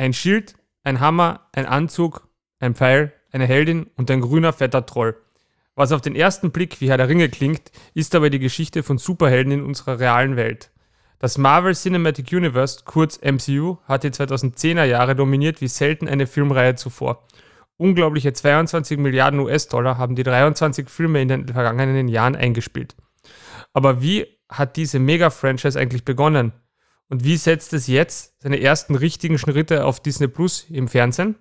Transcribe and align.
Ein 0.00 0.14
Schild, 0.14 0.54
ein 0.82 0.98
Hammer, 1.00 1.40
ein 1.52 1.66
Anzug, 1.66 2.26
ein 2.58 2.74
Pfeil, 2.74 3.12
eine 3.32 3.44
Heldin 3.44 3.90
und 3.96 4.10
ein 4.10 4.22
grüner 4.22 4.54
fetter 4.54 4.86
Troll. 4.86 5.14
Was 5.74 5.92
auf 5.92 6.00
den 6.00 6.16
ersten 6.16 6.52
Blick 6.52 6.80
wie 6.80 6.88
Herr 6.88 6.96
der 6.96 7.10
Ringe 7.10 7.28
klingt, 7.28 7.70
ist 7.92 8.14
aber 8.14 8.30
die 8.30 8.38
Geschichte 8.38 8.82
von 8.82 8.96
Superhelden 8.96 9.52
in 9.52 9.62
unserer 9.62 10.00
realen 10.00 10.36
Welt. 10.36 10.70
Das 11.18 11.36
Marvel 11.36 11.74
Cinematic 11.74 12.32
Universe, 12.32 12.80
kurz 12.86 13.20
MCU, 13.20 13.76
hat 13.84 14.02
die 14.02 14.08
2010er 14.08 14.84
Jahre 14.84 15.14
dominiert 15.14 15.60
wie 15.60 15.68
selten 15.68 16.08
eine 16.08 16.26
Filmreihe 16.26 16.76
zuvor. 16.76 17.26
Unglaubliche 17.76 18.32
22 18.32 18.96
Milliarden 18.96 19.40
US-Dollar 19.40 19.98
haben 19.98 20.16
die 20.16 20.22
23 20.22 20.88
Filme 20.88 21.20
in 21.20 21.28
den 21.28 21.48
vergangenen 21.48 22.08
Jahren 22.08 22.36
eingespielt. 22.36 22.96
Aber 23.74 24.00
wie 24.00 24.26
hat 24.48 24.76
diese 24.76 24.98
Mega-Franchise 24.98 25.78
eigentlich 25.78 26.06
begonnen? 26.06 26.54
Und 27.10 27.24
wie 27.24 27.36
setzt 27.36 27.72
es 27.72 27.88
jetzt 27.88 28.40
seine 28.40 28.60
ersten 28.60 28.94
richtigen 28.94 29.36
Schritte 29.36 29.84
auf 29.84 29.98
Disney 30.00 30.28
Plus 30.28 30.66
im 30.70 30.86
Fernsehen? 30.86 31.34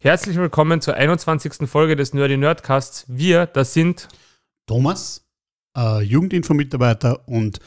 Herzlich 0.00 0.36
willkommen 0.36 0.80
zur 0.80 0.94
21. 0.94 1.68
Folge 1.68 1.94
des 1.94 2.12
Nerdy 2.12 2.36
Nerdcasts. 2.36 3.04
Wir, 3.06 3.46
das 3.46 3.72
sind 3.72 4.08
Thomas, 4.66 5.24
äh, 5.76 6.00
Jugendinfo-Mitarbeiter 6.02 7.28
und 7.28 7.60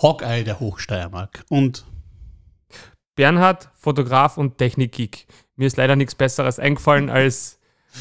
Hawkeye 0.00 0.44
der 0.44 0.58
Hochsteiermark 0.58 1.44
und 1.50 1.84
Bernhard, 3.16 3.68
Fotograf 3.74 4.38
und 4.38 4.56
Technikgeek. 4.56 5.26
Mir 5.56 5.66
ist 5.66 5.76
leider 5.76 5.94
nichts 5.96 6.14
Besseres 6.14 6.58
eingefallen 6.58 7.10
als 7.10 7.58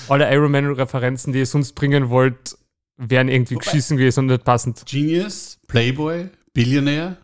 alle 0.08 0.34
Iron 0.34 0.52
Man-Referenzen, 0.52 1.34
die 1.34 1.40
ihr 1.40 1.46
sonst 1.46 1.74
bringen 1.74 2.10
wollt, 2.10 2.58
wären 2.96 3.28
irgendwie 3.28 3.56
Wobei- 3.56 3.66
geschissen 3.66 3.98
gewesen 3.98 4.22
und 4.22 4.26
nicht 4.28 4.46
passend. 4.46 4.86
Genius, 4.86 5.60
Playboy, 5.68 6.30
Billionär, 6.54 7.18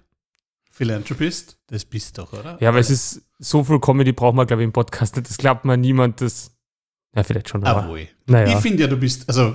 Philanthropist. 0.82 1.60
Das 1.68 1.86
bist 1.86 2.18
doch, 2.18 2.34
oder? 2.34 2.58
Ja, 2.60 2.70
aber 2.70 2.80
es 2.80 2.90
ist 2.90 3.22
so 3.38 3.64
viel 3.64 3.80
Comedy 3.80 4.14
braucht 4.14 4.34
man, 4.34 4.48
glaube 4.48 4.64
ich, 4.64 4.66
im 4.66 4.74
Podcast 4.74 5.16
nicht. 5.16 5.30
Das 5.30 5.38
glaubt 5.38 5.64
man 5.64 5.80
niemand, 5.80 6.22
das. 6.22 6.58
Ja, 7.16 7.22
vielleicht 7.22 7.50
schon. 7.50 7.64
Aber, 7.64 7.88
wohl. 7.88 8.08
naja. 8.26 8.56
Ich 8.56 8.64
finde 8.64 8.82
ja, 8.82 8.88
du 8.88 8.98
bist, 8.98 9.30
also 9.30 9.54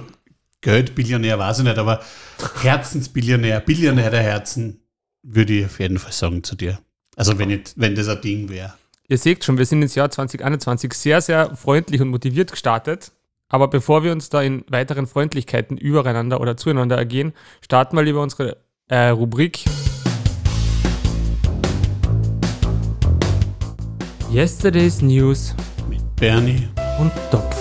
Geldbillionär 0.61 1.37
weiß 1.37 1.59
ich 1.59 1.65
nicht, 1.65 1.79
aber 1.79 2.01
Herzensbillionär, 2.63 3.59
Billionär 3.59 4.11
der 4.11 4.23
Herzen, 4.23 4.83
würde 5.25 5.53
ich 5.53 5.65
auf 5.65 5.81
jeden 5.81 5.99
Fall 5.99 6.13
sagen 6.13 6.45
zu 6.45 6.55
dir. 6.55 6.79
Also 7.17 7.37
wenn, 7.41 7.51
ich, 7.51 7.73
wenn 7.75 7.97
das 7.97 8.07
ein 8.07 8.21
Ding 8.21 8.49
wäre. 8.49 8.75
Ihr 9.09 9.19
seht 9.19 9.45
schon, 9.45 9.59
wir 9.59 9.67
sind 9.67 9.83
ins 9.83 9.97
Jahr 9.97 10.09
2021 10.09 10.93
sehr, 10.93 11.21
sehr 11.21 11.57
freundlich 11.57 12.01
und 12.01 12.11
motiviert 12.11 12.53
gestartet. 12.53 13.11
Aber 13.49 13.67
bevor 13.67 14.05
wir 14.05 14.13
uns 14.13 14.29
da 14.29 14.43
in 14.43 14.65
weiteren 14.69 15.09
Freundlichkeiten 15.09 15.77
übereinander 15.77 16.41
oder 16.41 16.57
zueinander 16.57 16.97
ergehen, 16.97 17.33
starten 17.63 17.97
wir 17.97 18.05
lieber 18.05 18.23
unsere 18.23 18.59
äh, 18.87 19.09
Rubrik. 19.09 19.65
Yesterday's 24.33 25.03
News 25.03 25.55
Mit 25.89 26.03
Bernie. 26.17 26.69
und 26.99 27.13
Topf. 27.31 27.57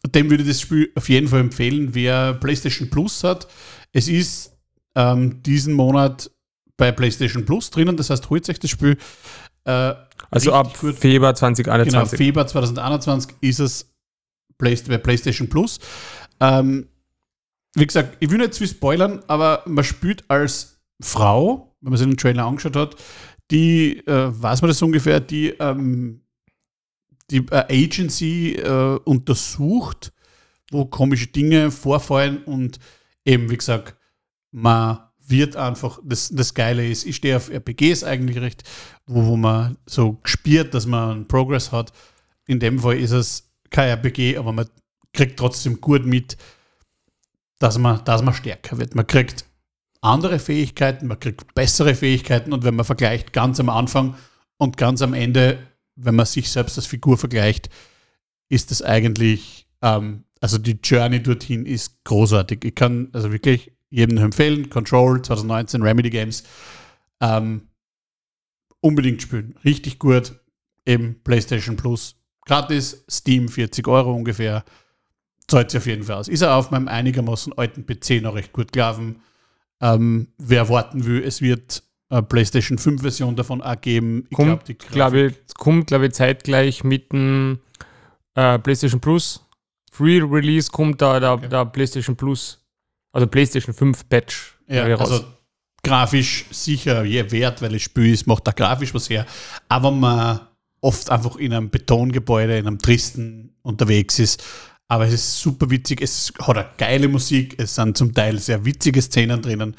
dem 0.07 0.31
würde 0.31 0.43
ich 0.43 0.51
das 0.51 0.61
Spiel 0.61 0.93
auf 0.95 1.09
jeden 1.09 1.29
Fall 1.29 1.41
empfehlen, 1.41 1.95
wer 1.95 2.35
PlayStation 2.35 2.91
Plus 2.91 3.25
hat. 3.25 3.49
Es 3.93 4.07
ist 4.07 4.53
ähm, 4.95 5.43
diesen 5.43 5.73
Monat 5.73 6.31
bei 6.77 6.93
PlayStation 6.93 7.47
Plus 7.47 7.71
drinnen, 7.71 7.97
das 7.97 8.11
heißt, 8.11 8.29
holt 8.29 8.49
euch 8.49 8.61
das 8.61 8.71
Spiel. 8.71 8.99
Äh, 9.65 9.95
Also 10.31 10.53
ab 10.53 10.79
gut. 10.79 10.95
Februar 10.95 11.33
Genau, 11.33 11.39
2021. 11.39 12.19
Februar 12.19 12.47
2021 12.47 13.37
ist 13.41 13.61
es 13.61 13.91
bei 14.59 14.99
PlayStation 14.99 15.49
Plus. 15.49 15.79
Ähm, 16.41 16.89
wie 17.75 17.87
gesagt, 17.87 18.19
ich 18.21 18.31
will 18.31 18.39
nicht 18.39 18.53
zu 18.53 18.59
viel 18.59 18.69
spoilern, 18.69 19.23
aber 19.27 19.63
man 19.67 19.85
spielt 19.85 20.25
als 20.29 20.79
Frau, 21.01 21.76
wenn 21.87 21.93
man 21.93 21.99
sich 21.99 22.09
den 22.09 22.17
Trailer 22.17 22.45
angeschaut 22.45 22.75
hat, 22.75 22.97
die, 23.53 24.05
äh, 24.09 24.29
weiß 24.29 24.61
man 24.61 24.69
das 24.69 24.83
ungefähr, 24.83 25.21
die 25.21 25.51
ähm, 25.51 26.21
die 27.31 27.47
äh, 27.51 27.85
Agency 27.85 28.55
äh, 28.55 28.99
untersucht, 29.05 30.13
wo 30.71 30.85
komische 30.85 31.29
Dinge 31.29 31.71
vorfallen 31.71 32.43
und 32.45 32.81
eben, 33.25 33.49
wie 33.51 33.57
gesagt, 33.57 33.97
man 34.51 34.99
wird 35.29 35.57
einfach, 35.57 36.01
das, 36.05 36.29
das 36.31 36.55
Geile 36.55 36.89
ist, 36.89 37.07
ich 37.07 37.17
stehe 37.17 37.37
auf 37.37 37.51
RPGs 37.51 38.05
eigentlich 38.05 38.39
recht, 38.39 38.65
wo, 39.07 39.25
wo 39.27 39.37
man 39.37 39.77
so 39.87 40.19
spürt, 40.25 40.75
dass 40.75 40.87
man 40.87 41.11
einen 41.11 41.29
Progress 41.29 41.73
hat. 41.73 41.93
In 42.47 42.61
dem 42.61 42.81
Fall 42.81 42.99
ist 42.99 43.13
es 43.13 43.49
kein 43.71 43.91
RPG, 43.91 44.37
aber 44.37 44.53
man 44.53 44.69
kriegt 45.13 45.39
trotzdem 45.39 45.81
gut 45.81 46.05
mit, 46.05 46.37
dass 47.59 47.79
man, 47.79 48.05
dass 48.05 48.23
man 48.23 48.35
stärker 48.35 48.79
wird. 48.79 48.95
Man 48.95 49.07
kriegt 49.07 49.46
andere 50.07 50.39
Fähigkeiten, 50.39 51.07
man 51.07 51.21
kriegt 51.21 51.55
bessere 51.55 51.95
Fähigkeiten 51.95 52.53
und 52.53 52.65
wenn 52.65 52.77
man 52.77 52.85
vergleicht 52.85 53.33
ganz 53.33 53.61
am 53.61 53.69
Anfang 53.69 54.15
und 54.57 54.77
ganz 54.77 55.03
am 55.03 55.15
Ende, 55.15 55.59
wenn 55.97 56.15
man 56.15 56.27
sich 56.27 56.51
selbst 56.51 56.79
als 56.79 56.87
Figur 56.87 57.19
vergleicht, 57.19 57.69
ist 58.49 58.71
es 58.71 58.83
eigentlich, 58.83 59.67
ähm, 59.83 60.25
also 60.41 60.59
die 60.59 60.79
Journey 60.83 61.23
dorthin 61.23 61.67
ist 61.67 62.05
großartig. 62.05 62.65
Ich 62.65 62.75
kann 62.75 63.09
also 63.13 63.33
wirklich 63.33 63.73
jedem 63.91 64.19
empfehlen, 64.19 64.71
Control 64.71 65.23
2019 65.23 65.83
Remedy 65.83 66.11
Games, 66.11 66.45
ähm, 67.21 67.69
unbedingt 68.81 69.23
spielen. 69.23 69.59
Richtig 69.65 69.99
gut. 69.99 70.39
Eben 70.85 71.21
PlayStation 71.25 71.77
Plus. 71.77 72.17
Gratis, 72.45 73.05
Steam 73.11 73.49
40 73.49 73.89
Euro 73.89 74.15
ungefähr. 74.15 74.65
Zahlt 75.49 75.71
sich 75.71 75.79
auf 75.79 75.87
jeden 75.87 76.05
Fall 76.05 76.17
aus. 76.17 76.29
Ist 76.29 76.43
er 76.43 76.55
auf 76.55 76.71
meinem 76.71 76.89
einigermaßen 76.89 77.53
alten 77.57 77.87
PC 77.87 78.23
noch 78.23 78.35
recht 78.35 78.53
gut 78.53 78.73
gelaufen. 78.73 79.23
Ähm, 79.81 80.29
wer 80.39 80.69
warten 80.69 81.05
will, 81.05 81.23
es 81.23 81.41
wird 81.41 81.83
eine 82.09 82.23
PlayStation 82.23 82.79
5 82.79 83.03
Version 83.03 83.37
davon 83.37 83.63
auch 83.63 83.81
geben. 83.81 84.27
Ich 84.31 84.37
Kommt, 84.37 84.79
glaube 84.91 85.27
ich, 85.27 85.55
kommt, 85.55 85.89
glaube 85.89 86.07
ich, 86.07 86.13
zeitgleich 86.13 86.85
mit 86.85 87.13
dem 87.13 87.59
äh, 88.35 88.59
PlayStation 88.59 89.01
Plus. 89.01 89.43
Free 89.91 90.21
Release 90.23 90.71
kommt 90.71 91.01
da 91.03 91.19
der, 91.21 91.33
Okay. 91.33 91.49
der 91.49 91.65
PlayStation 91.67 92.17
Plus, 92.17 92.65
also 93.13 93.27
PlayStation 93.27 93.75
5 93.75 94.09
Patch. 94.09 94.57
Ja, 94.69 94.85
also 94.97 95.25
grafisch 95.83 96.45
sicher 96.51 97.05
je 97.05 97.31
wert, 97.31 97.63
weil 97.63 97.75
es 97.75 97.83
Spiel 97.83 98.13
ist, 98.13 98.27
macht 98.27 98.47
da 98.47 98.53
grafisch 98.53 98.93
was 98.95 99.09
her. 99.09 99.25
Aber 99.69 99.91
man 99.91 100.41
oft 100.81 101.11
einfach 101.11 101.37
in 101.37 101.53
einem 101.53 101.71
Betongebäude, 101.71 102.59
in 102.59 102.67
einem 102.67 102.79
Tristen 102.79 103.55
unterwegs 103.63 104.19
ist. 104.19 104.43
Aber 104.89 105.07
es 105.07 105.15
ist 105.15 105.41
super 105.41 105.69
witzig, 105.71 106.01
es 106.01 106.33
hat 106.41 106.57
eine 106.57 106.69
geile 106.77 107.09
Musik, 107.09 107.57
es 107.59 107.75
sind 107.75 107.97
zum 107.97 108.15
Teil 108.15 108.39
sehr 108.39 108.65
witzige 108.65 109.03
Szenen 109.03 109.43
drinnen. 109.43 109.75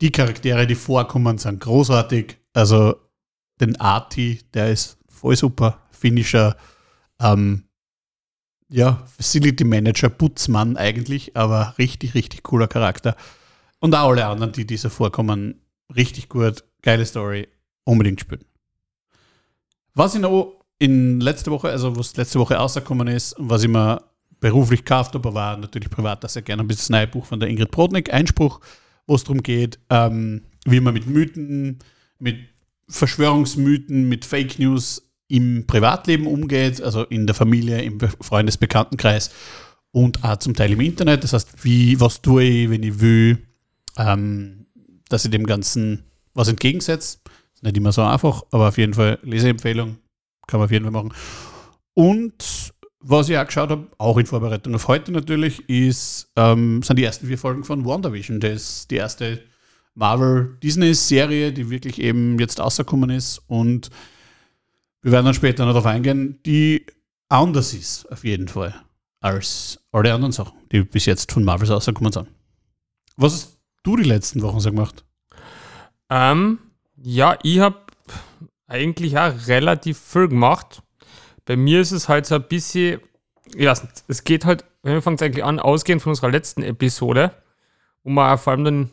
Die 0.00 0.10
Charaktere, 0.10 0.66
die 0.66 0.74
vorkommen, 0.74 1.38
sind 1.38 1.60
großartig. 1.60 2.36
Also 2.52 2.96
den 3.60 3.76
Arti, 3.80 4.40
der 4.54 4.70
ist 4.70 4.98
voll 5.08 5.36
super. 5.36 5.80
Finnischer, 5.92 6.56
ähm, 7.20 7.64
ja, 8.70 9.04
Facility 9.16 9.64
Manager, 9.64 10.08
Putzmann 10.08 10.76
eigentlich, 10.76 11.36
aber 11.36 11.74
richtig, 11.78 12.14
richtig 12.14 12.42
cooler 12.42 12.68
Charakter. 12.68 13.16
Und 13.80 13.94
auch 13.94 14.10
alle 14.10 14.26
anderen, 14.26 14.52
die 14.52 14.66
diese 14.66 14.90
vorkommen, 14.90 15.60
richtig 15.94 16.28
gut, 16.28 16.64
geile 16.82 17.04
Story, 17.04 17.48
unbedingt 17.84 18.20
spielen. 18.20 18.44
Was 19.94 20.14
ich 20.14 20.20
noch 20.20 20.60
in 20.78 21.20
letzter 21.20 21.50
Woche, 21.50 21.68
also 21.68 21.94
was 21.96 22.16
letzte 22.16 22.38
Woche 22.38 22.54
rausgekommen 22.54 23.08
ist 23.08 23.34
und 23.34 23.50
was 23.50 23.62
ich 23.62 23.68
mir 23.68 24.02
beruflich 24.40 24.84
gekauft 24.84 25.14
habe, 25.14 25.34
war 25.34 25.56
natürlich 25.56 25.90
privat 25.90 26.24
das 26.24 26.32
sehr 26.32 26.42
gerne 26.42 26.62
ein 26.62 26.68
bisschen 26.68 26.94
das 26.94 27.00
neue 27.00 27.06
Buch 27.06 27.26
von 27.26 27.40
der 27.40 27.48
Ingrid 27.48 27.70
Brodnik, 27.70 28.12
Einspruch, 28.12 28.60
wo 29.06 29.14
es 29.14 29.24
darum 29.24 29.42
geht, 29.42 29.78
ähm, 29.90 30.42
wie 30.64 30.80
man 30.80 30.94
mit 30.94 31.06
Mythen, 31.06 31.78
mit 32.18 32.38
Verschwörungsmythen, 32.88 34.08
mit 34.08 34.24
Fake 34.24 34.58
News 34.58 35.10
im 35.28 35.66
Privatleben 35.66 36.26
umgeht, 36.26 36.82
also 36.82 37.04
in 37.04 37.26
der 37.26 37.34
Familie, 37.34 37.82
im 37.82 38.00
Freundesbekanntenkreis 38.20 39.30
und 39.92 40.24
auch 40.24 40.36
zum 40.38 40.54
Teil 40.54 40.72
im 40.72 40.80
Internet. 40.80 41.22
Das 41.24 41.32
heißt, 41.32 41.64
wie, 41.64 42.00
was 42.00 42.20
tue 42.20 42.42
ich, 42.42 42.70
wenn 42.70 42.82
ich 42.82 43.00
will, 43.00 43.38
ähm, 43.96 44.66
dass 45.08 45.24
ich 45.24 45.30
dem 45.30 45.46
Ganzen 45.46 46.04
was 46.34 46.48
entgegensetze. 46.48 47.18
Ist 47.54 47.62
nicht 47.62 47.76
immer 47.76 47.92
so 47.92 48.02
einfach, 48.02 48.42
aber 48.50 48.68
auf 48.68 48.78
jeden 48.78 48.94
Fall 48.94 49.18
Leseempfehlung 49.22 49.98
kann 50.46 50.58
man 50.58 50.64
auf 50.64 50.72
jeden 50.72 50.84
Fall 50.84 50.92
machen. 50.92 51.12
Und 51.94 52.72
was 53.00 53.28
ich 53.28 53.38
auch 53.38 53.46
geschaut 53.46 53.70
habe, 53.70 53.88
auch 53.98 54.18
in 54.18 54.26
Vorbereitung 54.26 54.74
auf 54.74 54.88
heute 54.88 55.10
natürlich, 55.12 55.68
ist, 55.68 56.30
ähm, 56.36 56.82
sind 56.82 56.98
die 56.98 57.04
ersten 57.04 57.26
vier 57.26 57.38
Folgen 57.38 57.64
von 57.64 57.84
WandaVision. 57.84 58.40
Das 58.40 58.52
ist 58.52 58.90
die 58.90 58.96
erste 58.96 59.42
Marvel-Disney-Serie, 59.94 61.52
die 61.52 61.70
wirklich 61.70 62.00
eben 62.00 62.38
jetzt 62.38 62.60
rausgekommen 62.60 63.10
ist. 63.10 63.42
Und 63.46 63.90
wir 65.02 65.12
werden 65.12 65.26
dann 65.26 65.34
später 65.34 65.64
noch 65.64 65.72
darauf 65.72 65.86
eingehen, 65.86 66.38
die 66.44 66.84
anders 67.28 67.72
ist, 67.72 68.10
auf 68.12 68.24
jeden 68.24 68.48
Fall, 68.48 68.74
als 69.20 69.80
alle 69.92 70.12
anderen 70.12 70.32
Sachen, 70.32 70.58
die 70.70 70.82
bis 70.82 71.06
jetzt 71.06 71.32
von 71.32 71.44
Marvel 71.44 71.70
rausgekommen 71.70 72.12
sind. 72.12 72.28
Was 73.16 73.32
hast 73.32 73.58
du 73.82 73.96
die 73.96 74.04
letzten 74.04 74.42
Wochen 74.42 74.60
so 74.60 74.70
gemacht? 74.70 75.04
Ähm, 76.10 76.58
ja, 76.96 77.38
ich 77.42 77.60
habe 77.60 77.78
eigentlich 78.66 79.18
auch 79.18 79.46
relativ 79.46 79.98
viel 79.98 80.28
gemacht. 80.28 80.82
Bei 81.44 81.56
mir 81.56 81.80
ist 81.80 81.92
es 81.92 82.08
halt 82.08 82.26
so 82.26 82.36
ein 82.36 82.48
bisschen, 82.48 83.00
nicht, 83.54 83.82
es 84.08 84.24
geht 84.24 84.44
halt, 84.44 84.64
wenn 84.82 84.94
wir 84.94 85.02
fangen 85.02 85.16
es 85.16 85.22
eigentlich 85.22 85.44
an, 85.44 85.58
ausgehend 85.58 86.02
von 86.02 86.10
unserer 86.10 86.30
letzten 86.30 86.62
Episode, 86.62 87.32
wo 88.04 88.10
wir 88.10 88.38
vor 88.38 88.52
allem 88.52 88.64
dann 88.64 88.90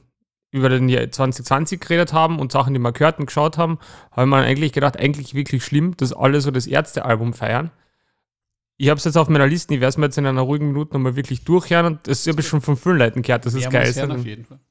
über 0.51 0.69
den 0.69 0.89
Jahr 0.89 1.09
2020 1.09 1.79
geredet 1.79 2.13
haben 2.13 2.39
und 2.39 2.51
Sachen, 2.51 2.73
die 2.73 2.79
wir 2.79 2.91
gehört 2.91 3.19
und 3.19 3.25
geschaut 3.27 3.57
haben, 3.57 3.79
haben 4.11 4.29
wir 4.29 4.37
eigentlich 4.37 4.71
gedacht, 4.73 4.97
eigentlich 4.97 5.33
wirklich 5.33 5.63
schlimm, 5.63 5.95
dass 5.97 6.13
alle 6.13 6.41
so 6.41 6.51
das 6.51 6.67
Ärzte-Album 6.67 7.33
feiern. 7.33 7.71
Ich 8.77 8.89
habe 8.89 8.97
es 8.97 9.03
jetzt 9.03 9.17
auf 9.17 9.27
meiner 9.27 9.47
Liste, 9.47 9.73
ich 9.73 9.81
werde 9.81 9.89
es 9.89 9.97
mir 9.97 10.05
jetzt 10.05 10.17
in 10.17 10.25
einer 10.25 10.41
ruhigen 10.41 10.67
Minute 10.67 10.93
nochmal 10.93 11.15
wirklich 11.15 11.43
durchhören 11.43 11.85
und 11.85 12.07
das 12.07 12.25
habe 12.27 12.41
ich 12.41 12.47
schon 12.47 12.61
von 12.61 12.77
vielen 12.77 12.97
Leuten 12.97 13.21
gehört, 13.23 13.45
das 13.45 13.55
ist 13.55 13.63
geil 13.71 13.87
ist. 13.89 13.97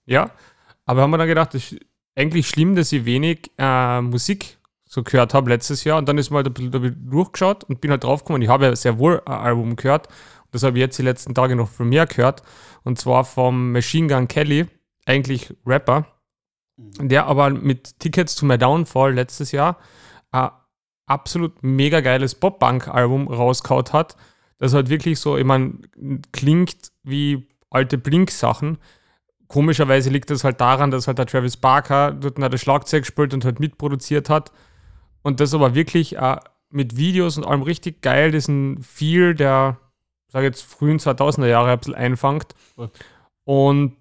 Ja, 0.06 0.30
aber 0.84 1.02
haben 1.02 1.10
wir 1.10 1.18
dann 1.18 1.28
gedacht, 1.28 1.54
das 1.54 1.72
ist 1.72 1.80
eigentlich 2.14 2.48
schlimm, 2.48 2.74
dass 2.76 2.92
ich 2.92 3.04
wenig 3.04 3.50
äh, 3.58 4.00
Musik 4.00 4.58
so 4.96 5.02
gehört 5.02 5.34
habe 5.34 5.50
letztes 5.50 5.84
Jahr. 5.84 5.98
Und 5.98 6.08
dann 6.08 6.16
ist 6.16 6.30
mal 6.30 6.38
halt 6.42 6.46
ein 6.46 6.70
bisschen 6.70 7.10
durchgeschaut 7.10 7.64
und 7.64 7.82
bin 7.82 7.90
halt 7.90 8.02
draufgekommen, 8.02 8.40
ich 8.40 8.48
habe 8.48 8.64
ja 8.64 8.74
sehr 8.74 8.98
wohl 8.98 9.20
ein 9.26 9.32
Album 9.34 9.76
gehört. 9.76 10.08
Und 10.08 10.54
das 10.54 10.62
habe 10.62 10.78
ich 10.78 10.80
jetzt 10.80 10.98
die 10.98 11.02
letzten 11.02 11.34
Tage 11.34 11.54
noch 11.54 11.68
viel 11.68 11.84
mehr 11.84 12.06
gehört. 12.06 12.42
Und 12.82 12.98
zwar 12.98 13.24
vom 13.24 13.72
Machine 13.72 14.08
Gun 14.08 14.26
Kelly, 14.26 14.66
eigentlich 15.04 15.54
Rapper, 15.66 16.06
mhm. 16.76 17.10
der 17.10 17.26
aber 17.26 17.50
mit 17.50 18.00
Tickets 18.00 18.34
to 18.36 18.46
My 18.46 18.56
Downfall 18.56 19.12
letztes 19.12 19.52
Jahr 19.52 19.76
ein 20.32 20.48
absolut 21.06 21.62
mega 21.62 22.00
geiles 22.00 22.34
Pop-Punk-Album 22.34 23.28
rausgehaut 23.28 23.92
hat, 23.92 24.16
das 24.58 24.72
halt 24.72 24.88
wirklich 24.88 25.20
so, 25.20 25.36
ich 25.36 25.44
meine, 25.44 25.74
klingt 26.32 26.90
wie 27.02 27.46
alte 27.68 27.98
Blink-Sachen, 27.98 28.78
komischerweise 29.46 30.08
liegt 30.08 30.30
das 30.30 30.42
halt 30.42 30.60
daran, 30.60 30.90
dass 30.90 31.06
halt 31.06 31.18
der 31.18 31.26
Travis 31.26 31.58
Barker 31.58 32.12
dort 32.12 32.38
noch 32.38 32.48
das 32.48 32.62
Schlagzeug 32.62 33.02
gespielt 33.02 33.34
und 33.34 33.44
halt 33.44 33.60
mitproduziert 33.60 34.30
hat 34.30 34.50
und 35.26 35.40
das 35.40 35.54
aber 35.54 35.74
wirklich 35.74 36.18
äh, 36.18 36.36
mit 36.70 36.96
Videos 36.96 37.36
und 37.36 37.44
allem 37.44 37.62
richtig 37.62 38.00
geil 38.00 38.30
diesen 38.30 38.80
Feel 38.80 39.34
der, 39.34 39.76
sage 40.28 40.46
jetzt, 40.46 40.62
frühen 40.62 41.00
2000er 41.00 41.48
Jahre 41.48 41.72
ein 41.72 41.78
bisschen 41.78 41.96
einfangt. 41.96 42.54
Und 43.42 43.96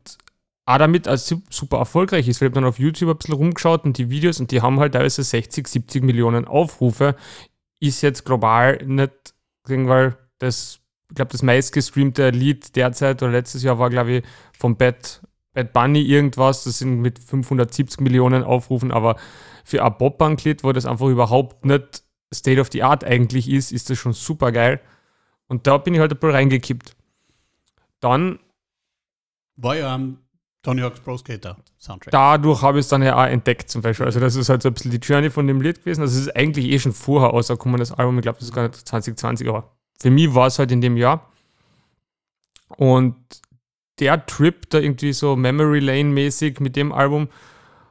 auch 0.66 0.78
damit 0.78 1.08
als 1.08 1.36
super 1.50 1.78
erfolgreich 1.80 2.28
ist. 2.28 2.42
Wir 2.42 2.46
haben 2.46 2.54
dann 2.54 2.66
auf 2.66 2.78
YouTube 2.78 3.10
ein 3.10 3.18
bisschen 3.18 3.34
rumgeschaut 3.34 3.86
und 3.86 3.98
die 3.98 4.12
Videos 4.12 4.40
und 4.40 4.52
die 4.52 4.62
haben 4.62 4.80
halt 4.80 4.94
teilweise 4.94 5.24
60, 5.24 5.68
70 5.68 6.04
Millionen 6.04 6.46
Aufrufe. 6.46 7.16
Ist 7.80 8.04
jetzt 8.04 8.24
global 8.24 8.78
nicht, 8.86 9.34
weil 9.68 10.16
das, 10.38 10.80
ich 11.10 11.16
glaube, 11.16 11.32
das 11.32 11.42
meistgestreamte 11.42 12.30
Lied 12.30 12.76
derzeit 12.76 13.24
oder 13.24 13.32
letztes 13.32 13.64
Jahr 13.64 13.80
war, 13.80 13.90
glaube 13.90 14.12
ich, 14.12 14.24
vom 14.60 14.78
Bad, 14.78 15.22
Bad 15.54 15.74
Bunny 15.74 16.04
irgendwas. 16.04 16.66
Das 16.66 16.78
sind 16.78 17.02
mit 17.02 17.18
570 17.18 18.00
Millionen 18.00 18.44
Aufrufen, 18.44 18.92
aber 18.92 19.16
für 19.66 19.84
ein 19.84 19.98
Pop-Punk-Lied, 19.98 20.64
wo 20.64 20.72
das 20.72 20.86
einfach 20.86 21.08
überhaupt 21.08 21.66
nicht 21.66 22.04
State 22.34 22.62
of 22.62 22.70
the 22.72 22.84
Art 22.84 23.04
eigentlich 23.04 23.50
ist, 23.50 23.72
ist 23.72 23.90
das 23.90 23.98
schon 23.98 24.14
super 24.14 24.52
geil. 24.52 24.80
Und 25.48 25.68
da 25.68 25.78
bin 25.78 25.94
ich 25.94 26.00
halt 26.00 26.12
ein 26.12 26.18
bisschen 26.18 26.36
reingekippt. 26.36 26.96
Dann. 28.00 28.40
War 29.58 29.76
ja 29.76 29.94
am 29.94 30.20
Tony 30.62 30.82
Hawk's 30.82 31.00
Pro 31.00 31.18
Skater 31.18 31.58
Soundtrack. 31.80 32.12
Dadurch 32.12 32.62
habe 32.62 32.80
ich 32.80 32.86
es 32.86 32.90
dann 32.90 33.02
ja 33.02 33.16
auch 33.16 33.28
entdeckt, 33.28 33.70
zum 33.70 33.82
Beispiel. 33.82 34.06
Also, 34.06 34.20
das 34.20 34.36
ist 34.36 34.50
halt 34.50 34.62
so 34.62 34.70
ein 34.70 34.74
bisschen 34.74 34.92
die 34.92 34.98
Journey 34.98 35.30
von 35.30 35.48
dem 35.48 35.62
Lied 35.62 35.80
gewesen. 35.80 36.02
Also, 36.02 36.20
es 36.20 36.28
ist 36.28 36.36
eigentlich 36.36 36.66
eh 36.68 36.80
schon 36.80 36.94
vorher 36.94 37.30
rausgekommen, 37.30 37.80
das 37.80 37.92
Album. 37.92 38.18
Ich 38.18 38.24
glaube, 38.24 38.38
das 38.38 38.50
ist 38.50 38.54
gar 38.54 38.64
nicht 38.64 38.76
2020, 38.88 39.48
aber 39.48 39.76
für 40.00 40.12
mich 40.12 40.34
war 40.36 40.48
es 40.48 40.60
halt 40.60 40.72
in 40.72 40.82
dem 40.82 40.98
Jahr. 40.98 41.32
Und 42.78 43.16
der 44.00 44.26
Trip 44.26 44.70
da 44.70 44.80
irgendwie 44.80 45.14
so 45.14 45.36
Memory 45.36 45.80
Lane 45.80 46.06
mäßig 46.06 46.60
mit 46.60 46.76
dem 46.76 46.92
Album 46.92 47.30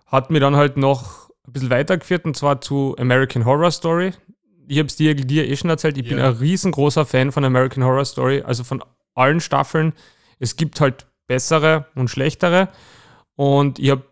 hat 0.06 0.30
mir 0.30 0.40
dann 0.40 0.54
halt 0.54 0.76
noch 0.76 1.23
ein 1.46 1.52
bisschen 1.52 1.70
weitergeführt 1.70 2.24
und 2.24 2.36
zwar 2.36 2.60
zu 2.60 2.96
American 2.98 3.44
Horror 3.44 3.70
Story. 3.70 4.12
Ich 4.66 4.78
habe 4.78 4.86
es 4.86 4.96
dir, 4.96 5.14
dir 5.14 5.48
eh 5.48 5.56
schon 5.56 5.70
erzählt, 5.70 5.98
ich 5.98 6.06
ja. 6.06 6.16
bin 6.16 6.24
ein 6.24 6.32
riesengroßer 6.32 7.04
Fan 7.04 7.32
von 7.32 7.44
American 7.44 7.84
Horror 7.84 8.04
Story, 8.04 8.42
also 8.42 8.64
von 8.64 8.82
allen 9.14 9.40
Staffeln. 9.40 9.92
Es 10.38 10.56
gibt 10.56 10.80
halt 10.80 11.06
bessere 11.26 11.86
und 11.94 12.08
schlechtere 12.08 12.68
und 13.36 13.78
ich 13.78 13.90
habe 13.90 14.04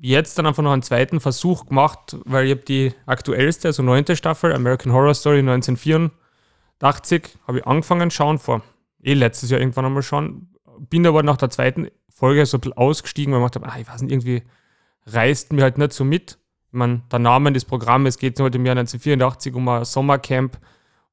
jetzt 0.00 0.38
dann 0.38 0.46
einfach 0.46 0.62
noch 0.62 0.72
einen 0.72 0.82
zweiten 0.82 1.20
Versuch 1.20 1.66
gemacht, 1.66 2.16
weil 2.24 2.46
ich 2.46 2.52
habe 2.52 2.62
die 2.62 2.94
aktuellste, 3.06 3.68
also 3.68 3.82
neunte 3.82 4.16
Staffel, 4.16 4.54
American 4.54 4.92
Horror 4.92 5.14
Story 5.14 5.40
1984, 5.40 7.38
habe 7.46 7.58
ich 7.58 7.66
angefangen 7.66 8.10
schauen 8.10 8.38
vor, 8.38 8.62
eh 9.02 9.14
letztes 9.14 9.50
Jahr 9.50 9.60
irgendwann 9.60 9.84
einmal 9.86 10.02
schauen, 10.02 10.54
bin 10.78 11.06
aber 11.06 11.22
nach 11.22 11.36
der 11.36 11.50
zweiten 11.50 11.88
Folge 12.08 12.46
so 12.46 12.56
ein 12.56 12.60
bisschen 12.60 12.76
ausgestiegen, 12.76 13.34
weil 13.34 13.40
ich 13.40 13.50
gedacht 13.50 13.66
habe, 13.66 13.74
ah, 13.74 13.80
ich 13.80 13.88
weiß 13.88 14.02
nicht, 14.02 14.12
irgendwie 14.12 14.42
reißt 15.06 15.52
mir 15.52 15.62
halt 15.62 15.78
nicht 15.78 15.92
so 15.92 16.04
mit 16.04 16.38
ich 16.70 16.78
meine, 16.78 17.02
der 17.10 17.18
Name 17.18 17.52
des 17.52 17.64
Programmes 17.64 18.16
geht 18.16 18.38
heute 18.38 18.58
im 18.58 18.64
Jahr 18.64 18.76
1984 18.76 19.54
um 19.56 19.68
ein 19.68 19.84
Sommercamp, 19.84 20.56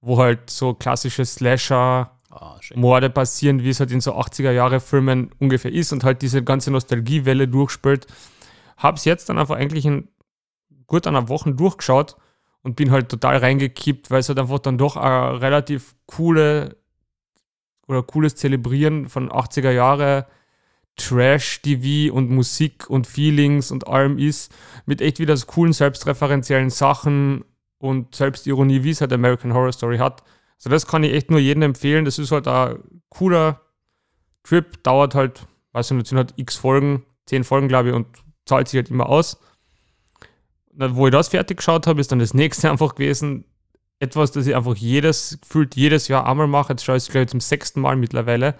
wo 0.02 0.20
halt 0.20 0.52
so 0.52 0.76
klassische 0.76 1.26
Slasher-Morde 1.26 3.08
ah, 3.08 3.10
passieren, 3.10 3.64
wie 3.64 3.70
es 3.70 3.80
halt 3.80 3.92
in 3.92 4.00
so 4.00 4.14
80er-Jahre-Filmen 4.16 5.32
ungefähr 5.40 5.74
ist 5.74 5.92
und 5.94 6.04
halt 6.04 6.22
diese 6.22 6.44
ganze 6.44 6.70
Nostalgiewelle 6.70 7.48
durchspielt. 7.48 8.06
Hab's 8.78 9.06
jetzt 9.06 9.30
dann 9.30 9.40
einfach 9.40 9.56
eigentlich 9.56 9.88
in 9.88 10.10
gut 10.86 11.08
einer 11.08 11.28
Woche 11.28 11.52
durchgeschaut 11.52 12.18
und 12.62 12.76
bin 12.76 12.92
halt 12.92 13.10
total 13.10 13.38
reingekippt, 13.38 14.12
weil 14.12 14.20
es 14.20 14.30
halt 14.30 14.38
einfach 14.38 14.60
dann 14.60 14.78
doch 14.78 14.96
eine 14.96 15.42
relativ 15.42 15.96
coole 16.06 16.78
oder 17.88 18.04
cooles 18.04 18.36
Zelebrieren 18.36 19.10
von 19.10 19.32
80er 19.32 19.72
Jahre 19.72 20.28
Trash-TV 20.98 22.14
und 22.14 22.30
Musik 22.30 22.90
und 22.90 23.08
Feelings 23.08 23.72
und 23.72 23.88
allem 23.88 24.18
ist, 24.18 24.52
mit 24.86 25.02
echt 25.02 25.20
wieder 25.20 25.38
so 25.38 25.46
coolen 25.46 25.74
selbstreferenziellen 25.74 26.70
Sachen 26.70 27.46
und 27.78 28.16
Selbstironie, 28.16 28.84
wie 28.84 28.90
es 28.90 29.02
halt 29.02 29.14
American 29.14 29.54
Horror 29.54 29.72
Story 29.72 30.00
hat. 30.00 30.24
Also 30.58 30.70
das 30.70 30.88
kann 30.88 31.04
ich 31.04 31.14
echt 31.14 31.30
nur 31.30 31.40
jedem 31.40 31.62
empfehlen. 31.62 32.06
Das 32.06 32.18
ist 32.18 32.32
halt 32.32 32.48
ein 32.48 32.80
cooler 33.10 33.62
Trip, 34.44 34.82
dauert 34.84 35.14
halt, 35.14 35.46
weiß 35.74 35.92
ich 35.92 35.98
nicht, 35.98 36.08
sind 36.08 36.18
halt 36.18 36.34
x 36.38 36.56
Folgen, 36.56 37.06
zehn 37.26 37.44
Folgen, 37.44 37.68
glaube 37.68 37.90
ich, 37.90 37.96
und 37.96 38.08
zahlt 38.46 38.68
sich 38.68 38.80
halt 38.80 38.90
immer 38.90 39.08
aus. 39.08 39.40
Wo 40.74 41.08
ich 41.08 41.12
das 41.12 41.28
fertig 41.28 41.58
geschaut 41.58 41.86
habe, 41.86 42.02
ist 42.02 42.12
dann 42.12 42.20
das 42.20 42.34
nächste 42.34 42.72
einfach 42.72 42.96
gewesen. 42.96 43.46
Etwas, 44.00 44.32
das 44.32 44.48
ich 44.48 44.56
einfach 44.56 44.76
jedes, 44.76 45.40
gefühlt 45.42 45.76
jedes 45.76 46.08
Jahr 46.08 46.28
einmal 46.28 46.48
mache, 46.48 46.74
jetzt 46.74 46.86
schaue 46.86 46.98
ich 46.98 47.04
es, 47.04 47.10
glaube 47.10 47.26
ich, 47.26 47.32
zum 47.32 47.40
sechsten 47.40 47.82
Mal 47.82 47.96
mittlerweile, 47.96 48.56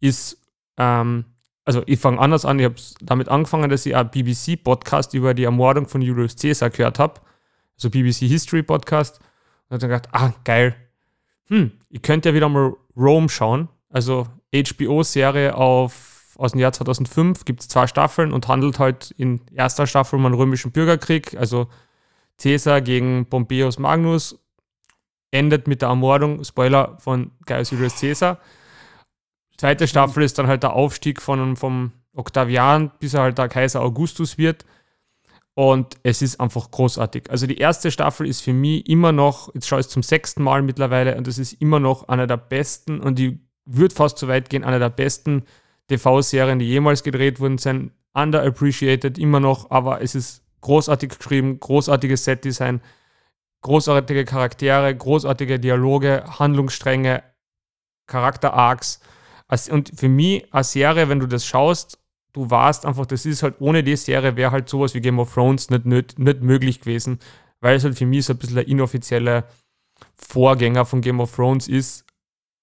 ist 0.00 0.42
ähm, 0.78 1.24
also 1.64 1.82
ich 1.86 1.98
fange 1.98 2.18
anders 2.18 2.44
an, 2.44 2.58
ich 2.58 2.64
habe 2.64 2.76
damit 3.00 3.28
angefangen, 3.28 3.70
dass 3.70 3.86
ich 3.86 3.96
einen 3.96 4.10
BBC-Podcast 4.10 5.14
über 5.14 5.34
die 5.34 5.44
Ermordung 5.44 5.86
von 5.86 6.02
Julius 6.02 6.36
Caesar 6.36 6.70
gehört 6.70 6.98
habe, 6.98 7.20
also 7.76 7.90
BBC 7.90 8.28
History 8.28 8.62
Podcast, 8.62 9.20
und 9.70 9.82
dann 9.82 9.90
gedacht, 9.90 10.08
ah, 10.12 10.32
geil, 10.44 10.76
hm, 11.46 11.72
ich 11.88 12.02
könnte 12.02 12.28
ja 12.28 12.34
wieder 12.34 12.48
mal 12.48 12.74
Rome 12.96 13.28
schauen, 13.28 13.68
also 13.88 14.26
HBO-Serie 14.54 15.54
aus 15.56 16.52
dem 16.52 16.60
Jahr 16.60 16.72
2005, 16.72 17.44
gibt 17.44 17.60
es 17.60 17.68
zwei 17.68 17.86
Staffeln 17.86 18.32
und 18.32 18.46
handelt 18.46 18.78
halt 18.78 19.12
in 19.12 19.40
erster 19.52 19.86
Staffel 19.86 20.18
um 20.18 20.26
einen 20.26 20.34
römischen 20.34 20.70
Bürgerkrieg, 20.70 21.36
also 21.36 21.68
Caesar 22.38 22.82
gegen 22.82 23.26
Pompeius 23.26 23.78
Magnus, 23.78 24.38
endet 25.30 25.66
mit 25.66 25.82
der 25.82 25.88
Ermordung, 25.88 26.44
Spoiler, 26.44 26.98
von 26.98 27.30
Gaius 27.46 27.70
Julius 27.70 27.98
Caesar 27.98 28.38
Zweite 29.56 29.86
Staffel 29.86 30.22
ist 30.22 30.38
dann 30.38 30.46
halt 30.46 30.62
der 30.62 30.72
Aufstieg 30.72 31.22
von, 31.22 31.56
vom 31.56 31.92
Octavian, 32.14 32.90
bis 32.98 33.14
er 33.14 33.22
halt 33.22 33.38
der 33.38 33.48
Kaiser 33.48 33.80
Augustus 33.80 34.38
wird. 34.38 34.64
Und 35.54 35.96
es 36.02 36.20
ist 36.20 36.40
einfach 36.40 36.70
großartig. 36.70 37.30
Also 37.30 37.46
die 37.46 37.58
erste 37.58 37.92
Staffel 37.92 38.26
ist 38.26 38.40
für 38.40 38.52
mich 38.52 38.88
immer 38.88 39.12
noch, 39.12 39.54
jetzt 39.54 39.68
schaue 39.68 39.80
ich 39.80 39.86
es 39.86 39.92
zum 39.92 40.02
sechsten 40.02 40.42
Mal 40.42 40.62
mittlerweile, 40.62 41.16
und 41.16 41.28
es 41.28 41.38
ist 41.38 41.52
immer 41.54 41.78
noch 41.78 42.08
einer 42.08 42.26
der 42.26 42.38
besten, 42.38 43.00
und 43.00 43.18
die 43.18 43.38
wird 43.64 43.92
fast 43.92 44.18
so 44.18 44.26
weit 44.26 44.50
gehen, 44.50 44.64
einer 44.64 44.80
der 44.80 44.90
besten 44.90 45.44
TV-Serien, 45.88 46.58
die 46.58 46.66
jemals 46.66 47.04
gedreht 47.04 47.38
wurden, 47.38 47.58
sind 47.58 47.92
underappreciated 48.14 49.16
immer 49.16 49.38
noch, 49.40 49.70
aber 49.70 50.00
es 50.00 50.16
ist 50.16 50.42
großartig 50.60 51.18
geschrieben, 51.18 51.60
großartiges 51.60 52.24
Setdesign, 52.24 52.80
großartige 53.60 54.24
Charaktere, 54.24 54.94
großartige 54.94 55.60
Dialoge, 55.60 56.24
Handlungsstränge, 56.38 57.22
Charakter-Arcs. 58.06 59.00
Und 59.70 59.92
für 59.94 60.08
mich 60.08 60.52
eine 60.52 60.64
Serie, 60.64 61.08
wenn 61.08 61.20
du 61.20 61.26
das 61.26 61.44
schaust, 61.46 61.98
du 62.32 62.50
warst 62.50 62.84
einfach, 62.84 63.06
das 63.06 63.24
ist 63.24 63.42
halt 63.42 63.56
ohne 63.60 63.82
die 63.82 63.96
Serie 63.96 64.36
wäre 64.36 64.50
halt 64.50 64.68
sowas 64.68 64.94
wie 64.94 65.00
Game 65.00 65.18
of 65.18 65.32
Thrones 65.32 65.70
nicht, 65.70 65.86
nicht, 65.86 66.18
nicht 66.18 66.42
möglich 66.42 66.80
gewesen, 66.80 67.18
weil 67.60 67.76
es 67.76 67.84
halt 67.84 67.96
für 67.96 68.06
mich 68.06 68.26
so 68.26 68.32
ein 68.32 68.38
bisschen 68.38 68.58
ein 68.58 68.66
inoffizieller 68.66 69.44
Vorgänger 70.14 70.84
von 70.84 71.00
Game 71.00 71.20
of 71.20 71.34
Thrones 71.34 71.68
ist. 71.68 72.04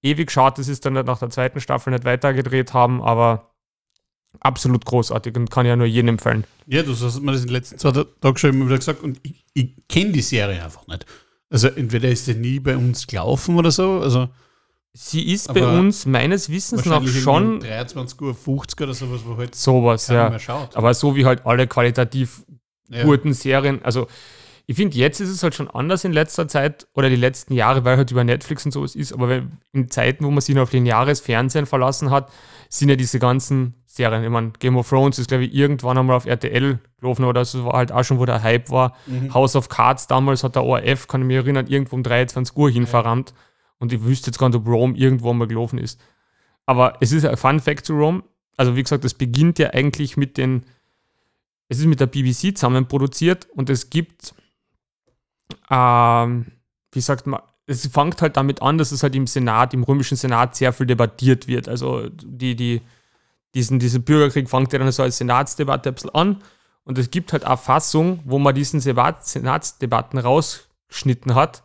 Ewig 0.03 0.31
schade, 0.31 0.57
dass 0.57 0.65
sie 0.65 0.73
es 0.73 0.81
dann 0.81 0.93
nach 0.93 1.19
der 1.19 1.29
zweiten 1.29 1.61
Staffel 1.61 1.91
nicht 1.91 2.05
weitergedreht 2.05 2.73
haben, 2.73 3.01
aber 3.01 3.51
absolut 4.39 4.85
großartig 4.85 5.35
und 5.35 5.51
kann 5.51 5.65
ja 5.65 5.75
nur 5.75 5.85
jedem 5.85 6.09
empfehlen. 6.09 6.45
Ja, 6.65 6.83
du 6.83 6.91
hast 6.91 7.21
mir 7.21 7.31
das 7.31 7.41
in 7.41 7.47
den 7.47 7.53
letzten 7.53 7.77
zwei 7.77 7.91
Tagen 7.91 8.37
schon 8.37 8.51
immer 8.51 8.65
wieder 8.65 8.77
gesagt 8.77 9.03
und 9.03 9.19
ich, 9.23 9.45
ich 9.53 9.75
kenne 9.87 10.11
die 10.11 10.21
Serie 10.21 10.63
einfach 10.63 10.87
nicht. 10.87 11.05
Also 11.49 11.67
entweder 11.67 12.09
ist 12.09 12.25
sie 12.25 12.35
nie 12.35 12.59
bei 12.59 12.77
uns 12.77 13.07
gelaufen 13.07 13.57
oder 13.57 13.71
so, 13.71 13.99
also 13.99 14.29
Sie 14.93 15.31
ist 15.31 15.53
bei 15.53 15.65
uns 15.65 16.05
meines 16.05 16.49
Wissens 16.49 16.85
noch 16.85 17.07
schon 17.07 17.61
23 17.61 18.19
Uhr 18.21 18.35
50 18.35 18.81
oder 18.81 18.93
sowas, 18.93 19.21
wo 19.25 19.37
halt 19.37 19.55
sowas, 19.55 20.09
ja. 20.09 20.35
Aber 20.73 20.93
so 20.93 21.15
wie 21.15 21.25
halt 21.25 21.45
alle 21.45 21.65
qualitativ 21.65 22.43
ja. 22.89 23.03
guten 23.03 23.33
Serien, 23.33 23.83
also 23.83 24.07
ich 24.67 24.75
finde, 24.75 24.97
jetzt 24.97 25.19
ist 25.19 25.29
es 25.29 25.43
halt 25.43 25.55
schon 25.55 25.69
anders 25.69 26.03
in 26.03 26.13
letzter 26.13 26.47
Zeit 26.47 26.87
oder 26.93 27.09
die 27.09 27.15
letzten 27.15 27.53
Jahre, 27.53 27.83
weil 27.83 27.97
halt 27.97 28.11
über 28.11 28.23
Netflix 28.23 28.65
und 28.65 28.71
sowas 28.71 28.95
ist, 28.95 29.11
aber 29.11 29.27
wenn, 29.27 29.51
in 29.73 29.89
Zeiten, 29.89 30.23
wo 30.23 30.31
man 30.31 30.41
sich 30.41 30.55
noch 30.55 30.63
auf 30.63 30.71
lineares 30.71 31.19
Fernsehen 31.19 31.65
verlassen 31.65 32.11
hat, 32.11 32.31
sind 32.69 32.89
ja 32.89 32.95
diese 32.95 33.19
ganzen 33.19 33.75
Serien. 33.85 34.23
Ich 34.23 34.29
meine, 34.29 34.51
Game 34.59 34.77
of 34.77 34.87
Thrones 34.87 35.19
ist, 35.19 35.27
glaube 35.27 35.45
ich, 35.45 35.53
irgendwann 35.53 35.97
einmal 35.97 36.15
auf 36.15 36.25
RTL 36.25 36.79
gelaufen 36.99 37.25
oder 37.25 37.43
so 37.43 37.65
war 37.65 37.73
halt 37.73 37.91
auch 37.91 38.03
schon, 38.03 38.19
wo 38.19 38.25
der 38.25 38.43
Hype 38.43 38.69
war. 38.69 38.95
Mhm. 39.07 39.33
House 39.33 39.55
of 39.55 39.67
Cards 39.67 40.07
damals 40.07 40.43
hat 40.43 40.55
der 40.55 40.63
ORF, 40.63 41.07
kann 41.07 41.21
ich 41.21 41.27
mich 41.27 41.37
erinnern, 41.37 41.67
irgendwo 41.67 41.95
um 41.97 42.03
23 42.03 42.55
Uhr 42.55 42.69
hin 42.69 42.87
verrammt. 42.87 43.33
Und 43.81 43.91
ich 43.91 44.01
wüsste 44.03 44.27
jetzt 44.27 44.37
gar 44.37 44.47
nicht, 44.47 44.57
ob 44.57 44.67
Rome 44.67 44.95
irgendwo 44.95 45.33
mal 45.33 45.47
gelaufen 45.47 45.77
ist. 45.77 45.99
Aber 46.65 46.93
es 47.01 47.11
ist 47.11 47.25
ein 47.25 47.35
Fun 47.35 47.59
Fact 47.59 47.85
zu 47.85 47.93
Rome. 47.93 48.23
Also, 48.55 48.77
wie 48.77 48.83
gesagt, 48.83 49.03
das 49.03 49.13
beginnt 49.13 49.59
ja 49.59 49.71
eigentlich 49.71 50.15
mit 50.15 50.37
den. 50.37 50.63
Es 51.67 51.79
ist 51.79 51.85
mit 51.85 51.99
der 51.99 52.05
BBC 52.05 52.57
zusammen 52.57 52.87
produziert 52.87 53.47
und 53.53 53.69
es 53.69 53.89
gibt 53.89 54.33
ähm, 55.69 56.45
wie 56.91 57.01
sagt 57.01 57.27
man, 57.27 57.41
es 57.67 57.87
fängt 57.87 58.21
halt 58.21 58.37
damit 58.37 58.61
an, 58.61 58.77
dass 58.77 58.91
es 58.91 59.03
halt 59.03 59.15
im 59.15 59.27
Senat, 59.27 59.73
im 59.73 59.83
römischen 59.83 60.17
Senat 60.17 60.55
sehr 60.55 60.73
viel 60.73 60.85
debattiert 60.85 61.47
wird. 61.47 61.69
Also 61.69 62.09
die, 62.09 62.55
die, 62.55 62.81
diesen, 63.53 63.79
dieser 63.79 63.99
Bürgerkrieg 63.99 64.49
fängt 64.49 64.73
ja 64.73 64.79
dann 64.79 64.91
so 64.91 65.03
als 65.03 65.17
Senatsdebatte 65.17 65.89
ein 65.89 65.95
bisschen 65.95 66.13
an. 66.15 66.43
Und 66.83 66.97
es 66.97 67.11
gibt 67.11 67.31
halt 67.31 67.45
eine 67.45 67.57
Fassung, 67.57 68.19
wo 68.25 68.39
man 68.39 68.55
diesen 68.55 68.81
Senatsdebatten 68.81 70.19
rausgeschnitten 70.19 71.35
hat. 71.35 71.63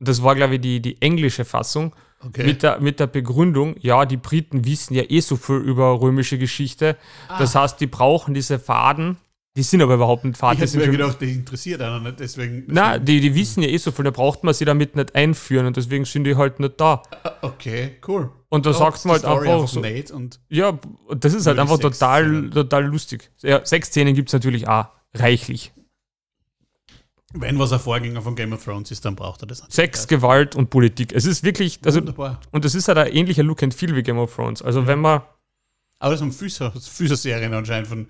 Das 0.00 0.22
war, 0.22 0.34
glaube 0.34 0.56
ich, 0.56 0.60
die, 0.60 0.80
die 0.80 1.00
englische 1.02 1.44
Fassung. 1.44 1.94
Okay. 2.20 2.44
Mit, 2.44 2.64
der, 2.64 2.80
mit 2.80 2.98
der 2.98 3.06
Begründung, 3.06 3.76
ja, 3.78 4.04
die 4.04 4.16
Briten 4.16 4.64
wissen 4.64 4.94
ja 4.94 5.04
eh 5.08 5.20
so 5.20 5.36
viel 5.36 5.56
über 5.56 6.00
römische 6.00 6.36
Geschichte. 6.36 6.96
Ah. 7.28 7.38
Das 7.38 7.54
heißt, 7.54 7.80
die 7.80 7.86
brauchen 7.86 8.34
diese 8.34 8.58
Faden, 8.58 9.18
die 9.56 9.62
sind 9.62 9.82
aber 9.82 9.94
überhaupt 9.94 10.24
nicht 10.24 10.36
Vater. 10.36 10.64
Ich 10.64 10.72
hätte 10.72 10.86
mir 10.86 10.92
gedacht, 10.92 11.20
die 11.20 11.32
interessiert 11.32 11.80
einer 11.80 12.00
nicht, 12.00 12.20
deswegen. 12.20 12.64
Nein, 12.68 13.04
die, 13.04 13.20
die 13.20 13.34
wissen 13.34 13.62
ja 13.62 13.68
eh 13.68 13.76
so 13.76 13.90
viel, 13.90 14.04
da 14.04 14.10
braucht 14.10 14.44
man 14.44 14.54
sie 14.54 14.64
damit 14.64 14.94
nicht 14.94 15.14
einführen 15.14 15.66
und 15.66 15.76
deswegen 15.76 16.04
sind 16.04 16.24
die 16.24 16.36
halt 16.36 16.60
nicht 16.60 16.80
da. 16.80 17.02
Ah, 17.24 17.32
okay, 17.42 17.96
cool. 18.06 18.30
Und 18.48 18.66
da 18.66 18.70
oh, 18.70 18.72
sagt 18.72 19.04
man 19.04 19.14
halt 19.14 19.24
einfach, 19.24 19.68
so. 19.68 19.80
Und 20.14 20.40
ja, 20.48 20.78
das 21.16 21.34
ist 21.34 21.46
halt 21.46 21.58
einfach 21.58 21.78
total, 21.78 22.50
total 22.50 22.84
lustig. 22.84 23.30
Ja, 23.42 23.64
sechs 23.64 23.88
Szenen 23.88 24.14
gibt 24.14 24.28
es 24.28 24.32
natürlich 24.32 24.68
auch 24.68 24.86
reichlich. 25.14 25.72
Wenn 27.34 27.58
was 27.58 27.72
ein 27.72 27.80
Vorgänger 27.80 28.22
von 28.22 28.34
Game 28.34 28.52
of 28.54 28.64
Thrones 28.64 28.90
ist, 28.90 29.04
dann 29.04 29.14
braucht 29.14 29.42
er 29.42 29.46
das. 29.46 29.62
Sex, 29.68 30.08
Gewalt 30.08 30.56
und 30.56 30.70
Politik. 30.70 31.12
Es 31.12 31.26
ist 31.26 31.44
wirklich, 31.44 31.78
also, 31.84 32.00
Wunderbar. 32.00 32.40
und 32.52 32.64
das 32.64 32.74
ist 32.74 32.88
halt 32.88 32.96
ein 32.96 33.12
ähnlicher 33.12 33.42
Look 33.42 33.62
and 33.62 33.74
Feel 33.74 33.94
wie 33.94 34.02
Game 34.02 34.18
of 34.18 34.34
Thrones. 34.34 34.62
Also, 34.62 34.80
ja. 34.80 34.86
wenn 34.86 35.00
man. 35.00 35.22
Aber 35.98 36.12
das 36.12 36.20
sind 36.20 36.32
Füßer-Serien 36.32 37.52
anscheinend 37.52 37.88
von 37.88 38.06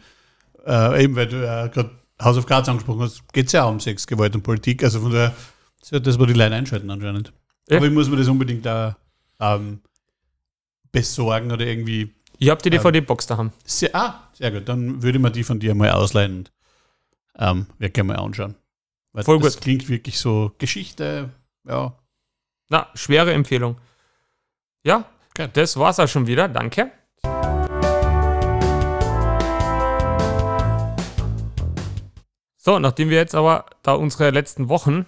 äh, 0.66 1.04
eben, 1.04 1.16
weil 1.16 1.26
du 1.26 1.36
äh, 1.36 1.68
gerade 1.68 1.90
House 2.20 2.36
of 2.36 2.46
Cards 2.46 2.68
angesprochen 2.68 3.00
hast, 3.00 3.22
geht 3.32 3.46
es 3.46 3.52
ja 3.52 3.64
auch 3.64 3.70
um 3.70 3.80
Sex, 3.80 4.06
Gewalt 4.06 4.34
und 4.34 4.42
Politik. 4.42 4.82
Also 4.84 5.00
von 5.00 5.12
daher, 5.12 5.34
das, 5.90 6.18
wo 6.18 6.26
die 6.26 6.34
Leute 6.34 6.54
einschalten 6.54 6.90
anscheinend. 6.90 7.32
Ja. 7.68 7.76
Aber 7.78 7.86
ich 7.86 7.92
muss 7.92 8.08
mir 8.08 8.16
das 8.16 8.28
unbedingt 8.28 8.66
da 8.66 8.96
ähm, 9.40 9.80
besorgen 10.92 11.50
oder 11.52 11.66
irgendwie. 11.66 12.12
Ich 12.38 12.50
habe 12.50 12.62
die 12.62 12.70
DVD-Box 12.70 13.24
ähm, 13.24 13.28
daheim. 13.28 13.52
Sehr, 13.64 13.94
ah, 13.94 14.28
sehr 14.32 14.50
gut. 14.50 14.68
Dann 14.68 15.02
würde 15.02 15.18
man 15.18 15.32
die 15.32 15.44
von 15.44 15.58
dir 15.58 15.74
mal 15.74 15.90
ausleihen 15.90 16.38
und 16.38 16.52
ähm, 17.38 17.66
wir 17.78 17.90
können 17.90 18.08
mal 18.08 18.16
anschauen. 18.16 18.54
Weil 19.18 19.24
Voll 19.24 19.40
das 19.40 19.54
gut. 19.54 19.62
klingt 19.64 19.88
wirklich 19.88 20.20
so 20.20 20.52
Geschichte, 20.58 21.30
ja. 21.66 21.92
Na, 22.68 22.86
schwere 22.94 23.32
Empfehlung. 23.32 23.76
Ja, 24.84 25.06
okay. 25.30 25.48
das 25.52 25.76
war's 25.76 25.98
auch 25.98 26.06
schon 26.06 26.28
wieder. 26.28 26.46
Danke. 26.46 26.92
So, 32.58 32.78
nachdem 32.78 33.10
wir 33.10 33.16
jetzt 33.16 33.34
aber 33.34 33.66
da 33.82 33.94
unsere 33.94 34.30
letzten 34.30 34.68
Wochen 34.68 35.04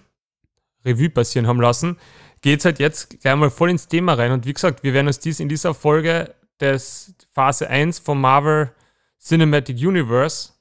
Revue 0.85 1.11
passieren 1.11 1.47
haben 1.47 1.61
lassen, 1.61 1.97
geht 2.41 2.59
es 2.59 2.65
halt 2.65 2.81
jetzt 2.81 3.21
gleich 3.21 3.37
mal 3.37 3.49
voll 3.49 3.71
ins 3.71 3.87
Thema 3.87 4.15
rein. 4.15 4.33
Und 4.33 4.45
wie 4.45 4.55
gesagt, 4.55 4.83
wir 4.83 4.93
werden 4.93 5.07
uns 5.07 5.21
dies 5.21 5.39
in 5.39 5.49
dieser 5.49 5.73
Folge 5.73 6.35
des 6.59 7.15
Phase 7.31 7.71
1 7.71 8.01
vom 8.01 8.21
Marvel 8.21 8.73
Cinematic 9.21 9.77
Universe 9.77 10.55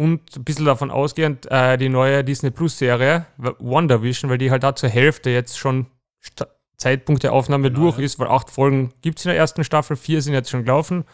und 0.00 0.34
ein 0.34 0.44
bisschen 0.44 0.64
davon 0.64 0.90
ausgehend 0.90 1.44
äh, 1.50 1.76
die 1.76 1.90
neue 1.90 2.24
Disney 2.24 2.50
Plus 2.50 2.78
Serie 2.78 3.26
WandaVision, 3.36 4.30
weil 4.30 4.38
die 4.38 4.50
halt 4.50 4.62
da 4.62 4.74
zur 4.74 4.88
Hälfte 4.88 5.28
jetzt 5.28 5.58
schon 5.58 5.86
St 6.24 6.46
Zeitpunkt 6.78 7.22
der 7.22 7.34
Aufnahme 7.34 7.70
genau, 7.70 7.82
durch 7.82 7.98
ja. 7.98 8.04
ist, 8.04 8.18
weil 8.18 8.28
acht 8.28 8.48
Folgen 8.48 8.94
gibt 9.02 9.18
es 9.18 9.26
in 9.26 9.28
der 9.28 9.36
ersten 9.36 9.62
Staffel, 9.64 9.96
vier 9.96 10.22
sind 10.22 10.32
jetzt 10.32 10.48
schon 10.48 10.64
gelaufen. 10.64 11.04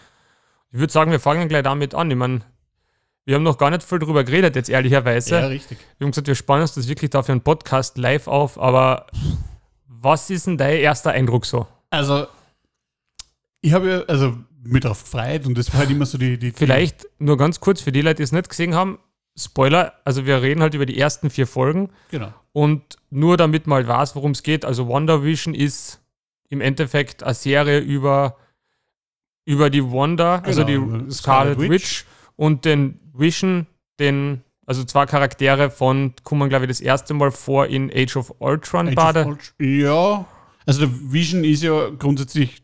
Ich 0.70 0.78
würde 0.78 0.92
sagen, 0.92 1.10
wir 1.10 1.18
fangen 1.18 1.48
gleich 1.48 1.64
damit 1.64 1.92
an. 1.96 2.08
Ich 2.08 2.16
meine, 2.16 2.42
wir 3.24 3.34
haben 3.34 3.42
noch 3.42 3.58
gar 3.58 3.70
nicht 3.70 3.82
viel 3.82 3.98
darüber 3.98 4.22
geredet, 4.22 4.54
jetzt 4.54 4.70
ehrlicherweise. 4.70 5.34
Ja, 5.34 5.46
richtig. 5.48 5.78
Wir 5.98 6.04
haben 6.04 6.12
gesagt, 6.12 6.28
wir 6.28 6.36
spannen 6.36 6.62
uns 6.62 6.74
das 6.74 6.86
wirklich 6.86 7.10
dafür 7.10 7.32
einen 7.32 7.40
Podcast 7.40 7.98
live 7.98 8.28
auf, 8.28 8.60
aber 8.60 9.08
was 9.88 10.30
ist 10.30 10.46
denn 10.46 10.56
dein 10.56 10.76
erster 10.76 11.10
Eindruck 11.10 11.46
so? 11.46 11.66
Also, 11.90 12.28
ich 13.60 13.72
habe 13.72 13.90
ja, 13.90 14.02
also 14.02 14.36
mit 14.68 14.84
drauf 14.84 15.02
gefreut 15.04 15.46
und 15.46 15.56
das 15.56 15.72
war 15.72 15.80
halt 15.80 15.90
immer 15.90 16.06
so 16.06 16.18
die, 16.18 16.38
die. 16.38 16.52
Vielleicht 16.52 17.06
nur 17.18 17.36
ganz 17.36 17.60
kurz 17.60 17.80
für 17.80 17.92
die 17.92 18.02
Leute, 18.02 18.16
die 18.16 18.22
es 18.22 18.32
nicht 18.32 18.48
gesehen 18.48 18.74
haben: 18.74 18.98
Spoiler, 19.38 19.92
also 20.04 20.26
wir 20.26 20.42
reden 20.42 20.62
halt 20.62 20.74
über 20.74 20.86
die 20.86 20.98
ersten 20.98 21.30
vier 21.30 21.46
Folgen. 21.46 21.90
Genau. 22.10 22.32
Und 22.52 22.96
nur 23.10 23.36
damit 23.36 23.66
man 23.66 23.76
halt 23.76 23.88
weiß, 23.88 24.16
worum 24.16 24.30
es 24.30 24.42
geht. 24.42 24.64
Also, 24.64 24.88
WandaVision 24.88 25.54
ist 25.54 26.00
im 26.48 26.60
Endeffekt 26.60 27.22
eine 27.22 27.34
Serie 27.34 27.80
über, 27.80 28.36
über 29.44 29.70
die 29.70 29.84
Wanda, 29.84 30.38
also 30.38 30.64
genau, 30.64 30.82
also 30.84 31.04
die 31.04 31.12
Scarlet, 31.12 31.54
Scarlet 31.54 31.58
Witch. 31.58 31.70
Witch 31.70 32.04
und 32.36 32.64
den 32.64 33.00
Vision, 33.12 33.66
den, 33.98 34.42
also 34.66 34.84
zwei 34.84 35.06
Charaktere 35.06 35.70
von, 35.70 36.14
kommen 36.22 36.48
glaube 36.48 36.64
ich 36.64 36.68
das 36.68 36.80
erste 36.80 37.14
Mal 37.14 37.30
vor 37.30 37.66
in 37.66 37.90
Age 37.94 38.16
of 38.16 38.34
Ultron 38.38 38.94
beide. 38.94 39.36
Ja, 39.58 40.24
also 40.66 40.80
der 40.86 40.90
Vision 41.12 41.44
ist 41.44 41.62
ja 41.62 41.90
grundsätzlich 41.90 42.62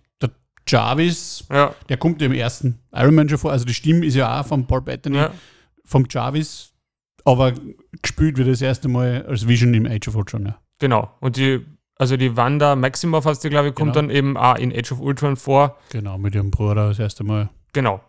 Jarvis, 0.66 1.44
ja. 1.50 1.74
der 1.88 1.96
kommt 1.96 2.20
ja 2.20 2.26
im 2.26 2.32
ersten 2.32 2.78
Iron 2.92 3.14
Man 3.14 3.28
schon 3.28 3.38
vor, 3.38 3.52
also 3.52 3.64
die 3.64 3.74
Stimme 3.74 4.06
ist 4.06 4.14
ja 4.14 4.40
auch 4.40 4.46
von 4.46 4.66
Paul 4.66 4.82
Bettany, 4.82 5.16
ja. 5.16 5.30
vom 5.84 6.06
Jarvis, 6.08 6.72
aber 7.24 7.52
gespielt 8.00 8.36
wird 8.36 8.48
das 8.48 8.62
erste 8.62 8.88
Mal 8.88 9.26
als 9.28 9.46
Vision 9.46 9.74
im 9.74 9.86
Age 9.86 10.08
of 10.08 10.16
Ultron, 10.16 10.46
ja. 10.46 10.58
Genau, 10.78 11.10
und 11.20 11.36
die 11.36 11.64
also 11.98 12.16
die 12.16 12.36
Wanda 12.36 12.74
Maximoff, 12.74 13.26
hast 13.26 13.44
du, 13.44 13.50
glaube 13.50 13.68
ich, 13.68 13.74
kommt 13.74 13.92
genau. 13.92 14.06
dann 14.06 14.10
eben 14.10 14.36
auch 14.36 14.56
in 14.56 14.72
Age 14.72 14.92
of 14.92 15.00
Ultron 15.00 15.36
vor. 15.36 15.78
Genau, 15.90 16.18
mit 16.18 16.34
ihrem 16.34 16.50
Bruder 16.50 16.88
das 16.88 16.98
erste 16.98 17.22
Mal. 17.22 17.48
Genau 17.72 18.00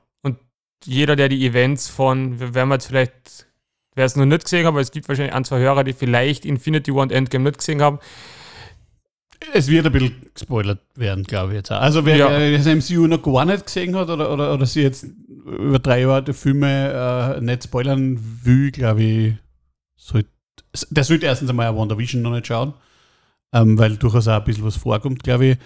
jeder, 0.85 1.15
der 1.15 1.29
die 1.29 1.45
Events 1.45 1.89
von, 1.89 2.39
wir 2.39 2.53
werden 2.53 2.71
jetzt 2.71 2.87
vielleicht, 2.87 3.47
wer 3.95 4.05
es 4.05 4.15
noch 4.15 4.25
nicht 4.25 4.43
gesehen 4.43 4.65
hat, 4.65 4.69
aber 4.73 4.81
es 4.81 4.91
gibt 4.91 5.07
wahrscheinlich 5.07 5.33
ein, 5.33 5.45
zwei 5.45 5.59
Hörer, 5.59 5.83
die 5.83 5.93
vielleicht 5.93 6.45
Infinity 6.45 6.93
War 6.93 7.03
und 7.03 7.11
Endgame 7.11 7.45
nicht 7.45 7.57
gesehen 7.57 7.81
haben. 7.81 7.99
Es 9.53 9.67
wird 9.67 9.85
ein 9.85 9.91
bisschen 9.91 10.29
gespoilert 10.33 10.79
werden, 10.95 11.23
glaube 11.23 11.51
ich 11.51 11.57
jetzt 11.57 11.71
auch. 11.71 11.81
Also 11.81 12.05
wer, 12.05 12.17
ja. 12.17 12.29
wer 12.29 12.57
das 12.57 12.65
MCU 12.65 13.07
noch 13.07 13.21
gar 13.21 13.45
nicht 13.45 13.65
gesehen 13.65 13.95
hat 13.95 14.09
oder, 14.09 14.31
oder, 14.31 14.53
oder 14.53 14.65
sie 14.65 14.81
jetzt 14.81 15.05
über 15.45 15.79
drei 15.79 16.01
Jahre 16.01 16.23
die 16.23 16.33
Filme 16.33 17.37
äh, 17.37 17.41
nicht 17.41 17.63
spoilern 17.63 18.19
will, 18.43 18.71
glaube 18.71 19.03
ich, 19.03 19.33
sollte, 19.95 20.29
der 20.89 21.03
sollte 21.03 21.25
erstens 21.25 21.49
einmal 21.49 21.67
ein 21.67 21.75
WandaVision 21.75 22.21
noch 22.21 22.31
nicht 22.31 22.47
schauen, 22.47 22.73
ähm, 23.53 23.77
weil 23.77 23.97
durchaus 23.97 24.27
auch 24.27 24.39
ein 24.39 24.43
bisschen 24.43 24.65
was 24.65 24.77
vorkommt, 24.77 25.23
glaube 25.23 25.45
ich, 25.45 25.57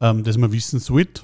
ähm, 0.00 0.22
dass 0.22 0.38
man 0.38 0.52
wissen 0.52 0.78
sollte. 0.78 1.22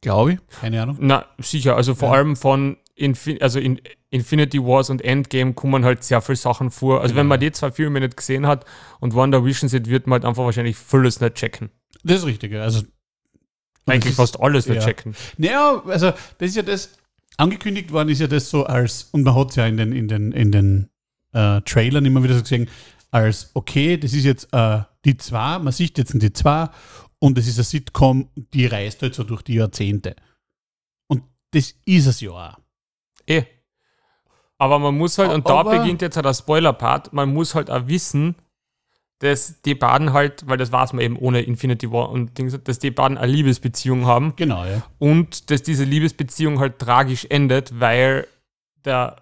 Glaube 0.00 0.34
ich. 0.34 0.38
Keine 0.60 0.82
Ahnung. 0.82 0.98
Na, 1.00 1.26
sicher. 1.38 1.76
Also 1.76 1.94
vor 1.94 2.10
ja. 2.10 2.18
allem 2.18 2.36
von 2.36 2.76
Infin 2.94 3.40
also 3.40 3.58
in 3.58 3.80
Infinity 4.14 4.62
Wars 4.62 4.90
und 4.90 5.02
Endgame 5.02 5.54
kommen 5.54 5.84
halt 5.84 6.04
sehr 6.04 6.20
viele 6.20 6.36
Sachen 6.36 6.70
vor. 6.70 7.00
Also 7.00 7.14
ja. 7.14 7.20
wenn 7.20 7.26
man 7.26 7.40
die 7.40 7.50
zwei 7.50 7.72
Filme 7.72 7.98
nicht 7.98 8.16
gesehen 8.16 8.46
hat 8.46 8.64
und 9.00 9.12
WandaVision 9.12 9.68
sieht, 9.68 9.88
wird 9.88 10.06
man 10.06 10.20
halt 10.20 10.24
einfach 10.24 10.44
wahrscheinlich 10.44 10.76
vieles 10.76 11.20
nicht 11.20 11.34
checken. 11.34 11.70
Das 12.04 12.18
ist 12.18 12.26
richtig. 12.26 12.54
Also 12.54 12.84
eigentlich 13.86 14.12
ist, 14.12 14.16
fast 14.16 14.38
alles 14.38 14.68
nicht 14.68 14.76
ja. 14.76 14.86
checken. 14.86 15.16
Naja, 15.36 15.82
also 15.86 16.12
das 16.38 16.50
ist 16.50 16.56
ja 16.56 16.62
das, 16.62 16.96
angekündigt 17.38 17.90
worden 17.90 18.08
ist 18.08 18.20
ja 18.20 18.28
das 18.28 18.48
so 18.48 18.64
als, 18.64 19.08
und 19.10 19.24
man 19.24 19.34
hat 19.34 19.50
es 19.50 19.56
ja 19.56 19.66
in 19.66 19.76
den, 19.76 19.90
in 19.90 20.06
den, 20.06 20.30
in 20.30 20.52
den 20.52 20.90
äh, 21.32 21.60
Trailern 21.62 22.06
immer 22.06 22.22
wieder 22.22 22.34
so 22.34 22.42
gesehen, 22.42 22.68
als 23.10 23.50
okay, 23.54 23.96
das 23.96 24.12
ist 24.12 24.24
jetzt 24.24 24.48
äh, 24.52 24.82
die 25.04 25.16
zwei, 25.16 25.58
man 25.58 25.72
sieht 25.72 25.98
jetzt 25.98 26.14
die 26.14 26.32
zwei 26.32 26.68
und 27.18 27.36
es 27.36 27.48
ist 27.48 27.58
eine 27.58 27.64
Sitcom, 27.64 28.28
die 28.36 28.66
reist 28.66 29.02
halt 29.02 29.16
so 29.16 29.24
durch 29.24 29.42
die 29.42 29.54
Jahrzehnte. 29.54 30.14
Und 31.08 31.24
das 31.50 31.74
ist 31.84 32.06
es 32.06 32.20
ja 32.20 32.30
auch. 32.30 32.58
Eh. 33.26 33.42
Aber 34.58 34.78
man 34.78 34.96
muss 34.96 35.18
halt, 35.18 35.32
und 35.32 35.48
da 35.48 35.60
Aber- 35.60 35.78
beginnt 35.78 36.00
jetzt 36.02 36.16
halt 36.16 36.26
der 36.26 36.34
Spoiler-Part, 36.34 37.12
man 37.12 37.32
muss 37.32 37.54
halt 37.54 37.70
auch 37.70 37.86
wissen, 37.86 38.36
dass 39.20 39.60
die 39.62 39.74
beiden 39.74 40.12
halt, 40.12 40.46
weil 40.48 40.58
das 40.58 40.70
weiß 40.72 40.92
man 40.92 41.04
eben 41.04 41.16
ohne 41.18 41.40
Infinity 41.42 41.90
War 41.90 42.10
und 42.10 42.36
Dings, 42.36 42.58
dass 42.62 42.78
die 42.78 42.90
beiden 42.90 43.16
eine 43.16 43.30
Liebesbeziehung 43.32 44.06
haben 44.06 44.34
Genau, 44.36 44.64
ja. 44.64 44.82
und 44.98 45.50
dass 45.50 45.62
diese 45.62 45.84
Liebesbeziehung 45.84 46.58
halt 46.60 46.78
tragisch 46.78 47.24
endet, 47.30 47.80
weil 47.80 48.26
der 48.84 49.16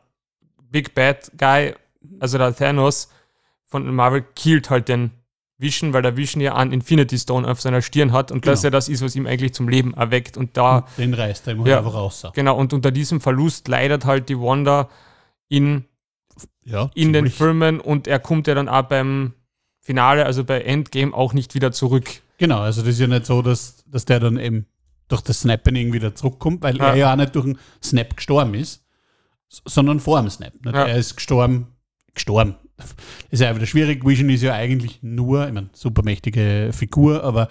Big 0.71 0.95
Bad 0.95 1.31
Guy, 1.39 1.75
also 2.21 2.39
der 2.39 2.55
Thanos 2.57 3.11
von 3.67 3.95
Marvel, 3.95 4.25
killt 4.35 4.71
halt 4.71 4.89
den 4.89 5.11
Vision, 5.59 5.93
weil 5.93 6.03
der 6.03 6.17
Vision 6.17 6.41
ja 6.41 6.57
einen 6.57 6.73
Infinity 6.73 7.17
Stone 7.19 7.47
auf 7.49 7.61
seiner 7.61 7.83
Stirn 7.83 8.13
hat 8.13 8.33
und 8.33 8.47
das 8.47 8.63
Genau. 8.63 8.67
ja 8.67 8.71
das 8.71 8.89
ist, 8.89 9.03
was 9.05 9.15
ihm 9.15 9.27
eigentlich 9.27 9.55
zum 9.55 9.69
Leben 9.69 9.95
erweckt 9.95 10.37
und 10.37 10.57
da 10.57 10.87
Den 10.97 11.15
reißt 11.15 11.47
er 11.47 11.53
immer 11.53 11.67
Ja. 11.69 11.79
einfach 11.79 11.95
raus. 11.95 12.27
Genau, 12.35 12.57
und 12.57 12.73
unter 12.73 12.91
diesem 12.91 13.21
Verlust 13.21 13.69
leidet 13.69 14.05
halt 14.05 14.29
die 14.29 14.39
Wanda 14.41 14.89
in, 15.53 15.85
Ja, 16.65 16.91
in 16.95 17.13
den. 17.13 17.29
Filmen 17.31 17.81
und 17.81 18.07
er 18.07 18.19
kommt 18.19 18.47
ja 18.47 18.55
dann 18.55 18.69
auch 18.69 18.83
beim 18.83 19.35
Finale, 19.81 20.25
also 20.27 20.45
bei 20.45 20.61
Endgame, 20.63 21.13
auch 21.15 21.33
nicht 21.35 21.55
wieder 21.55 21.73
zurück. 21.73 22.23
Genau, 22.39 22.61
also 22.61 22.81
das 22.83 22.91
ist 22.95 23.01
ja 23.01 23.07
nicht 23.07 23.27
so, 23.27 23.43
dass, 23.43 23.85
dass 23.87 24.05
der 24.05 24.21
dann 24.21 24.39
eben 24.39 24.67
durch 25.09 25.23
das 25.23 25.41
Snapping 25.41 25.93
wieder 25.93 26.15
zurückkommt, 26.15 26.63
weil 26.63 26.77
Ja. 26.77 26.91
er 26.91 26.95
ja 26.97 27.13
auch 27.13 27.17
nicht 27.17 27.35
durch 27.35 27.45
den 27.45 27.59
Snap 27.83 28.17
gestorben 28.17 28.55
ist, 28.55 28.85
sondern 29.49 30.01
vor 30.01 30.21
dem 30.21 30.31
Snap. 30.31 30.53
Ja. 30.65 30.87
Er 30.87 30.97
ist 30.97 31.17
gestorben, 31.17 31.67
gestorben. 32.15 32.55
Ist 33.31 33.41
ja 33.41 33.55
wieder 33.55 33.67
schwierig. 33.67 34.05
Vision 34.05 34.31
ist 34.31 34.43
ja 34.43 34.55
eigentlich 34.55 35.03
nur, 35.03 35.47
ich 35.47 35.53
meine, 35.53 35.69
supermächtige 35.73 36.71
Figur, 36.73 37.23
aber 37.23 37.49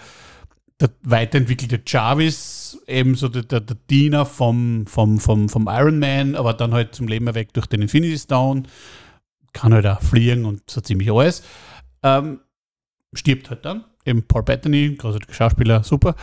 der 0.79 0.89
weiterentwickelte 1.03 1.79
Jarvis, 1.85 2.60
ebenso 2.87 3.27
der, 3.27 3.43
der, 3.43 3.61
der 3.61 3.77
Diener 3.89 4.25
vom, 4.25 4.85
vom, 4.87 5.19
vom, 5.19 5.49
vom 5.49 5.67
Iron 5.67 5.99
Man, 5.99 6.35
aber 6.35 6.53
dann 6.53 6.73
halt 6.73 6.95
zum 6.95 7.07
Leben 7.07 7.27
erweckt 7.27 7.55
durch 7.55 7.67
den 7.67 7.81
Infinity 7.81 8.17
Stone, 8.17 8.63
kann 9.53 9.73
halt 9.73 9.85
auch 9.85 10.01
fliegen 10.01 10.45
und 10.45 10.69
so 10.69 10.81
ziemlich 10.81 11.11
alles. 11.11 11.43
Ähm, 12.03 12.39
stirbt 13.13 13.49
halt 13.49 13.65
dann. 13.65 13.85
Eben 14.05 14.23
Paul 14.23 14.43
Bettany, 14.43 14.95
großartiger 14.95 15.33
Schauspieler, 15.33 15.83
super. 15.83 16.15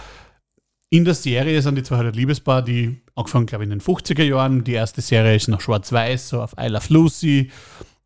In 0.90 1.04
der 1.04 1.14
Serie 1.14 1.60
sind 1.60 1.76
die 1.76 1.82
zwei 1.82 1.98
halt 1.98 2.08
ein 2.08 2.14
Liebespaar, 2.14 2.62
die 2.62 3.02
angefangen, 3.14 3.46
glaube 3.46 3.64
ich, 3.64 3.70
in 3.70 3.78
den 3.78 3.80
50er 3.80 4.22
Jahren. 4.22 4.64
Die 4.64 4.72
erste 4.72 5.00
Serie 5.00 5.36
ist 5.36 5.48
noch 5.48 5.60
schwarz-weiß, 5.60 6.30
so 6.30 6.42
auf 6.42 6.54
I 6.58 6.68
Love 6.68 6.86
Lucy, 6.88 7.50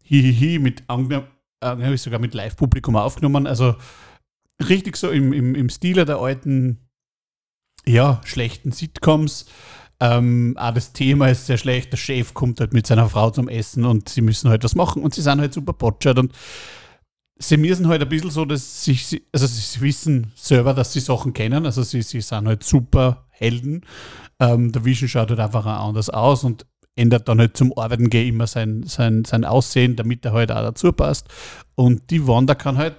hihihi, 0.02 0.58
mit 0.58 0.82
angenommen, 0.88 1.28
äh, 1.60 1.96
sogar 1.96 2.18
mit 2.18 2.34
Live-Publikum 2.34 2.96
aufgenommen. 2.96 3.46
Also 3.46 3.76
richtig 4.68 4.96
so 4.96 5.10
im, 5.10 5.32
im, 5.32 5.54
im 5.54 5.68
Stile 5.68 6.04
der 6.04 6.18
alten, 6.18 6.78
ja, 7.86 8.20
schlechten 8.24 8.72
Sitcoms. 8.72 9.46
Ähm, 10.00 10.56
auch 10.58 10.74
das 10.74 10.92
Thema 10.92 11.28
ist 11.28 11.46
sehr 11.46 11.58
schlecht. 11.58 11.92
Der 11.92 11.96
Chef 11.96 12.34
kommt 12.34 12.60
halt 12.60 12.72
mit 12.72 12.86
seiner 12.86 13.08
Frau 13.08 13.30
zum 13.30 13.48
Essen 13.48 13.84
und 13.84 14.08
sie 14.08 14.20
müssen 14.20 14.50
halt 14.50 14.64
was 14.64 14.74
machen 14.74 15.02
und 15.02 15.14
sie 15.14 15.22
sind 15.22 15.40
halt 15.40 15.54
super 15.54 15.72
botschert 15.72 16.18
und 16.18 16.32
sie 17.38 17.56
müssen 17.56 17.88
halt 17.88 18.02
ein 18.02 18.08
bisschen 18.08 18.30
so, 18.30 18.44
dass 18.44 18.84
sie, 18.84 19.22
also 19.32 19.46
sie 19.46 19.80
wissen 19.80 20.32
selber, 20.34 20.74
dass 20.74 20.92
sie 20.92 21.00
Sachen 21.00 21.32
kennen, 21.32 21.66
also 21.66 21.82
sie, 21.82 22.02
sie 22.02 22.20
sind 22.20 22.48
halt 22.48 22.64
super 22.64 23.26
Helden. 23.30 23.84
Ähm, 24.40 24.72
der 24.72 24.84
Vision 24.84 25.08
schaut 25.08 25.30
halt 25.30 25.40
einfach 25.40 25.66
auch 25.66 25.88
anders 25.88 26.10
aus 26.10 26.44
und 26.44 26.66
ändert 26.94 27.28
dann 27.28 27.38
halt 27.38 27.56
zum 27.56 27.76
Arbeiten 27.76 28.10
gehen 28.10 28.34
immer 28.34 28.46
sein, 28.46 28.82
sein, 28.84 29.24
sein 29.24 29.44
Aussehen, 29.44 29.96
damit 29.96 30.24
er 30.24 30.32
halt 30.32 30.52
auch 30.52 30.62
dazu 30.62 30.92
passt. 30.92 31.28
Und 31.74 32.10
die 32.10 32.26
Wanda 32.26 32.54
kann 32.54 32.76
halt 32.76 32.96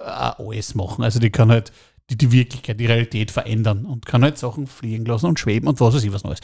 äh, 0.00 0.04
auch 0.04 0.38
alles 0.38 0.74
machen. 0.74 1.02
Also 1.02 1.18
die 1.18 1.30
kann 1.30 1.50
halt 1.50 1.72
die, 2.10 2.16
die 2.16 2.32
Wirklichkeit, 2.32 2.80
die 2.80 2.86
Realität 2.86 3.30
verändern 3.30 3.86
und 3.86 4.06
kann 4.06 4.22
halt 4.22 4.38
Sachen 4.38 4.66
fliegen 4.66 5.04
lassen 5.04 5.26
und 5.26 5.38
schweben 5.38 5.68
und 5.68 5.80
was 5.80 5.94
weiß 5.94 6.04
ich 6.04 6.12
was 6.12 6.24
Neues. 6.24 6.40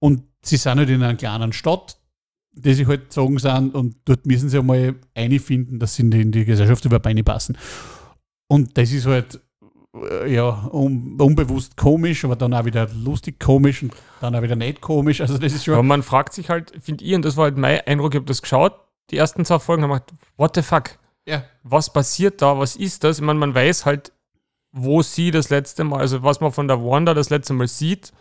Und 0.00 0.24
sie 0.42 0.56
sind 0.56 0.78
halt 0.78 0.90
in 0.90 1.02
einer 1.02 1.16
kleinen 1.16 1.52
Stadt, 1.52 1.98
die 2.52 2.74
sie 2.74 2.86
halt 2.86 3.12
sagen 3.12 3.38
sind 3.38 3.74
und 3.74 3.96
dort 4.04 4.26
müssen 4.26 4.48
sie 4.48 4.58
einmal 4.58 4.94
einfinden, 5.14 5.78
dass 5.78 5.94
sie 5.94 6.02
in 6.02 6.10
die, 6.10 6.20
in 6.22 6.32
die 6.32 6.44
Gesellschaft 6.44 6.84
überhaupt 6.84 7.06
reinpassen. 7.06 7.58
Und 8.48 8.78
das 8.78 8.92
ist 8.92 9.06
halt 9.06 9.40
äh, 10.10 10.32
ja, 10.32 10.68
un, 10.72 11.20
unbewusst 11.20 11.76
komisch, 11.76 12.24
aber 12.24 12.36
dann 12.36 12.54
auch 12.54 12.64
wieder 12.64 12.88
lustig 12.88 13.38
komisch 13.40 13.82
und 13.82 13.92
dann 14.20 14.34
auch 14.34 14.42
wieder 14.42 14.56
nicht 14.56 14.80
komisch. 14.80 15.20
Also 15.20 15.38
das 15.38 15.52
ist 15.52 15.64
schon 15.64 15.74
Aber 15.74 15.82
man 15.82 16.02
fragt 16.02 16.32
sich 16.32 16.48
halt, 16.48 16.72
finde 16.80 17.04
ich, 17.04 17.14
und 17.14 17.24
das 17.24 17.36
war 17.36 17.44
halt 17.44 17.56
mein 17.56 17.80
Eindruck, 17.80 18.14
ich 18.14 18.18
habe 18.18 18.26
das 18.26 18.42
geschaut, 18.42 18.74
die 19.10 19.16
ersten 19.16 19.44
zwei 19.44 19.58
Folgen, 19.58 19.82
haben 19.82 19.90
gedacht, 19.90 20.14
what 20.36 20.54
the 20.54 20.62
fuck? 20.62 20.98
ja, 21.26 21.44
Was 21.62 21.92
passiert 21.92 22.40
da? 22.40 22.58
Was 22.58 22.76
ist 22.76 23.04
das? 23.04 23.18
Ich 23.18 23.24
meine, 23.24 23.38
man 23.38 23.54
weiß 23.54 23.84
halt, 23.84 24.12
wo 24.76 25.02
sie 25.02 25.30
das 25.30 25.48
letzte 25.50 25.84
Mal, 25.84 26.00
also 26.00 26.22
was 26.22 26.40
man 26.40 26.52
von 26.52 26.68
der 26.68 26.84
Wanda 26.84 27.14
das 27.14 27.30
letzte 27.30 27.54
Mal 27.54 27.66
sieht. 27.66 28.12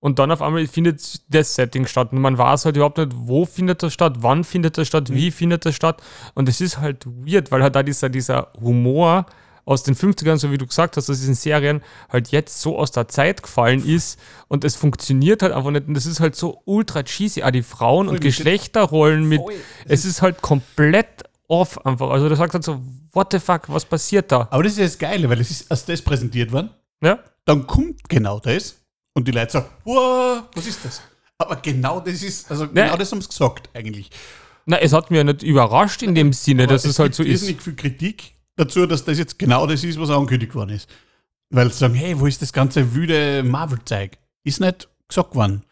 Und 0.00 0.18
dann 0.18 0.30
auf 0.30 0.42
einmal 0.42 0.66
findet 0.66 1.22
das 1.34 1.54
Setting 1.54 1.86
statt. 1.86 2.12
Und 2.12 2.20
man 2.20 2.36
weiß 2.36 2.66
halt 2.66 2.76
überhaupt 2.76 2.98
nicht, 2.98 3.12
wo 3.14 3.46
findet 3.46 3.82
das 3.82 3.94
statt, 3.94 4.16
wann 4.18 4.44
findet 4.44 4.76
das 4.76 4.86
statt, 4.86 5.10
wie 5.10 5.30
findet 5.30 5.64
das 5.64 5.74
statt. 5.74 6.02
Und 6.34 6.46
es 6.46 6.60
ist 6.60 6.78
halt 6.78 7.06
weird, 7.06 7.50
weil 7.50 7.62
halt 7.62 7.74
da 7.74 7.82
dieser, 7.82 8.10
dieser 8.10 8.52
Humor 8.60 9.24
aus 9.64 9.82
den 9.82 9.94
50ern, 9.94 10.36
so 10.36 10.52
wie 10.52 10.58
du 10.58 10.66
gesagt 10.66 10.98
hast, 10.98 11.08
aus 11.08 11.20
diesen 11.20 11.34
Serien 11.34 11.80
halt 12.10 12.28
jetzt 12.28 12.60
so 12.60 12.78
aus 12.78 12.90
der 12.90 13.08
Zeit 13.08 13.42
gefallen 13.42 13.82
ist 13.82 14.20
und 14.48 14.62
es 14.62 14.76
funktioniert 14.76 15.42
halt 15.42 15.54
einfach 15.54 15.70
nicht. 15.70 15.88
Und 15.88 15.94
das 15.94 16.04
ist 16.04 16.20
halt 16.20 16.36
so 16.36 16.60
ultra 16.66 17.02
cheesy. 17.02 17.42
Auch 17.42 17.50
die 17.50 17.62
Frauen 17.62 18.08
und 18.08 18.20
Geschlechterrollen 18.20 19.26
mit, 19.26 19.40
Voll. 19.40 19.54
es 19.86 20.04
ist 20.04 20.20
halt 20.20 20.42
komplett 20.42 21.24
off 21.60 21.84
einfach. 21.86 22.10
Also 22.10 22.28
du 22.28 22.36
sagst 22.36 22.54
halt 22.54 22.64
so, 22.64 22.80
what 23.12 23.28
the 23.32 23.38
fuck, 23.38 23.68
was 23.68 23.84
passiert 23.84 24.30
da? 24.32 24.48
aber 24.50 24.62
das 24.62 24.72
ist 24.72 24.78
ja 24.78 24.84
das 24.84 24.98
Geile, 24.98 25.28
weil 25.28 25.40
es 25.40 25.50
ist 25.50 25.70
als 25.70 25.84
das 25.84 26.02
präsentiert 26.02 26.50
worden, 26.52 26.70
Ja? 27.02 27.18
dann 27.44 27.66
kommt 27.66 28.08
genau 28.08 28.38
das 28.40 28.76
und 29.14 29.26
die 29.28 29.32
Leute 29.32 29.52
sagen, 29.52 29.66
wow, 29.84 30.42
was 30.54 30.66
ist 30.66 30.84
das? 30.84 31.00
Aber 31.38 31.56
genau 31.56 32.00
das 32.00 32.22
ist, 32.22 32.50
also 32.50 32.68
genau 32.68 32.96
das 32.96 33.10
haben 33.12 33.20
sie 33.20 33.28
gesagt 33.28 33.68
eigentlich. 33.74 34.10
Na, 34.66 34.78
es 34.78 34.92
hat 34.92 35.10
mich 35.10 35.18
ja 35.18 35.24
nicht 35.24 35.42
überrascht 35.42 36.02
in 36.02 36.14
dem 36.14 36.32
Sinne, 36.32 36.66
dass 36.66 36.84
Aber 36.84 36.90
es, 36.90 36.98
halt 36.98 37.14
so 37.14 37.22
gibt 37.22 37.34
ist. 37.34 37.42
irrsinnig 37.42 37.62
viel 37.62 37.74
Kritik 37.76 38.34
dazu, 38.56 38.86
dass 38.86 39.04
das 39.04 39.18
jetzt 39.18 39.38
genau 39.38 39.66
das 39.66 39.84
ist, 39.84 39.98
was 40.00 40.10
angekündigt 40.10 40.54
worden 40.54 40.70
ist. 40.70 40.88
Weil 41.50 41.70
sie 41.70 41.78
sagen, 41.78 41.94
hey, 41.94 42.18
wo 42.18 42.26
ist 42.26 42.40
das 42.40 42.52
ganze 42.52 42.94
wüde 42.94 43.42
Marvel-Zeug? 43.42 44.12
Ist 44.44 44.60
nicht 44.60 44.88
gesagt 45.08 45.34
worden. 45.34 45.64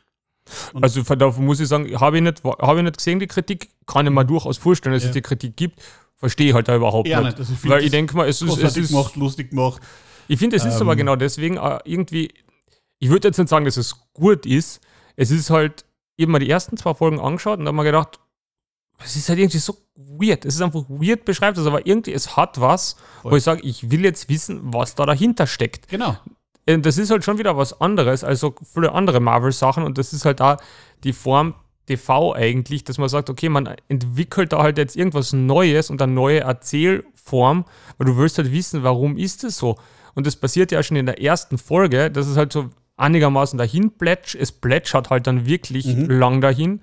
Also 0.81 1.05
von 1.05 1.19
davon 1.19 1.45
muss 1.45 1.61
ich 1.61 1.69
sagen, 1.69 1.99
habe 2.01 2.17
ich, 2.19 2.23
nicht, 2.23 2.43
hab 2.45 2.77
ich 2.77 2.83
nicht 2.83 2.97
gesehen, 2.97 3.19
die 3.19 3.27
Kritik. 3.27 3.71
Kann 3.87 4.07
ich 4.07 4.13
mir 4.13 4.25
durchaus 4.25 4.59
vorstellen, 4.59 4.95
dass 4.95 5.03
Ja. 5.03 5.09
es 5.11 5.15
die 5.15 5.23
Kritik 5.23 5.57
gibt. 5.57 5.81
Verstehe 6.17 6.49
ich 6.49 6.55
halt 6.55 6.69
da 6.69 6.77
überhaupt 6.77 7.09
Ja, 7.09 7.21
nicht. 7.21 7.39
Also 7.39 7.53
ich 7.53 7.69
Weil 7.69 7.83
ich 7.85 7.91
denke 7.91 8.17
mal, 8.17 8.29
es 8.29 8.41
ist, 8.43 8.57
es 8.59 8.77
ist 8.77 8.91
gemacht, 8.91 9.17
lustig 9.17 9.51
gemacht. 9.51 9.83
Ich 10.29 10.39
finde, 10.39 10.57
es 10.57 10.65
ist 10.65 10.77
Ähm, 10.77 10.83
aber 10.83 10.95
genau 10.97 11.17
deswegen 11.17 11.57
äh, 11.57 11.79
irgendwie, 11.85 12.33
ich 13.01 13.09
würde 13.11 13.29
jetzt 13.29 13.39
nicht 13.39 13.49
sagen, 13.49 13.65
dass 13.65 13.77
es 13.77 13.97
gut 14.13 14.47
ist. 14.47 14.81
Es 15.17 15.31
ist 15.33 15.51
halt, 15.51 15.85
ich 16.17 16.23
habe 16.25 16.33
mir 16.33 16.39
die 16.39 16.49
ersten 16.49 16.77
zwei 16.77 16.95
Folgen 16.95 17.19
angeschaut 17.19 17.59
und 17.59 17.67
habe 17.67 17.77
mir 17.77 17.83
gedacht, 17.85 18.21
es 19.05 19.17
ist 19.17 19.29
halt 19.29 19.41
irgendwie 19.41 19.59
so 19.59 19.77
weird. 19.97 20.45
Es 20.45 20.55
ist 20.55 20.63
einfach 20.63 20.85
weird, 20.89 21.25
beschreibt 21.25 21.59
es, 21.59 21.67
aber 21.67 21.87
irgendwie, 21.87 22.13
es 22.13 22.37
hat 22.37 22.61
was, 22.61 22.97
wo 23.25 23.31
Voll. 23.31 23.39
ich 23.39 23.45
sage, 23.45 23.63
ich 23.63 23.91
will 23.91 24.05
jetzt 24.05 24.29
wissen, 24.29 24.61
was 24.73 24.95
da 24.95 25.07
dahinter 25.07 25.49
steckt. 25.49 25.89
Genau. 25.89 26.17
Äh, 26.67 26.79
Das 26.79 26.99
ist 26.99 27.11
halt 27.11 27.25
schon 27.25 27.39
wieder 27.39 27.57
was 27.57 27.81
anderes 27.81 28.25
als 28.25 28.41
so 28.41 28.55
viele 28.73 28.93
andere 28.93 29.21
Marvel-Sachen 29.21 29.85
und 29.85 29.99
das 29.99 30.13
ist 30.13 30.25
halt 30.25 30.41
da 30.41 30.57
die 31.05 31.13
Form 31.13 31.55
TV 31.87 32.33
eigentlich, 32.35 32.85
dass 32.85 32.99
man 32.99 33.09
sagt, 33.09 33.29
okay, 33.29 33.49
man 33.49 33.69
entwickelt 33.89 34.53
da 34.53 34.63
halt 34.63 34.79
jetzt 34.79 34.97
irgendwas 34.97 35.33
Neues 35.33 35.91
und 35.91 36.01
eine 36.01 36.13
neue 36.13 36.41
Erzählform, 36.41 37.65
weil 37.99 38.07
du 38.07 38.17
willst 38.17 38.39
halt 38.39 38.53
wissen, 38.53 38.83
warum 38.85 39.17
ist 39.17 39.43
es 39.45 39.59
so? 39.59 39.77
Und 40.15 40.27
das 40.27 40.37
passiert 40.37 40.71
ja 40.71 40.83
schon 40.83 40.97
in 40.97 41.07
der 41.07 41.21
ersten 41.21 41.59
Folge, 41.59 42.11
dass 42.11 42.27
es 42.29 42.37
halt 42.37 42.53
so 42.53 42.71
einigermaßen 42.97 43.59
dahin 43.59 43.91
plätsch, 43.99 44.37
es 44.37 44.53
plätschert 44.53 45.11
halt 45.11 45.27
dann 45.27 45.47
wirklich 45.47 45.87
Mhm. 45.87 46.07
lang 46.11 46.41
dahin. 46.41 46.81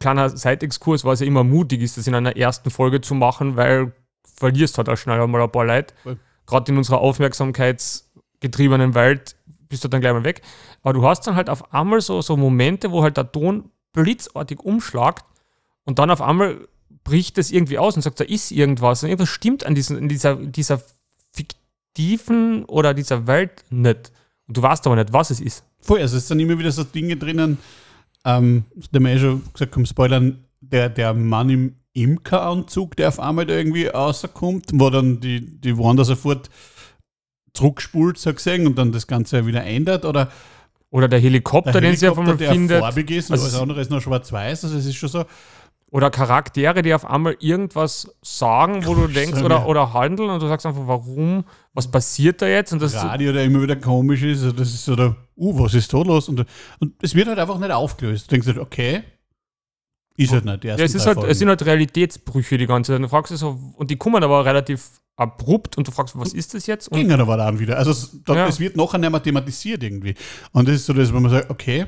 Kleiner 0.00 0.30
Seitexkurs, 0.30 1.04
was 1.04 1.20
ja 1.20 1.26
immer 1.26 1.44
mutig 1.44 1.80
ist, 1.82 1.96
das 1.96 2.06
in 2.06 2.14
einer 2.14 2.36
ersten 2.36 2.70
Folge 2.70 3.00
zu 3.00 3.14
machen, 3.14 3.56
weil 3.56 3.92
verlierst 4.36 4.78
halt 4.78 4.88
auch 4.88 4.96
schnell 4.96 5.24
mal 5.28 5.42
ein 5.42 5.52
paar 5.52 5.64
Leute. 5.66 5.94
Gerade 6.46 6.72
in 6.72 6.78
unserer 6.78 7.00
aufmerksamkeitsgetriebenen 8.42 8.94
Welt 8.94 9.36
bist 9.68 9.84
du 9.84 9.88
dann 9.88 10.00
gleich 10.00 10.12
mal 10.12 10.24
weg. 10.24 10.42
Aber 10.82 10.92
du 10.92 11.06
hast 11.06 11.26
dann 11.26 11.34
halt 11.34 11.48
auf 11.48 11.72
einmal 11.72 12.00
so, 12.00 12.20
so 12.20 12.36
Momente, 12.36 12.90
wo 12.90 13.02
halt 13.02 13.16
der 13.16 13.30
Ton 13.30 13.70
blitzartig 13.92 14.60
umschlagt 14.60 15.24
und 15.84 15.98
dann 15.98 16.10
auf 16.10 16.20
einmal 16.20 16.68
bricht 17.04 17.38
es 17.38 17.50
irgendwie 17.50 17.78
aus 17.78 17.96
und 17.96 18.02
sagt, 18.02 18.20
da 18.20 18.24
ist 18.24 18.50
irgendwas 18.50 19.02
und 19.02 19.08
irgendwas 19.08 19.28
stimmt 19.28 19.66
an 19.66 19.74
diesen, 19.74 19.98
in 19.98 20.08
dieser, 20.08 20.36
dieser 20.36 20.80
fiktiven 21.32 22.64
oder 22.66 22.94
dieser 22.94 23.26
Welt 23.26 23.64
nicht. 23.70 24.12
Und 24.46 24.56
du 24.56 24.62
weißt 24.62 24.86
aber 24.86 24.96
nicht, 24.96 25.12
was 25.12 25.30
es 25.30 25.40
ist. 25.40 25.64
Voll, 25.80 26.00
also 26.00 26.16
es 26.16 26.28
sind 26.28 26.38
immer 26.40 26.58
wieder 26.58 26.70
so 26.70 26.84
Dinge 26.84 27.16
drinnen, 27.16 27.58
ähm, 28.24 28.64
eh 28.92 29.18
schon 29.18 29.42
gesagt 29.52 29.74
haben, 29.74 29.86
Spoilern, 29.86 30.44
der, 30.60 30.88
der 30.88 31.12
Mann 31.12 31.50
im 31.50 31.76
Imkeranzug, 31.92 32.96
der 32.96 33.08
auf 33.08 33.20
einmal 33.20 33.46
da 33.46 33.54
irgendwie 33.54 33.86
rauskommt, 33.86 34.70
wo 34.74 34.90
dann 34.90 35.20
die, 35.20 35.60
die 35.60 35.76
Wanda 35.76 36.04
sofort 36.04 36.48
zurückspult, 37.54 38.18
so 38.18 38.32
gesehen, 38.32 38.66
und 38.66 38.76
dann 38.78 38.92
das 38.92 39.06
Ganze 39.06 39.46
wieder 39.46 39.64
ändert, 39.64 40.04
oder 40.04 40.30
Oder 40.90 41.08
der 41.08 41.20
Helikopter, 41.20 41.72
der 41.72 41.80
den 41.82 41.96
sie 41.96 42.08
auf 42.08 42.18
einmal 42.18 42.36
findet. 42.38 42.80
farbig 42.80 43.10
ist 43.10 43.30
Also 43.30 43.44
alles 43.44 43.54
es- 43.54 43.60
andere 43.60 43.80
ist 43.80 43.90
noch 43.90 44.00
schwarz-weiß, 44.00 44.64
also 44.64 44.76
es 44.76 44.86
ist 44.86 44.96
schon 44.96 45.08
so, 45.08 45.24
oder 45.90 46.10
Charaktere, 46.10 46.80
die 46.80 46.94
auf 46.94 47.04
einmal 47.04 47.36
irgendwas 47.40 48.10
sagen, 48.22 48.86
wo 48.86 48.94
du 48.94 49.06
denkst, 49.08 49.42
oder, 49.42 49.56
ja. 49.58 49.64
oder 49.66 49.92
handeln 49.92 50.30
und 50.30 50.42
du 50.42 50.48
sagst 50.48 50.64
einfach, 50.64 50.86
warum, 50.86 51.44
was 51.74 51.90
passiert 51.90 52.40
da 52.40 52.46
jetzt? 52.46 52.72
Und 52.72 52.80
das 52.80 52.94
Radio, 52.94 53.30
der 53.34 53.44
immer 53.44 53.60
wieder 53.60 53.76
komisch 53.76 54.22
ist. 54.22 54.42
Das 54.58 54.68
ist 54.72 54.86
so 54.86 54.96
der, 54.96 55.16
uh, 55.36 55.58
was 55.62 55.74
ist 55.74 55.92
da 55.92 55.98
los? 55.98 56.30
Und, 56.30 56.46
und 56.78 56.94
es 57.02 57.14
wird 57.14 57.28
halt 57.28 57.38
einfach 57.38 57.58
nicht 57.58 57.70
aufgelöst. 57.72 58.26
Du 58.26 58.30
denkst 58.30 58.46
halt, 58.46 58.58
okay, 58.58 59.02
ist 60.16 60.32
halt 60.32 60.46
nicht. 60.46 60.62
Die 60.62 60.68
ja, 60.68 60.76
es, 60.76 60.94
ist 60.94 61.04
halt, 61.06 61.16
Folgen. 61.16 61.30
es 61.30 61.38
sind 61.38 61.48
halt 61.48 61.64
Realitätsbrüche 61.64 62.56
die 62.56 62.66
ganze 62.66 62.92
Zeit. 62.92 62.96
Und 62.96 63.02
du 63.02 63.08
fragst 63.08 63.30
dich 63.30 63.38
so, 63.38 63.58
und 63.76 63.90
die 63.90 63.96
kommen 63.96 64.22
aber 64.24 64.46
relativ 64.46 65.01
abrupt 65.22 65.78
und 65.78 65.86
du 65.88 65.92
fragst, 65.92 66.18
was 66.18 66.32
ist 66.34 66.54
das 66.54 66.66
jetzt? 66.66 66.88
Und 66.88 66.98
Gingen 66.98 67.20
aber 67.20 67.36
dann 67.36 67.58
wieder. 67.58 67.78
Also 67.78 67.90
es, 67.92 68.10
da, 68.24 68.34
Ja. 68.34 68.46
es 68.48 68.60
wird 68.60 68.76
nachher 68.76 68.98
nicht 68.98 69.10
mehr 69.10 69.22
thematisiert 69.22 69.82
irgendwie. 69.82 70.14
Und 70.52 70.68
das 70.68 70.76
ist 70.76 70.86
so 70.86 70.92
das, 70.92 71.12
wenn 71.12 71.22
man 71.22 71.30
sagt, 71.30 71.50
okay, 71.50 71.86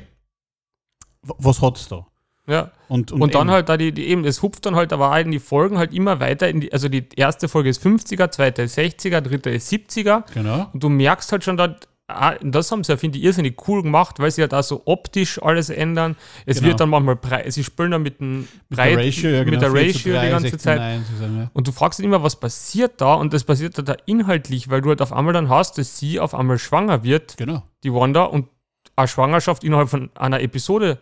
was 1.21 1.61
hat's 1.61 1.87
da? 1.87 2.05
ja. 2.47 2.71
Und, 2.87 3.11
Und, 3.11 3.33
dann 3.33 3.47
eben, 3.47 3.51
halt 3.51 3.69
da 3.69 3.77
die, 3.77 3.91
die 3.91 4.05
eben, 4.05 4.23
es 4.25 4.43
hupft 4.43 4.65
dann 4.67 4.75
halt 4.75 4.93
aber 4.93 5.11
auch 5.11 5.17
in 5.17 5.31
die 5.31 5.39
Folgen 5.39 5.79
halt 5.79 5.91
immer 5.93 6.19
weiter 6.19 6.47
in 6.47 6.61
die, 6.61 6.71
also 6.71 6.87
die 6.87 7.07
erste 7.15 7.47
Folge 7.47 7.69
ist 7.69 7.83
50er, 7.83 8.29
zweite 8.29 8.61
ist 8.63 8.77
60er, 8.77 9.21
dritte 9.21 9.49
ist 9.49 9.71
70er. 9.71 10.23
Genau. 10.33 10.69
Und 10.71 10.83
du 10.83 10.89
merkst 10.89 11.31
halt 11.31 11.43
schon 11.43 11.57
da, 11.57 11.75
das 12.07 12.71
haben 12.71 12.83
sie 12.83 12.91
ja, 12.91 12.97
finde 12.97 13.17
ich, 13.17 13.23
irrsinnig 13.23 13.67
cool 13.67 13.81
gemacht, 13.81 14.19
weil 14.19 14.29
sie 14.29 14.41
halt 14.41 14.53
auch 14.53 14.61
so 14.63 14.83
optisch 14.85 15.41
alles 15.41 15.69
ändern. 15.71 16.15
Es 16.45 16.57
Genau. 16.57 16.69
wird 16.69 16.79
dann 16.79 16.89
manchmal 16.89 17.15
breit, 17.15 17.51
sie 17.51 17.63
spielen 17.63 17.91
dann 17.91 18.03
mit 18.03 18.19
dem 18.19 18.41
Mit 18.41 18.49
Breit, 18.69 18.97
der 18.97 19.05
Ratio, 19.07 19.29
ja, 19.31 19.39
mit 19.39 19.47
genau, 19.47 19.59
der 19.61 19.71
4 19.71 19.79
zu 19.93 19.97
Ratio 19.97 20.13
3, 20.13 20.25
die 20.25 20.29
ganze 20.31 20.49
16, 20.49 20.59
Zeit. 20.59 20.79
1, 20.79 21.07
ja. 21.19 21.49
Und 21.53 21.67
du 21.67 21.71
fragst 21.71 21.97
dich 21.99 22.05
immer, 22.05 22.21
was 22.21 22.39
passiert 22.39 23.01
da? 23.01 23.15
Und 23.15 23.33
das 23.33 23.43
passiert 23.43 23.87
da 23.87 23.95
inhaltlich, 24.05 24.69
weil 24.69 24.81
du 24.81 24.89
halt 24.89 25.01
auf 25.01 25.13
einmal 25.13 25.33
dann 25.33 25.49
hast, 25.49 25.77
dass 25.79 25.97
sie 25.97 26.19
auf 26.19 26.35
einmal 26.35 26.59
schwanger 26.59 27.03
wird, 27.03 27.37
Genau. 27.37 27.63
die 27.83 27.91
Wanda, 27.91 28.25
und 28.25 28.49
eine 28.95 29.07
Schwangerschaft 29.07 29.63
innerhalb 29.63 29.89
von 29.89 30.09
einer 30.15 30.41
Episode 30.41 30.99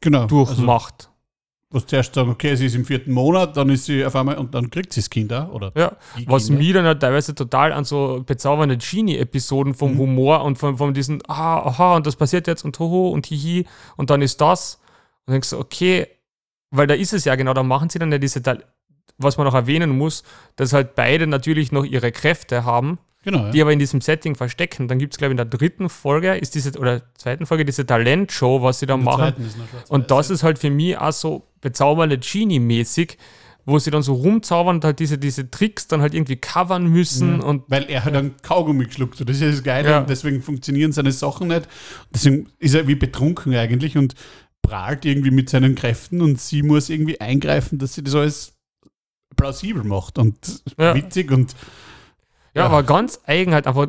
Genau. 0.00 0.22
Also, 0.22 0.44
durchmacht. 0.44 1.09
Was 1.70 1.86
zuerst 1.86 2.14
sagen, 2.14 2.30
okay, 2.30 2.56
sie 2.56 2.66
ist 2.66 2.74
im 2.74 2.84
vierten 2.84 3.12
Monat, 3.12 3.56
dann 3.56 3.70
ist 3.70 3.84
sie 3.84 4.04
auf 4.04 4.16
einmal 4.16 4.38
und 4.38 4.54
dann 4.54 4.70
kriegt 4.70 4.92
sie 4.92 5.00
das 5.00 5.08
Kind 5.08 5.32
auch, 5.32 5.52
oder? 5.52 5.72
ja. 5.76 5.96
Was 6.26 6.46
Kinder. 6.46 6.62
mich 6.62 6.72
dann 6.72 6.84
halt 6.84 7.00
teilweise 7.00 7.34
total 7.34 7.72
an 7.72 7.84
so 7.84 8.24
bezaubernde 8.26 8.76
Genie-Episoden 8.76 9.74
vom 9.74 9.96
Humor 9.96 10.42
und 10.42 10.58
von, 10.58 10.78
von 10.78 10.92
diesen, 10.94 11.22
ah, 11.28 11.58
aha, 11.58 11.96
und 11.96 12.06
das 12.06 12.16
passiert 12.16 12.48
jetzt 12.48 12.64
und 12.64 12.78
hoho 12.80 13.10
und 13.10 13.26
hihi 13.26 13.66
und 13.96 14.10
dann 14.10 14.20
ist 14.20 14.40
das. 14.40 14.80
Und 15.26 15.32
denkst 15.34 15.50
du, 15.50 15.58
okay, 15.58 16.08
weil 16.70 16.88
da 16.88 16.94
ist 16.94 17.12
es 17.12 17.24
ja 17.24 17.36
genau, 17.36 17.54
da 17.54 17.62
machen 17.62 17.88
sie 17.88 18.00
dann 18.00 18.10
ja 18.10 18.18
diese, 18.18 18.42
was 19.18 19.36
man 19.36 19.46
noch 19.46 19.54
erwähnen 19.54 19.96
muss, 19.96 20.24
dass 20.56 20.72
halt 20.72 20.96
beide 20.96 21.28
natürlich 21.28 21.70
noch 21.70 21.84
ihre 21.84 22.10
Kräfte 22.10 22.64
haben, 22.64 22.98
Genau, 23.22 23.44
ja. 23.44 23.50
die 23.50 23.60
aber 23.60 23.72
in 23.72 23.78
diesem 23.78 24.00
Setting 24.00 24.34
verstecken. 24.34 24.88
Dann 24.88 24.98
gibt 24.98 25.12
es, 25.12 25.18
glaube 25.18 25.30
ich, 25.30 25.40
in 25.40 25.48
der 25.48 25.58
dritten 25.58 25.90
Folge, 25.90 26.36
ist 26.36 26.54
diese, 26.54 26.78
oder 26.78 27.02
zweiten 27.18 27.44
Folge, 27.44 27.66
diese 27.66 27.84
Talentshow, 27.84 28.62
was 28.62 28.78
sie 28.80 28.86
da 28.86 28.94
In 28.94 29.04
der 29.04 29.16
machen. 29.16 29.34
Und 29.88 30.10
das 30.10 30.28
ja. 30.28 30.34
ist 30.34 30.42
halt 30.42 30.58
für 30.58 30.70
mich 30.70 30.96
auch 30.96 31.12
so 31.12 31.46
bezaubernde 31.60 32.16
Genie-mäßig, 32.18 33.18
wo 33.66 33.78
sie 33.78 33.90
dann 33.90 34.02
so 34.02 34.14
rumzaubern 34.14 34.76
und 34.76 34.84
halt 34.84 35.00
diese, 35.00 35.18
diese 35.18 35.50
Tricks 35.50 35.86
dann 35.86 36.00
halt 36.00 36.14
irgendwie 36.14 36.36
covern 36.36 36.86
müssen 36.86 37.40
und 37.42 37.64
Weil 37.68 37.84
er 37.90 38.06
halt 38.06 38.16
einen 38.16 38.34
Kaugummi 38.40 38.86
geschluckt 38.86 39.20
hat. 39.20 39.28
Das 39.28 39.36
ist 39.36 39.42
ja 39.42 39.50
das 39.50 39.62
Geile 39.62 39.90
Ja. 39.90 39.98
und 40.00 40.08
deswegen 40.08 40.40
funktionieren 40.40 40.92
seine 40.92 41.12
Sachen 41.12 41.48
nicht. 41.48 41.68
Deswegen 42.14 42.48
ist 42.58 42.74
er 42.74 42.88
wie 42.88 42.94
betrunken 42.94 43.54
eigentlich 43.54 43.98
und 43.98 44.14
prahlt 44.62 45.04
irgendwie 45.04 45.30
mit 45.30 45.50
seinen 45.50 45.74
Kräften 45.74 46.22
und 46.22 46.40
sie 46.40 46.62
muss 46.62 46.88
irgendwie 46.88 47.20
eingreifen, 47.20 47.78
dass 47.78 47.94
sie 47.94 48.02
das 48.02 48.14
alles 48.14 48.54
plausibel 49.36 49.84
macht 49.84 50.18
und 50.18 50.62
Ja. 50.78 50.94
witzig 50.94 51.30
und 51.30 51.54
ja, 52.54 52.62
Ja. 52.62 52.66
aber 52.66 52.82
ganz 52.82 53.20
eigen 53.26 53.54
halt 53.54 53.66
einfach, 53.66 53.88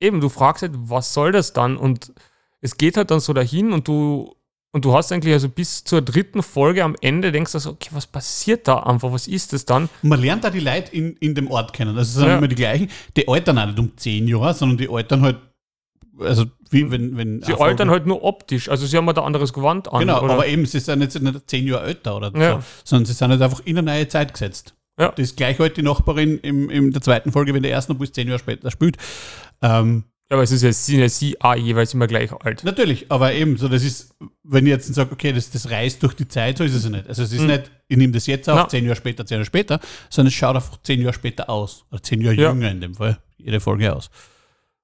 eben, 0.00 0.20
du 0.20 0.28
fragst 0.28 0.62
halt, 0.62 0.72
was 0.74 1.14
soll 1.14 1.32
das 1.32 1.52
dann? 1.52 1.76
Und 1.76 2.12
es 2.60 2.76
geht 2.76 2.96
halt 2.96 3.10
dann 3.10 3.20
so 3.20 3.32
dahin 3.32 3.72
und 3.72 3.88
du, 3.88 4.34
und 4.72 4.84
du 4.84 4.94
hast 4.94 5.10
eigentlich 5.10 5.32
also 5.34 5.48
bis 5.48 5.82
zur 5.82 6.00
dritten 6.00 6.42
Folge 6.42 6.84
am 6.84 6.94
Ende 7.00 7.32
denkst 7.32 7.52
du 7.52 7.58
so, 7.58 7.70
okay, 7.70 7.88
was 7.92 8.06
passiert 8.06 8.68
da 8.68 8.80
einfach, 8.84 9.10
was 9.12 9.26
ist 9.26 9.52
das 9.52 9.64
dann? 9.64 9.88
Und 10.02 10.08
man 10.10 10.20
lernt 10.20 10.44
da 10.44 10.50
die 10.50 10.60
Leute 10.60 10.94
in, 10.94 11.16
in 11.16 11.34
dem 11.34 11.50
Ort 11.50 11.72
kennen. 11.72 11.96
Also 11.98 12.08
es 12.08 12.14
sind 12.14 12.28
Ja. 12.28 12.38
immer 12.38 12.46
die 12.48 12.54
gleichen. 12.54 12.88
Die 13.16 13.26
altern 13.26 13.58
auch 13.58 13.66
nicht 13.66 13.78
um 13.80 13.96
10 13.96 14.28
Jahre, 14.28 14.54
sondern 14.54 14.78
die 14.78 14.88
altern 14.88 15.22
halt, 15.22 15.38
also 16.20 16.44
wie 16.70 16.88
wenn. 16.90 17.16
wenn 17.16 17.42
Sie 17.42 17.54
altern 17.54 17.90
halt 17.90 18.06
nur 18.06 18.22
optisch, 18.22 18.68
also 18.68 18.86
sie 18.86 18.96
haben 18.96 19.06
halt 19.06 19.18
ein 19.18 19.24
anderes 19.24 19.52
Gewand 19.52 19.92
an. 19.92 20.00
Genau, 20.00 20.22
oder? 20.22 20.34
aber 20.34 20.46
eben, 20.46 20.64
sie 20.66 20.78
sind 20.78 21.00
jetzt 21.00 21.20
nicht 21.20 21.50
10 21.50 21.66
Jahre 21.66 21.86
älter 21.86 22.16
oder 22.16 22.30
Ja. 22.38 22.60
so, 22.60 22.64
sondern 22.84 23.06
sie 23.06 23.12
sind 23.14 23.30
halt 23.30 23.42
einfach 23.42 23.60
in 23.64 23.76
eine 23.78 23.90
neue 23.90 24.06
Zeit 24.06 24.32
gesetzt. 24.32 24.74
Ja. 25.00 25.08
Das 25.10 25.18
ist 25.20 25.36
gleich 25.36 25.58
halt 25.58 25.76
die 25.76 25.82
Nachbarin 25.82 26.38
im, 26.38 26.68
in 26.70 26.90
der 26.92 27.00
zweiten 27.02 27.32
Folge, 27.32 27.54
wenn 27.54 27.62
der 27.62 27.72
ersten, 27.72 27.92
obwohl 27.92 28.06
es 28.06 28.12
10 28.12 28.28
Jahre 28.28 28.38
später 28.38 28.70
spielt. 28.70 28.96
Ähm, 29.62 30.04
ja, 30.30 30.36
aber 30.36 30.42
es 30.44 30.52
ist 30.52 30.62
ja, 30.62 30.72
sind 30.72 31.00
ja 31.00 31.08
sie 31.08 31.40
auch 31.40 31.56
jeweils 31.56 31.92
immer 31.94 32.06
gleich 32.06 32.30
alt. 32.32 32.62
Natürlich, 32.62 33.10
aber 33.10 33.32
eben, 33.32 33.56
so 33.56 33.66
das 33.68 33.82
ist, 33.82 34.14
wenn 34.44 34.64
ich 34.66 34.70
jetzt 34.70 34.94
sage, 34.94 35.10
okay, 35.12 35.32
das, 35.32 35.50
das 35.50 35.70
reist 35.70 36.02
durch 36.04 36.14
die 36.14 36.28
Zeit, 36.28 36.58
so 36.58 36.62
ist 36.64 36.74
es 36.74 36.84
ja 36.84 36.90
nicht. 36.90 37.08
Also 37.08 37.22
es 37.24 37.32
ist 37.32 37.40
Mhm. 37.40 37.46
nicht, 37.48 37.70
ich 37.88 37.96
nehme 37.96 38.12
das 38.12 38.26
jetzt 38.26 38.48
auf, 38.48 38.56
Na. 38.56 38.68
zehn 38.68 38.84
Jahre 38.84 38.94
später, 38.96 39.26
zehn 39.26 39.36
Jahre 39.36 39.44
später, 39.46 39.80
sondern 40.08 40.28
es 40.28 40.34
schaut 40.34 40.54
einfach 40.54 40.80
zehn 40.82 41.00
Jahre 41.00 41.14
später 41.14 41.50
aus. 41.50 41.84
Oder 41.90 42.02
zehn 42.02 42.20
Jahre 42.20 42.36
Ja. 42.36 42.50
jünger 42.50 42.70
in 42.70 42.80
dem 42.80 42.94
Fall, 42.94 43.18
jede 43.38 43.58
Folge 43.58 43.92
aus. 43.94 44.10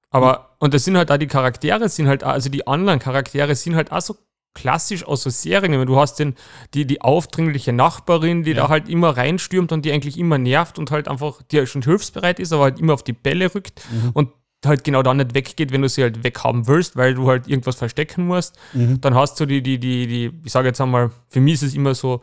Aber, 0.09 0.55
und 0.59 0.73
das 0.73 0.83
sind 0.85 0.97
halt 0.97 1.11
auch 1.11 1.17
die 1.17 1.27
Charaktere, 1.27 1.87
sind 1.89 2.07
halt, 2.07 2.23
auch, 2.23 2.29
also 2.31 2.49
die 2.49 2.65
anderen 2.67 2.99
Charaktere 2.99 3.55
sind 3.55 3.75
halt 3.75 3.91
auch 3.91 4.01
so 4.01 4.17
klassisch 4.57 5.03
aus 5.05 5.23
so 5.23 5.29
Serien. 5.29 5.71
Meine, 5.71 5.85
Du 5.85 5.97
hast 5.97 6.15
den, 6.19 6.35
die, 6.73 6.85
die 6.85 7.01
aufdringliche 7.01 7.71
Nachbarin, 7.73 8.43
die 8.43 8.51
Ja. 8.51 8.63
da 8.63 8.69
halt 8.69 8.89
immer 8.89 9.15
reinstürmt 9.15 9.71
und 9.71 9.85
die 9.85 9.91
eigentlich 9.91 10.17
immer 10.17 10.37
nervt 10.37 10.79
und 10.79 10.91
halt 10.91 11.07
einfach, 11.07 11.41
die 11.51 11.57
halt 11.59 11.69
schon 11.69 11.81
hilfsbereit 11.83 12.39
ist, 12.39 12.51
aber 12.53 12.63
halt 12.63 12.79
immer 12.79 12.93
auf 12.93 13.03
die 13.03 13.13
Bälle 13.13 13.53
rückt 13.53 13.81
Mhm. 13.91 14.11
und 14.13 14.29
halt 14.65 14.83
genau 14.83 15.03
dann 15.03 15.17
nicht 15.17 15.35
weggeht, 15.35 15.71
wenn 15.71 15.83
du 15.83 15.87
sie 15.89 16.01
halt 16.01 16.23
weghaben 16.23 16.67
willst, 16.67 16.95
weil 16.97 17.13
du 17.13 17.27
halt 17.29 17.47
irgendwas 17.47 17.75
verstecken 17.75 18.25
musst. 18.25 18.55
Mhm. 18.73 18.99
Dann 19.01 19.13
hast 19.13 19.39
du 19.39 19.45
die, 19.45 19.61
die, 19.61 19.77
die, 19.79 20.07
die, 20.07 20.31
ich 20.43 20.51
sage 20.51 20.67
jetzt 20.67 20.81
einmal, 20.81 21.11
für 21.29 21.39
mich 21.39 21.53
ist 21.55 21.63
es 21.63 21.73
immer 21.75 21.93
so, 21.93 22.21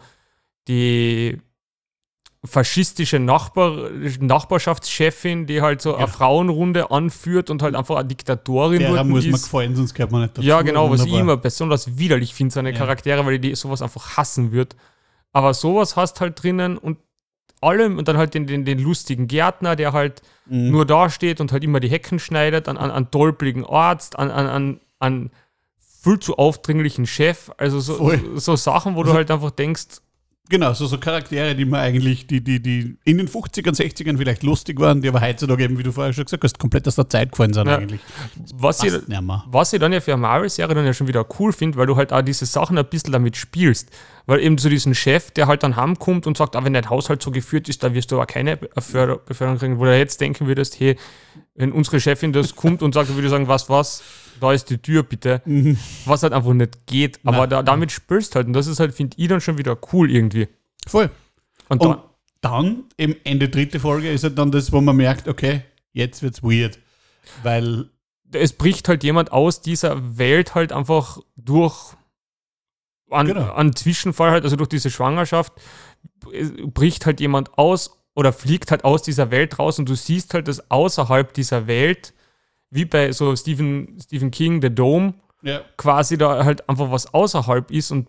die 0.68 1.40
faschistische 2.44 3.18
Nachbar, 3.18 3.90
Nachbarschaftschefin, 4.20 5.46
die 5.46 5.62
halt 5.62 5.80
so 5.80 5.90
Ja. 5.92 5.96
eine 5.98 6.08
Frauenrunde 6.08 6.90
anführt 6.90 7.50
und 7.50 7.62
halt 7.62 7.74
einfach 7.74 7.96
eine 7.96 8.08
Diktatorin 8.08 8.80
Derer 8.80 8.94
dort 8.96 9.06
muss 9.06 9.24
man 9.24 9.32
gefallen, 9.40 9.76
sonst 9.76 9.94
gehört 9.94 10.12
man 10.12 10.22
nicht 10.22 10.36
dazu. 10.38 10.46
Ja, 10.46 10.62
genau, 10.62 10.90
was 10.90 11.00
ich 11.00 11.06
Wunderbar. 11.06 11.20
immer 11.20 11.36
besonders 11.38 11.98
widerlich 11.98 12.34
finde, 12.34 12.52
seine 12.54 12.72
Ja. 12.72 12.76
Charaktere, 12.78 13.24
weil 13.26 13.38
die 13.38 13.54
sowas 13.54 13.82
einfach 13.82 14.16
hassen 14.16 14.52
wird. 14.52 14.76
Aber 15.32 15.54
sowas 15.54 15.96
hast 15.96 16.20
halt 16.20 16.42
drinnen 16.42 16.76
und 16.78 16.98
allem 17.60 17.98
und 17.98 18.08
dann 18.08 18.18
halt 18.18 18.34
den, 18.34 18.46
den, 18.46 18.64
den 18.64 18.78
lustigen 18.78 19.26
Gärtner, 19.26 19.74
der 19.74 19.92
halt 19.92 20.22
Mhm. 20.46 20.70
nur 20.70 20.84
da 20.86 21.08
steht 21.08 21.40
und 21.40 21.50
halt 21.50 21.64
immer 21.64 21.80
die 21.80 21.88
Hecken 21.88 22.18
schneidet, 22.18 22.68
an, 22.68 22.76
an, 22.76 22.90
an 22.90 23.08
dolpligen 23.10 23.64
Arzt, 23.64 24.18
an, 24.18 24.30
an, 24.30 24.46
an, 24.46 24.80
an 24.98 25.30
viel 26.02 26.18
zu 26.18 26.36
aufdringlichen 26.36 27.06
Chef. 27.06 27.50
Also 27.56 27.80
so, 27.80 27.94
Voll. 27.94 28.20
so 28.34 28.54
Sachen, 28.56 28.94
wo 28.96 29.02
du 29.02 29.08
Also- 29.08 29.16
halt 29.16 29.30
einfach 29.30 29.50
denkst, 29.50 29.86
Genau, 30.50 30.74
so, 30.74 30.86
so 30.86 30.98
Charaktere, 30.98 31.54
die 31.54 31.64
man 31.64 31.80
eigentlich, 31.80 32.26
die, 32.26 32.42
die, 32.44 32.60
die 32.60 32.96
in 33.04 33.16
den 33.16 33.28
50ern, 33.28 33.74
60ern 33.74 34.18
vielleicht 34.18 34.42
lustig 34.42 34.78
waren, 34.78 35.00
die 35.00 35.08
aber 35.08 35.22
heutzutage 35.22 35.64
eben, 35.64 35.78
wie 35.78 35.82
du 35.82 35.90
vorher 35.90 36.12
schon 36.12 36.26
gesagt 36.26 36.44
hast, 36.44 36.58
komplett 36.58 36.86
aus 36.86 36.96
der 36.96 37.08
Zeit 37.08 37.32
gefallen 37.32 37.54
sind 37.54 37.66
Ja. 37.66 37.78
eigentlich. 37.78 38.00
was 38.54 38.82
ich, 38.82 38.92
was 39.46 39.72
ich 39.72 39.80
dann 39.80 39.92
ja 39.94 40.00
für 40.00 40.12
eine 40.12 40.20
Marvel-Serie 40.20 40.74
dann 40.74 40.84
ja 40.84 40.92
schon 40.92 41.08
wieder 41.08 41.24
cool 41.38 41.50
finde, 41.52 41.78
weil 41.78 41.86
du 41.86 41.96
halt 41.96 42.12
auch 42.12 42.20
diese 42.20 42.44
Sachen 42.44 42.76
ein 42.76 42.84
bisschen 42.84 43.12
damit 43.12 43.38
spielst. 43.38 43.88
Weil 44.26 44.40
eben 44.40 44.56
so 44.56 44.68
diesen 44.70 44.94
Chef, 44.94 45.30
der 45.32 45.46
halt 45.46 45.62
dann 45.62 45.76
heimkommt 45.76 46.26
und 46.26 46.38
sagt, 46.38 46.56
ah, 46.56 46.64
wenn 46.64 46.72
dein 46.72 46.88
Haushalt 46.88 47.22
so 47.22 47.30
geführt 47.30 47.68
ist, 47.68 47.82
dann 47.82 47.92
wirst 47.92 48.10
du 48.10 48.16
aber 48.16 48.26
keine 48.26 48.56
Beförder- 48.56 49.18
Beförderung 49.18 49.58
kriegen, 49.58 49.78
wo 49.78 49.84
du 49.84 49.96
jetzt 49.96 50.20
denken 50.20 50.46
würdest, 50.46 50.80
hey, 50.80 50.96
wenn 51.54 51.72
unsere 51.72 52.00
Chefin 52.00 52.32
das 52.32 52.56
kommt 52.56 52.82
und 52.82 52.94
sagt, 52.94 53.10
würde 53.10 53.26
ich 53.26 53.30
sagen, 53.30 53.48
was, 53.48 53.68
was, 53.68 54.02
da 54.40 54.52
ist 54.52 54.70
die 54.70 54.78
Tür 54.78 55.02
bitte. 55.02 55.42
Mhm. 55.44 55.76
Was 56.06 56.22
halt 56.22 56.32
einfach 56.32 56.54
nicht 56.54 56.86
geht. 56.86 57.20
Aber 57.24 57.46
da, 57.46 57.62
damit 57.62 57.92
spielst 57.92 58.34
halt 58.34 58.46
und 58.46 58.54
das 58.54 58.66
ist 58.66 58.80
halt, 58.80 58.94
finde 58.94 59.16
ich, 59.18 59.28
dann 59.28 59.40
schon 59.40 59.58
wieder 59.58 59.76
cool 59.92 60.10
irgendwie. 60.10 60.48
Voll. 60.86 61.10
Und, 61.68 61.80
Und 61.82 61.98
dann, 62.40 62.84
eben 62.98 63.16
Ende 63.24 63.48
dritte 63.48 63.78
Folge, 63.78 64.10
ist 64.10 64.24
halt 64.24 64.38
dann 64.38 64.50
das, 64.50 64.72
wo 64.72 64.80
man 64.80 64.96
merkt, 64.96 65.28
okay, 65.28 65.62
jetzt 65.92 66.22
wird's 66.22 66.42
weird. 66.42 66.78
Weil, 67.42 67.90
es 68.32 68.52
bricht 68.52 68.88
halt 68.88 69.04
jemand 69.04 69.32
aus 69.32 69.60
dieser 69.60 70.18
Welt 70.18 70.54
halt 70.54 70.72
einfach 70.72 71.18
durch 71.36 71.94
an, 73.10 73.26
Genau. 73.26 73.52
an 73.52 73.74
Zwischenfall 73.74 74.30
halt, 74.30 74.44
also 74.44 74.56
durch 74.56 74.68
diese 74.68 74.90
Schwangerschaft, 74.90 75.52
äh, 76.32 76.44
bricht 76.66 77.06
halt 77.06 77.20
jemand 77.20 77.56
aus 77.58 78.02
oder 78.14 78.32
fliegt 78.32 78.70
halt 78.70 78.84
aus 78.84 79.02
dieser 79.02 79.30
Welt 79.30 79.58
raus 79.58 79.78
und 79.78 79.88
du 79.88 79.94
siehst 79.94 80.34
halt, 80.34 80.48
dass 80.48 80.70
außerhalb 80.70 81.32
dieser 81.34 81.66
Welt, 81.66 82.14
wie 82.70 82.84
bei 82.84 83.12
so 83.12 83.34
Stephen, 83.36 83.98
Stephen 84.02 84.30
King, 84.30 84.60
The 84.62 84.70
Dome, 84.74 85.14
ja, 85.42 85.60
quasi 85.76 86.16
da 86.16 86.44
halt 86.44 86.68
einfach 86.68 86.90
was 86.90 87.12
außerhalb 87.12 87.70
ist 87.70 87.90
und 87.90 88.08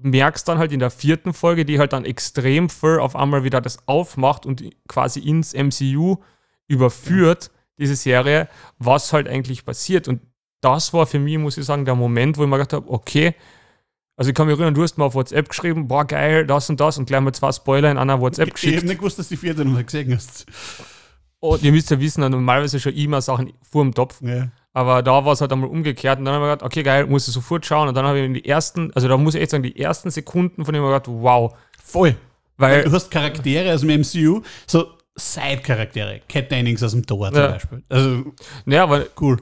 merkst 0.00 0.46
dann 0.46 0.58
halt 0.58 0.70
in 0.72 0.78
der 0.78 0.90
vierten 0.90 1.32
Folge, 1.32 1.64
die 1.64 1.78
halt 1.78 1.92
dann 1.92 2.04
extrem 2.04 2.68
viel 2.68 2.98
auf 3.00 3.16
einmal 3.16 3.42
wieder 3.42 3.60
das 3.60 3.78
aufmacht 3.88 4.46
und 4.46 4.62
quasi 4.86 5.20
ins 5.20 5.54
MCU 5.54 6.18
überführt, 6.68 7.50
diese 7.78 7.96
Serie, 7.96 8.48
was 8.78 9.12
halt 9.12 9.28
eigentlich 9.28 9.64
passiert. 9.64 10.06
Und 10.08 10.20
das 10.60 10.92
war 10.92 11.06
für 11.06 11.18
mich, 11.18 11.38
muss 11.38 11.56
ich 11.56 11.64
sagen, 11.64 11.84
der 11.84 11.94
Moment, 11.94 12.36
wo 12.36 12.42
ich 12.42 12.48
mir 12.48 12.56
gedacht 12.58 12.72
habe, 12.74 12.90
okay, 12.90 13.34
also 14.18 14.28
ich 14.30 14.34
kann 14.34 14.46
mich 14.46 14.54
erinnern, 14.54 14.74
du 14.74 14.82
hast 14.82 14.98
mir 14.98 15.04
auf 15.04 15.14
WhatsApp 15.14 15.48
geschrieben, 15.48 15.88
boah 15.88 16.04
geil, 16.04 16.44
das 16.46 16.68
und 16.68 16.78
das 16.80 16.98
und 16.98 17.06
gleich 17.06 17.20
mal 17.20 17.32
zwei 17.32 17.52
Spoiler 17.52 17.90
in 17.90 17.96
einer 17.98 18.20
WhatsApp 18.20 18.48
ich 18.48 18.52
habe 18.52 18.60
geschickt. 18.60 18.84
nicht 18.84 18.98
gewusst, 18.98 19.18
dass 19.18 19.28
die 19.28 19.36
vierte 19.36 19.64
noch 19.64 19.82
gesehen 19.84 20.14
hast. 20.14 20.44
Und 21.40 21.62
ihr 21.62 21.70
müsst 21.72 21.90
ja 21.90 22.00
wissen, 22.00 22.28
normalerweise 22.28 22.80
schon 22.80 22.94
immer 22.94 23.22
Sachen 23.22 23.52
vor 23.62 23.84
dem 23.84 23.94
Topf. 23.94 24.20
Ja. 24.20 24.48
Aber 24.72 25.02
da 25.02 25.24
war 25.24 25.32
es 25.32 25.40
halt 25.40 25.52
einmal 25.52 25.70
umgekehrt 25.70 26.18
und 26.18 26.24
dann 26.24 26.34
habe 26.34 26.46
ich 26.46 26.50
gedacht, 26.50 26.66
okay, 26.66 26.82
geil, 26.82 27.06
muss 27.06 27.26
ich 27.28 27.34
sofort 27.34 27.64
schauen. 27.64 27.88
Und 27.88 27.96
dann 27.96 28.04
habe 28.06 28.18
ich 28.18 28.24
in 28.26 28.34
die 28.34 28.44
ersten, 28.44 28.92
also 28.94 29.06
da 29.08 29.16
muss 29.16 29.34
ich 29.34 29.40
echt 29.40 29.52
sagen, 29.52 29.62
die 29.62 29.78
ersten 29.78 30.10
Sekunden 30.10 30.64
von 30.64 30.74
dem 30.74 30.82
habe 30.82 30.94
ich 30.96 31.02
gedacht, 31.02 31.22
wow, 31.22 31.54
Voll. 31.82 32.16
Weil, 32.58 32.82
du 32.84 32.92
hast 32.92 33.10
Charaktere 33.10 33.72
aus 33.72 33.82
dem 33.82 34.00
MCU, 34.00 34.42
so 34.66 34.88
Side-Charaktere. 35.16 36.20
Cat 36.28 36.50
Dennings 36.50 36.82
aus 36.82 36.90
dem 36.92 37.06
Tor 37.06 37.28
zum 37.32 37.40
Ja. 37.40 37.48
Beispiel. 37.52 37.82
Also 37.88 38.24
naja, 38.64 38.82
aber, 38.82 39.06
cool. 39.20 39.38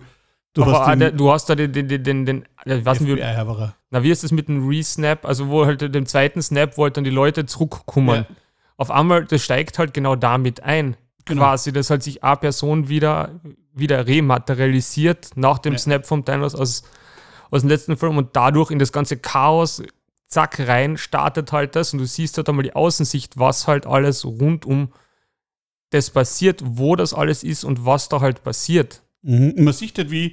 Du 0.57 0.62
aber 0.62 0.73
hast 0.73 0.87
der, 0.88 1.11
den 1.11 1.19
du 1.19 1.31
hast 1.31 1.51
da 1.51 1.55
den, 1.55 1.73
den, 1.73 1.87
den, 1.87 2.03
den, 2.03 2.27
den 2.27 2.45
nicht, 2.64 2.87
wie, 2.87 3.16
FBI-Haberer. 3.16 3.75
na, 3.90 4.03
wie 4.03 4.11
ist 4.11 4.25
das 4.25 4.33
mit 4.33 4.49
dem 4.49 4.66
Re-Snap? 4.66 5.27
Also, 5.27 5.49
wo 5.49 5.66
halt 5.66 5.95
dem 5.95 6.07
zweiten 6.07 6.40
Snap, 6.40 6.79
wo 6.79 6.85
halt 6.85 6.97
dann 6.97 7.05
die 7.05 7.11
Leute 7.11 7.45
zurückkommen. 7.45 8.25
Ja. 8.29 8.37
Auf 8.79 8.90
einmal, 8.90 9.27
das 9.27 9.45
steigt 9.45 9.79
halt 9.79 9.92
genau 9.92 10.16
damit 10.16 10.62
ein. 10.62 10.97
Genau. 11.27 11.42
Quasi, 11.42 11.73
dass 11.73 11.90
halt 11.90 12.03
sich 12.03 12.25
eine 12.25 12.37
Person 12.37 12.88
wieder, 12.88 13.38
wieder 13.75 14.07
rematerialisiert 14.07 15.31
nach 15.35 15.59
dem 15.59 15.75
Ja. 15.75 15.79
Snap 15.79 16.07
vom 16.07 16.25
Thanos 16.25 16.55
aus, 16.55 16.85
aus 17.51 17.61
dem 17.61 17.69
letzten 17.69 17.99
Film 17.99 18.16
und 18.16 18.35
dadurch 18.35 18.71
in 18.71 18.79
das 18.79 18.92
ganze 18.92 19.19
Chaos, 19.19 19.83
zack, 20.27 20.59
rein 20.66 20.97
startet 20.97 21.53
halt 21.53 21.77
das 21.77 21.92
und 21.92 21.99
du 21.99 22.07
siehst 22.07 22.38
halt 22.38 22.49
einmal 22.49 22.62
die 22.62 22.75
Außensicht, 22.75 23.38
was 23.38 23.66
halt 23.66 23.87
alles 23.87 24.25
rund 24.25 24.64
um 24.64 24.88
das 25.90 26.11
passiert, 26.11 26.62
wo 26.64 26.97
das 26.97 27.12
alles 27.12 27.45
ist 27.45 27.64
und 27.64 27.85
was 27.85 28.09
da 28.09 28.21
halt 28.21 28.42
passiert. 28.42 29.03
Mhm. 29.27 29.55
Man 29.65 29.75
sieht 29.75 29.99
halt, 29.99 30.11
wie, 30.11 30.27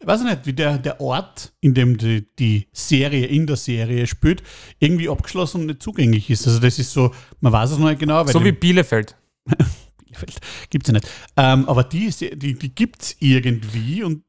ich 0.00 0.06
weiß 0.06 0.22
nicht, 0.22 0.46
wie 0.46 0.54
der, 0.54 0.78
der 0.78 1.00
Ort, 1.02 1.52
in 1.60 1.74
dem 1.74 1.98
die, 1.98 2.26
die 2.38 2.66
Serie 2.72 3.26
in 3.26 3.46
der 3.46 3.56
Serie 3.56 4.06
spielt, 4.06 4.42
irgendwie 4.78 5.08
abgeschlossen 5.08 5.60
und 5.62 5.66
nicht 5.66 5.82
zugänglich 5.82 6.30
ist. 6.30 6.46
Also 6.46 6.58
das 6.58 6.78
ist 6.78 6.92
so, 6.92 7.12
man 7.40 7.52
weiß 7.52 7.72
es 7.72 7.78
noch 7.78 7.88
nicht 7.88 8.00
genau, 8.00 8.24
So 8.26 8.42
wie 8.42 8.52
Bielefeld. 8.52 9.16
Bielefeld 10.04 10.38
gibt 10.70 10.86
es 10.86 10.88
ja 10.88 10.94
nicht. 10.94 11.08
Ähm, 11.36 11.68
aber 11.68 11.84
die, 11.84 12.10
die, 12.36 12.54
die 12.54 12.74
gibt 12.74 13.02
es 13.02 13.16
irgendwie 13.20 14.02
und 14.02 14.22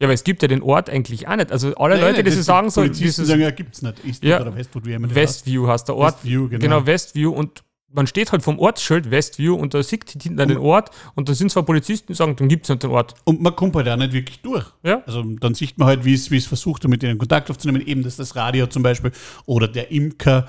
Ja, 0.00 0.06
aber 0.08 0.12
es 0.14 0.24
gibt 0.24 0.42
ja 0.42 0.48
den 0.48 0.60
Ort 0.60 0.90
eigentlich 0.90 1.26
auch 1.26 1.36
nicht. 1.36 1.50
Also 1.50 1.74
alle 1.76 1.94
Nein, 1.94 2.02
Leute, 2.02 2.16
nein, 2.16 2.24
die 2.26 2.30
sie 2.32 2.36
das- 2.38 2.46
sagen 2.46 2.68
sollen, 2.68 2.92
dieses 2.92 3.26
sagen, 3.26 3.40
ja, 3.40 3.50
gibt 3.50 3.74
es 3.76 3.82
nicht. 3.82 4.04
Eastwood 4.04 4.28
Ja. 4.30 4.40
oder 4.42 4.54
Westwood, 4.54 4.84
wie 4.84 4.92
immer 4.92 5.14
Westview 5.14 5.66
heißt 5.68 5.88
der. 5.88 5.96
Ort. 5.96 6.16
Westview, 6.16 6.48
genau. 6.48 6.60
Genau, 6.60 6.86
Westview 6.86 7.30
und 7.32 7.64
man 7.94 8.06
steht 8.06 8.32
halt 8.32 8.42
vom 8.42 8.58
Ortsschild 8.58 9.10
Westview 9.10 9.54
und 9.54 9.72
da 9.72 9.82
sieht 9.82 10.10
hinten 10.10 10.36
den 10.48 10.58
Ort 10.58 10.90
und 11.14 11.28
da 11.28 11.34
sind 11.34 11.50
zwar 11.50 11.62
Polizisten, 11.62 12.08
die 12.08 12.14
sagen, 12.14 12.34
dann 12.36 12.48
gibt 12.48 12.64
es 12.64 12.68
nicht 12.70 12.82
den 12.82 12.90
Ort. 12.90 13.14
Und 13.24 13.40
man 13.40 13.54
kommt 13.54 13.76
halt 13.76 13.88
auch 13.88 13.96
nicht 13.96 14.12
wirklich 14.12 14.40
durch. 14.42 14.66
Ja. 14.82 15.02
Also 15.06 15.22
dann 15.22 15.54
sieht 15.54 15.78
man 15.78 15.88
halt, 15.88 16.04
wie 16.04 16.14
es 16.14 16.46
versucht, 16.46 16.86
mit 16.88 17.02
ihnen 17.02 17.18
Kontakt 17.18 17.50
aufzunehmen. 17.50 17.86
Eben, 17.86 18.02
dass 18.02 18.16
das 18.16 18.34
Radio 18.36 18.66
zum 18.66 18.82
Beispiel 18.82 19.12
oder 19.46 19.68
der 19.68 19.90
Imker 19.90 20.46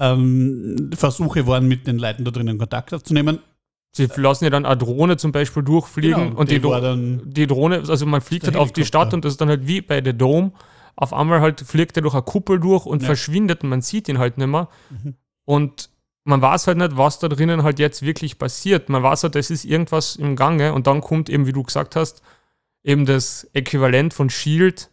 ähm, 0.00 0.90
Versuche 0.94 1.46
waren, 1.46 1.66
mit 1.68 1.86
den 1.86 1.98
Leuten 1.98 2.24
da 2.24 2.30
drinnen 2.30 2.58
Kontakt 2.58 2.94
aufzunehmen. 2.94 3.38
Sie 3.92 4.06
lassen 4.16 4.44
ja 4.44 4.50
dann 4.50 4.64
eine 4.66 4.76
Drohne 4.76 5.16
zum 5.16 5.32
Beispiel 5.32 5.62
durchfliegen 5.62 6.28
Genau, 6.28 6.38
und 6.40 6.50
die, 6.50 6.60
Dro- 6.60 6.96
die 7.24 7.46
Drohne, 7.46 7.82
also 7.88 8.06
man 8.06 8.20
fliegt 8.20 8.44
halt 8.46 8.56
auf 8.56 8.72
die. 8.72 8.84
Stadt 8.84 9.12
und 9.14 9.24
das 9.24 9.32
ist 9.32 9.40
dann 9.40 9.48
halt 9.48 9.66
wie 9.66 9.80
bei 9.80 10.02
The 10.04 10.12
Dome. 10.12 10.52
Auf 10.94 11.12
einmal 11.12 11.40
halt 11.40 11.60
fliegt 11.60 11.96
er 11.96 12.02
durch 12.02 12.14
eine 12.14 12.22
Kuppel 12.22 12.60
durch 12.60 12.84
und 12.86 13.02
Ja. 13.02 13.06
verschwindet 13.06 13.62
und 13.62 13.70
man 13.70 13.80
sieht 13.82 14.08
ihn 14.08 14.18
halt 14.18 14.36
nicht 14.38 14.46
mehr. 14.46 14.68
Mhm. 14.90 15.14
Und 15.44 15.90
man 16.28 16.42
weiß 16.42 16.66
halt 16.66 16.76
nicht, 16.76 16.96
was 16.96 17.18
da 17.18 17.28
drinnen 17.28 17.62
halt 17.62 17.78
jetzt 17.78 18.02
wirklich 18.02 18.38
passiert. 18.38 18.90
Man 18.90 19.02
weiß 19.02 19.24
halt, 19.24 19.34
es 19.36 19.50
ist 19.50 19.64
irgendwas 19.64 20.16
im 20.16 20.36
Gange 20.36 20.74
und 20.74 20.86
dann 20.86 21.00
kommt 21.00 21.30
eben, 21.30 21.46
wie 21.46 21.52
du 21.52 21.62
gesagt 21.62 21.96
hast, 21.96 22.22
eben 22.84 23.06
das 23.06 23.48
Äquivalent 23.54 24.12
von 24.12 24.28
Shield, 24.28 24.90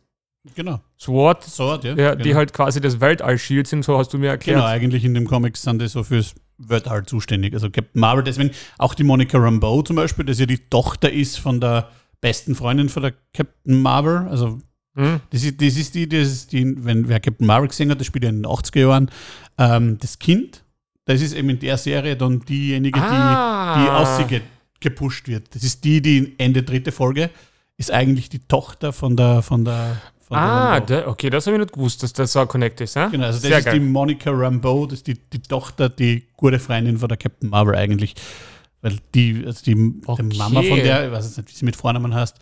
genau. 0.55 0.79
Sword, 0.97 1.43
So, 1.43 1.75
ja, 1.75 1.93
ja, 1.95 2.11
genau. 2.11 2.23
die 2.23 2.35
halt 2.35 2.53
quasi 2.53 2.79
das 2.79 3.01
Weltall-Shield 3.01 3.67
sind, 3.67 3.83
so 3.83 3.97
hast 3.97 4.13
du 4.13 4.17
mir 4.17 4.29
erklärt. 4.29 4.57
Genau, 4.57 4.67
eigentlich 4.67 5.03
in 5.03 5.13
dem 5.13 5.27
Comics 5.27 5.61
sind 5.61 5.81
die 5.81 5.87
so 5.89 6.03
fürs 6.03 6.35
Weltall 6.57 7.05
zuständig. 7.05 7.53
Also 7.53 7.69
Captain 7.69 7.99
Marvel, 7.99 8.23
deswegen 8.23 8.51
auch 8.77 8.93
die 8.95 9.03
Monica 9.03 9.37
Rambeau 9.37 9.81
zum 9.81 9.97
Beispiel, 9.97 10.23
dass 10.23 10.39
ja 10.39 10.45
die 10.45 10.69
Tochter 10.69 11.11
ist 11.11 11.37
von 11.37 11.59
der 11.59 11.89
besten 12.21 12.55
Freundin 12.55 12.87
von 12.87 13.03
der 13.03 13.13
Captain 13.33 13.81
Marvel. 13.81 14.27
Also 14.29 14.59
Hm? 14.95 15.19
das 15.31 15.43
ist, 15.43 15.61
das 15.61 15.75
ist 15.75 15.95
die, 15.95 16.07
das 16.07 16.29
ist 16.29 16.53
die, 16.53 16.85
wenn 16.85 17.09
wer 17.09 17.19
Captain 17.19 17.45
Marvel 17.45 17.67
gesehen 17.67 17.91
hat, 17.91 17.99
das 17.99 18.07
spielt 18.07 18.23
ja 18.23 18.29
in 18.29 18.37
den 18.41 18.45
80er 18.45 18.79
Jahren, 18.79 19.11
ähm, 19.57 19.97
das 19.99 20.17
Kind, 20.19 20.63
das 21.05 21.21
ist 21.21 21.33
eben 21.33 21.49
in 21.49 21.59
der 21.59 21.77
Serie 21.77 22.15
dann 22.15 22.39
diejenige, 22.41 22.99
die, 22.99 23.05
Ah. 23.05 23.83
die 23.83 23.89
aus 23.89 24.17
sie 24.17 24.25
ge 24.25 24.41
gepusht 24.81 25.27
wird. 25.27 25.55
Das 25.55 25.63
ist 25.63 25.83
die, 25.83 26.01
die 26.01 26.35
Ende 26.37 26.61
dritte 26.61 26.91
Folge 26.91 27.29
ist 27.77 27.91
eigentlich 27.91 28.29
die 28.29 28.39
Tochter 28.39 28.93
von 28.93 29.15
der 29.15 29.41
von 29.41 29.65
der 29.65 29.99
von 30.21 30.35
der 30.37 30.43
Ah, 30.43 30.73
Rambeau. 30.75 30.85
da, 30.87 31.07
okay, 31.07 31.29
das 31.29 31.45
habe 31.47 31.55
ich 31.57 31.61
nicht 31.61 31.73
gewusst, 31.73 32.01
dass 32.03 32.11
das 32.13 32.33
so 32.33 32.39
ein 32.39 32.47
Connect 32.47 32.81
ist. 32.81 32.95
Ja? 32.95 33.07
Genau, 33.07 33.25
also 33.25 33.37
das 33.39 33.47
Sehr 33.47 33.59
ist 33.59 33.65
geil. 33.65 33.75
die 33.75 33.79
Monica 33.85 34.31
Rambeau, 34.31 34.85
das 34.85 34.99
ist 34.99 35.07
die, 35.07 35.13
die 35.13 35.41
Tochter, 35.41 35.87
die 35.89 36.27
gute 36.35 36.59
Freundin 36.59 36.97
von 36.97 37.07
der 37.07 37.17
Captain 37.17 37.49
Marvel 37.49 37.75
eigentlich. 37.75 38.15
Weil 38.81 38.97
die, 39.15 39.43
also 39.45 39.63
die, 39.65 39.93
Okay. 40.05 40.27
die 40.29 40.37
Mama 40.37 40.61
von 40.63 40.77
der, 40.77 41.05
ich 41.07 41.11
weiß 41.11 41.25
jetzt 41.25 41.37
nicht, 41.37 41.49
wie 41.49 41.55
sie 41.55 41.65
mit 41.65 41.75
Vornamen 41.75 42.13
heißt, 42.13 42.37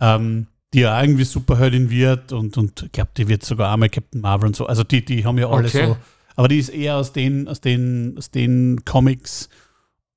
ähm, 0.00 0.46
die 0.74 0.80
ja 0.80 1.00
irgendwie 1.00 1.24
Superheldin 1.24 1.90
wird 1.90 2.32
und, 2.32 2.56
und 2.58 2.82
ich 2.82 2.92
glaube, 2.92 3.10
die 3.16 3.26
wird 3.28 3.44
sogar 3.44 3.72
einmal 3.72 3.88
Captain 3.88 4.20
Marvel 4.20 4.46
und 4.48 4.56
so. 4.56 4.66
Also 4.66 4.84
die, 4.84 5.04
die 5.04 5.24
haben 5.24 5.38
ja 5.38 5.48
alle 5.48 5.66
Okay. 5.68 5.86
so. 5.86 5.96
Aber 6.36 6.48
die 6.48 6.58
ist 6.58 6.68
eher 6.68 6.96
aus 6.96 7.12
den, 7.12 7.48
aus 7.48 7.60
den, 7.60 8.16
aus 8.18 8.30
den 8.30 8.84
Comics 8.84 9.48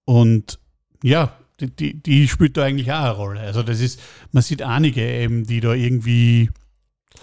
und 0.06 0.60
ja, 1.04 1.34
die, 1.60 1.76
die, 1.76 2.02
die 2.02 2.28
spielt 2.28 2.58
da 2.58 2.64
eigentlich 2.64 2.92
auch 2.92 3.04
eine 3.04 3.12
Rolle. 3.12 3.40
Also 3.42 3.64
das 3.64 3.80
ist, 3.80 4.00
man 4.32 4.44
sieht 4.44 4.62
einige 4.62 5.02
eben, 5.02 5.46
die 5.46 5.60
da 5.60 5.74
irgendwie 5.74 6.50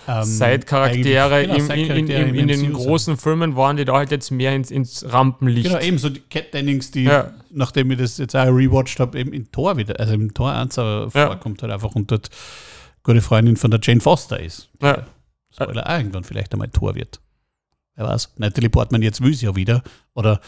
ähm, 0.09 0.25
Side-Charaktere 0.25 1.47
genau, 1.47 1.55
im, 1.57 1.71
in, 1.71 2.09
in, 2.09 2.35
in, 2.35 2.49
den 2.49 2.73
großen 2.73 3.17
Filmen 3.17 3.57
waren 3.57 3.77
die 3.77 3.85
da 3.85 3.95
halt 3.95 4.11
jetzt 4.11 4.31
mehr 4.31 4.55
ins, 4.55 4.71
ins 4.71 5.05
Rampenlicht. 5.11 5.67
Genau, 5.69 5.81
ebenso 5.81 6.09
die 6.09 6.21
Cat 6.21 6.55
Dennings, 6.55 6.91
die, 6.91 7.05
Ja. 7.05 7.33
nachdem 7.51 7.91
ich 7.91 7.99
das 7.99 8.19
jetzt 8.19 8.35
auch 8.35 8.47
rewatcht 8.47 9.01
habe, 9.01 9.19
eben 9.19 9.33
im 9.33 9.51
Tor 9.53 9.77
wieder, 9.77 9.99
also 10.01 10.15
im 10.15 10.33
Tor 10.33 10.53
1 10.53 10.79
aber 10.79 11.11
Ja. 11.15 11.27
vorkommt 11.29 11.63
halt 11.63 11.73
einfach 11.73 11.95
und 11.95 12.11
dort 12.11 12.31
gute 13.03 13.21
Freundin 13.21 13.57
von 13.57 13.71
der 13.71 13.81
Jane 13.83 14.01
Foster 14.01 14.41
ist. 14.41 14.71
Ja. 14.83 15.07
Spoiler, 15.53 15.87
auch 15.89 15.99
irgendwann 15.99 16.25
vielleicht 16.25 16.53
einmal 16.53 16.69
Tor 16.69 16.95
wird. 16.95 17.21
Wer 18.01 18.09
weiß. 18.09 18.33
Natalie 18.39 18.71
Portman 18.71 19.03
jetzt 19.03 19.21
will 19.21 19.35
sie 19.35 19.45
ja 19.47 19.55
wieder. 19.55 19.83
Oder 20.15 20.41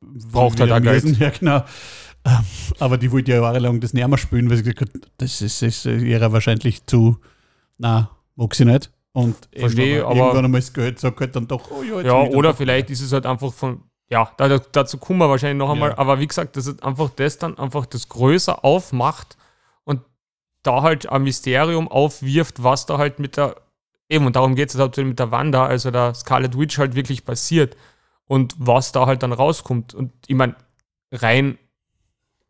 Braucht 0.00 0.60
halt 0.60 0.84
lesen, 0.84 1.16
Ja, 1.20 1.30
genau. 1.30 1.64
Ähm, 2.24 2.44
Aber 2.80 2.98
die 2.98 3.10
wollte 3.12 3.30
ja 3.32 3.40
jahrelang 3.40 3.80
das 3.80 3.92
nicht 3.92 4.06
mehr 4.06 4.18
spielen, 4.18 4.50
weil 4.50 4.56
sie 4.58 4.62
gesagt 4.62 4.80
hat, 4.94 5.10
das 5.18 5.40
ist, 5.40 5.62
ist 5.62 5.86
ihrer 5.86 6.32
wahrscheinlich 6.32 6.84
zu, 6.86 7.18
na, 7.78 8.10
mag 8.34 8.54
sie 8.54 8.64
nicht. 8.64 8.90
Und 9.12 9.36
Verstehe, 9.56 9.96
irgendwann- 9.98 10.10
aber- 10.12 10.20
irgendwann 10.26 10.44
einmal 10.46 10.60
das 10.60 10.72
Gehalt 10.72 10.98
sagt 10.98 11.20
halt 11.20 11.34
dann 11.36 11.46
doch, 11.48 11.70
oh 11.70 11.82
ja, 11.82 11.96
jetzt 11.96 12.06
Ja, 12.06 12.14
oder 12.36 12.52
vielleicht 12.54 12.90
ist 12.90 13.00
es 13.00 13.12
halt 13.12 13.24
einfach 13.26 13.52
von, 13.52 13.82
ja, 14.10 14.30
da, 14.36 14.48
da- 14.48 14.58
dazu 14.72 14.98
kommen 14.98 15.20
wir 15.20 15.28
wahrscheinlich 15.30 15.58
noch 15.58 15.70
einmal, 15.70 15.90
Ja. 15.90 15.98
aber 15.98 16.18
wie 16.20 16.26
gesagt, 16.26 16.56
dass 16.56 16.66
es 16.66 16.82
einfach 16.82 17.10
das 17.16 17.38
dann 17.38 17.56
einfach 17.58 17.86
das 17.86 18.08
größer 18.08 18.64
aufmacht 18.64 19.36
und 19.84 20.00
da 20.62 20.82
halt 20.82 21.08
ein 21.08 21.22
Mysterium 21.22 21.88
aufwirft, 21.88 22.62
was 22.62 22.86
da 22.86 22.98
halt 22.98 23.18
mit 23.20 23.36
der, 23.36 23.56
eben, 24.08 24.26
und 24.26 24.36
darum 24.36 24.54
geht 24.54 24.70
es 24.70 24.78
halt 24.78 24.96
mit 24.98 25.18
der 25.18 25.30
Wanda, 25.30 25.66
also 25.66 25.90
der 25.90 26.14
Scarlet 26.14 26.58
Witch 26.58 26.78
halt 26.78 26.94
wirklich 26.94 27.24
passiert 27.24 27.76
und 28.26 28.54
was 28.58 28.92
da 28.92 29.06
halt 29.06 29.22
dann 29.22 29.32
rauskommt. 29.32 29.94
Und 29.94 30.12
ich 30.26 30.34
meine, 30.34 30.54
rein 31.12 31.58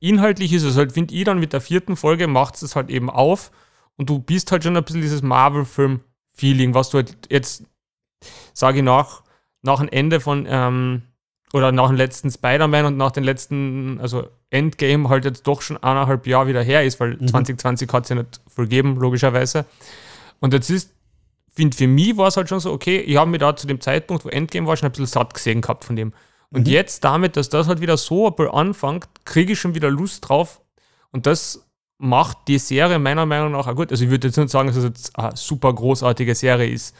inhaltlich 0.00 0.52
ist 0.52 0.62
es 0.62 0.76
halt, 0.76 0.92
finde 0.92 1.14
ich, 1.14 1.24
dann 1.24 1.40
mit 1.40 1.52
der 1.52 1.60
vierten 1.60 1.96
Folge 1.96 2.26
macht 2.26 2.62
es 2.62 2.76
halt 2.76 2.90
eben 2.90 3.10
auf 3.10 3.50
und 3.96 4.10
du 4.10 4.18
bist 4.18 4.52
halt 4.52 4.62
schon 4.64 4.76
ein 4.76 4.84
bisschen 4.84 5.00
dieses 5.00 5.22
Marvel-Film-Feeling, 5.22 6.74
was 6.74 6.90
du 6.90 6.98
halt 6.98 7.16
jetzt, 7.30 7.64
sage 8.52 8.78
ich 8.78 8.84
nach, 8.84 9.22
nach 9.62 9.80
dem 9.80 9.88
Ende 9.88 10.20
von, 10.20 10.46
ähm, 10.48 11.02
oder 11.52 11.72
nach 11.72 11.88
dem 11.88 11.96
letzten 11.96 12.30
Spider-Man 12.30 12.86
und 12.86 12.96
nach 12.96 13.12
den 13.12 13.24
letzten, 13.24 13.98
also 14.00 14.28
Endgame 14.50 15.08
halt 15.08 15.24
jetzt 15.24 15.46
doch 15.46 15.62
schon 15.62 15.76
eineinhalb 15.78 16.26
Jahre 16.26 16.48
wieder 16.48 16.62
her 16.62 16.84
ist, 16.84 17.00
weil 17.00 17.16
Mhm. 17.16 17.28
2020 17.28 17.92
hat 17.92 18.04
es 18.04 18.10
ja 18.10 18.16
nicht 18.16 18.40
voll 18.46 18.66
gegeben, 18.66 18.96
logischerweise. 18.96 19.64
Und 20.40 20.52
jetzt 20.52 20.68
ist, 20.70 20.92
finde 21.56 21.76
für 21.76 21.86
mich 21.88 22.16
war 22.16 22.28
es 22.28 22.36
halt 22.36 22.48
schon 22.48 22.60
so, 22.60 22.72
okay, 22.72 22.98
ich 22.98 23.16
habe 23.16 23.30
mich 23.30 23.40
da 23.40 23.56
zu 23.56 23.66
dem 23.66 23.80
Zeitpunkt, 23.80 24.24
wo 24.24 24.28
Endgame 24.28 24.66
war, 24.66 24.76
schon 24.76 24.86
ein 24.88 24.92
bisschen 24.92 25.06
satt 25.06 25.34
gesehen 25.34 25.60
gehabt 25.62 25.84
von 25.84 25.96
dem. 25.96 26.12
Und 26.50 26.66
Mhm. 26.66 26.72
jetzt 26.72 27.02
damit, 27.02 27.36
dass 27.36 27.48
das 27.48 27.66
halt 27.66 27.80
wieder 27.80 27.96
so 27.96 28.28
ein 28.28 28.34
bisschen 28.36 28.52
anfängt, 28.54 29.06
kriege 29.24 29.54
ich 29.54 29.58
schon 29.60 29.74
wieder 29.74 29.90
Lust 29.90 30.28
drauf. 30.28 30.60
Und 31.10 31.26
das 31.26 31.66
macht 31.98 32.36
die 32.46 32.58
Serie 32.58 32.98
meiner 32.98 33.26
Meinung 33.26 33.52
nach 33.52 33.66
auch 33.66 33.74
gut. 33.74 33.90
Also 33.90 34.04
ich 34.04 34.10
würde 34.10 34.28
jetzt 34.28 34.36
nicht 34.36 34.50
sagen, 34.50 34.68
dass 34.68 34.76
es 34.76 34.84
jetzt 34.84 35.18
eine 35.18 35.34
super 35.36 35.72
großartige 35.72 36.34
Serie 36.34 36.68
ist. 36.70 36.94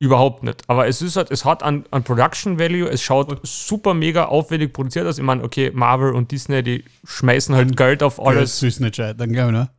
Überhaupt 0.00 0.42
nicht. 0.42 0.62
Aber 0.68 0.86
es 0.86 1.00
ist 1.00 1.16
halt, 1.16 1.30
es 1.30 1.44
hat 1.44 1.62
an, 1.62 1.84
an 1.90 2.02
Production 2.02 2.58
Value, 2.58 2.88
es 2.88 3.00
schaut 3.00 3.38
super 3.46 3.94
mega 3.94 4.26
aufwendig 4.26 4.72
produziert 4.72 5.06
aus. 5.06 5.18
Ich 5.18 5.24
meine, 5.24 5.42
okay, 5.44 5.70
Marvel 5.72 6.12
und 6.14 6.30
Disney, 6.30 6.62
die 6.62 6.84
schmeißen 7.04 7.54
halt 7.54 7.76
Geld 7.76 8.02
auf 8.02 8.20
Alles 8.20 8.36
alles. 8.36 8.58
süß 8.58 8.80
nicht 8.80 8.96
scheitern, 8.96 9.32
glaube 9.32 9.52
ich, 9.52 9.58
ne? 9.58 9.70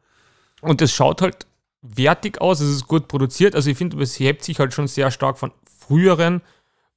Und 0.61 0.81
es 0.81 0.91
schaut 0.93 1.21
halt 1.21 1.45
wertig 1.95 2.41
aus, 2.41 2.59
es 2.59 2.69
ist 2.75 2.87
gut 2.87 3.07
produziert. 3.07 3.55
Also 3.55 3.69
ich 3.69 3.77
finde, 3.77 4.01
es 4.01 4.19
hebt 4.19 4.43
sich 4.43 4.59
halt 4.59 4.73
schon 4.73 4.87
sehr 4.87 5.11
stark 5.11 5.37
von 5.37 5.51
früheren 5.79 6.41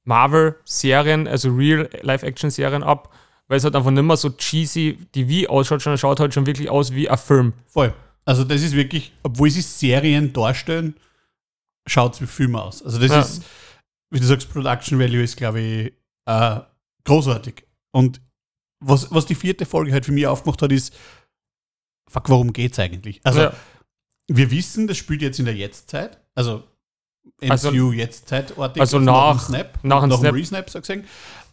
Marvel-Serien, 0.05 1.27
also 1.27 1.53
Real 1.53 1.89
Live-Action-Serien 2.01 2.83
ab, 2.83 3.13
weil 3.47 3.57
es 3.57 3.63
halt 3.63 3.75
einfach 3.75 3.91
nicht 3.91 4.03
mehr 4.03 4.17
so 4.17 4.29
cheesy 4.29 4.97
TV 5.11 5.49
ausschaut, 5.49 5.81
sondern 5.81 5.97
schaut 5.97 6.19
halt 6.19 6.33
schon 6.33 6.45
wirklich 6.45 6.69
aus 6.69 6.93
wie 6.93 7.09
ein 7.09 7.17
Film. 7.17 7.53
Voll. 7.67 7.93
Also 8.25 8.43
das 8.43 8.61
ist 8.61 8.75
wirklich, 8.75 9.11
obwohl 9.23 9.49
sie 9.49 9.61
Serien 9.61 10.33
darstellen, 10.33 10.95
schaut 11.87 12.13
es 12.15 12.21
wie 12.21 12.27
Filme 12.27 12.61
aus. 12.61 12.83
Also 12.83 12.99
das 12.99 13.09
Ja. 13.11 13.19
ist, 13.21 13.43
wie 14.11 14.19
du 14.19 14.25
sagst, 14.25 14.51
Production 14.51 14.99
Value 14.99 15.23
ist, 15.23 15.37
glaube 15.37 15.59
ich, 15.61 15.93
äh, 16.25 16.59
großartig. 17.05 17.63
Und 17.91 18.21
was, 18.79 19.11
was 19.11 19.25
die 19.25 19.35
vierte 19.35 19.65
Folge 19.65 19.91
halt 19.91 20.05
für 20.05 20.11
mich 20.11 20.27
aufgemacht 20.27 20.61
hat, 20.61 20.71
ist, 20.71 20.95
fuck, 22.07 22.29
worum 22.29 22.53
geht's 22.53 22.77
eigentlich? 22.79 23.19
Also 23.23 23.41
ja. 23.41 23.53
Wir 24.29 24.51
wissen, 24.51 24.87
das 24.87 24.97
spielt 24.97 25.21
jetzt 25.21 25.39
in 25.39 25.45
der 25.45 25.55
Jetztzeit, 25.55 26.17
also 26.35 26.63
MCU 27.41 27.51
Also- 27.51 27.91
Jetztzeitartig, 27.93 28.79
also 28.81 28.97
dem 28.99 29.05
nach- 29.05 29.39
Snap, 29.47 29.79
nach 29.83 30.01
nach 30.05 30.09
dem 30.09 30.19
Snap. 30.19 30.33
Re-Snap, 30.35 30.69
so 30.69 30.79
gesehen. 30.79 31.03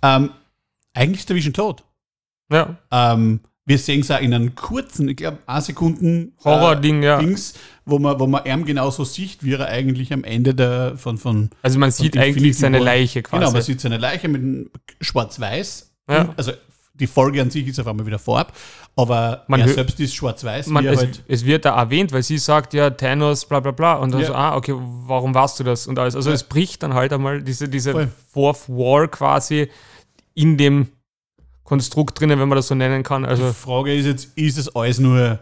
Ähm, 0.02 0.30
eigentlich 0.94 1.20
ist 1.20 1.28
der 1.28 1.36
Vision 1.36 1.52
tot. 1.54 1.84
Ja, 2.50 2.76
Ähm, 2.92 3.40
wir 3.68 3.78
sehen 3.78 4.00
es 4.02 4.10
auch 4.12 4.20
in 4.20 4.32
einem 4.32 4.54
kurzen, 4.54 5.08
ich 5.08 5.16
glaube, 5.16 5.38
ein 5.46 5.60
Sekunden 5.60 6.32
Horror-Ding, 6.44 7.02
ja. 7.02 7.18
Dings, 7.18 7.54
wo 7.84 7.98
man, 7.98 8.18
wo 8.20 8.26
man 8.28 8.44
ihm 8.46 8.64
genauso 8.64 9.04
sieht, 9.04 9.42
wie 9.42 9.54
er 9.54 9.66
eigentlich 9.66 10.12
am 10.12 10.22
Ende 10.22 10.54
der, 10.54 10.96
von, 10.96 11.18
von 11.18 11.50
Also 11.62 11.78
man 11.80 11.90
sieht 11.90 12.14
Infinity 12.14 12.38
eigentlich 12.38 12.58
seine. 12.58 12.78
Leiche 12.78 13.22
quasi. 13.22 13.40
Genau, 13.40 13.52
man 13.52 13.62
sieht 13.62 13.80
seine 13.80 13.98
Leiche 13.98 14.28
mit 14.28 14.40
einem 14.42 14.70
Schwarz-Weiß. 15.00 15.90
Ja. 16.08 16.32
Also 16.36 16.52
die 16.94 17.08
Folge 17.08 17.42
an 17.42 17.50
sich 17.50 17.66
ist 17.66 17.80
auf 17.80 17.88
einmal 17.88 18.06
wieder 18.06 18.18
Farb, 18.20 18.52
aber 18.96 19.44
Man 19.46 19.60
er 19.60 19.68
selbst 19.68 20.00
ist 20.00 20.14
Schwarz-Weiß. 20.14 20.68
Es, 20.68 20.72
halt, 20.72 21.22
es 21.28 21.44
wird 21.44 21.64
da 21.66 21.76
erwähnt, 21.78 22.12
weil 22.12 22.22
sie 22.22 22.38
sagt 22.38 22.72
ja 22.74 22.88
Thanos, 22.90 23.44
bla 23.44 23.60
bla 23.60 23.70
bla. 23.72 23.94
Und 23.94 24.12
dann 24.12 24.22
Ja. 24.22 24.26
so, 24.28 24.34
ah, 24.34 24.56
okay, 24.56 24.74
warum 24.74 25.34
warst 25.34 25.60
du 25.60 25.64
das? 25.64 25.86
Und 25.86 25.98
alles. 25.98 26.16
Also 26.16 26.30
Ja. 26.30 26.34
es 26.34 26.44
bricht 26.44 26.82
dann 26.82 26.94
halt 26.94 27.12
einmal 27.12 27.42
diese, 27.42 27.68
diese 27.68 27.92
Voll. 27.92 28.08
Fourth 28.32 28.68
War 28.68 29.06
quasi 29.08 29.68
in 30.34 30.56
dem 30.56 30.88
Konstrukt 31.62 32.18
drinnen, 32.18 32.38
wenn 32.40 32.48
man 32.48 32.56
das 32.56 32.68
so 32.68 32.74
nennen 32.74 33.02
kann. 33.02 33.22
die 33.24 33.28
Also 33.28 33.52
Frage 33.52 33.94
ist 33.94 34.06
jetzt, 34.06 34.36
ist 34.38 34.56
es 34.56 34.74
alles 34.74 34.98
nur, 34.98 35.40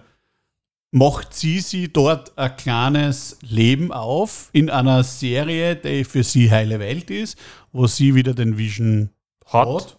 macht 0.90 1.34
sie 1.34 1.60
sie 1.60 1.92
dort 1.92 2.36
ein 2.38 2.56
kleines 2.56 3.38
Leben 3.42 3.92
auf 3.92 4.48
in 4.52 4.70
einer 4.70 5.04
Serie, 5.04 5.76
die 5.76 6.04
für 6.04 6.24
sie 6.24 6.50
heile 6.50 6.78
Welt 6.80 7.10
ist, 7.10 7.38
wo 7.72 7.86
sie 7.86 8.14
wieder 8.14 8.32
den 8.34 8.56
Vision 8.58 9.10
hat. 9.46 9.68
hat, 9.68 9.96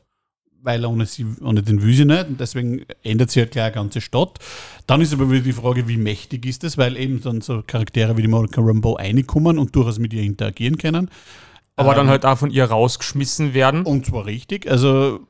weil 0.65 0.84
ohne, 0.86 1.06
sie, 1.06 1.25
ohne 1.41 1.63
den 1.63 1.82
will 1.82 1.93
sie 1.93 2.04
nicht 2.06 2.28
und 2.28 2.39
deswegen 2.39 2.86
ändert 3.04 3.30
sich 3.32 3.41
ja 3.43 3.45
gleich 3.45 3.65
eine 3.65 3.73
ganze 3.75 4.01
Stadt. 4.01 4.39
Dann 4.88 4.99
ist 4.99 5.13
aber 5.13 5.30
wieder 5.32 5.43
die 5.43 5.54
Frage, 5.54 5.88
wie 5.88 5.97
mächtig 5.97 6.45
ist 6.45 6.63
das, 6.63 6.78
weil 6.78 6.97
eben 6.97 7.21
dann 7.21 7.39
so 7.41 7.63
Charaktere 7.65 8.17
wie 8.17 8.23
die 8.23 8.28
Monica 8.28 8.60
Rambeau 8.62 8.93
reinkommen 8.93 9.58
und 9.60 9.75
durchaus 9.75 9.99
mit 9.99 10.12
ihr 10.13 10.23
interagieren 10.23 10.78
können. 10.78 11.10
Aber 11.78 11.93
dann 11.93 12.08
Ähm, 12.08 12.12
halt 12.12 12.25
auch 12.25 12.38
von 12.38 12.51
ihr 12.51 12.65
rausgeschmissen 12.65 13.54
werden. 13.54 13.84
Und 13.84 14.06
zwar 14.06 14.25
richtig, 14.25 14.69
also 14.69 15.21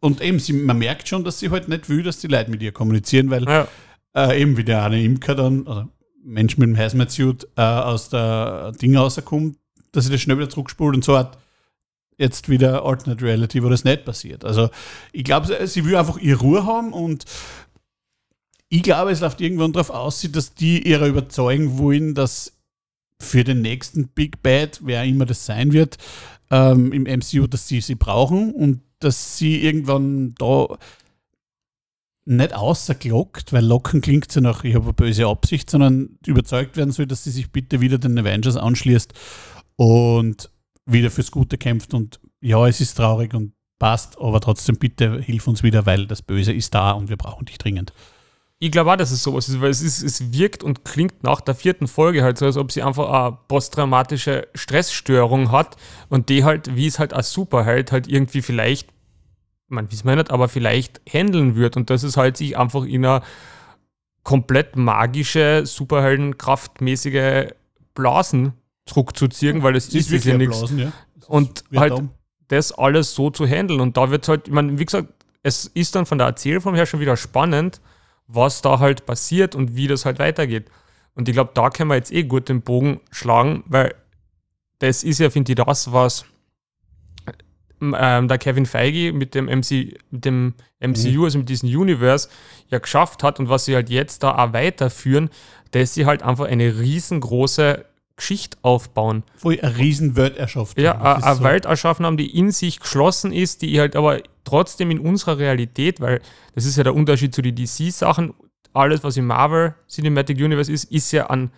und 0.00 0.20
eben, 0.20 0.38
sie, 0.38 0.52
man 0.52 0.78
merkt 0.78 1.08
schon, 1.08 1.24
dass 1.24 1.40
sie 1.40 1.50
halt 1.50 1.68
nicht 1.68 1.88
will, 1.88 2.04
dass 2.04 2.20
die 2.20 2.28
Leute 2.28 2.50
mit 2.52 2.62
ihr 2.62 2.70
kommunizieren, 2.72 3.30
weil 3.30 3.44
Ja. 3.44 3.66
äh, 4.14 4.40
eben 4.40 4.56
wie 4.56 4.64
der 4.64 4.84
eine 4.84 5.02
Imker 5.02 5.34
dann, 5.34 5.66
also 5.66 5.88
Mensch 6.24 6.56
mit 6.58 6.68
dem 6.68 6.76
Hazmat-Suit 6.76 7.48
äh, 7.56 7.62
aus 7.62 8.10
der 8.10 8.72
Ding 8.80 8.96
rauskommt, 8.96 9.56
dass 9.92 10.04
sie 10.04 10.12
das 10.12 10.20
schnell 10.20 10.36
wieder 10.36 10.50
zurückspult 10.50 10.94
und 10.94 11.04
so 11.04 11.16
hat 11.16 11.38
jetzt 12.18 12.48
wieder 12.48 12.84
Alternate 12.84 13.24
Reality, 13.24 13.62
wo 13.62 13.68
das 13.68 13.84
nicht 13.84 14.04
passiert. 14.04 14.44
Also 14.44 14.68
ich 15.12 15.24
glaube, 15.24 15.46
sie- 15.66 15.84
will 15.84 15.96
einfach 15.96 16.18
ihre 16.18 16.40
Ruhe 16.40 16.66
haben 16.66 16.92
und 16.92 17.24
ich 18.68 18.82
glaube, 18.82 19.12
es 19.12 19.20
läuft 19.20 19.40
irgendwann 19.40 19.72
darauf 19.72 19.90
aus, 19.90 20.26
dass 20.30 20.52
die 20.54 20.86
ihrer 20.86 21.06
überzeugen 21.06 21.78
wollen, 21.78 22.14
dass 22.14 22.52
für 23.20 23.42
den 23.44 23.62
nächsten 23.62 24.08
Big 24.08 24.42
Bad, 24.42 24.80
wer 24.82 25.04
immer 25.04 25.24
das 25.26 25.46
sein 25.46 25.72
wird, 25.72 25.96
ähm, 26.50 26.92
im 26.92 27.04
MCU, 27.06 27.46
dass 27.46 27.66
sie 27.68 27.80
sie 27.80 27.94
brauchen 27.94 28.52
und 28.52 28.82
dass 29.00 29.38
sie 29.38 29.62
irgendwann 29.62 30.34
da 30.38 30.76
nicht 32.26 32.52
außerglockt, 32.54 33.52
weil 33.52 33.64
locken 33.64 34.00
klingt 34.02 34.34
ja 34.34 34.40
nach, 34.42 34.62
ich 34.64 34.74
habe 34.74 34.84
eine 34.84 34.92
böse 34.92 35.26
Absicht, 35.26 35.70
sondern 35.70 36.18
überzeugt 36.26 36.76
werden 36.76 36.90
soll, 36.92 37.06
dass 37.06 37.24
sie 37.24 37.30
sich 37.30 37.50
bitte 37.50 37.80
wieder 37.80 37.96
den 37.98 38.18
Avengers 38.18 38.56
anschließt 38.56 39.14
und 39.76 40.50
wieder 40.88 41.10
fürs 41.10 41.30
Gute 41.30 41.58
kämpft. 41.58 41.94
Und 41.94 42.20
ja, 42.40 42.66
es 42.66 42.80
ist 42.80 42.94
traurig 42.94 43.34
und 43.34 43.52
passt, 43.78 44.18
aber 44.18 44.40
trotzdem 44.40 44.76
bitte 44.76 45.20
hilf 45.20 45.46
uns 45.46 45.62
wieder, 45.62 45.86
weil 45.86 46.06
das 46.06 46.22
Böse 46.22 46.52
ist 46.52 46.74
da 46.74 46.92
und 46.92 47.08
wir 47.08 47.16
brauchen 47.16 47.46
dich 47.46 47.58
dringend. 47.58 47.92
Ich 48.60 48.72
glaube 48.72 48.90
auch, 48.90 48.96
dass 48.96 49.12
es 49.12 49.22
sowas 49.22 49.48
ist, 49.48 49.60
weil 49.60 49.70
es, 49.70 49.82
ist, 49.82 50.02
es 50.02 50.32
wirkt 50.32 50.64
und 50.64 50.84
klingt 50.84 51.22
nach 51.22 51.40
der 51.40 51.54
vierten 51.54 51.86
Folge 51.86 52.24
halt 52.24 52.38
so, 52.38 52.46
als 52.46 52.56
ob 52.56 52.72
sie 52.72 52.82
einfach 52.82 53.08
eine 53.08 53.38
posttraumatische 53.46 54.48
Stressstörung 54.54 55.52
hat 55.52 55.76
und 56.08 56.28
die 56.28 56.42
halt, 56.42 56.74
wie 56.74 56.88
es 56.88 56.98
halt 56.98 57.12
als 57.12 57.32
Superheld 57.32 57.92
halt 57.92 58.08
irgendwie 58.08 58.42
vielleicht, 58.42 58.88
man 59.68 59.92
weiß 59.92 60.02
man 60.02 60.18
nicht, 60.18 60.32
aber 60.32 60.48
vielleicht 60.48 61.00
handeln 61.08 61.54
wird 61.54 61.76
und 61.76 61.88
das 61.88 62.02
ist 62.02 62.16
halt 62.16 62.36
sich 62.36 62.58
einfach 62.58 62.84
in 62.84 63.06
eine 63.06 63.22
komplett 64.24 64.74
magische, 64.74 65.64
Superheldenkraftmäßige 65.64 67.52
Blasen 67.94 68.54
zurückzuziehen, 68.88 69.62
weil 69.62 69.76
es 69.76 69.88
ist, 69.88 70.10
es 70.10 70.24
ja 70.24 70.36
nichts. 70.36 70.64
Ja. 70.76 70.92
Und 71.26 71.64
halt 71.74 71.92
dumm. 71.92 72.10
das 72.48 72.72
alles 72.72 73.14
so 73.14 73.30
zu 73.30 73.46
handeln. 73.46 73.80
Und 73.80 73.96
da 73.96 74.10
wird 74.10 74.26
halt, 74.28 74.48
ich 74.48 74.54
meine, 74.54 74.78
wie 74.78 74.84
gesagt, 74.84 75.08
es 75.42 75.66
ist 75.66 75.94
dann 75.94 76.06
von 76.06 76.18
der 76.18 76.26
Erzählform 76.26 76.74
her 76.74 76.86
schon 76.86 77.00
wieder 77.00 77.16
spannend, 77.16 77.80
was 78.26 78.62
da 78.62 78.78
halt 78.78 79.06
passiert 79.06 79.54
und 79.54 79.76
wie 79.76 79.86
das 79.86 80.04
halt 80.04 80.18
weitergeht. 80.18 80.66
Und 81.14 81.28
ich 81.28 81.34
glaube, 81.34 81.50
da 81.54 81.70
können 81.70 81.90
wir 81.90 81.96
jetzt 81.96 82.12
eh 82.12 82.24
gut 82.24 82.48
den 82.48 82.62
Bogen 82.62 83.00
schlagen, 83.10 83.64
weil 83.66 83.94
das 84.78 85.02
ist 85.02 85.18
ja, 85.18 85.30
finde 85.30 85.52
ich, 85.52 85.56
das, 85.56 85.92
was 85.92 86.24
ähm, 87.80 88.28
der 88.28 88.38
Kevin 88.38 88.66
Feige 88.66 89.12
mit 89.12 89.34
dem, 89.34 89.46
MC, 89.46 89.98
mit 90.10 90.24
dem 90.24 90.54
MCU, 90.80 91.24
also 91.24 91.38
mit 91.38 91.48
diesem 91.48 91.68
Universe, 91.68 92.28
ja 92.68 92.78
geschafft 92.78 93.22
hat 93.22 93.40
und 93.40 93.48
was 93.48 93.64
sie 93.64 93.74
halt 93.74 93.90
jetzt 93.90 94.22
da 94.22 94.36
auch 94.36 94.52
weiterführen, 94.52 95.30
dass 95.70 95.94
sie 95.94 96.06
halt 96.06 96.22
einfach 96.22 96.46
eine 96.46 96.78
riesengroße 96.78 97.84
Geschichte 98.18 98.58
aufbauen. 98.62 99.22
Wo 99.40 99.50
ich 99.52 99.64
eine 99.64 99.78
riesen 99.78 100.14
Welt 100.16 100.36
erschafft 100.36 100.78
Ja, 100.78 101.00
eine 101.16 101.36
so- 101.36 101.42
Welt 101.42 101.64
erschaffen 101.64 102.04
haben, 102.04 102.16
die 102.18 102.36
in 102.36 102.50
sich 102.50 102.80
geschlossen 102.80 103.32
ist, 103.32 103.62
die 103.62 103.80
halt 103.80 103.96
aber 103.96 104.20
trotzdem 104.44 104.90
in 104.90 104.98
unserer 104.98 105.38
Realität, 105.38 106.00
weil 106.00 106.20
das 106.54 106.66
ist 106.66 106.76
ja 106.76 106.82
der 106.84 106.94
Unterschied 106.94 107.34
zu 107.34 107.40
den 107.42 107.54
DC-Sachen, 107.54 108.34
alles, 108.74 109.02
was 109.02 109.16
im 109.16 109.26
Marvel 109.26 109.74
Cinematic 109.88 110.36
Universe 110.38 110.70
ist, 110.70 110.84
ist 110.92 111.10
ja 111.12 111.26
an 111.28 111.50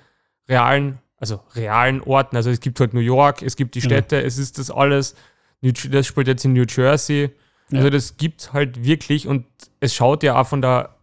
realen, 0.49 0.99
also 1.17 1.41
realen 1.55 2.01
Orten. 2.03 2.37
Also 2.37 2.51
es 2.51 2.61
gibt 2.61 2.79
halt 2.81 2.95
New 2.95 3.01
York, 3.01 3.43
es 3.43 3.57
gibt 3.57 3.75
die. 3.75 3.81
Städte, 3.83 4.23
es 4.23 4.39
ist 4.39 4.59
das 4.59 4.71
alles, 4.71 5.15
das 5.63 6.07
spielt 6.07 6.29
jetzt 6.29 6.45
in 6.45 6.53
New 6.53 6.65
Jersey. 6.69 7.31
Also 7.73 7.85
Ja. 7.85 7.91
das 7.91 8.17
gibt 8.17 8.53
halt 8.53 8.85
wirklich 8.85 9.27
und 9.29 9.45
es 9.81 9.95
schaut 9.95 10.23
ja 10.23 10.41
auch 10.41 10.47
von 10.47 10.61
der 10.63 10.97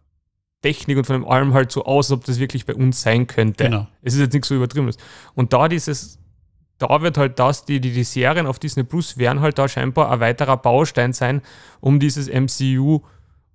Technik 0.62 0.98
und 0.98 1.06
von 1.06 1.20
dem 1.20 1.28
allem 1.28 1.54
halt 1.54 1.70
so 1.70 1.84
aus, 1.84 2.10
als 2.10 2.18
ob 2.18 2.24
das 2.24 2.38
wirklich 2.38 2.66
bei 2.66 2.74
uns 2.74 3.02
sein 3.02 3.26
könnte. 3.26 3.64
Genau. 3.64 3.86
Es 4.02 4.14
ist 4.14 4.20
jetzt 4.20 4.32
nichts 4.32 4.48
so 4.48 4.54
Übertriebenes. 4.54 4.96
Und 5.34 5.52
da 5.52 5.68
dieses, 5.68 6.18
da 6.78 7.00
wird 7.02 7.18
halt 7.18 7.38
das, 7.38 7.64
die, 7.64 7.80
die, 7.80 7.92
die 7.92 8.04
Serien 8.04 8.46
auf 8.46 8.58
Disney 8.58 8.82
Plus 8.82 9.18
werden 9.18 9.40
halt 9.40 9.58
da 9.58 9.68
scheinbar 9.68 10.10
ein 10.10 10.20
weiterer 10.20 10.56
Baustein 10.56 11.12
sein, 11.12 11.42
um 11.80 12.00
dieses 12.00 12.28
MCU 12.28 13.02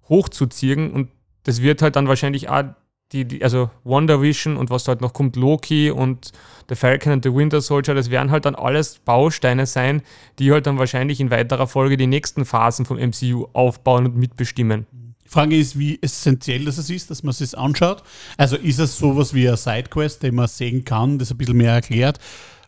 hochzuziehen. 0.07 0.91
Und 0.91 1.09
das 1.43 1.61
wird 1.61 1.81
halt 1.81 1.95
dann 1.95 2.07
wahrscheinlich 2.07 2.49
auch 2.49 2.63
die, 3.11 3.25
die 3.25 3.43
also 3.43 3.69
Wonder 3.83 4.21
Vision 4.21 4.57
und 4.57 4.69
was 4.69 4.85
da 4.85 4.91
halt 4.91 5.01
noch 5.01 5.13
kommt, 5.13 5.35
Loki 5.35 5.91
und 5.91 6.31
The 6.69 6.75
Falcon 6.75 7.13
und 7.13 7.23
The 7.23 7.33
Winter 7.33 7.61
Soldier, 7.61 7.93
das 7.93 8.09
werden 8.09 8.31
halt 8.31 8.45
dann 8.45 8.55
alles 8.55 8.99
Bausteine 8.99 9.65
sein, 9.65 10.01
die 10.39 10.51
halt 10.51 10.65
dann 10.65 10.79
wahrscheinlich 10.79 11.19
in 11.19 11.29
weiterer 11.29 11.67
Folge 11.67 11.95
die 11.95 12.07
nächsten 12.07 12.45
Phasen 12.45 12.85
vom 12.85 12.97
MCU 12.97 13.47
aufbauen 13.53 14.05
und 14.05 14.15
mitbestimmen. 14.15 14.87
Frage 15.33 15.57
ist, 15.57 15.77
wie 15.77 15.99
essentiell 16.01 16.65
das 16.65 16.77
ist, 16.89 17.09
dass 17.09 17.23
man 17.23 17.31
es 17.31 17.39
sich 17.39 17.57
anschaut. 17.57 18.03
Also 18.37 18.55
ist 18.55 18.79
es 18.79 18.97
sowas 18.97 19.33
wie 19.33 19.47
eine 19.47 19.57
Sidequest, 19.57 20.23
den 20.23 20.35
man 20.35 20.47
sehen 20.47 20.85
kann, 20.85 21.17
das 21.17 21.31
ein 21.31 21.37
bisschen 21.37 21.57
mehr 21.57 21.73
erklärt, 21.73 22.19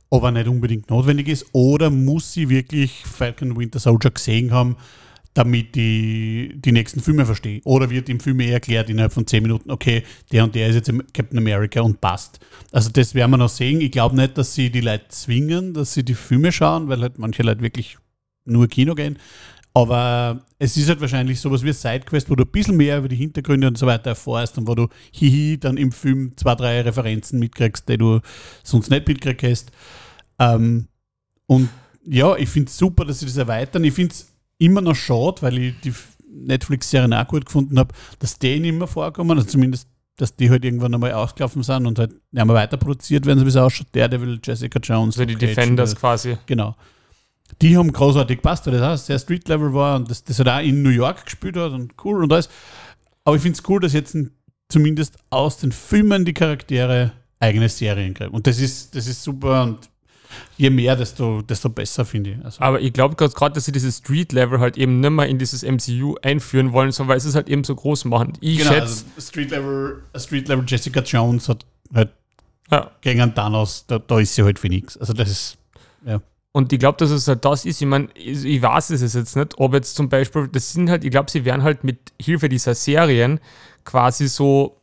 aber 0.09 0.31
nicht 0.31 0.47
unbedingt 0.47 0.89
notwendig 0.89 1.27
ist, 1.27 1.45
oder 1.51 1.89
muss 1.89 2.33
sie 2.33 2.49
wirklich 2.49 3.03
Falcon 3.05 3.57
Winter 3.57 3.79
Soldier 3.79 4.11
gesehen 4.11 4.51
haben, 4.51 4.77
damit 5.35 5.75
die 5.75 6.53
die 6.55 6.71
nächsten 6.71 7.01
Filme 7.01 7.25
verstehe? 7.25 7.61
Oder 7.65 7.89
wird 7.89 8.09
im 8.09 8.19
Film 8.19 8.39
eh 8.39 8.49
erklärt 8.49 8.89
innerhalb 8.89 9.13
von 9.13 9.27
10 9.27 9.43
Minuten, 9.43 9.69
okay, 9.69 10.03
der 10.31 10.43
und 10.43 10.55
der 10.55 10.69
ist 10.69 10.75
jetzt 10.75 10.91
Captain 11.13 11.37
America 11.37 11.81
und 11.81 12.01
passt. 12.01 12.39
Also 12.71 12.89
das 12.89 13.13
werden 13.13 13.31
wir 13.31 13.37
noch 13.37 13.49
sehen. 13.49 13.81
Ich 13.81 13.91
glaube 13.91 14.15
nicht, 14.15 14.37
dass 14.37 14.55
sie 14.55 14.71
die 14.71 14.81
Leute 14.81 15.09
zwingen, 15.09 15.73
dass 15.73 15.93
sie 15.93 16.03
die 16.03 16.15
Filme 16.15 16.51
schauen, 16.51 16.87
weil 16.87 17.01
halt 17.01 17.19
manche 17.19 17.43
Leute 17.43 17.61
wirklich 17.61 17.97
nur 18.45 18.67
Kino 18.67 18.95
gehen. 18.95 19.19
Aber 19.75 20.39
es 20.57 20.77
ist 20.77 20.87
halt 20.87 21.01
wahrscheinlich 21.01 21.41
sowas 21.41 21.61
wie 21.61 21.67
eine 21.67 21.73
Sidequest, 21.73 22.29
wo 22.29 22.35
du 22.35 22.45
ein 22.45 22.49
bisschen 22.49 22.77
mehr 22.77 22.97
über 22.97 23.09
die 23.09 23.17
Hintergründe 23.17 23.67
und 23.67 23.77
so 23.77 23.85
weiter 23.85 24.11
erfährst 24.11 24.57
und 24.57 24.69
wo 24.69 24.73
du 24.73 24.87
hihi 25.11 25.59
dann 25.59 25.75
im 25.75 25.91
Film 25.91 26.31
zwei, 26.37 26.55
drei 26.55 26.79
Referenzen 26.79 27.39
mitkriegst, 27.39 27.87
die 27.89 27.97
du 27.97 28.21
sonst 28.63 28.89
nicht 28.89 29.05
mitgekriegt 29.05 29.43
hast. 29.43 29.73
Ähm, 30.39 30.87
und 31.45 31.67
ja, 32.05 32.37
ich 32.37 32.47
finde 32.47 32.69
es 32.69 32.77
super, 32.77 33.03
dass 33.03 33.19
sie 33.19 33.25
das 33.25 33.35
erweitern. 33.35 33.83
Ich 33.83 33.93
finde 33.93 34.13
es 34.13 34.31
immer 34.59 34.79
noch 34.79 34.95
schade, 34.95 35.41
weil 35.41 35.57
ich 35.57 35.73
die 35.83 35.93
Netflix-Serien 36.31 37.13
auch 37.13 37.27
gut 37.27 37.45
gefunden 37.45 37.77
habe, 37.77 37.93
dass 38.19 38.39
die 38.39 38.57
nicht 38.61 38.75
mehr 38.75 38.87
vorkommen, 38.87 39.31
also 39.31 39.43
zumindest, 39.43 39.89
dass 40.15 40.37
die 40.37 40.49
halt 40.49 40.63
irgendwann 40.63 40.93
einmal 40.93 41.11
ausgelaufen 41.11 41.63
sind 41.63 41.85
und 41.85 41.99
halt 41.99 42.11
nicht 42.31 42.45
mehr 42.45 42.55
weiter 42.55 42.77
produziert 42.77 43.25
werden, 43.25 43.39
so 43.39 43.45
wie 43.45 43.49
es 43.49 43.57
ausschaut. 43.57 43.87
Daredevil, 43.91 44.39
Jessica 44.41 44.79
Jones, 44.79 45.17
Also 45.17 45.25
die 45.25 45.33
Cage, 45.33 45.53
Defenders 45.53 45.93
quasi. 45.97 46.37
Genau. 46.45 46.77
Die 47.61 47.77
haben 47.77 47.91
großartig 47.91 48.37
gepasst, 48.37 48.67
das 48.67 48.81
auch 48.81 48.97
sehr 48.97 49.19
Street-Level 49.19 49.73
war 49.73 49.95
und 49.97 50.09
das, 50.09 50.23
das 50.23 50.39
hat 50.39 50.47
auch 50.47 50.59
in 50.59 50.81
New 50.81 50.89
York 50.89 51.25
gespielt 51.25 51.55
hat 51.57 51.71
und 51.71 51.93
cool 52.03 52.23
und 52.23 52.33
alles. 52.33 52.49
Aber 53.23 53.35
ich 53.35 53.41
finde 53.41 53.57
es 53.57 53.69
cool, 53.69 53.79
dass 53.79 53.93
jetzt 53.93 54.17
zumindest 54.67 55.17
aus 55.29 55.57
den 55.57 55.71
Filmen 55.71 56.25
die 56.25 56.33
Charaktere 56.33 57.13
eigene 57.39 57.69
Serien 57.69 58.13
kriegen. 58.13 58.31
Und 58.31 58.47
das 58.47 58.59
ist, 58.59 58.95
das 58.95 59.07
ist 59.07 59.23
super 59.23 59.63
und 59.63 59.89
je 60.57 60.69
mehr, 60.69 60.95
desto, 60.95 61.41
desto 61.41 61.69
besser, 61.69 62.05
finde 62.05 62.31
ich. 62.31 62.45
Also, 62.45 62.61
Aber 62.61 62.81
ich 62.81 62.93
glaube 62.93 63.15
gerade, 63.15 63.53
dass 63.53 63.65
sie 63.65 63.71
dieses 63.71 63.97
Street-Level 63.97 64.59
halt 64.59 64.77
eben 64.77 64.99
nicht 64.99 65.09
mehr 65.11 65.27
in 65.27 65.37
dieses 65.37 65.63
MCU 65.63 66.15
einführen 66.21 66.73
wollen, 66.73 66.91
sondern 66.91 67.13
weil 67.13 67.19
sie 67.19 67.29
es 67.29 67.35
halt 67.35 67.49
eben 67.49 67.63
so 67.63 67.75
groß 67.75 68.05
machen. 68.05 68.33
Ich 68.41 68.57
genau, 68.57 68.71
schätze, 68.71 69.05
also 69.15 69.29
Street-Level 69.29 70.03
Street 70.17 70.49
-Level 70.49 70.63
Jessica 70.65 71.01
Jones 71.01 71.47
hat 71.49 71.65
halt 71.93 72.09
ja. 72.71 72.91
gegen 73.01 73.21
einen 73.21 73.35
Thanos, 73.35 73.85
da, 73.87 73.99
da 73.99 74.19
ist 74.19 74.35
sie 74.35 74.43
halt 74.43 74.59
für 74.59 74.69
nichts. 74.69 74.97
Also 74.97 75.13
das 75.13 75.29
ist, 75.29 75.57
Und 76.55 76.71
ich 76.71 76.79
glaube, 76.79 76.97
dass 76.99 77.09
es 77.09 77.27
halt 77.27 77.43
das 77.43 77.65
ist. 77.65 77.81
Ich 77.81 77.87
meine, 77.87 78.07
ich 78.13 78.61
weiß 78.61 78.91
es 78.91 79.13
jetzt 79.13 79.35
nicht, 79.35 79.59
ob 79.59 79.73
jetzt 79.73 79.97
zum 79.97 80.07
Beispiel, 80.07 80.47
das 80.47 80.71
sind 80.71 80.89
halt, 80.89 81.03
ich 81.03 81.11
glaube, 81.11 81.29
sie 81.29 81.43
werden 81.43 81.63
halt 81.63 81.83
mit 81.83 82.13
Hilfe 82.17 82.47
dieser 82.47 82.75
Serien 82.75 83.41
quasi 83.83 84.29
so, 84.29 84.77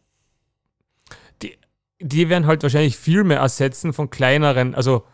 die, 1.40 1.56
die 1.98 2.28
werden 2.28 2.46
halt 2.46 2.62
wahrscheinlich 2.62 2.98
Filme 2.98 3.36
ersetzen 3.36 3.94
von 3.94 4.10
kleineren, 4.10 4.74
also 4.74 5.04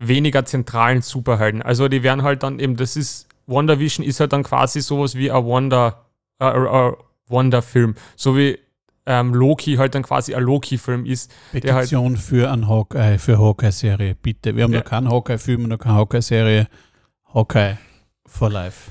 weniger 0.00 0.44
zentralen 0.44 1.02
Superhelden. 1.02 1.62
Also 1.62 1.86
die 1.86 2.02
werden 2.02 2.24
halt 2.24 2.42
dann 2.42 2.58
eben, 2.58 2.74
das 2.74 2.96
ist, 2.96 3.28
WandaVision 3.46 4.04
ist 4.04 4.18
halt 4.18 4.32
dann 4.32 4.42
quasi 4.42 4.80
sowas 4.80 5.14
wie 5.14 5.30
ein 5.30 5.44
Wonder, 5.44 6.04
äh, 6.40 6.48
äh, 6.48 6.94
Wonder-Film. 7.28 7.94
So 8.16 8.36
wie 8.36 8.58
ähm, 9.08 9.32
Loki 9.34 9.76
halt 9.76 9.94
dann 9.94 10.02
quasi 10.02 10.34
ein 10.34 10.42
Loki-Film 10.42 11.06
ist. 11.06 11.32
Halt, 11.52 11.64
Petition 11.64 12.16
für 12.18 12.50
ein 12.52 12.68
Hawkeye, 12.68 13.18
für 13.18 13.38
Hawkeye-Serie, 13.38 14.14
bitte. 14.14 14.54
Wir 14.54 14.64
haben 14.64 14.72
Ja. 14.72 14.80
noch 14.80 14.84
keinen 14.84 15.08
Hawkeye-Film, 15.10 15.62
noch 15.64 15.78
keine 15.78 15.94
Hawkeye-Serie. 15.96 16.68
Hawkeye 17.34 17.78
for 18.26 18.50
life. 18.50 18.90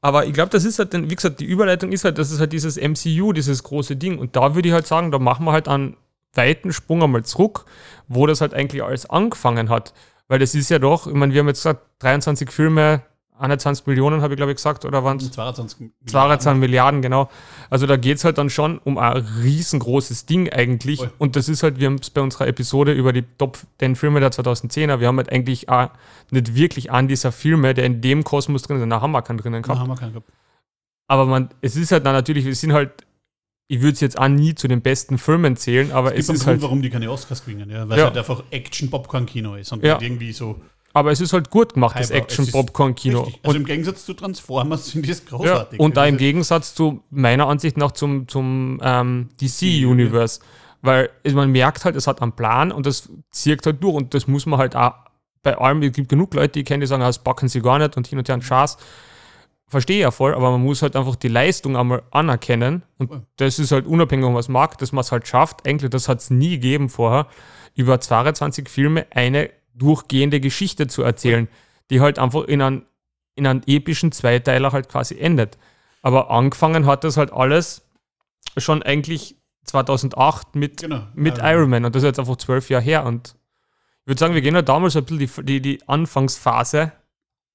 aber 0.00 0.26
ich 0.26 0.32
glaube, 0.32 0.50
das 0.50 0.64
ist 0.64 0.78
halt, 0.78 0.94
dann, 0.94 1.10
wie 1.10 1.14
gesagt, 1.14 1.40
die 1.40 1.44
Überleitung 1.44 1.90
ist 1.90 2.04
halt, 2.04 2.18
das 2.18 2.30
ist 2.30 2.38
halt 2.38 2.52
dieses 2.52 2.76
MCU, 2.76 3.32
dieses 3.32 3.62
große 3.64 3.96
Ding. 3.96 4.18
Und 4.18 4.36
da 4.36 4.54
würde 4.54 4.68
ich 4.68 4.74
halt 4.74 4.86
sagen, 4.86 5.10
da 5.10 5.18
machen 5.18 5.44
wir 5.44 5.52
halt 5.52 5.66
einen 5.68 5.96
weiten 6.34 6.72
Sprung 6.72 7.02
einmal 7.02 7.24
zurück, 7.24 7.64
wo 8.06 8.26
das 8.26 8.40
halt 8.40 8.54
eigentlich 8.54 8.82
alles 8.84 9.08
angefangen 9.10 9.70
hat. 9.70 9.92
Weil 10.28 10.38
das 10.38 10.54
ist 10.54 10.68
ja 10.70 10.78
doch, 10.78 11.06
ich 11.06 11.14
meine, 11.14 11.32
wir 11.32 11.40
haben 11.40 11.48
jetzt 11.48 11.60
gesagt, 11.60 11.86
23 12.00 12.50
Filme, 12.50 13.02
21 13.38 13.86
Millionen, 13.86 14.22
habe 14.22 14.34
ich 14.34 14.36
glaube 14.36 14.52
ich 14.52 14.56
gesagt, 14.56 14.84
oder 14.84 15.04
waren 15.04 15.18
es 15.18 15.30
22 15.30 15.90
22 16.06 16.60
Milliarden, 16.60 17.02
genau. 17.02 17.28
Also 17.70 17.86
da 17.86 17.96
geht 17.96 18.16
es 18.18 18.24
halt 18.24 18.38
dann 18.38 18.50
schon 18.50 18.78
um 18.78 18.98
ein 18.98 19.16
riesengroßes 19.42 20.26
Ding 20.26 20.50
eigentlich. 20.50 20.98
Voll. 21.00 21.10
Und 21.18 21.36
das 21.36 21.48
ist 21.48 21.62
halt, 21.62 21.78
wir 21.80 21.86
haben 21.86 21.96
es 22.00 22.10
bei 22.10 22.20
unserer 22.20 22.46
Episode 22.48 22.92
über 22.92 23.12
die 23.12 23.24
Top 23.38 23.58
10 23.78 23.96
Filme 23.96 24.20
der 24.20 24.30
2010er, 24.32 25.00
wir 25.00 25.06
haben 25.08 25.16
halt 25.18 25.30
eigentlich 25.32 25.68
auch 25.68 25.90
nicht 26.30 26.54
wirklich 26.54 26.90
an 26.90 27.08
dieser 27.08 27.32
Filme, 27.32 27.74
der 27.74 27.84
in 27.84 28.00
dem 28.00 28.24
Kosmos 28.24 28.62
drin 28.62 28.80
ist, 28.82 28.90
da 28.90 29.00
haben 29.00 29.12
wir 29.12 29.22
keinen 29.22 29.38
drinnen 29.38 29.62
gehabt. 29.62 29.80
haben 29.80 29.88
wir 29.88 29.96
keinen 29.96 30.12
gehabt. 30.12 30.28
Aber 31.08 31.26
man, 31.26 31.48
es 31.62 31.76
ist 31.76 31.92
halt 31.92 32.04
dann 32.04 32.12
natürlich, 32.12 32.44
wir 32.44 32.54
sind 32.54 32.72
halt, 32.72 32.90
ich 33.70 33.80
würde 33.80 33.92
es 33.94 34.00
jetzt 34.00 34.18
auch 34.18 34.28
nie 34.28 34.54
zu 34.54 34.66
den 34.68 34.80
besten 34.82 35.18
Filmen 35.18 35.56
zählen, 35.56 35.92
aber 35.92 36.14
Es 36.14 36.20
es 36.20 36.26
gibt 36.26 36.28
einen 36.30 36.36
ist 36.36 36.44
Grund, 36.44 36.52
halt, 36.54 36.62
warum 36.62 36.82
die 36.82 36.90
keine 36.90 37.10
Oscars 37.10 37.44
gewinnen, 37.44 37.70
ja, 37.70 37.88
weil 37.88 37.98
Ja. 37.98 38.04
es 38.04 38.08
halt 38.14 38.18
einfach 38.18 38.42
Action-Popcorn-Kino 38.50 39.54
ist 39.56 39.72
und 39.72 39.82
Ja. 39.84 39.98
irgendwie 40.00 40.32
so. 40.32 40.60
Aber 40.98 41.10
es 41.12 41.20
ist 41.20 41.32
halt 41.32 41.50
gut 41.50 41.74
gemacht, 41.74 41.98
das 41.98 42.10
Action-Popcorn-Kino. 42.10 43.30
Also 43.42 43.56
im 43.56 43.64
Gegensatz 43.64 44.04
zu 44.04 44.14
Transformers 44.14 44.88
sind 44.88 45.06
die 45.06 45.10
es 45.10 45.22
Ja, 45.30 45.36
großartig. 45.36 45.80
und 45.80 45.96
da 45.96 46.04
im 46.06 46.14
Das 46.14 46.20
ist- 46.20 46.26
Gegensatz 46.26 46.74
zu 46.74 47.02
meiner 47.10 47.46
Ansicht 47.48 47.76
nach 47.76 47.92
zum, 47.92 48.28
zum 48.28 48.80
ähm, 48.82 49.28
DC-Universe. 49.40 50.40
Weil 50.82 51.10
es- 51.24 51.34
man 51.34 51.50
merkt 51.50 51.84
halt, 51.84 51.96
es 51.96 52.06
hat 52.06 52.22
einen 52.22 52.32
Plan 52.32 52.70
und 52.70 52.86
das 52.86 53.08
zieht 53.30 53.66
halt 53.66 53.82
durch 53.82 53.94
und 53.94 54.14
das 54.14 54.28
muss 54.28 54.46
man 54.46 54.58
halt 54.58 54.76
auch 54.76 54.92
bei 55.42 55.56
allem, 55.56 55.82
es 55.82 55.92
gibt 55.92 56.08
genug 56.08 56.34
Leute, 56.34 56.52
die 56.52 56.64
kennen, 56.64 56.80
die 56.80 56.86
sagen, 56.86 57.02
ah, 57.02 57.06
das 57.06 57.18
backen 57.20 57.48
sie 57.48 57.60
gar 57.60 57.78
nicht 57.78 57.96
und 57.96 58.06
hin 58.06 58.18
und 58.18 58.28
her 58.28 58.36
ein 58.36 58.42
Schaß. 58.42 58.76
Verstehe 59.66 59.96
ich 59.98 60.02
ja 60.02 60.10
voll, 60.10 60.34
aber 60.34 60.50
man 60.52 60.62
muss 60.62 60.80
halt 60.82 60.96
einfach 60.96 61.14
die 61.16 61.28
Leistung 61.28 61.76
einmal 61.76 62.02
anerkennen 62.10 62.82
und 62.96 63.10
das 63.36 63.58
ist 63.58 63.70
halt 63.70 63.86
unabhängig, 63.86 64.24
von 64.24 64.34
was 64.34 64.48
man 64.48 64.62
mag, 64.62 64.78
dass 64.78 64.92
man 64.92 65.00
es 65.02 65.12
halt 65.12 65.28
schafft. 65.28 65.66
Eigentlich, 65.66 65.90
das 65.90 66.08
hat 66.08 66.20
es 66.20 66.30
nie 66.30 66.50
gegeben 66.52 66.88
vorher, 66.88 67.26
über 67.74 68.00
22 68.00 68.68
Filme 68.68 69.06
eine 69.10 69.50
durchgehende 69.78 70.40
Geschichte 70.40 70.86
zu 70.86 71.02
erzählen, 71.02 71.48
die 71.90 72.00
halt 72.00 72.18
einfach 72.18 72.44
in 72.44 72.62
einem 72.62 72.82
in 73.34 73.46
einen 73.46 73.62
epischen 73.66 74.10
Zweiteiler 74.10 74.72
halt 74.72 74.88
quasi 74.88 75.16
endet. 75.16 75.58
Aber 76.02 76.30
angefangen 76.30 76.86
hat 76.86 77.04
das 77.04 77.16
halt 77.16 77.32
alles 77.32 77.82
schon 78.56 78.82
eigentlich 78.82 79.36
2008 79.64 80.56
mit, 80.56 80.80
Genau. 80.82 81.06
mit 81.14 81.38
Iron 81.38 81.46
Iron 81.46 81.70
Man 81.70 81.84
und 81.84 81.94
das 81.94 82.02
ist 82.02 82.08
jetzt 82.08 82.18
einfach 82.18 82.36
zwölf 82.36 82.68
Jahre 82.68 82.82
her 82.82 83.04
und 83.06 83.36
ich 84.02 84.06
würde 84.10 84.18
sagen, 84.18 84.34
wir 84.34 84.40
gehen 84.40 84.54
ja 84.54 84.62
damals 84.62 84.96
ein 84.96 85.04
bisschen 85.04 85.44
die, 85.44 85.60
die, 85.60 85.60
die 85.78 85.88
Anfangsphase 85.88 86.92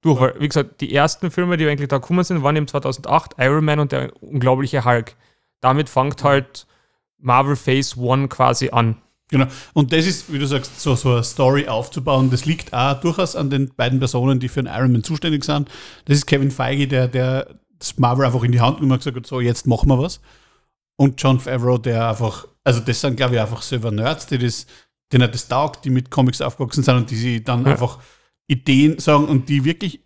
durch, 0.01 0.21
weil, 0.21 0.35
wie 0.39 0.47
gesagt, 0.47 0.79
die 0.81 0.93
ersten 0.93 1.31
Filme, 1.31 1.57
die 1.57 1.67
eigentlich 1.67 1.89
da 1.89 1.97
gekommen 1.97 2.23
sind, 2.23 2.43
waren 2.43 2.55
eben 2.55 2.67
2008 2.67 3.33
Iron 3.39 3.65
Man 3.65 3.79
und 3.79 3.91
der 3.91 4.11
unglaubliche 4.21 4.85
Hulk. 4.85 5.15
Damit 5.61 5.89
fängt 5.89 6.23
halt 6.23 6.67
Marvel 7.17 7.55
Phase 7.55 7.99
One 7.99 8.27
quasi 8.27 8.69
an. 8.69 9.01
Genau. 9.33 9.47
Und 9.73 9.91
das 9.91 10.05
ist, 10.05 10.31
wie 10.31 10.37
du 10.37 10.45
sagst, 10.45 10.79
so, 10.79 10.93
so 10.95 11.13
eine 11.13 11.23
Story 11.23 11.67
aufzubauen. 11.67 12.29
Das 12.29 12.45
liegt 12.45 12.71
auch 12.71 12.99
durchaus 13.01 13.35
an 13.35 13.49
den 13.49 13.73
beiden 13.75 13.97
Personen, 13.97 14.39
die 14.39 14.47
für 14.47 14.61
den 14.61 14.71
Iron 14.71 14.91
Man 14.91 15.03
zuständig 15.03 15.43
sind. 15.43 15.67
Das 16.05 16.17
ist 16.17 16.27
Kevin 16.27 16.51
Feige, 16.51 16.87
der, 16.87 17.07
der 17.07 17.47
das 17.79 17.97
Marvel 17.97 18.25
einfach 18.27 18.43
in 18.43 18.51
die 18.51 18.61
Hand 18.61 18.77
genommen 18.77 18.93
hat 18.93 18.99
und 18.99 19.13
gesagt 19.13 19.17
hat, 19.17 19.27
so, 19.27 19.41
jetzt 19.41 19.65
machen 19.65 19.89
wir 19.89 19.97
was. 19.97 20.21
Und 20.97 21.19
John 21.19 21.39
Favreau, 21.39 21.79
der 21.79 22.09
einfach, 22.09 22.47
also 22.63 22.79
das 22.79 23.01
sind, 23.01 23.17
glaube 23.17 23.33
ich, 23.33 23.41
einfach 23.41 23.63
selber 23.63 23.89
Nerds, 23.89 24.27
die 24.27 24.37
das, 24.37 24.67
denen 25.11 25.31
das 25.31 25.47
taugt, 25.47 25.83
die 25.83 25.89
mit 25.89 26.11
Comics 26.11 26.39
aufgewachsen 26.39 26.83
sind 26.83 26.95
und 26.95 27.09
die 27.09 27.15
sie 27.15 27.43
dann 27.43 27.65
Ja. 27.65 27.71
einfach 27.71 27.97
Ideen 28.47 28.99
sagen 28.99 29.25
und 29.25 29.49
die 29.49 29.65
wirklich, 29.65 29.99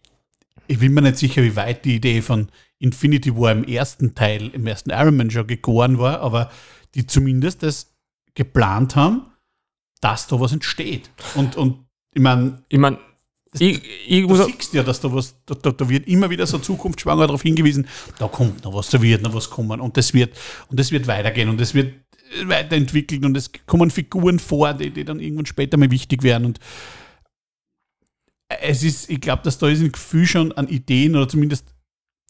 ich 0.67 0.80
bin 0.80 0.93
mir 0.93 1.01
nicht 1.01 1.17
sicher, 1.17 1.43
wie 1.43 1.57
weit 1.57 1.84
die 1.84 1.95
Idee 1.95 2.21
von 2.21 2.47
Infinity 2.80 3.36
War 3.36 3.51
im 3.51 3.65
ersten 3.65 4.15
Teil, 4.15 4.47
im 4.53 4.65
ersten 4.67 4.91
Iron 4.91 5.17
Man 5.17 5.30
schon 5.32 5.47
gegoren 5.47 5.99
war, 5.99 6.21
aber 6.21 6.49
die 6.95 7.05
zumindest 7.05 7.63
das 7.63 7.93
geplant 8.38 8.95
haben, 8.95 9.25
dass 9.99 10.27
da 10.27 10.39
was 10.39 10.53
entsteht. 10.53 11.09
Und, 11.35 11.57
und 11.57 11.85
ich 12.13 12.21
meine, 12.21 12.63
Ich 12.69 12.77
meine, 12.77 12.99
ich, 13.59 13.81
ich 14.07 14.21
du 14.21 14.27
muss 14.27 14.45
siehst 14.45 14.73
ja, 14.73 14.83
dass 14.83 15.01
da 15.01 15.11
was, 15.11 15.35
da, 15.45 15.55
da, 15.55 15.71
da 15.71 15.89
wird 15.89 16.07
immer 16.07 16.29
wieder 16.29 16.45
so 16.45 16.59
zukunftsschwanger 16.59 17.25
darauf 17.25 17.41
hingewiesen, 17.41 17.88
da 18.19 18.27
kommt 18.27 18.63
noch 18.63 18.73
was, 18.73 18.89
da 18.89 19.01
wird 19.01 19.23
noch 19.23 19.33
was 19.33 19.49
kommen 19.49 19.81
und 19.81 19.97
das 19.97 20.13
wird, 20.13 20.38
und 20.69 20.79
das 20.79 20.91
wird 20.91 21.07
weitergehen 21.07 21.49
und 21.49 21.59
das 21.59 21.73
wird 21.73 21.93
weiterentwickelt 22.43 23.25
und 23.25 23.35
es 23.35 23.49
kommen 23.65 23.89
Figuren 23.89 24.38
vor, 24.38 24.73
die, 24.73 24.91
die 24.91 25.03
dann 25.03 25.19
irgendwann 25.19 25.47
später 25.47 25.77
mal 25.77 25.89
wichtig 25.89 26.21
werden 26.23 26.45
und 26.45 26.59
es 28.61 28.83
ist, 28.83 29.09
ich 29.09 29.19
glaube, 29.19 29.41
dass 29.43 29.57
da 29.57 29.67
ist 29.67 29.81
ein 29.81 29.91
Gefühl 29.91 30.27
schon 30.27 30.51
an 30.51 30.67
Ideen 30.67 31.15
oder 31.15 31.27
zumindest 31.27 31.73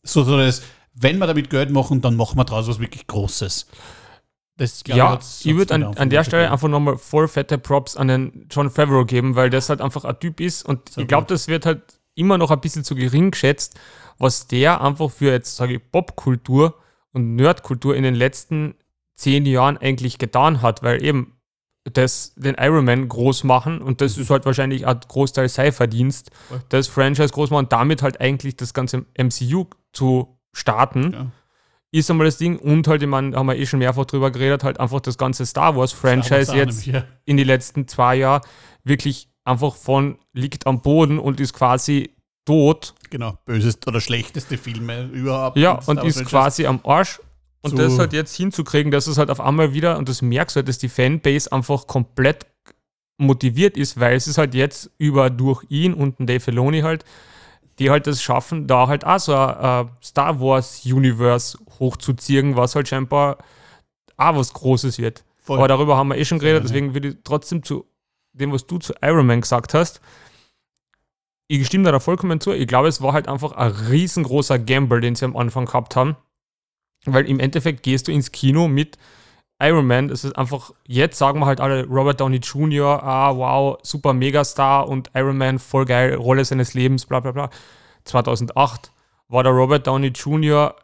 so, 0.03 0.23
so 0.23 0.37
das, 0.37 0.61
wenn 0.93 1.17
wir 1.17 1.27
damit 1.27 1.49
Geld 1.49 1.71
machen, 1.71 1.99
dann 2.01 2.15
machen 2.15 2.37
wir 2.37 2.45
daraus 2.45 2.67
was 2.67 2.79
wirklich 2.79 3.05
Großes. 3.07 3.67
Das, 4.57 4.83
glaub 4.83 4.97
ja, 4.97 5.09
hat's- 5.11 5.45
ich 5.45 5.55
würde 5.55 5.75
an, 5.75 5.83
an 5.83 6.09
der 6.09 6.23
Stelle 6.23 6.51
einfach 6.51 6.67
nochmal 6.67 6.97
voll 6.97 7.27
fette 7.27 7.57
Props 7.57 7.95
an 7.95 8.07
den 8.07 8.47
John 8.49 8.69
Favreau 8.71 9.05
geben, 9.05 9.35
weil 9.35 9.49
das 9.49 9.69
halt 9.69 9.81
einfach 9.81 10.03
ein 10.03 10.19
Typ 10.19 10.39
ist 10.39 10.65
und 10.65 10.89
Sehr 10.89 11.03
ich 11.03 11.07
glaube, 11.07 11.27
das 11.27 11.47
wird 11.47 11.65
halt 11.65 11.99
immer 12.15 12.37
noch 12.39 12.49
ein 12.49 12.59
bisschen 12.59 12.83
zu 12.83 12.95
gering 12.95 13.29
geschätzt, 13.31 13.79
was 14.17 14.47
der 14.47 14.81
einfach 14.81 15.11
für 15.11 15.31
jetzt, 15.31 15.55
sage 15.57 15.75
ich, 15.75 15.91
Popkultur 15.91 16.73
und 17.13 17.35
Nerdkultur 17.35 17.95
in 17.95 18.01
den 18.03 18.15
letzten 18.15 18.73
zehn 19.15 19.45
Jahren 19.45 19.77
eigentlich 19.77 20.17
getan 20.17 20.61
hat, 20.63 20.81
weil 20.81 21.03
eben 21.03 21.33
das 21.93 22.33
den 22.35 22.55
Iron 22.55 22.85
Man 22.85 23.07
groß 23.07 23.43
machen 23.43 23.81
und 23.81 24.01
das 24.01 24.17
ist 24.17 24.29
halt 24.29 24.45
wahrscheinlich 24.45 24.85
ein 24.87 24.99
Großteil 25.07 25.47
sein 25.49 25.71
Verdienst, 25.71 26.31
das 26.69 26.87
Franchise 26.87 27.29
groß 27.29 27.51
machen 27.51 27.65
und 27.65 27.71
damit 27.71 28.01
halt 28.01 28.19
eigentlich 28.19 28.57
das 28.57 28.73
ganze 28.73 29.05
MCU 29.17 29.65
zu 29.93 30.37
starten. 30.53 31.13
Ja. 31.13 31.25
Ist 31.99 32.09
einmal 32.11 32.25
das 32.25 32.37
Ding 32.37 32.57
und 32.57 32.87
halt, 32.87 33.01
ich 33.01 33.07
meine, 33.07 33.35
haben 33.35 33.47
wir 33.47 33.55
eh 33.55 33.65
schon 33.65 33.79
mehrfach 33.79 34.05
drüber 34.05 34.31
geredet, 34.31 34.63
halt 34.63 34.79
einfach 34.79 34.99
das 34.99 35.17
ganze 35.17 35.45
Star 35.45 35.75
Wars 35.75 35.91
Franchise 35.91 36.27
Star 36.27 36.37
Wars 36.37 36.49
auch 36.49 36.55
jetzt 36.55 36.87
nämlich, 36.87 37.03
ja. 37.03 37.07
in 37.25 37.37
die 37.37 37.43
letzten 37.43 37.87
zwei 37.87 38.15
Jahren 38.15 38.41
wirklich 38.83 39.29
einfach 39.43 39.75
von 39.75 40.17
liegt 40.33 40.67
am 40.67 40.81
Boden 40.81 41.19
und 41.19 41.39
ist 41.39 41.53
quasi 41.53 42.11
tot. 42.45 42.93
Genau, 43.09 43.37
böseste 43.45 43.87
oder 43.89 44.01
schlechteste 44.01 44.57
Filme 44.57 45.05
überhaupt. 45.05 45.57
Ja, 45.57 45.79
und 45.85 46.03
ist 46.03 46.25
quasi 46.25 46.65
am 46.65 46.79
Arsch. 46.83 47.19
Und 47.61 47.77
das 47.77 47.99
halt 47.99 48.13
jetzt 48.13 48.35
hinzukriegen, 48.35 48.91
dass 48.91 49.07
es 49.07 49.17
halt 49.17 49.29
auf 49.29 49.41
einmal 49.41 49.73
wieder, 49.73 49.97
und 49.97 50.07
das 50.07 50.21
merkst 50.21 50.55
du 50.55 50.59
halt, 50.59 50.69
dass 50.69 50.77
die 50.77 50.87
Fanbase 50.87 51.51
einfach 51.51 51.85
komplett 51.85 52.45
motiviert 53.17 53.75
ist, 53.75 53.99
weil 53.99 54.15
es 54.15 54.27
ist 54.27 54.37
halt 54.37 54.53
jetzt 54.53 54.91
über 54.97 55.29
durch 55.29 55.65
ihn 55.69 55.93
und 55.93 56.19
den 56.19 56.27
Dave 56.27 56.39
Filoni 56.39 56.81
halt, 56.81 57.03
die 57.79 57.89
halt 57.89 58.07
das 58.07 58.21
schaffen, 58.21 58.67
da 58.67 58.87
halt 58.87 59.05
auch 59.05 59.19
so 59.19 59.35
ein 59.35 59.87
äh, 59.87 59.89
Star 60.03 60.39
Wars 60.39 60.81
Universe 60.85 61.57
hochzuziehen, 61.79 62.55
was 62.55 62.75
halt 62.75 62.87
scheinbar 62.87 63.37
auch 64.17 64.35
was 64.35 64.53
Großes 64.53 64.99
wird. 64.99 65.23
Voll. 65.41 65.57
Aber 65.57 65.67
darüber 65.67 65.97
haben 65.97 66.09
wir 66.09 66.17
eh 66.17 66.25
schon 66.25 66.39
geredet, 66.39 66.63
deswegen 66.63 66.93
würde 66.93 67.09
ich 67.09 67.17
trotzdem 67.23 67.63
zu 67.63 67.85
dem, 68.33 68.51
was 68.51 68.67
du 68.67 68.77
zu 68.77 68.93
Iron 69.01 69.25
Man 69.25 69.41
gesagt 69.41 69.73
hast, 69.73 70.01
ich 71.47 71.65
stimme 71.65 71.85
da, 71.85 71.91
da 71.91 71.99
vollkommen 71.99 72.41
zu. 72.41 72.51
Ich 72.51 72.67
glaube, 72.67 72.89
es 72.89 73.01
war 73.01 73.13
halt 73.13 73.27
einfach 73.27 73.53
ein 73.53 73.71
riesengroßer 73.71 74.59
Gamble, 74.59 74.99
den 74.99 75.15
sie 75.15 75.25
am 75.25 75.37
Anfang 75.37 75.65
gehabt 75.65 75.95
haben. 75.95 76.17
Weil 77.05 77.25
im 77.25 77.39
Endeffekt 77.39 77.83
gehst 77.83 78.07
du 78.07 78.11
ins 78.11 78.31
Kino 78.33 78.67
mit 78.67 78.97
Iron 79.59 79.87
Man. 79.87 80.09
Das 80.09 80.23
ist 80.23 80.37
einfach, 80.37 80.71
jetzt 80.85 81.17
sagen 81.17 81.39
wir 81.39 81.45
halt 81.45 81.61
alle 81.61 81.85
Robert 81.85 82.19
Downey 82.19 82.37
Jr., 82.37 83.01
ah, 83.01 83.35
wow, 83.35 83.77
super 83.81 84.13
Megastar 84.13 84.89
und 84.89 85.09
Iron 85.13 85.37
Man, 85.37 85.57
voll 85.57 85.85
geil, 85.85 86.15
Rolle 86.15 86.43
seines 86.43 86.73
Lebens, 86.73 87.05
bla 87.05 87.21
bla 87.21 87.31
bla. 87.31 87.49
2008 88.03 88.91
war 89.29 89.43
der 89.43 89.53
Robert 89.53 89.87
Downey 89.87 90.07
Jr. 90.07 90.75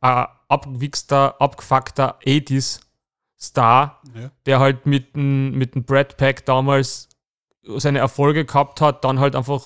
ein 0.00 0.26
abgewichster, 0.48 1.40
abgefuckter 1.40 2.18
80s-Star, 2.24 4.00
Ja. 4.14 4.30
der 4.46 4.60
halt 4.60 4.86
mit 4.86 5.14
dem 5.16 5.52
mit 5.56 5.74
dem 5.74 5.84
Brad 5.84 6.16
Pack 6.16 6.44
damals 6.46 7.08
seine 7.76 7.98
Erfolge 7.98 8.44
gehabt 8.44 8.80
hat, 8.80 9.04
dann 9.04 9.18
halt 9.18 9.34
einfach 9.34 9.64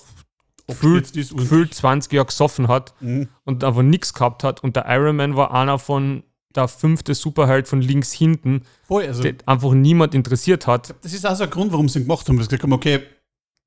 gefühlt, 0.67 1.13
gefühlt 1.13 1.73
20 1.73 2.11
Jahre 2.13 2.25
gesoffen 2.27 2.67
hat 2.67 2.93
Mhm. 2.99 3.29
und 3.43 3.63
einfach 3.63 3.81
nichts 3.83 4.13
gehabt 4.13 4.43
hat. 4.43 4.63
Und 4.63 4.75
der 4.75 4.85
Iron 4.87 5.15
Man 5.17 5.35
war 5.35 5.51
einer 5.53 5.77
von 5.77 6.23
der 6.55 6.67
fünfte 6.67 7.13
Superheld 7.13 7.67
von 7.67 7.81
links 7.81 8.11
hinten, 8.11 8.63
Voll, 8.83 9.05
also, 9.05 9.21
den 9.23 9.37
einfach 9.45 9.71
niemand 9.73 10.13
interessiert 10.15 10.67
hat. 10.67 10.93
das 11.01 11.13
ist 11.13 11.25
auch 11.25 11.35
so 11.35 11.43
ein 11.43 11.49
Grund, 11.49 11.71
warum 11.71 11.87
sie 11.89 11.99
ihn 11.99 12.03
gemacht 12.05 12.27
haben. 12.27 12.37
Weil 12.37 12.43
sie 12.43 12.49
gesagt 12.49 12.63
haben, 12.63 12.73
okay, 12.73 13.03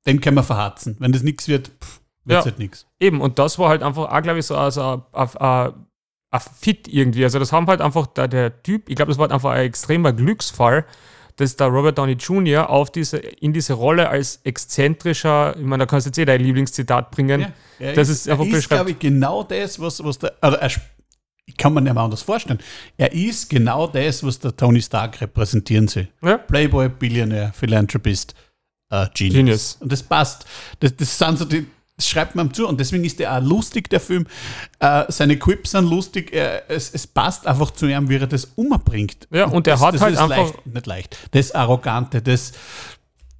den 0.05 0.19
können 0.21 0.35
wir 0.37 0.43
verharzen. 0.43 0.95
Wenn 0.99 1.11
das 1.11 1.23
nichts 1.23 1.47
wird, 1.47 1.69
wird 2.25 2.39
es 2.39 2.45
Ja. 2.45 2.51
halt 2.51 2.59
nichts. 2.59 2.85
Eben, 2.99 3.21
und 3.21 3.39
das 3.39 3.57
war 3.57 3.69
halt 3.69 3.81
einfach 3.81 4.11
auch, 4.11 4.21
glaube 4.21 4.39
ich, 4.39 4.45
so 4.45 4.55
also 4.57 5.03
ein, 5.13 5.29
ein 5.37 5.73
Fit 6.59 6.87
irgendwie. 6.87 7.23
Also 7.23 7.39
das 7.39 7.51
haben 7.51 7.67
halt 7.67 7.81
einfach 7.81 8.07
der, 8.07 8.27
der 8.27 8.61
Typ, 8.63 8.89
ich 8.89 8.95
glaube, 8.95 9.09
das 9.09 9.17
war 9.17 9.23
halt 9.23 9.31
einfach 9.31 9.51
ein 9.51 9.65
extremer 9.65 10.11
Glücksfall, 10.13 10.85
dass 11.37 11.55
der 11.55 11.67
Robert 11.67 11.97
Downey 11.97 12.13
Jr. 12.13 12.69
auf 12.69 12.91
diese, 12.91 13.17
in 13.17 13.53
diese 13.53 13.73
Rolle 13.73 14.09
als 14.09 14.39
exzentrischer, 14.43 15.55
ich 15.57 15.63
meine, 15.65 15.83
da 15.83 15.85
kannst 15.85 16.05
du 16.05 16.09
jetzt 16.09 16.17
eh 16.17 16.25
dein 16.25 16.41
Lieblingszitat 16.41 17.11
bringen. 17.11 17.47
Ja, 17.79 17.93
Das 17.93 18.09
ist 18.09 18.27
einfach 18.29 18.45
ist, 18.45 18.51
beschreibt- 18.51 18.69
glaube 18.69 18.91
ich, 18.91 18.99
genau 18.99 19.43
das, 19.43 19.79
was, 19.79 20.03
was 20.03 20.19
der. 20.19 20.33
Also 20.41 20.57
er, 20.57 20.71
ich 21.45 21.57
kann 21.57 21.73
mir 21.73 21.81
nicht 21.81 21.93
mehr 21.93 22.03
anders 22.03 22.21
vorstellen. 22.21 22.59
Er 22.97 23.11
ist 23.13 23.49
genau 23.49 23.87
das, 23.87 24.23
was 24.23 24.39
der 24.39 24.55
Tony 24.55 24.81
Stark 24.81 25.21
repräsentieren 25.21 25.87
soll. 25.87 26.07
Ja. 26.23 26.37
Playboy, 26.37 26.89
Billionär, 26.89 27.53
Philanthropist, 27.53 28.33
äh, 28.89 29.05
Genius. 29.13 29.35
Genius. 29.35 29.77
Und 29.81 29.91
das 29.91 30.03
passt. 30.03 30.45
Das, 30.79 30.95
das 30.95 31.17
sind 31.17 31.37
so 31.37 31.45
die. 31.45 31.65
Das 31.97 32.09
schreibt 32.09 32.35
man 32.35 32.47
ihm 32.47 32.53
zu 32.53 32.67
und 32.67 32.79
deswegen 32.79 33.05
ist 33.05 33.19
der 33.19 33.37
auch 33.37 33.41
lustig, 33.41 33.89
der 33.89 34.01
Film. 34.01 34.27
Äh, 34.79 35.05
seine 35.09 35.37
Quips 35.39 35.71
sind 35.71 35.89
lustig. 35.89 36.33
Er, 36.33 36.69
es, 36.69 36.93
es 36.93 37.07
passt 37.07 37.47
einfach 37.47 37.71
zu 37.71 37.85
ihm, 37.87 38.09
wie 38.09 38.17
er 38.17 38.27
das 38.27 38.45
umbringt. 38.55 39.27
Ja, 39.31 39.45
und 39.45 39.65
er 39.67 39.75
das, 39.75 39.81
hat 39.81 39.93
das 39.95 40.01
halt 40.01 40.13
ist 40.15 40.19
einfach- 40.19 40.37
Leicht, 40.37 40.65
nicht 40.65 40.85
leicht. 40.87 41.17
Das 41.31 41.51
Arrogante, 41.53 42.21
das. 42.21 42.51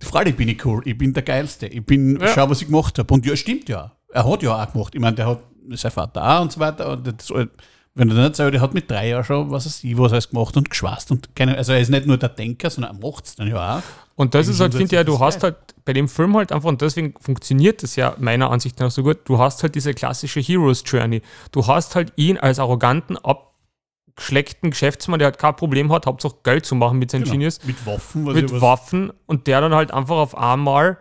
Freilich 0.02 0.36
bin 0.36 0.50
ich 0.50 0.64
cool, 0.66 0.82
ich 0.86 0.98
bin 0.98 1.14
der 1.14 1.24
Geilste, 1.24 1.68
ich 1.68 1.84
bin, 1.86 2.20
Ja. 2.20 2.28
schau, 2.34 2.50
was 2.50 2.62
ich 2.62 2.68
gemacht 2.68 2.98
habe. 3.00 3.14
Und 3.14 3.26
ja, 3.26 3.36
stimmt 3.36 3.68
ja. 3.70 3.92
Er 4.12 4.30
hat 4.30 4.44
ja 4.44 4.64
auch 4.64 4.72
gemacht. 4.72 4.94
Ich 4.94 5.02
meine, 5.02 5.16
der 5.16 5.28
hat 5.28 5.40
sein 5.72 5.92
Vater 5.92 6.24
auch 6.38 6.42
und 6.42 6.52
so 6.52 6.60
weiter. 6.60 6.92
Und 6.92 7.08
das, 7.08 7.30
wenn 7.32 8.10
du 8.10 8.16
nicht 8.16 8.36
sagst, 8.36 8.54
der 8.54 8.62
hat 8.62 8.74
mit 8.74 8.90
drei 8.92 9.10
Jahren 9.10 9.24
schon, 9.24 9.50
was 9.52 9.66
weiß 9.66 9.84
ich, 9.84 9.98
was 9.98 10.12
alles 10.12 10.30
gemacht 10.30 10.56
und 10.58 10.70
geschwast. 10.70 11.12
Und 11.12 11.36
keine, 11.36 11.58
also 11.58 11.72
er 11.74 11.80
ist 11.80 11.90
nicht 11.90 12.06
nur 12.06 12.18
der 12.18 12.30
Denker, 12.30 12.70
sondern 12.70 12.96
er 12.98 13.10
macht 13.10 13.26
es 13.26 13.36
dann 13.36 13.48
ja 13.48 13.78
auch. 13.80 13.84
Und 14.18 14.34
das 14.34 14.48
ist 14.48 14.62
halt, 14.62 14.72
finde 14.74 14.86
ich 14.86 14.92
ja, 14.92 15.04
du 15.04 15.20
hast 15.20 15.44
halt 15.44 15.58
bei 15.84 15.92
dem 15.92 16.08
Film 16.08 16.38
halt 16.38 16.52
einfach, 16.54 16.70
und 16.70 16.82
deswegen 16.82 17.14
funktioniert 17.20 17.84
das 17.84 17.98
ja 17.98 18.16
meiner 18.18 18.50
Ansicht 18.50 18.80
nach 18.80 18.90
so 18.90 19.04
gut, 19.04 19.20
du 19.26 19.40
hast 19.40 19.62
halt 19.62 19.76
diese 19.76 19.94
klassische 19.94 20.40
Heroes 20.40 20.84
Journey. 20.86 21.22
Du 21.52 21.68
hast 21.68 21.96
halt 21.96 22.14
ihn 22.16 22.38
als 22.38 22.58
arroganten, 22.58 23.18
abgeschleckten 23.18 24.72
Geschäftsmann, 24.72 25.20
der 25.20 25.28
halt 25.28 25.38
kein 25.38 25.56
Problem 25.58 25.92
hat, 25.92 26.06
Hauptsache 26.06 26.38
Geld 26.44 26.66
zu 26.66 26.76
machen 26.76 26.98
mit 26.98 27.12
seinen 27.12 27.24
Genau. 27.24 27.34
Genius, 27.34 27.64
Mit 27.66 27.86
Waffen, 27.86 28.26
was 28.26 28.36
mit 28.36 28.62
Waffen 28.62 29.12
und 29.26 29.48
der 29.48 29.60
dann 29.60 29.76
halt 29.76 29.92
einfach 29.92 30.16
auf 30.16 30.38
einmal 30.38 30.98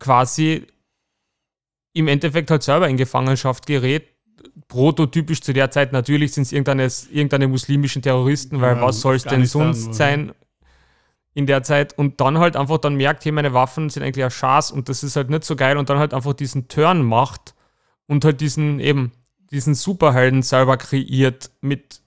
quasi 0.00 0.66
im 1.94 2.08
Endeffekt 2.08 2.50
halt 2.50 2.64
selber 2.64 2.88
in 2.88 2.96
Gefangenschaft 2.96 3.66
gerät. 3.66 4.08
Prototypisch 4.66 5.42
zu 5.42 5.52
der 5.52 5.70
Zeit 5.70 5.92
natürlich 5.92 6.32
sind 6.32 6.42
es 6.42 6.52
irgendeine, 6.52 6.90
irgendeine 7.10 7.46
muslimischen 7.46 8.02
Terroristen, 8.02 8.60
weil 8.60 8.76
Ja, 8.76 8.82
was 8.82 9.00
soll 9.00 9.14
es 9.14 9.22
denn 9.22 9.46
sonst 9.46 9.94
sein 9.94 10.32
in 11.34 11.46
der 11.46 11.62
Zeit 11.62 11.96
und 11.96 12.20
dann 12.20 12.38
halt 12.38 12.56
einfach 12.56 12.78
dann 12.78 12.94
merkt, 12.94 13.24
hey, 13.24 13.32
meine 13.32 13.54
Waffen 13.54 13.88
sind 13.90 14.02
eigentlich 14.02 14.24
ein 14.24 14.30
Schaß 14.30 14.70
und 14.70 14.88
das 14.88 15.02
ist 15.02 15.16
halt 15.16 15.30
nicht 15.30 15.44
so 15.44 15.56
geil 15.56 15.76
und 15.78 15.88
dann 15.88 15.98
halt 15.98 16.12
einfach 16.14 16.34
diesen 16.34 16.68
Turn 16.68 17.02
macht 17.02 17.54
und 18.06 18.24
halt 18.24 18.40
diesen 18.40 18.80
eben 18.80 19.12
diesen 19.50 19.74
Superhelden 19.74 20.42
selber 20.42 20.76
kreiert 20.76 21.50
mit 21.60 22.00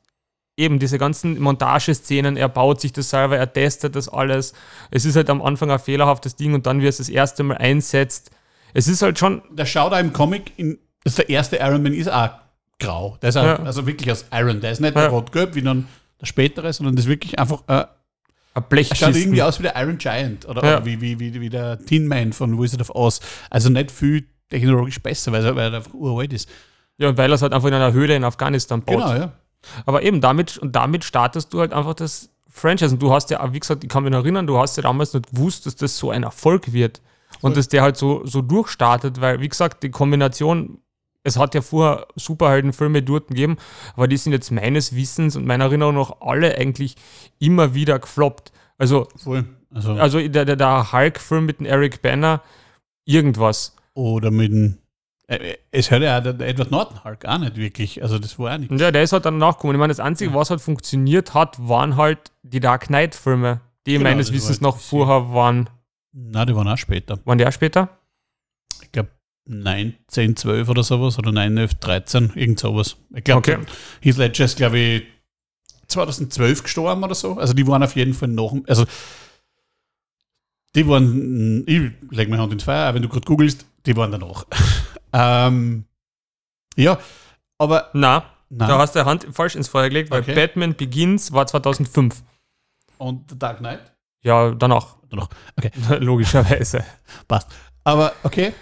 eben 0.57 0.79
diese 0.79 0.97
ganzen 0.97 1.39
Montageszenen, 1.39 2.37
er 2.37 2.49
baut 2.49 2.79
sich 2.81 2.93
das 2.93 3.09
selber, 3.09 3.37
er 3.37 3.51
testet 3.51 3.95
das 3.95 4.07
alles. 4.09 4.53
Es 4.89 5.05
ist 5.05 5.15
halt 5.15 5.29
am 5.29 5.41
Anfang 5.41 5.69
ein 5.69 5.79
fehlerhaftes 5.79 6.35
Ding 6.37 6.53
und 6.53 6.65
dann, 6.65 6.79
wie 6.81 6.85
er 6.85 6.89
es 6.89 6.97
das 6.97 7.09
erste 7.09 7.43
Mal 7.43 7.57
einsetzt. 7.57 8.31
Es 8.73 8.87
ist 8.87 9.01
halt 9.01 9.19
schon, 9.19 9.41
Der 9.51 9.65
schaut 9.65 9.91
auch 9.93 9.99
im 9.99 10.13
Comic, 10.13 10.53
in, 10.57 10.77
ist 11.03 11.17
der 11.17 11.29
erste 11.29 11.57
Iron 11.57 11.83
Man 11.83 11.93
ist 11.93 12.07
auch 12.11 12.29
grau. 12.79 13.17
Der 13.21 13.29
ist 13.29 13.37
auch, 13.37 13.43
Ja. 13.43 13.55
also 13.57 13.85
wirklich 13.85 14.11
aus 14.11 14.25
Iron. 14.31 14.61
Der 14.61 14.71
ist 14.71 14.79
nicht 14.81 14.95
Ja. 14.95 15.07
rot-gelb 15.07 15.55
wie 15.55 15.61
dann 15.61 15.87
der 16.21 16.25
spätere, 16.25 16.71
sondern 16.73 16.95
das 16.95 17.05
ist 17.05 17.09
wirklich 17.09 17.37
einfach, 17.37 17.63
äh, 17.67 17.85
ein 18.55 18.63
er 18.69 18.95
schaut 18.95 19.15
irgendwie 19.15 19.41
aus 19.43 19.59
wie 19.59 19.63
der 19.63 19.75
Iron 19.75 19.97
Giant 19.97 20.47
oder, 20.47 20.63
Ja. 20.63 20.85
wie, 20.85 21.01
wie, 21.01 21.19
wie, 21.19 21.39
wie 21.39 21.49
der 21.49 21.77
Tin 21.85 22.07
Man 22.07 22.33
von 22.33 22.59
Wizard 22.59 22.81
of 22.81 22.89
Oz. 22.95 23.19
Also 23.49 23.69
nicht 23.69 23.91
viel 23.91 24.25
technologisch 24.49 25.01
besser, 25.01 25.31
weil 25.31 25.45
er, 25.45 25.55
weil 25.55 25.71
er 25.73 25.77
einfach 25.77 25.93
uralt 25.93 26.31
ist. 26.33 26.49
Ja, 26.97 27.09
und 27.09 27.17
weil 27.17 27.29
er 27.31 27.35
es 27.35 27.41
halt 27.41 27.53
einfach 27.53 27.67
in 27.67 27.73
einer 27.73 27.91
Höhle 27.91 28.15
in 28.15 28.23
Afghanistan 28.23 28.81
baut. 28.81 28.95
Genau, 28.95 29.13
ja. 29.13 29.33
Aber 29.85 30.03
eben 30.03 30.21
damit, 30.21 30.57
und 30.57 30.75
damit 30.75 31.03
startest 31.03 31.53
du 31.53 31.59
halt 31.59 31.73
einfach 31.73 31.93
das 31.95 32.29
Franchise. 32.49 32.93
Und 32.93 33.01
du 33.01 33.11
hast 33.11 33.29
ja, 33.31 33.53
wie 33.53 33.59
gesagt, 33.59 33.83
ich 33.83 33.89
kann 33.89 34.03
mich 34.03 34.11
noch 34.13 34.19
erinnern, 34.19 34.47
du 34.47 34.57
hast 34.57 34.77
ja 34.77 34.83
damals 34.83 35.13
nicht 35.13 35.31
gewusst, 35.31 35.65
dass 35.65 35.75
das 35.75 35.97
so 35.97 36.11
ein 36.11 36.23
Erfolg 36.23 36.71
wird. 36.71 37.01
Und 37.41 37.57
dass 37.57 37.67
der 37.67 37.81
halt 37.81 37.97
so, 37.97 38.25
so 38.25 38.41
durchstartet, 38.41 39.19
weil, 39.19 39.41
wie 39.41 39.49
gesagt, 39.49 39.83
die 39.83 39.89
Kombination, 39.91 40.79
es 41.25 41.37
hat 41.37 41.53
ja 41.55 41.61
vorher 41.61 42.07
Superheldenfilme 42.15 43.03
dort 43.03 43.27
gegeben, 43.27 43.57
aber 43.95 44.07
die 44.07 44.15
sind 44.17 44.31
jetzt 44.31 44.51
meines 44.51 44.95
Wissens 44.95 45.35
und 45.35 45.45
meiner 45.45 45.65
Erinnerung 45.65 45.95
nach 45.95 46.21
alle 46.21 46.57
eigentlich 46.57 46.95
immer 47.39 47.73
wieder 47.73 47.99
gefloppt. 47.99 48.51
Also, 48.77 49.07
Voll. 49.17 49.43
Also, 49.73 49.91
also 49.93 50.25
der, 50.27 50.45
der, 50.45 50.55
der 50.55 50.93
Hulk-Film 50.93 51.45
mit 51.45 51.59
dem 51.59 51.65
Eric 51.65 52.01
Banner, 52.01 52.41
irgendwas. 53.05 53.75
oder 53.93 54.31
mit 54.31 54.51
dem. 54.51 54.77
äh, 55.27 55.55
Es 55.71 55.91
hört 55.91 56.03
ja 56.03 56.17
auch 56.19 56.23
der, 56.23 56.39
Edward 56.47 56.71
Norton 56.71 57.03
Hulk 57.03 57.25
auch 57.25 57.37
nicht 57.39 57.55
wirklich. 57.57 58.01
Also 58.01 58.19
das 58.19 58.37
war 58.39 58.53
auch 58.53 58.57
nicht. 58.57 58.71
Und 58.71 58.79
ja, 58.79 58.91
der 58.91 59.03
ist 59.03 59.11
halt 59.13 59.25
dann 59.25 59.37
nachgekommen. 59.37 59.75
Ich 59.75 59.79
meine, 59.79 59.91
das 59.91 59.99
Einzige, 59.99 60.33
was 60.33 60.49
halt 60.49 60.61
funktioniert 60.61 61.33
hat, 61.33 61.57
waren 61.67 61.97
halt 61.97 62.31
die 62.43 62.59
Dark 62.59 62.87
Knight-Filme, 62.87 63.61
die 63.85 63.93
Genau, 63.93 64.03
meines 64.09 64.31
Wissens 64.31 64.61
noch 64.61 64.77
vorher 64.77 65.33
waren. 65.33 65.69
Na, 66.13 66.45
die 66.45 66.55
waren 66.55 66.67
auch 66.67 66.77
später. 66.77 67.19
Waren 67.25 67.37
die 67.37 67.45
auch 67.45 67.51
später? 67.51 67.89
Ich 68.81 68.91
glaube 68.91 69.09
19, 69.47 70.35
12 70.35 70.69
oder 70.69 70.83
sowas 70.83 71.17
oder 71.19 71.31
9, 71.31 71.57
11, 71.57 71.75
13, 71.75 72.31
irgend 72.35 72.59
sowas. 72.59 72.97
Ich 73.13 73.23
glaube, 73.23 73.39
Okay. 73.39 73.57
Heath 74.01 74.17
Ledger 74.17 74.45
ist, 74.45 74.57
glaube 74.57 74.77
ich, 74.79 75.03
2012 75.87 76.63
gestorben 76.63 77.03
oder 77.03 77.13
so. 77.15 77.37
Also 77.37 77.53
die 77.53 77.65
waren 77.67 77.83
auf 77.83 77.95
jeden 77.95 78.13
Fall 78.13 78.29
noch. 78.29 78.55
Also 78.67 78.85
die 80.75 80.87
waren, 80.87 81.63
ich 81.67 81.91
lege 82.11 82.29
meine 82.29 82.41
Hand 82.41 82.53
ins 82.53 82.63
Feuer, 82.63 82.93
wenn 82.93 83.01
du 83.01 83.07
gerade 83.09 83.25
googelst, 83.25 83.65
die 83.85 83.95
waren 83.95 84.11
danach. 84.11 84.45
ähm, 85.13 85.85
ja, 86.75 86.97
aber 87.57 87.89
Na, 87.93 88.25
nein. 88.49 88.67
da 88.69 88.79
hast 88.79 88.95
du 88.95 88.99
die 88.99 89.05
Hand 89.05 89.27
falsch 89.31 89.55
ins 89.55 89.67
Feuer 89.69 89.87
gelegt, 89.89 90.11
weil 90.11 90.21
Okay. 90.21 90.35
Batman 90.35 90.75
Begins 90.75 91.31
war 91.31 91.47
2005. 91.47 92.23
und 92.97 93.29
The 93.29 93.39
Dark 93.39 93.59
Knight? 93.59 93.79
Ja, 94.23 94.51
danach. 94.51 94.97
Danach. 95.09 95.29
Okay, 95.55 95.71
Logischerweise. 95.99 96.83
passt. 97.27 97.47
Aber 97.83 98.13
okay. 98.23 98.53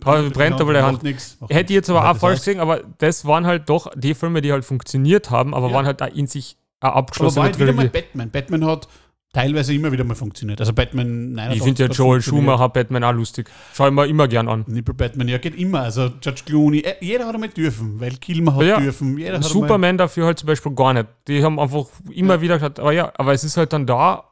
Brennt 0.00 0.60
aber 0.60 0.72
der 0.72 0.82
macht 0.82 0.92
Hand. 0.94 1.02
nix, 1.04 1.36
macht 1.40 1.52
Hätte 1.52 1.72
ich 1.72 1.76
jetzt 1.76 1.90
aber 1.90 2.10
auch 2.10 2.16
falsch 2.16 2.40
gesehen, 2.40 2.60
aber 2.60 2.82
das 2.98 3.24
waren 3.24 3.46
halt 3.46 3.68
doch 3.68 3.90
die 3.96 4.14
Filme, 4.14 4.42
die 4.42 4.52
halt 4.52 4.64
funktioniert 4.64 5.30
haben, 5.30 5.54
aber 5.54 5.68
Ja. 5.68 5.74
waren 5.74 5.86
halt 5.86 6.02
auch 6.02 6.08
in 6.14 6.26
sich 6.26 6.56
eine 6.80 6.94
Aber 6.94 7.36
war 7.36 7.44
halt 7.44 7.58
wieder 7.58 7.72
mal. 7.72 7.88
Batman. 7.88 8.30
Batman 8.30 8.66
hat 8.66 8.88
teilweise 9.32 9.72
immer 9.72 9.92
wieder 9.92 10.02
mal 10.04 10.16
funktioniert. 10.16 10.60
Also 10.60 10.72
Batman 10.72 11.32
89 11.32 11.56
Ich 11.56 11.62
finde 11.64 11.82
ja 11.84 11.88
Joel. 11.88 12.20
Schumacher 12.20 12.68
Batman 12.68 13.04
auch 13.04 13.12
lustig. 13.12 13.48
Schau 13.72 13.86
ich 13.86 13.92
mir 13.94 14.06
immer 14.06 14.26
gern 14.28 14.48
an. 14.48 14.64
Nipple 14.66 14.92
Batman, 14.92 15.28
ja, 15.28 15.38
geht 15.38 15.54
immer. 15.54 15.80
Also 15.82 16.10
George 16.20 16.42
Clooney, 16.44 16.80
äh, 16.80 16.94
jeder 17.00 17.26
hat 17.26 17.34
einmal 17.34 17.48
dürfen, 17.50 18.00
weil 18.00 18.10
Kilmer 18.16 18.56
hat 18.56 18.62
Ja. 18.64 18.80
dürfen. 18.80 19.16
Jeder 19.16 19.34
hat 19.36 19.44
Superman 19.44 19.96
dafür 19.96 20.26
halt 20.26 20.38
zum 20.40 20.48
Beispiel 20.48 20.74
gar 20.74 20.92
nicht. 20.92 21.06
Die 21.28 21.42
haben 21.42 21.58
einfach 21.60 21.86
immer 22.10 22.34
Ja. 22.34 22.40
wieder 22.42 22.54
gesagt, 22.56 22.80
aber 22.80 22.92
ja, 22.92 23.12
aber 23.16 23.32
es 23.32 23.44
ist 23.44 23.56
halt 23.56 23.72
dann 23.72 23.86
da, 23.86 24.24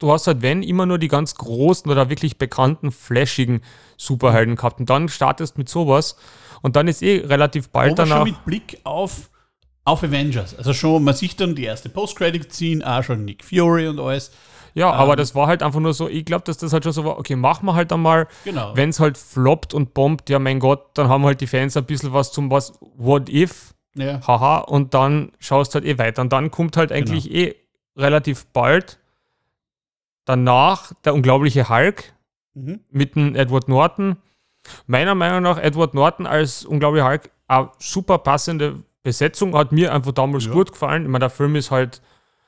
du 0.00 0.10
hast 0.10 0.26
halt, 0.26 0.42
wenn, 0.42 0.62
immer 0.64 0.86
nur 0.86 0.98
die 0.98 1.08
ganz 1.08 1.36
großen 1.36 1.90
oder 1.90 2.10
wirklich 2.10 2.36
bekannten, 2.38 2.90
flashigen 2.90 3.60
Superhelden 3.96 4.56
gehabt. 4.56 4.80
Und 4.80 4.90
dann 4.90 5.08
startest 5.08 5.56
mit 5.58 5.68
sowas 5.68 6.16
und 6.62 6.74
dann 6.76 6.88
ist 6.88 7.02
eh 7.02 7.18
relativ 7.24 7.68
bald 7.70 7.92
aber 7.92 8.06
schon 8.06 8.10
danach. 8.10 8.24
mit 8.24 8.44
Blick 8.44 8.80
auf, 8.84 9.30
auf 9.84 10.02
Avengers. 10.02 10.56
Also 10.56 10.72
schon, 10.72 11.04
man 11.04 11.14
sieht 11.14 11.40
dann 11.40 11.54
die 11.54 11.64
erste 11.64 11.88
Post-Credit-Scene, 11.88 12.84
auch 12.84 13.04
schon 13.04 13.24
Nick 13.24 13.44
Fury 13.44 13.86
und 13.88 14.00
alles. 14.00 14.32
Ja, 14.74 14.92
aber 14.92 15.12
ähm, 15.12 15.16
das 15.18 15.34
war 15.34 15.48
halt 15.48 15.62
einfach 15.64 15.80
nur 15.80 15.92
so, 15.94 16.08
ich 16.08 16.24
glaube, 16.24 16.44
dass 16.44 16.56
das 16.58 16.72
halt 16.72 16.84
schon 16.84 16.92
so 16.92 17.04
war, 17.04 17.18
okay, 17.18 17.34
machen 17.34 17.66
wir 17.66 17.74
halt 17.74 17.92
einmal, 17.92 18.28
Genau. 18.44 18.76
wenn 18.76 18.90
es 18.90 19.00
halt 19.00 19.18
floppt 19.18 19.74
und 19.74 19.94
bombt, 19.94 20.30
ja 20.30 20.38
mein 20.38 20.60
Gott, 20.60 20.90
dann 20.94 21.08
haben 21.08 21.24
halt 21.24 21.40
die 21.40 21.48
Fans 21.48 21.76
ein 21.76 21.84
bisschen 21.86 22.12
was 22.12 22.30
zum 22.30 22.50
was, 22.52 22.74
what 22.96 23.28
if, 23.28 23.74
ja. 23.96 24.20
haha, 24.26 24.58
und 24.58 24.94
dann 24.94 25.32
schaust 25.40 25.74
halt 25.74 25.84
eh 25.84 25.98
weiter. 25.98 26.22
Und 26.22 26.32
dann 26.32 26.52
kommt 26.52 26.76
halt 26.76 26.92
eigentlich 26.92 27.24
Genau. 27.24 27.36
eh 27.48 27.54
relativ 27.96 28.46
bald 28.46 28.99
danach 30.30 30.92
der 31.04 31.14
unglaubliche 31.14 31.68
Hulk 31.68 32.12
Mhm. 32.54 32.80
mit 32.90 33.14
dem 33.16 33.34
Edward 33.36 33.68
Norton. 33.68 34.16
Meiner 34.86 35.14
Meinung 35.14 35.42
nach 35.42 35.58
Edward 35.58 35.94
Norton 35.94 36.26
als 36.26 36.64
unglaublicher 36.64 37.08
Hulk 37.08 37.30
eine 37.48 37.70
super 37.78 38.18
passende 38.18 38.82
Besetzung, 39.02 39.56
hat 39.56 39.72
mir 39.72 39.92
einfach 39.94 40.12
damals 40.12 40.46
Ja. 40.46 40.52
gut 40.52 40.72
gefallen. 40.72 41.02
Ich 41.02 41.08
meine, 41.08 41.20
der 41.24 41.30
Film 41.30 41.56
ist 41.56 41.70
halt, 41.70 42.00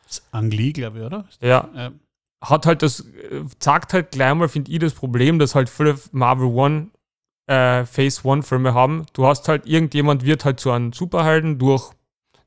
Das 0.05 0.19
ist 0.19 0.25
Ang 0.33 0.51
Lee, 0.51 0.73
glaube 0.73 0.99
ich, 0.99 1.05
oder? 1.05 1.25
ja, 1.41 1.69
Ja. 1.75 1.91
hat 2.45 2.67
halt 2.67 2.83
das, 2.83 3.05
sagt 3.61 3.95
halt 3.95 4.11
gleich 4.13 4.35
mal, 4.35 4.49
finde 4.49 4.71
ich, 4.71 4.79
das 4.79 4.93
Problem, 4.93 5.39
dass 5.39 5.55
halt 5.55 5.69
viele 5.71 5.99
Marvel 6.13 6.49
One, 6.49 6.89
äh, 7.47 7.85
Phase 7.85 8.21
One 8.25 8.43
Filme 8.43 8.75
haben. 8.75 9.07
Du 9.15 9.27
hast 9.27 9.49
halt, 9.49 9.67
irgendjemand 9.67 10.25
wird 10.25 10.45
halt 10.45 10.61
zu 10.61 10.71
einem 10.71 10.93
Superhelden 10.93 11.59
durch 11.59 11.91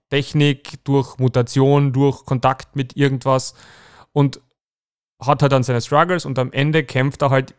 Technik, 0.09 0.83
durch 0.83 1.17
Mutation, 1.17 1.91
durch 1.93 2.25
Kontakt 2.25 2.75
mit 2.75 2.95
irgendwas 2.95 3.55
und 4.13 4.39
hat 5.19 5.41
halt 5.41 5.51
dann 5.51 5.63
seine 5.63 5.81
Struggles 5.81 6.25
und 6.25 6.37
am 6.39 6.51
Ende 6.51 6.83
kämpft 6.83 7.21
er 7.21 7.29
halt, 7.29 7.55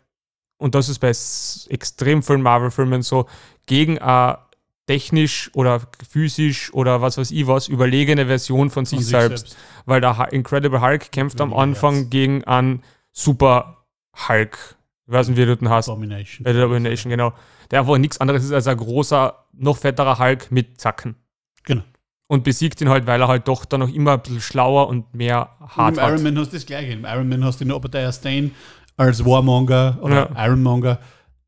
und 0.58 0.74
das 0.74 0.88
ist 0.88 0.98
bei 0.98 1.08
extrem 1.08 2.22
vielen 2.22 2.42
Marvel-Filmen 2.42 3.02
so, 3.02 3.26
gegen 3.66 3.98
eine 3.98 4.38
technisch 4.86 5.50
oder 5.54 5.82
physisch 6.08 6.72
oder 6.72 7.02
was 7.02 7.18
weiß 7.18 7.32
ich 7.32 7.46
was, 7.46 7.68
überlegene 7.68 8.26
Version 8.26 8.70
von 8.70 8.84
sich, 8.84 8.98
Von 8.98 9.04
sich 9.04 9.10
selbst 9.10 9.56
weil 9.84 10.00
der 10.00 10.32
Incredible 10.32 10.80
Hulk 10.80 11.10
kämpft 11.12 11.40
am 11.40 11.50
Weniger 11.50 11.62
Anfang 11.62 11.94
Herz. 11.94 12.10
gegen 12.10 12.44
einen 12.44 12.82
Super 13.12 13.84
Hulk. 14.28 14.76
Ich 15.06 15.12
weiß 15.12 15.28
nicht, 15.28 15.38
wie 15.38 15.46
du 15.46 15.56
den 15.56 15.70
hast. 15.70 15.88
Abomination. 15.88 16.44
Bei 16.44 16.52
der 16.52 16.64
Abomination, 16.64 17.10
genau. 17.10 17.32
Der 17.70 17.80
einfach 17.80 17.96
nichts 17.98 18.20
anderes 18.20 18.44
ist 18.44 18.52
als 18.52 18.66
ein 18.66 18.76
großer, 18.76 19.46
noch 19.52 19.76
fetterer 19.76 20.18
Hulk 20.18 20.50
mit 20.50 20.80
Zacken. 20.80 21.16
Genau. 21.64 21.82
Und 22.28 22.42
besiegt 22.42 22.80
ihn 22.80 22.88
halt, 22.88 23.06
weil 23.06 23.20
er 23.20 23.28
halt 23.28 23.46
doch 23.46 23.64
dann 23.64 23.80
noch 23.80 23.92
immer 23.92 24.14
ein 24.14 24.20
bisschen 24.22 24.40
schlauer 24.40 24.88
und 24.88 25.14
mehr 25.14 25.50
hart 25.60 25.96
Im 25.96 26.02
hat. 26.02 26.10
Iron 26.10 26.22
Man 26.24 26.38
hast 26.38 26.52
du 26.52 26.56
das 26.56 26.66
gleiche. 26.66 26.92
Im 26.92 27.04
Iron 27.04 27.28
Man 27.28 27.44
hast 27.44 27.60
du 27.60 27.64
den 27.64 27.72
Obadiah 27.72 28.10
Stane 28.12 28.50
als 28.96 29.24
Warmonger 29.24 29.98
oder 30.00 30.30
Ironmonger, 30.36 30.98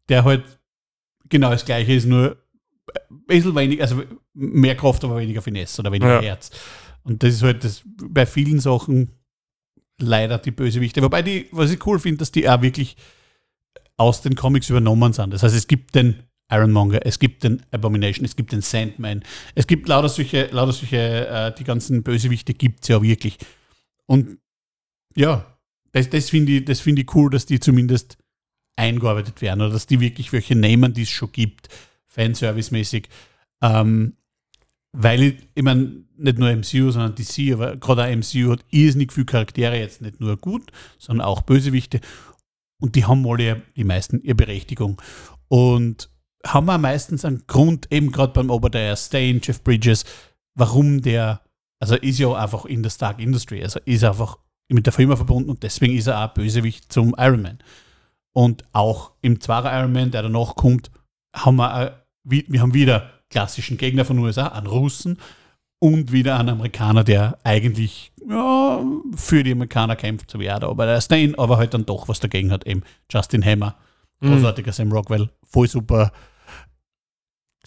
der 0.08 0.24
halt 0.24 0.44
genau 1.28 1.50
das 1.50 1.64
gleiche 1.64 1.94
ist, 1.94 2.06
nur 2.06 2.36
ein 3.10 3.22
bisschen 3.26 3.56
weniger, 3.56 3.82
also 3.82 4.02
mehr 4.34 4.76
Kraft, 4.76 5.02
aber 5.04 5.18
weniger 5.18 5.42
Finesse 5.42 5.80
oder 5.80 5.90
weniger 5.90 6.22
Ja. 6.22 6.22
Herz. 6.22 6.50
Und 7.02 7.22
das 7.22 7.34
ist 7.34 7.42
halt 7.42 7.64
das 7.64 7.82
bei 7.84 8.24
vielen 8.24 8.60
Sachen 8.60 9.12
leider 9.98 10.38
die 10.38 10.52
Bösewichte. 10.52 11.02
Wobei 11.02 11.22
die, 11.22 11.48
was 11.50 11.72
ich 11.72 11.84
cool 11.86 11.98
finde, 11.98 12.18
dass 12.18 12.30
die 12.30 12.48
auch 12.48 12.62
wirklich 12.62 12.96
aus 13.96 14.22
den 14.22 14.36
Comics 14.36 14.70
übernommen 14.70 15.12
sind. 15.12 15.32
Das 15.32 15.42
heißt, 15.42 15.56
es 15.56 15.66
gibt 15.66 15.94
den 15.94 16.22
Ironmonger, 16.50 17.04
es 17.04 17.18
gibt 17.18 17.44
den 17.44 17.62
Abomination, 17.70 18.24
es 18.24 18.36
gibt 18.36 18.52
den 18.52 18.62
Sandman, 18.62 19.22
es 19.54 19.66
gibt 19.66 19.88
lauter 19.88 20.08
solche, 20.08 20.46
lauter 20.46 20.72
solche, 20.72 21.28
äh, 21.28 21.54
die 21.54 21.64
ganzen 21.64 22.02
Bösewichte 22.02 22.54
gibt 22.54 22.82
es 22.82 22.88
ja 22.88 23.02
wirklich. 23.02 23.38
Und 24.06 24.38
ja, 25.14 25.58
das, 25.92 26.08
das 26.08 26.30
finde 26.30 26.52
ich, 26.52 26.64
das 26.64 26.80
finde 26.80 27.02
ich 27.02 27.14
cool, 27.14 27.30
dass 27.30 27.46
die 27.46 27.60
zumindest 27.60 28.16
eingearbeitet 28.76 29.42
werden 29.42 29.60
oder 29.60 29.72
dass 29.72 29.86
die 29.86 30.00
wirklich 30.00 30.32
welche 30.32 30.54
nehmen, 30.54 30.94
die 30.94 31.02
es 31.02 31.10
schon 31.10 31.32
gibt, 31.32 31.68
Fanservice-mäßig. 32.06 33.08
Ähm, 33.62 34.16
weil 34.92 35.22
ich, 35.22 35.34
ich 35.54 35.62
meine, 35.62 36.04
nicht 36.16 36.38
nur 36.38 36.50
MCU, 36.50 36.90
sondern 36.90 37.14
DC, 37.14 37.52
aber 37.52 37.76
gerade 37.76 38.04
auch 38.04 38.16
MCU 38.16 38.52
hat 38.52 38.64
irrsinnig 38.70 39.12
viele 39.12 39.26
Charaktere, 39.26 39.78
jetzt 39.78 40.00
nicht 40.00 40.20
nur 40.20 40.36
gut, 40.36 40.70
sondern 40.98 41.26
auch 41.26 41.42
Bösewichte. 41.42 42.00
Und 42.80 42.94
die 42.94 43.04
haben 43.04 43.26
alle, 43.26 43.62
die 43.76 43.84
meisten, 43.84 44.22
ihre 44.22 44.34
Berechtigung. 44.34 45.00
Und 45.48 46.08
haben 46.46 46.70
auch 46.70 46.78
meistens 46.78 47.24
einen 47.24 47.44
Grund, 47.46 47.90
eben 47.92 48.12
gerade 48.12 48.32
beim 48.32 48.50
Obadiah 48.50 48.96
Stane, 48.96 49.40
Jeff 49.42 49.62
Bridges, 49.62 50.04
warum 50.54 51.02
der, 51.02 51.40
also 51.80 51.96
ist 51.96 52.18
ja 52.18 52.32
einfach 52.34 52.64
in 52.64 52.82
der 52.82 52.90
Stark 52.90 53.18
Industry, 53.20 53.62
also 53.62 53.80
ist 53.84 54.04
einfach 54.04 54.38
mit 54.70 54.86
der 54.86 54.92
Firma 54.92 55.16
verbunden 55.16 55.50
und 55.50 55.62
deswegen 55.62 55.96
ist 55.96 56.06
er 56.06 56.22
auch 56.24 56.34
Bösewicht 56.34 56.92
zum 56.92 57.14
Iron 57.18 57.42
Man. 57.42 57.58
Und 58.34 58.64
auch 58.72 59.12
im 59.22 59.40
zweiten 59.40 59.66
Iron 59.68 59.92
Man, 59.92 60.10
der 60.10 60.22
danach 60.22 60.54
kommt, 60.54 60.90
haben 61.34 61.56
wir, 61.56 61.86
äh, 62.26 62.42
wir 62.46 62.60
haben 62.60 62.74
wieder 62.74 63.10
klassischen 63.30 63.76
Gegner 63.78 64.04
von 64.04 64.18
USA, 64.18 64.48
einen 64.48 64.66
Russen 64.66 65.18
und 65.80 66.12
wieder 66.12 66.38
einen 66.38 66.50
Amerikaner, 66.50 67.04
der 67.04 67.38
eigentlich 67.44 68.12
ja, 68.28 68.80
für 69.16 69.42
die 69.42 69.52
Amerikaner 69.52 69.96
kämpft, 69.96 70.30
so 70.30 70.38
wie 70.38 70.46
er 70.46 70.60
da, 70.60 70.68
aber 70.68 70.86
der 70.86 71.00
Stain, 71.00 71.38
aber 71.38 71.56
halt 71.56 71.72
dann 71.74 71.86
doch 71.86 72.08
was 72.08 72.20
dagegen 72.20 72.50
hat, 72.52 72.66
eben 72.66 72.82
Justin 73.10 73.44
Hammer, 73.44 73.74
Mhm. 74.20 74.32
großartiger 74.32 74.72
Sam 74.72 74.90
Rockwell, 74.90 75.30
voll 75.44 75.68
super. 75.68 76.10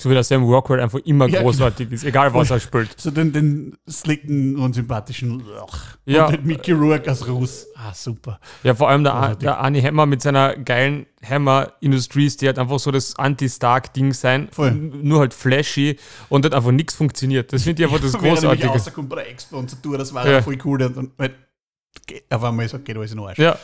So 0.02 0.10
wie 0.10 0.16
der 0.16 0.24
Sam 0.24 0.44
Rockwell 0.44 0.80
einfach 0.80 0.98
immer 1.06 1.28
Ja, 1.28 1.42
großartig 1.44 1.92
ist, 1.92 2.04
egal 2.06 2.34
was 2.34 2.50
er 2.50 2.60
spielt. 2.60 3.00
So 3.00 3.12
den, 3.12 3.32
den 3.32 3.78
slicken 3.88 4.58
und 4.58 4.74
sympathischen 4.74 5.44
ach, 5.64 5.96
Ja. 6.06 6.26
und 6.26 6.38
den 6.38 6.46
Mickey 6.48 6.72
Rourke 6.72 7.08
als 7.08 7.28
Russ. 7.28 7.68
Ah, 7.76 7.94
super. 7.94 8.40
Ja, 8.64 8.74
vor 8.74 8.90
allem 8.90 9.04
der, 9.04 9.14
Großartig. 9.14 9.38
der 9.40 9.60
Arnie 9.60 9.82
Hammer 9.84 10.08
mit 10.08 10.24
seiner 10.24 10.56
geilen 10.58 11.06
Hammer 11.24 11.74
Industries, 11.82 12.36
die 12.38 12.50
hat 12.50 12.58
einfach 12.58 12.80
so 12.80 12.90
das 12.90 13.16
Anti-Stark-Ding 13.16 14.14
sein, 14.14 14.50
Voll. 14.52 14.72
nur 14.72 15.20
halt 15.20 15.36
flashy 15.36 15.98
und 16.30 16.46
hat 16.46 16.56
einfach 16.56 16.72
nichts 16.72 16.96
funktioniert. 16.96 17.54
Das 17.54 17.62
finde 17.64 17.84
ich 17.84 17.88
einfach 17.88 18.02
das 18.02 18.14
Wenn 18.14 18.22
er 18.22 18.26
nämlich 18.26 18.42
Großartige. 18.42 18.68
rauskommt 18.70 19.10
bei 19.10 19.16
der 19.18 19.30
Expo 19.30 19.58
und 19.60 19.70
so 19.70 19.78
tut, 19.84 20.00
das 20.00 20.12
war 20.16 20.28
Ja. 20.28 20.42
voll 20.42 20.58
cool. 20.66 20.82
Und, 20.82 20.98
und 20.98 21.12
halt, 21.20 21.36
geht- 22.08 22.24
auf 22.32 22.44
einmal 22.44 22.68
so, 22.68 22.80
geht 22.80 22.98
alles 22.98 23.12
in 23.12 23.18
den 23.20 23.28
Arsch. 23.28 23.38
Ja, 23.38 23.56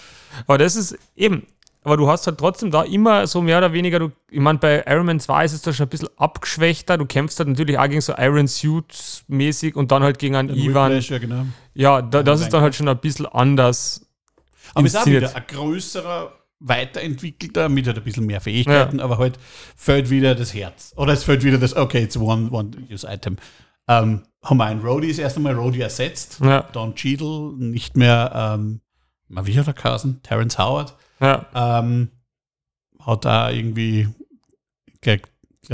aber 0.46 0.60
das 0.60 0.76
ist 0.76 0.96
eben, 1.16 1.48
aber 1.88 1.96
du 1.96 2.10
hast 2.10 2.28
halt 2.28 2.38
trotzdem 2.38 2.70
da 2.70 2.84
immer 2.84 3.28
so 3.28 3.42
mehr 3.42 3.60
oder 3.60 3.72
weniger, 3.72 4.00
du, 4.00 4.12
ich 4.30 4.42
meine, 4.42 4.60
bei 4.60 4.84
Iron 4.88 5.06
Man 5.06 5.22
2 5.22 5.46
ist 5.46 5.54
es 5.54 5.62
da 5.62 5.72
schon 5.72 5.86
ein 5.86 5.90
bisschen 5.90 6.10
abgeschwächter. 6.18 6.98
Du 6.98 7.06
kämpfst 7.06 7.40
halt 7.40 7.48
natürlich 7.48 7.80
auch 7.80 7.88
gegen 7.88 8.02
so 8.02 8.14
Iron 8.18 8.50
Suits 8.50 9.24
mäßig 9.30 9.78
und 9.78 9.90
dann 9.90 10.04
halt 10.04 10.20
gegen 10.20 10.36
einen 10.36 10.50
Den 10.50 10.58
Ivan. 10.58 10.92
Whiplash, 10.92 11.12
ja, 11.12 11.18
genau. 11.18 11.46
Ja, 11.76 12.02
da, 12.02 12.24
das 12.24 12.42
ist 12.42 12.52
dann 12.52 12.60
halt 12.60 12.76
schon 12.76 12.90
ein 12.90 12.98
bisschen 12.98 13.26
anders. 13.26 14.06
Aber 14.74 14.86
es 14.86 14.96
ist 14.96 15.00
auch 15.00 15.06
wieder 15.06 15.34
ein 15.34 15.44
größerer, 15.48 16.34
weiterentwickelter, 16.60 17.70
mit 17.70 17.88
halt 17.88 17.98
ein 17.98 18.04
bisschen 18.04 18.26
mehr 18.26 18.42
Fähigkeiten, 18.42 19.00
aber 19.00 19.18
halt 19.18 19.40
fällt 19.78 20.10
wieder 20.10 20.36
das 20.36 20.54
Herz. 20.54 20.92
Oder 20.98 21.14
es 21.14 21.24
fällt 21.24 21.46
wieder 21.46 21.58
das, 21.58 21.74
okay, 21.74 22.04
it's 22.04 22.18
one, 22.18 22.52
one 22.52 22.72
use 22.92 23.08
item. 23.10 23.38
Ähm, 23.88 24.24
haben 24.44 24.58
wir 24.58 24.66
einen 24.66 24.82
Rhodey 24.82 25.08
das 25.08 25.20
erste 25.20 25.40
Mal 25.40 25.54
Rhodey 25.54 25.80
ersetzt. 25.80 26.42
Ja, 26.44 26.64
Don 26.64 26.96
Cheadle, 26.96 27.54
nicht 27.58 27.96
mehr, 27.96 28.58
ähm, 28.60 28.82
wie 29.30 29.58
hat 29.58 29.68
er 29.68 29.74
geheißen? 29.74 30.22
Terrence 30.22 30.58
Howard. 30.58 30.94
Ja, 31.20 31.46
Ähm, 31.56 32.10
hat 33.00 33.26
da 33.26 33.50
irgendwie, 33.52 34.08
ich 34.94 35.02
glaube, 35.02 35.22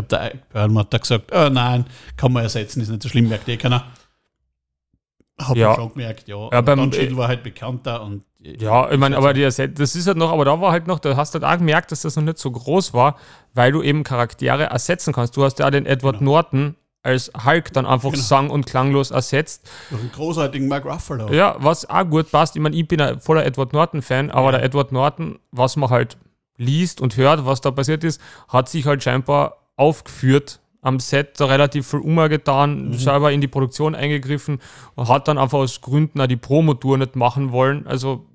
der 0.10 0.34
Burnham 0.52 0.80
hat 0.80 0.94
da 0.94 0.98
gesagt, 1.00 1.32
oh 1.34 1.50
nein, 1.50 1.86
kann 2.18 2.32
man 2.32 2.44
ersetzen, 2.44 2.82
ist 2.82 2.90
nicht 2.90 3.02
so 3.04 3.10
schlimm, 3.10 3.30
merkt 3.30 3.48
eh 3.50 3.58
keiner. 3.58 3.86
Hat 5.40 5.58
Ja. 5.58 5.70
man 5.70 5.76
schon 5.78 5.92
gemerkt, 5.94 6.28
ja. 6.28 6.50
Ja, 6.52 6.62
beim- 6.62 6.78
Don 6.78 6.92
Cheadle 6.92 7.18
war 7.18 7.28
halt 7.28 7.44
bekannter 7.44 8.04
und 8.04 8.24
ja, 8.40 8.92
ich 8.92 8.98
meine, 8.98 9.16
aber 9.18 9.34
die 9.34 9.42
das 9.42 9.58
ist 9.60 10.06
halt 10.06 10.18
noch, 10.18 10.32
aber 10.32 10.44
da 10.46 10.60
war 10.60 10.72
halt 10.74 10.86
noch, 10.86 11.00
da 11.00 11.16
hast 11.16 11.34
du 11.34 11.40
halt 11.42 11.46
auch 11.54 11.58
gemerkt, 11.58 11.92
dass 11.94 12.02
das 12.02 12.18
noch 12.18 12.24
nicht 12.24 12.38
so 12.38 12.52
groß 12.52 12.94
war, 12.94 13.18
weil 13.54 13.72
du 13.72 13.82
eben 13.82 14.04
Charaktere 14.04 14.64
ersetzen 14.66 15.14
kannst. 15.14 15.38
Du 15.38 15.44
hast 15.46 15.60
ja 15.60 15.68
auch 15.68 15.72
den 15.72 15.86
Edward 15.86 16.20
Genau. 16.20 16.32
Norton 16.34 16.76
als 17.04 17.32
Hulk 17.46 17.72
dann 17.74 17.86
einfach 17.86 18.12
Genau. 18.12 18.24
sang- 18.24 18.50
und 18.50 18.66
klanglos 18.66 19.12
ersetzt. 19.12 19.70
durch 19.90 20.02
einen 20.02 20.12
großartigen 20.12 20.68
Mark 20.68 20.86
Ruffalo. 20.86 21.32
Ja, 21.34 21.56
was 21.60 21.88
auch 21.90 22.06
gut 22.10 22.32
passt. 22.32 22.56
Ich 22.56 22.62
meine, 22.62 22.76
ich 22.76 22.88
bin 22.88 23.02
ein 23.02 23.20
voller 23.20 23.46
Edward 23.46 23.74
Norton-Fan, 23.74 24.32
aber 24.32 24.48
Ja. 24.48 24.52
der 24.54 24.64
Edward 24.64 24.92
Norton, 24.92 25.38
was 25.52 25.76
man 25.76 25.90
halt 25.90 26.18
liest 26.58 27.02
und 27.02 27.18
hört, 27.18 27.46
was 27.46 27.62
da 27.62 27.72
passiert 27.72 28.04
ist, 28.04 28.22
hat 28.48 28.70
sich 28.70 28.86
halt 28.86 29.04
scheinbar 29.04 29.58
aufgeführt 29.76 30.60
am 30.82 31.00
Set, 31.00 31.40
da 31.40 31.46
relativ 31.46 31.88
viel 31.88 32.00
umgetan, 32.00 32.90
Mhm. 32.90 32.94
selber 32.94 33.32
in 33.32 33.42
die 33.42 33.48
Produktion 33.48 33.96
eingegriffen 33.96 34.60
und 34.96 35.08
hat 35.08 35.28
dann 35.28 35.38
einfach 35.38 35.60
aus 35.60 35.82
Gründen 35.82 36.20
auch 36.22 36.28
die 36.28 36.36
Promotour 36.36 36.98
nicht 36.98 37.16
machen 37.16 37.52
wollen. 37.52 37.88
Also, 37.88 38.26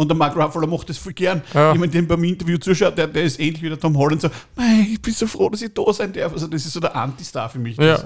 Und 0.00 0.08
der 0.08 0.16
Mark 0.16 0.34
Ruffalo 0.34 0.66
macht 0.66 0.88
das 0.88 0.96
voll 0.98 1.12
gern. 1.12 1.42
Ja. 1.52 1.74
Meine, 1.74 1.88
dem 1.88 2.06
beim 2.06 2.24
Interview 2.24 2.56
zuschaut, 2.56 2.96
der, 2.96 3.06
der 3.06 3.22
ist 3.24 3.38
ähnlich 3.38 3.62
wie 3.62 3.68
der 3.68 3.78
Tom 3.78 3.96
Holland 3.98 4.22
so, 4.22 4.28
"Mei, 4.56 4.86
ich 4.92 5.02
bin 5.02 5.12
so 5.12 5.26
froh, 5.26 5.50
dass 5.50 5.60
ich 5.60 5.74
da 5.74 5.92
sein 5.92 6.12
darf. 6.12 6.32
Also 6.32 6.46
das 6.46 6.64
ist 6.64 6.72
so 6.72 6.80
der 6.80 6.96
Anti-Star 6.96 7.48
für 7.50 7.58
mich. 7.58 7.76
ja. 7.76 7.98
Das- 7.98 8.04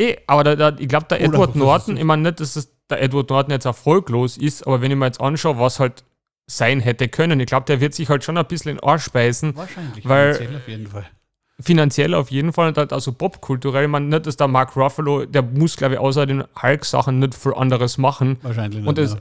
Eh, 0.00 0.16
aber 0.28 0.44
der, 0.44 0.54
der, 0.56 0.76
ich 0.78 0.86
glaube, 0.88 1.06
der 1.10 1.18
Oder 1.18 1.26
Edward 1.34 1.56
Norton, 1.56 1.96
ich 1.96 2.04
meine 2.04 2.22
nicht, 2.22 2.38
dass 2.38 2.54
das 2.54 2.68
der 2.88 3.02
Edward 3.02 3.28
Norton 3.30 3.50
jetzt 3.50 3.64
erfolglos 3.66 4.36
ist, 4.36 4.64
aber 4.64 4.80
wenn 4.80 4.92
ich 4.92 4.96
mir 4.96 5.06
jetzt 5.06 5.20
anschaue, 5.20 5.58
was 5.58 5.80
halt 5.80 6.04
sein 6.46 6.78
hätte 6.80 7.08
können, 7.08 7.40
ich 7.40 7.46
glaube, 7.46 7.66
der 7.66 7.80
wird 7.80 7.94
sich 7.94 8.08
halt 8.08 8.22
schon 8.24 8.38
ein 8.38 8.46
bisschen 8.46 8.70
in 8.70 8.76
den 8.76 8.84
Arsch 8.88 9.10
beißen. 9.10 9.56
Wahrscheinlich, 9.56 10.08
Weil- 10.08 10.34
finanziell 10.34 10.56
auf 10.56 10.68
jeden 10.68 10.86
Fall. 10.86 11.06
finanziell 11.60 12.14
auf 12.14 12.30
jeden 12.30 12.52
Fall 12.52 12.68
und 12.68 12.78
halt 12.78 12.92
also 12.92 13.12
popkulturell. 13.12 13.84
Ich 13.84 13.90
meine, 13.90 14.06
nicht, 14.06 14.26
dass 14.26 14.36
der 14.36 14.46
Mark 14.48 14.76
Ruffalo, 14.76 15.24
der 15.26 15.42
muss, 15.42 15.76
glaube 15.76 15.94
ich, 15.94 16.00
außer 16.00 16.24
den 16.26 16.44
Hulk-Sachen 16.62 17.18
nicht 17.18 17.34
viel 17.34 17.54
anderes 17.54 17.98
machen. 17.98 18.38
Wahrscheinlich 18.42 18.86
Und 18.86 18.96
nicht, 18.96 18.98
das, 18.98 19.14
ja. 19.14 19.20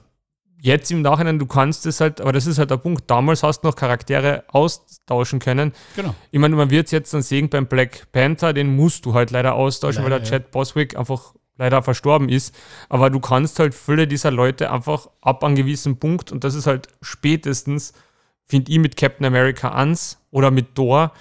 Jetzt 0.59 0.91
im 0.91 1.01
Nachhinein, 1.01 1.39
du 1.39 1.45
kannst 1.45 1.85
es 1.85 2.01
halt, 2.01 2.21
aber 2.21 2.31
das 2.31 2.47
ist 2.47 2.57
halt 2.57 2.71
der 2.71 2.77
Punkt, 2.77 3.09
damals 3.09 3.43
hast 3.43 3.61
du 3.61 3.67
noch 3.67 3.75
Charaktere 3.75 4.43
austauschen 4.47 5.39
können. 5.39 5.73
Genau. 5.95 6.15
Ich 6.31 6.39
meine, 6.39 6.55
man 6.55 6.69
wird 6.69 6.87
es 6.87 6.91
jetzt 6.91 7.13
dann 7.13 7.21
sehen 7.21 7.49
beim 7.49 7.67
Black 7.67 8.11
Panther, 8.11 8.53
den 8.53 8.75
musst 8.75 9.05
du 9.05 9.13
halt 9.13 9.31
leider 9.31 9.55
austauschen, 9.55 10.03
weil 10.03 10.11
Leider, 10.11 10.23
der 10.23 10.39
Chad 10.39 10.51
Boswick 10.51 10.97
einfach 10.97 11.33
leider 11.57 11.81
verstorben 11.81 12.29
ist. 12.29 12.55
Aber 12.89 13.09
du 13.09 13.19
kannst 13.19 13.59
halt 13.59 13.73
viele 13.73 14.07
dieser 14.07 14.31
Leute 14.31 14.71
einfach 14.71 15.09
ab 15.21 15.43
einem 15.43 15.55
gewissen 15.55 15.97
Punkt, 15.97 16.31
und 16.31 16.43
das 16.43 16.55
ist 16.55 16.67
halt 16.67 16.87
spätestens, 17.01 17.93
finde 18.45 18.71
ich, 18.71 18.79
mit 18.79 18.97
Captain 18.97 19.25
America 19.25 19.69
1 19.69 20.19
oder 20.31 20.51
mit 20.51 20.75
Thor, 20.75 21.11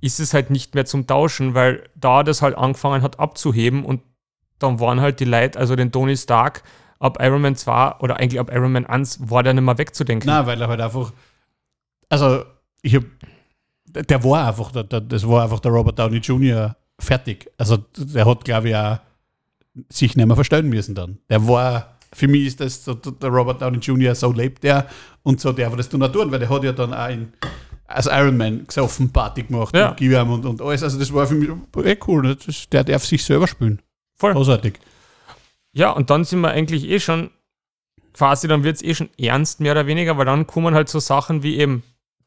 ist 0.00 0.20
es 0.20 0.34
halt 0.34 0.50
nicht 0.50 0.74
mehr 0.74 0.84
zum 0.84 1.06
Tauschen, 1.06 1.54
weil 1.54 1.88
da 1.94 2.22
das 2.22 2.42
halt 2.42 2.56
angefangen 2.56 3.02
hat 3.02 3.18
abzuheben 3.18 3.84
und 3.84 4.02
dann 4.58 4.78
waren 4.78 5.00
halt 5.00 5.18
die 5.20 5.24
Leute, 5.24 5.58
also 5.58 5.76
den 5.76 5.92
Tony 5.92 6.16
Stark, 6.16 6.62
ab 7.04 7.18
Iron 7.20 7.42
Man 7.42 7.54
2 7.54 7.96
oder 8.00 8.16
eigentlich 8.18 8.40
ab 8.40 8.50
Iron 8.52 8.72
Man 8.72 8.86
1 8.86 9.28
war 9.30 9.42
der 9.42 9.52
nicht 9.54 9.62
mehr 9.64 9.76
wegzudenken. 9.78 10.26
Nein, 10.26 10.46
weil 10.46 10.60
er 10.60 10.68
halt 10.68 10.80
einfach, 10.80 11.12
also 12.08 12.44
ich 12.82 12.94
hab, 12.96 13.04
der- 13.86 14.24
war 14.24 14.46
einfach, 14.48 14.72
der, 14.72 14.84
der, 14.84 15.00
das 15.00 15.26
war 15.28 15.42
einfach 15.44 15.60
der 15.60 15.70
Robert 15.72 15.98
Downey 15.98 16.18
Jr. 16.18 16.76
fertig. 16.98 17.50
Also 17.58 17.78
der 17.96 18.24
hat, 18.26 18.44
glaube 18.44 18.68
ich, 18.70 18.76
auch 18.76 18.98
sich 19.90 20.16
nicht 20.16 20.26
mehr 20.26 20.34
verstellen 20.36 20.68
müssen 20.68 20.94
dann. 20.94 21.18
Der 21.28 21.46
war, 21.46 21.96
für 22.12 22.28
mich 22.28 22.46
ist 22.46 22.60
das 22.60 22.84
so, 22.84 22.94
der 22.94 23.28
Robert 23.30 23.60
Downey 23.60 23.78
Jr., 23.78 24.14
so 24.14 24.32
lebt 24.32 24.62
der 24.64 24.86
und 25.22 25.40
so 25.40 25.52
darf 25.52 25.72
er 25.72 25.76
das 25.76 25.88
tun, 25.88 26.00
tun, 26.12 26.30
weil 26.30 26.38
der 26.38 26.48
hat 26.48 26.64
ja 26.64 26.72
dann 26.72 26.94
auch 26.94 27.08
in, 27.08 27.32
als 27.86 28.06
Iron 28.06 28.36
Man 28.36 28.66
gesoffen 28.66 29.10
Party 29.12 29.42
gemacht 29.42 29.76
Ja. 29.76 29.90
und 29.90 30.00
und, 30.30 30.46
und 30.46 30.62
alles. 30.62 30.82
Also 30.82 30.98
das 30.98 31.12
war 31.12 31.26
für 31.26 31.34
mich 31.34 31.50
eh 31.84 31.98
cool. 32.06 32.22
ne? 32.22 32.36
Das, 32.36 32.68
der 32.70 32.84
darf 32.84 33.04
sich 33.04 33.22
selber 33.24 33.46
spielen. 33.46 33.82
Voll. 34.16 34.32
Großartig. 34.32 34.74
Ja, 35.74 35.90
und 35.90 36.08
dann 36.10 36.24
sind 36.24 36.40
wir 36.40 36.50
eigentlich 36.50 36.88
eh 36.88 37.00
schon, 37.00 37.30
quasi 38.12 38.48
dann 38.48 38.64
wird 38.64 38.76
es 38.76 38.82
eh 38.82 38.94
schon 38.94 39.10
ernst, 39.18 39.60
mehr 39.60 39.72
oder 39.72 39.86
weniger, 39.86 40.16
weil 40.16 40.24
dann 40.24 40.46
kommen 40.46 40.74
halt 40.74 40.88
so 40.88 41.00
Sachen 41.00 41.42
wie 41.42 41.58
eben 41.58 41.82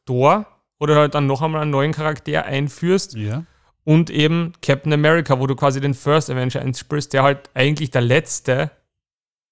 Thor 0.06 0.46
oder 0.78 0.96
halt 0.96 1.14
dann 1.14 1.26
noch 1.26 1.42
einmal 1.42 1.62
einen 1.62 1.70
neuen 1.70 1.92
Charakter 1.92 2.44
einführst 2.44 3.14
Ja. 3.14 3.44
und 3.84 4.10
eben 4.10 4.52
Captain 4.62 4.92
America, 4.92 5.40
wo 5.40 5.46
du 5.46 5.56
quasi 5.56 5.80
den 5.80 5.94
First 5.94 6.30
Avenger 6.30 6.60
einspielst, 6.60 7.12
der 7.12 7.22
halt 7.22 7.50
eigentlich 7.54 7.90
der 7.90 8.02
letzte 8.02 8.70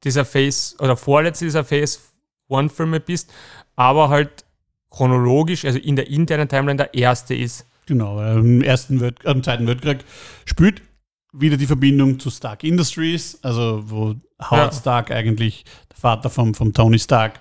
dieser 0.05 0.24
Phase 0.24 0.76
oder 0.78 0.97
vorletzte 0.97 1.47
dieser 1.47 1.64
Phase 1.64 1.99
One-Filme 2.49 3.01
bist, 3.01 3.32
aber 3.74 4.09
halt 4.11 4.44
chronologisch, 4.90 5.64
also 5.64 5.78
in 5.78 5.97
der 5.97 6.09
internen 6.09 6.49
Timeline, 6.49 6.76
der 6.76 6.94
erste 6.94 7.34
ist. 7.34 7.66
Genau, 7.86 8.20
im, 8.34 8.62
ersten 8.62 9.03
äh, 9.03 9.12
im 9.24 9.42
Zweiten 9.42 9.66
Weltkrieg 9.66 10.05
spielt 10.44 10.82
wieder 11.39 11.57
die 11.57 11.66
Verbindung 11.66 12.18
zu 12.18 12.30
Stark 12.30 12.64
Industries, 12.64 13.39
also 13.43 13.82
wo 13.87 14.14
Howard 14.43 14.72
Ja. 14.72 14.78
Stark 14.80 15.11
eigentlich, 15.11 15.64
der 15.91 15.97
Vater 15.97 16.30
vom, 16.30 16.55
vom 16.55 16.72
Tony 16.72 16.99
Stark, 16.99 17.41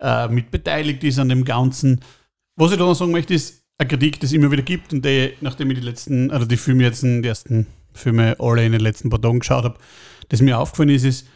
äh, 0.00 0.28
mit 0.28 0.50
beteiligt 0.50 1.04
ist 1.04 1.18
an 1.18 1.28
dem 1.28 1.44
Ganzen. 1.44 2.00
Was 2.56 2.72
ich 2.72 2.78
da 2.78 2.84
noch 2.84 2.94
sagen 2.94 3.12
möchte, 3.12 3.34
ist 3.34 3.62
eine 3.78 3.88
Kritik, 3.88 4.20
die 4.20 4.26
es 4.26 4.32
immer 4.32 4.50
wieder 4.50 4.62
gibt 4.62 4.92
und 4.92 5.04
die, 5.04 5.34
nachdem 5.40 5.70
ich 5.70 5.78
die 5.78 5.84
letzten, 5.84 6.30
also 6.30 6.46
die 6.46 6.56
Filme 6.56 6.84
jetzt, 6.84 7.02
die 7.02 7.24
ersten 7.24 7.66
Filme 7.92 8.36
alle 8.38 8.64
in 8.64 8.72
den 8.72 8.80
letzten 8.80 9.10
paar 9.10 9.20
Tagen 9.20 9.40
geschaut 9.40 9.64
habe, 9.64 9.78
das 10.28 10.40
mir 10.40 10.58
aufgefallen 10.58 10.90
ist, 10.90 11.04
ist, 11.04 11.26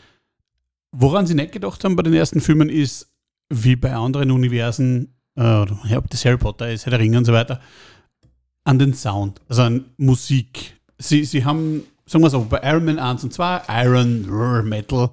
woran 0.92 1.26
sie 1.26 1.34
nicht 1.34 1.52
gedacht 1.52 1.84
haben 1.84 1.96
bei 1.96 2.02
den 2.02 2.14
ersten 2.14 2.40
Filmen, 2.40 2.68
ist, 2.68 3.12
wie 3.50 3.76
bei 3.76 3.94
anderen 3.94 4.30
Universen, 4.30 5.14
äh, 5.36 5.42
ja, 5.42 5.98
ob 5.98 6.08
das 6.10 6.24
Harry 6.24 6.38
Potter 6.38 6.70
ist, 6.70 6.86
Herr 6.86 6.90
der 6.90 7.00
Ringe 7.00 7.18
und 7.18 7.24
so 7.24 7.32
weiter, 7.32 7.60
an 8.64 8.78
den 8.78 8.94
Sound, 8.94 9.40
also 9.48 9.62
an 9.62 9.84
Musik. 9.96 10.76
Sie, 10.98 11.24
sie 11.24 11.44
haben, 11.44 11.82
sagen 12.10 12.24
wir 12.24 12.30
so, 12.30 12.44
bei 12.44 12.60
Iron 12.64 12.84
Man 12.84 12.98
1 12.98 13.22
und 13.24 13.32
2, 13.32 13.62
Iron, 13.84 14.26
Rrr, 14.28 14.62
Metal, 14.64 15.10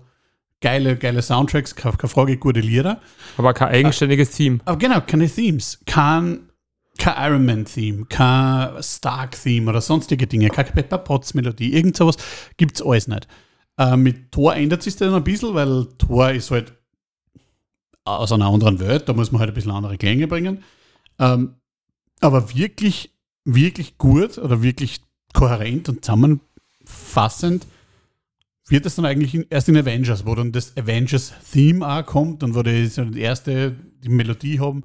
geile, 0.61 0.97
geile 0.97 1.21
Soundtracks, 1.21 1.75
keine, 1.75 1.95
keine 1.95 2.09
Frage, 2.09 2.37
gute 2.37 2.59
Lieder. 2.59 3.01
Aber 3.37 3.53
kein 3.53 3.69
eigenständiges 3.69 4.31
Theme. 4.31 4.59
Aber 4.65 4.77
genau, 4.77 5.01
keine 5.01 5.29
Themes. 5.29 5.79
Kein, 5.85 6.49
kein 6.97 7.31
Iron 7.31 7.45
Man-Theme, 7.45 8.05
kein 8.09 8.81
Stark-Theme 8.81 9.69
oder 9.69 9.81
sonstige 9.81 10.25
Dinge, 10.25 10.49
keine 10.49 10.71
Pepper 10.71 10.97
Potts-Melodie, 10.97 11.73
irgend 11.73 11.95
sowas 11.95 12.17
gibt 12.57 12.77
es 12.77 12.81
alles 12.81 13.07
nicht. 13.07 13.27
Äh, 13.77 13.95
mit 13.95 14.31
Thor 14.31 14.55
ändert 14.55 14.81
sich 14.81 14.95
das 14.95 15.07
dann 15.07 15.15
ein 15.15 15.23
bisschen, 15.23 15.53
weil 15.53 15.85
Thor 15.99 16.31
ist 16.31 16.49
halt 16.49 16.73
aus 18.05 18.31
einer 18.31 18.47
anderen 18.47 18.79
Welt, 18.79 19.07
da 19.07 19.13
muss 19.13 19.31
man 19.31 19.39
halt 19.41 19.51
ein 19.51 19.53
bisschen 19.53 19.71
andere 19.71 19.97
Klänge 19.97 20.27
bringen. 20.27 20.63
Ähm, 21.19 21.57
aber 22.21 22.55
wirklich, 22.55 23.13
wirklich 23.45 23.99
gut 23.99 24.39
oder 24.39 24.63
wirklich 24.63 25.01
kohärent 25.33 25.89
und 25.89 26.03
zusammenfassend 26.87 27.67
wird 28.69 28.85
es 28.85 28.95
dann 28.95 29.05
eigentlich 29.05 29.45
erst 29.49 29.69
in 29.69 29.77
Avengers, 29.77 30.25
wo 30.25 30.35
dann 30.35 30.51
das 30.51 30.75
Avengers-Theme 30.75 31.87
auch 31.87 32.05
kommt 32.05 32.43
und 32.43 32.53
wo 32.53 32.63
die, 32.63 32.89
die 32.89 33.21
erste 33.21 33.75
die 34.03 34.09
Melodie 34.09 34.59
haben, 34.59 34.83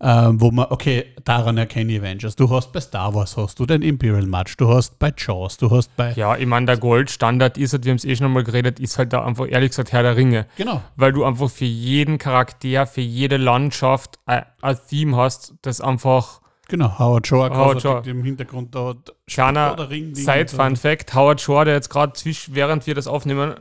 äh, 0.00 0.28
wo 0.34 0.50
man, 0.50 0.66
okay, 0.68 1.06
daran 1.24 1.56
erkenne 1.56 1.92
ich 1.92 2.00
Avengers. 2.00 2.36
Du 2.36 2.48
hast 2.50 2.72
bei 2.72 2.80
Star 2.80 3.14
Wars 3.14 3.36
hast 3.36 3.58
du 3.58 3.64
den 3.64 3.80
Imperial 3.82 4.26
March, 4.26 4.56
du 4.58 4.68
hast 4.68 4.98
bei 4.98 5.12
Jaws, 5.16 5.56
du 5.56 5.70
hast 5.70 5.96
bei. 5.96 6.12
Ja, 6.12 6.36
ich 6.36 6.46
meine, 6.46 6.66
der 6.66 6.76
Goldstandard 6.76 7.56
ist 7.56 7.72
halt, 7.72 7.84
wir 7.86 7.90
haben 7.90 7.96
es 7.96 8.04
eh 8.04 8.14
schon 8.14 8.26
einmal 8.26 8.44
geredet, 8.44 8.78
ist 8.78 8.98
halt 8.98 9.14
da 9.14 9.24
einfach 9.24 9.46
ehrlich 9.48 9.70
gesagt 9.70 9.92
Herr 9.92 10.02
der 10.02 10.16
Ringe. 10.16 10.46
Genau. 10.56 10.82
Weil 10.96 11.12
du 11.12 11.24
einfach 11.24 11.50
für 11.50 11.64
jeden 11.64 12.18
Charakter, 12.18 12.86
für 12.86 13.00
jede 13.00 13.38
Landschaft 13.38 14.18
ein, 14.26 14.44
ein 14.60 14.78
Theme 14.88 15.16
hast, 15.16 15.54
das 15.62 15.80
einfach 15.80 16.41
Genau, 16.72 16.98
Howard 16.98 17.26
Shore, 17.26 17.50
Howard 17.50 17.82
Shore. 17.82 18.02
im 18.06 18.24
Hintergrund 18.24 18.74
da. 18.74 18.94
kleiner 19.26 19.76
Side. 20.14 20.48
Fun 20.48 20.74
Fact, 20.76 21.14
Howard 21.14 21.38
Shore, 21.38 21.66
der 21.66 21.74
jetzt 21.74 21.90
gerade 21.90 22.14
während 22.48 22.86
wir 22.86 22.94
das 22.94 23.06
aufnehmen, 23.06 23.54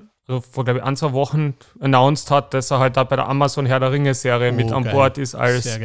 vor 0.54 0.64
glaube 0.64 0.80
ich 0.80 0.86
ein, 0.86 0.96
zwei 0.96 1.12
Wochen 1.12 1.56
announced 1.82 2.32
hat, 2.32 2.54
dass 2.54 2.72
er 2.72 2.80
halt 2.80 2.96
da 2.96 3.04
bei 3.04 3.18
der 3.18 3.28
Amazon 3.28 3.66
Herr 3.66 3.82
der 3.82 3.92
Ringe 3.92 4.14
Serie 4.14 4.52
Oh, 4.54 4.56
mit 4.56 4.72
an 4.72 4.84
geil. 4.86 4.94
Bord 4.94 5.18
ist 5.18 5.36
als. 5.36 5.78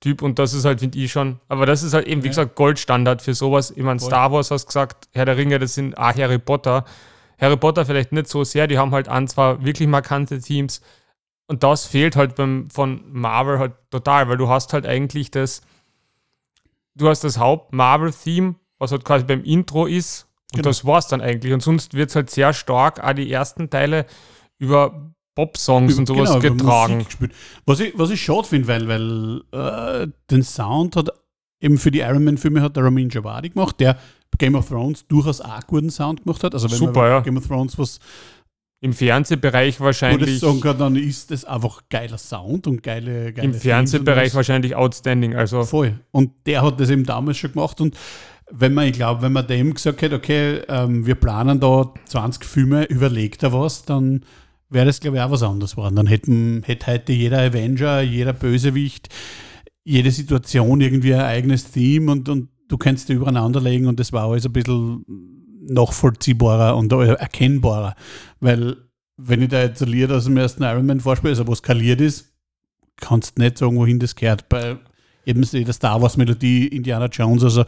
Typ 0.00 0.22
und 0.22 0.38
das 0.38 0.54
ist 0.54 0.64
halt, 0.64 0.80
finde 0.80 0.98
ich 0.98 1.12
schon, 1.12 1.38
aber 1.48 1.66
das 1.66 1.82
ist 1.82 1.92
halt 1.92 2.06
eben, 2.06 2.22
wie 2.22 2.28
Ja. 2.28 2.30
gesagt, 2.30 2.54
Goldstandard 2.56 3.20
für 3.20 3.34
sowas. 3.34 3.70
Ich 3.70 3.82
meine. 3.82 4.00
Star 4.00 4.32
Wars 4.32 4.50
hast 4.50 4.64
gesagt, 4.64 5.08
Herr 5.12 5.26
der 5.26 5.36
Ringe, 5.36 5.58
das 5.58 5.74
sind 5.74 5.98
auch 5.98 6.14
Harry 6.14 6.38
Potter. 6.38 6.86
Harry 7.38 7.58
Potter 7.58 7.84
vielleicht 7.84 8.10
nicht 8.12 8.26
so 8.26 8.42
sehr, 8.42 8.66
die 8.66 8.78
haben 8.78 8.92
halt 8.92 9.10
ein, 9.10 9.28
zwei 9.28 9.62
wirklich 9.62 9.86
markante 9.88 10.40
Teams 10.40 10.80
und 11.48 11.62
das 11.62 11.84
fehlt 11.84 12.16
halt 12.16 12.36
beim, 12.36 12.70
von 12.70 13.02
Marvel 13.12 13.58
halt 13.58 13.72
total, 13.90 14.30
weil 14.30 14.38
du 14.38 14.48
hast 14.48 14.72
halt 14.72 14.86
eigentlich 14.86 15.30
das, 15.30 15.60
du 17.00 17.08
hast 17.08 17.24
das 17.24 17.38
Haupt-Marvel-Theme, 17.38 18.54
was 18.78 18.92
halt 18.92 19.04
quasi 19.04 19.24
beim 19.24 19.42
Intro 19.44 19.86
ist 19.86 20.26
und 20.52 20.58
Genau. 20.58 20.68
das 20.68 20.84
war's 20.84 21.08
dann 21.08 21.20
eigentlich 21.20 21.52
und 21.52 21.62
sonst 21.62 21.94
wird 21.94 22.10
es 22.10 22.16
halt 22.16 22.30
sehr 22.30 22.52
stark, 22.52 23.02
auch 23.02 23.12
die 23.12 23.30
ersten 23.30 23.70
Teile 23.70 24.06
über 24.58 25.12
Pop-Songs 25.34 25.96
und 25.98 26.06
sowas 26.06 26.38
Genau, 26.40 26.54
getragen. 26.56 27.06
Was 27.66 27.80
ich, 27.80 27.96
was 27.96 28.10
ich 28.10 28.20
schade 28.20 28.44
finde, 28.44 28.68
weil, 28.68 28.88
weil 28.88 29.42
äh, 29.52 30.08
den 30.30 30.42
Sound 30.42 30.96
hat 30.96 31.10
eben 31.60 31.78
für 31.78 31.90
die 31.90 32.00
Iron 32.00 32.24
Man-Filme 32.24 32.62
hat 32.62 32.76
der 32.76 32.84
Ramin 32.84 33.10
Javadi 33.10 33.50
gemacht, 33.50 33.78
der 33.80 33.96
Game 34.38 34.54
of 34.54 34.68
Thrones 34.68 35.06
durchaus 35.06 35.40
auch 35.40 35.66
guten 35.66 35.90
Sound 35.90 36.24
gemacht 36.24 36.42
hat. 36.42 36.54
Also 36.54 36.70
wenn 36.70 36.78
Super, 36.78 37.00
man 37.02 37.10
ja. 37.10 37.20
Game 37.20 37.36
of 37.36 37.46
Thrones 37.46 37.78
was 37.78 37.98
Im 38.82 38.94
Fernsehbereich 38.94 39.78
wahrscheinlich. 39.80 40.40
sagen 40.40 40.60
kann, 40.60 40.78
dann 40.78 40.96
ist 40.96 41.30
das 41.30 41.44
einfach 41.44 41.82
geiler 41.90 42.16
Sound 42.16 42.66
und 42.66 42.82
geile, 42.82 43.32
geile 43.32 43.48
Im 43.48 43.54
Fernsehbereich 43.54 44.34
wahrscheinlich 44.34 44.74
outstanding. 44.74 45.34
Also. 45.34 45.64
Voll. 45.64 46.00
Und 46.12 46.32
der 46.46 46.62
hat 46.62 46.80
das 46.80 46.88
eben 46.88 47.04
damals 47.04 47.36
schon 47.36 47.52
gemacht 47.52 47.80
und 47.80 47.96
wenn 48.52 48.74
man, 48.74 48.88
ich 48.88 48.94
glaube, 48.94 49.22
wenn 49.22 49.32
man 49.32 49.46
dem 49.46 49.74
gesagt 49.74 50.02
hätte, 50.02 50.16
okay, 50.16 50.60
ähm, 50.68 51.06
wir 51.06 51.14
planen 51.14 51.60
da 51.60 51.92
20 52.06 52.44
Filme, 52.44 52.84
überlegt 52.84 53.42
er 53.42 53.52
was, 53.52 53.84
dann 53.84 54.24
wäre 54.68 54.86
das, 54.86 55.00
glaube 55.00 55.18
ich, 55.18 55.22
auch 55.22 55.30
was 55.30 55.42
anderes 55.42 55.72
geworden. 55.72 55.96
Dann 55.96 56.06
hätten, 56.06 56.62
hätte 56.64 56.92
heute 56.92 57.12
jeder 57.12 57.40
Avenger, 57.40 58.00
jeder 58.00 58.32
Bösewicht, 58.32 59.08
jede 59.84 60.10
Situation 60.10 60.80
irgendwie 60.80 61.14
ein 61.14 61.20
eigenes 61.20 61.70
Theme 61.70 62.12
und, 62.12 62.28
und 62.28 62.48
du 62.68 62.76
kannst 62.76 63.08
die 63.08 63.14
übereinander 63.14 63.60
legen 63.60 63.86
und 63.86 64.00
das 64.00 64.12
war 64.12 64.28
alles 64.28 64.46
ein 64.46 64.52
bisschen 64.52 65.04
nachvollziehbarer 65.60 66.76
und 66.76 66.92
erkennbarer. 66.92 67.94
Weil, 68.40 68.76
wenn 69.16 69.42
ich 69.42 69.48
da 69.48 69.60
jetzt 69.62 69.82
ein 69.82 69.88
Lied 69.88 70.10
aus 70.10 70.24
dem 70.24 70.36
ersten 70.36 70.62
Iron 70.62 70.86
Man 70.86 71.00
vorspiele, 71.00 71.32
also 71.32 71.46
wo 71.46 71.54
skaliert 71.54 72.00
ist, 72.00 72.32
kannst 72.96 73.36
du 73.38 73.42
nicht 73.42 73.58
sagen, 73.58 73.76
wohin 73.76 73.98
das 73.98 74.14
gehört. 74.14 74.48
Bei 74.48 74.76
eben 75.26 75.42
der 75.64 75.72
Star 75.72 76.00
Wars 76.00 76.16
Melodie, 76.16 76.66
Indiana 76.68 77.06
Jones, 77.06 77.44
also 77.44 77.64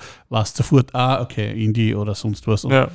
du 0.57 0.63
sofort, 0.63 0.95
ah, 0.95 1.21
okay, 1.23 1.65
Indie 1.65 1.95
oder 1.95 2.15
sonst 2.15 2.47
was. 2.47 2.65
Und 2.65 2.73
ja. 2.73 2.89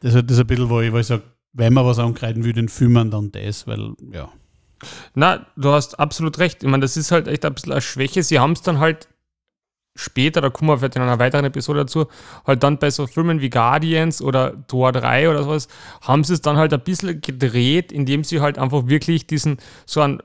das, 0.00 0.14
ist- 0.14 0.24
das 0.24 0.32
ist 0.36 0.40
ein 0.40 0.46
bisschen, 0.46 0.68
wo 0.70 0.80
ich, 0.80 0.92
wo 0.92 0.98
ich 0.98 1.06
sage, 1.06 1.22
wenn 1.52 1.72
man 1.72 1.84
was 1.84 1.98
angreifen 1.98 2.44
will, 2.44 2.52
den 2.52 2.68
Filmen, 2.68 3.10
dann 3.10 3.32
das, 3.32 3.66
weil, 3.66 3.94
ja. 4.12 4.28
Na, 5.14 5.44
du 5.56 5.70
hast 5.72 5.98
absolut 5.98 6.38
recht. 6.38 6.62
Ich 6.62 6.68
meine, 6.68 6.82
das 6.82 6.96
ist 6.96 7.10
halt 7.10 7.26
echt 7.26 7.44
ein 7.44 7.54
bisschen 7.54 7.72
eine 7.72 7.80
Schwäche. 7.80 8.22
Sie 8.22 8.38
haben 8.38 8.52
es 8.52 8.62
dann 8.62 8.78
halt 8.78 9.08
später, 9.98 10.40
da 10.40 10.48
kommen 10.50 10.70
wir 10.70 10.78
vielleicht 10.78 10.96
in 10.96 11.02
einer 11.02 11.18
weiteren 11.18 11.44
Episode 11.44 11.80
dazu, 11.80 12.06
halt 12.46 12.62
dann 12.62 12.78
bei 12.78 12.90
so 12.90 13.06
Filmen 13.06 13.40
wie 13.40 13.50
Guardians 13.50 14.22
oder 14.22 14.66
Tor 14.68 14.92
3 14.92 15.28
oder 15.28 15.42
sowas, 15.42 15.68
haben 16.02 16.22
sie 16.24 16.34
es 16.34 16.40
dann 16.40 16.56
halt 16.56 16.72
ein 16.72 16.80
bisschen 16.80 17.20
gedreht, 17.20 17.90
indem 17.92 18.22
sie 18.24 18.40
halt 18.40 18.58
einfach 18.58 18.86
wirklich 18.86 19.26
diesen 19.26 19.58
so 19.86 20.00
einen 20.00 20.22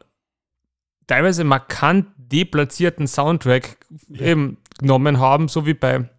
teilweise 1.08 1.44
markant 1.44 2.08
deplatzierten 2.18 3.08
Soundtrack 3.08 3.78
Ja. 4.10 4.26
eben 4.28 4.58
genommen 4.80 5.20
haben, 5.20 5.48
so 5.48 5.66
wie 5.66 5.74
bei 5.74 6.10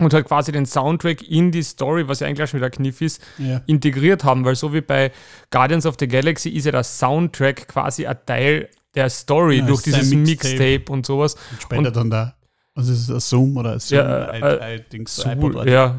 und 0.00 0.14
halt 0.14 0.26
quasi 0.28 0.52
den 0.52 0.64
Soundtrack 0.64 1.28
in 1.28 1.50
die 1.50 1.62
Story, 1.64 2.06
was 2.06 2.20
ja 2.20 2.28
eigentlich 2.28 2.48
schon 2.48 2.60
wieder 2.60 2.70
Kniff 2.70 3.00
ist, 3.00 3.20
ja. 3.38 3.60
integriert 3.66 4.22
haben, 4.22 4.44
weil 4.44 4.54
so 4.54 4.72
wie 4.72 4.80
bei 4.80 5.10
Guardians 5.50 5.86
of 5.86 5.96
the 5.98 6.06
Galaxy 6.06 6.50
ist 6.50 6.66
ja 6.66 6.72
der 6.72 6.84
Soundtrack 6.84 7.66
quasi 7.66 8.06
ein 8.06 8.16
Teil 8.24 8.68
der 8.94 9.10
Story 9.10 9.58
Ja, 9.58 9.66
durch 9.66 9.82
dieses 9.82 10.14
Mixtape. 10.14 10.54
Mixtape. 10.60 10.92
und 10.92 11.04
sowas. 11.04 11.34
Und 11.50 11.62
später 11.62 11.90
dann 11.90 12.10
da, 12.10 12.34
was 12.78 12.88
ist 12.88 13.08
das, 13.08 13.16
ein 13.16 13.20
Zoom 13.20 13.56
oder 13.56 13.72
ein 13.72 13.80
Zoom? 13.80 13.98
Ja, 13.98 14.34
I- 14.34 14.40
äh, 14.40 14.76
I 14.76 14.80
think 14.88 15.08
so, 15.08 15.28
oder- 15.28 15.68
ja. 15.68 15.98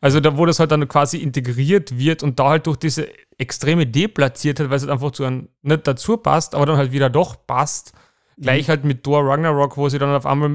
Also 0.00 0.20
da, 0.20 0.36
wo 0.36 0.46
das 0.46 0.58
halt 0.58 0.70
dann 0.72 0.88
quasi 0.88 1.18
integriert 1.18 1.96
wird 1.98 2.22
und 2.22 2.38
da 2.38 2.48
halt 2.50 2.66
durch 2.66 2.78
diese 2.78 3.08
extreme 3.38 3.86
Deplatziertheit, 3.86 4.70
weil 4.70 4.76
es 4.76 4.82
halt 4.82 4.92
einfach 4.92 5.10
zu 5.10 5.24
einem, 5.24 5.48
nicht 5.62 5.86
dazu 5.86 6.16
passt, 6.16 6.54
aber 6.54 6.64
dann 6.66 6.76
halt 6.78 6.92
wieder 6.92 7.10
doch 7.10 7.46
passt. 7.46 7.92
Gleich 8.38 8.68
halt 8.68 8.84
mit 8.84 9.02
Thor 9.04 9.22
Ragnarok, 9.26 9.76
wo 9.76 9.88
sie 9.88 9.98
dann 9.98 10.14
auf 10.14 10.26
einmal 10.26 10.50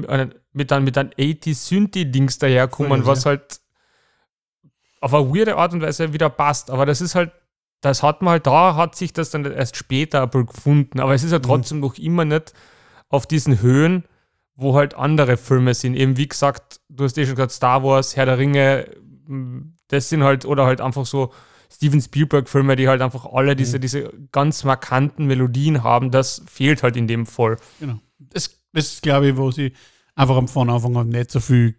mit 0.52 0.70
dann 0.70 0.84
mit 0.84 0.96
einem 0.98 1.10
80 1.18 1.56
Synthi-Dings 1.58 2.38
daherkommen, 2.38 3.02
Voll, 3.02 3.06
was 3.06 3.24
ja. 3.24 3.30
halt 3.30 3.60
auf 5.00 5.14
eine 5.14 5.28
weirde 5.34 5.56
Art 5.56 5.72
und 5.72 5.82
Weise 5.82 6.12
wieder 6.12 6.30
passt. 6.30 6.70
Aber 6.70 6.86
das 6.86 7.00
ist 7.00 7.14
halt, 7.14 7.32
das 7.80 8.02
hat 8.02 8.22
man 8.22 8.32
halt, 8.32 8.46
da 8.46 8.76
hat 8.76 8.94
sich 8.94 9.12
das 9.12 9.30
dann 9.30 9.44
erst 9.44 9.76
später 9.76 10.26
gefunden. 10.28 11.00
Aber 11.00 11.14
es 11.14 11.24
ist 11.24 11.32
ja 11.32 11.38
Mhm. 11.38 11.42
trotzdem 11.42 11.80
noch 11.80 11.96
immer 11.98 12.24
nicht 12.24 12.52
auf 13.08 13.26
diesen 13.26 13.60
Höhen, 13.60 14.04
wo 14.54 14.74
halt 14.74 14.94
andere 14.94 15.36
Filme 15.36 15.74
sind. 15.74 15.94
Eben 15.94 16.16
wie 16.16 16.28
gesagt, 16.28 16.80
du 16.88 17.04
hast 17.04 17.16
eh 17.18 17.24
schon 17.26 17.34
gesagt, 17.36 17.52
Star 17.52 17.82
Wars, 17.82 18.16
Herr 18.16 18.26
der 18.26 18.38
Ringe, 18.38 18.86
das 19.88 20.08
sind 20.08 20.22
halt, 20.22 20.44
oder 20.44 20.66
halt 20.66 20.80
einfach 20.80 21.06
so 21.06 21.32
Steven 21.72 22.00
Spielberg-Filme, 22.00 22.76
die 22.76 22.88
halt 22.88 23.00
einfach 23.00 23.24
alle 23.32 23.56
diese, 23.56 23.78
Mhm. 23.78 23.80
diese 23.80 24.12
ganz 24.30 24.62
markanten 24.64 25.26
Melodien 25.26 25.82
haben. 25.82 26.10
Das 26.10 26.42
fehlt 26.46 26.82
halt 26.82 26.96
in 26.96 27.06
dem 27.06 27.24
voll. 27.26 27.56
Genau. 27.80 27.98
Das, 28.18 28.62
das 28.72 28.86
ist, 28.92 29.02
glaube 29.02 29.28
ich, 29.28 29.36
wo 29.36 29.50
sie 29.50 29.72
einfach 30.14 30.36
am 30.36 30.46
Anfang 30.68 30.96
an 30.96 31.08
nicht 31.08 31.30
so 31.30 31.40
viel, 31.40 31.76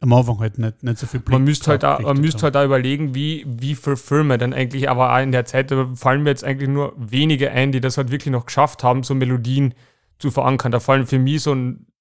am 0.00 0.14
Anfang 0.14 0.38
halt 0.38 0.56
nicht, 0.58 0.82
nicht 0.82 0.96
so 0.98 1.06
viel 1.06 1.20
Man 1.20 1.24
Blick 1.26 1.40
müsste 1.48 1.70
halt, 1.70 1.84
auch, 1.84 2.00
man 2.00 2.18
müsste 2.18 2.38
haben. 2.38 2.44
halt 2.44 2.56
auch 2.56 2.64
überlegen, 2.64 3.14
wie, 3.14 3.44
wie 3.46 3.74
viele 3.74 3.98
Filme 3.98 4.38
dann 4.38 4.54
eigentlich, 4.54 4.88
aber 4.88 5.14
auch 5.14 5.20
in 5.22 5.32
der 5.32 5.44
Zeit, 5.44 5.70
da 5.70 5.86
fallen 5.94 6.22
mir 6.22 6.30
jetzt 6.30 6.44
eigentlich 6.44 6.70
nur 6.70 6.94
wenige 6.96 7.50
ein, 7.50 7.72
die 7.72 7.80
das 7.82 7.98
halt 7.98 8.10
wirklich 8.10 8.32
noch 8.32 8.46
geschafft 8.46 8.82
haben, 8.82 9.02
so 9.02 9.14
Melodien 9.14 9.74
zu 10.18 10.30
verankern. 10.30 10.72
Da 10.72 10.80
fallen 10.80 11.06
für 11.06 11.18
mich 11.18 11.42
so 11.42 11.54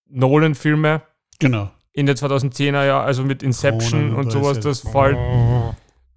Nolan-Filme 0.10 1.02
Genau. 1.40 1.72
in 1.94 2.06
den 2.06 2.16
2010er 2.16 2.86
Jahren, 2.86 3.06
also 3.06 3.24
mit 3.24 3.44
Inception 3.44 4.10
Kronen 4.10 4.16
und 4.16 4.32
sowas, 4.32 4.60
das 4.60 4.82
fällt. 4.82 5.18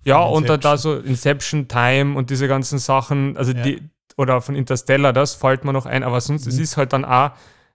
Ja, 0.05 0.25
Von 0.27 0.37
und 0.39 0.49
da, 0.49 0.57
da 0.57 0.73
Inception. 0.73 1.03
so 1.03 1.09
Inception, 1.09 1.69
Time 1.69 2.17
und 2.17 2.31
diese 2.31 2.49
ganzen 2.49 2.79
Sachen, 2.79 3.37
also 3.37 3.53
Ja. 3.53 3.63
die, 3.63 3.83
oder 4.17 4.41
von 4.41 4.55
Interstellar, 4.57 5.13
das 5.13 5.35
fällt 5.35 5.65
mir 5.65 5.73
noch 5.73 5.87
ein, 5.87 6.03
aber 6.03 6.21
sonst, 6.21 6.47
es 6.47 6.57
Mhm. 6.57 6.63
ist 6.63 6.77
halt 6.77 6.93
dann 6.93 7.05
auch 7.05 7.31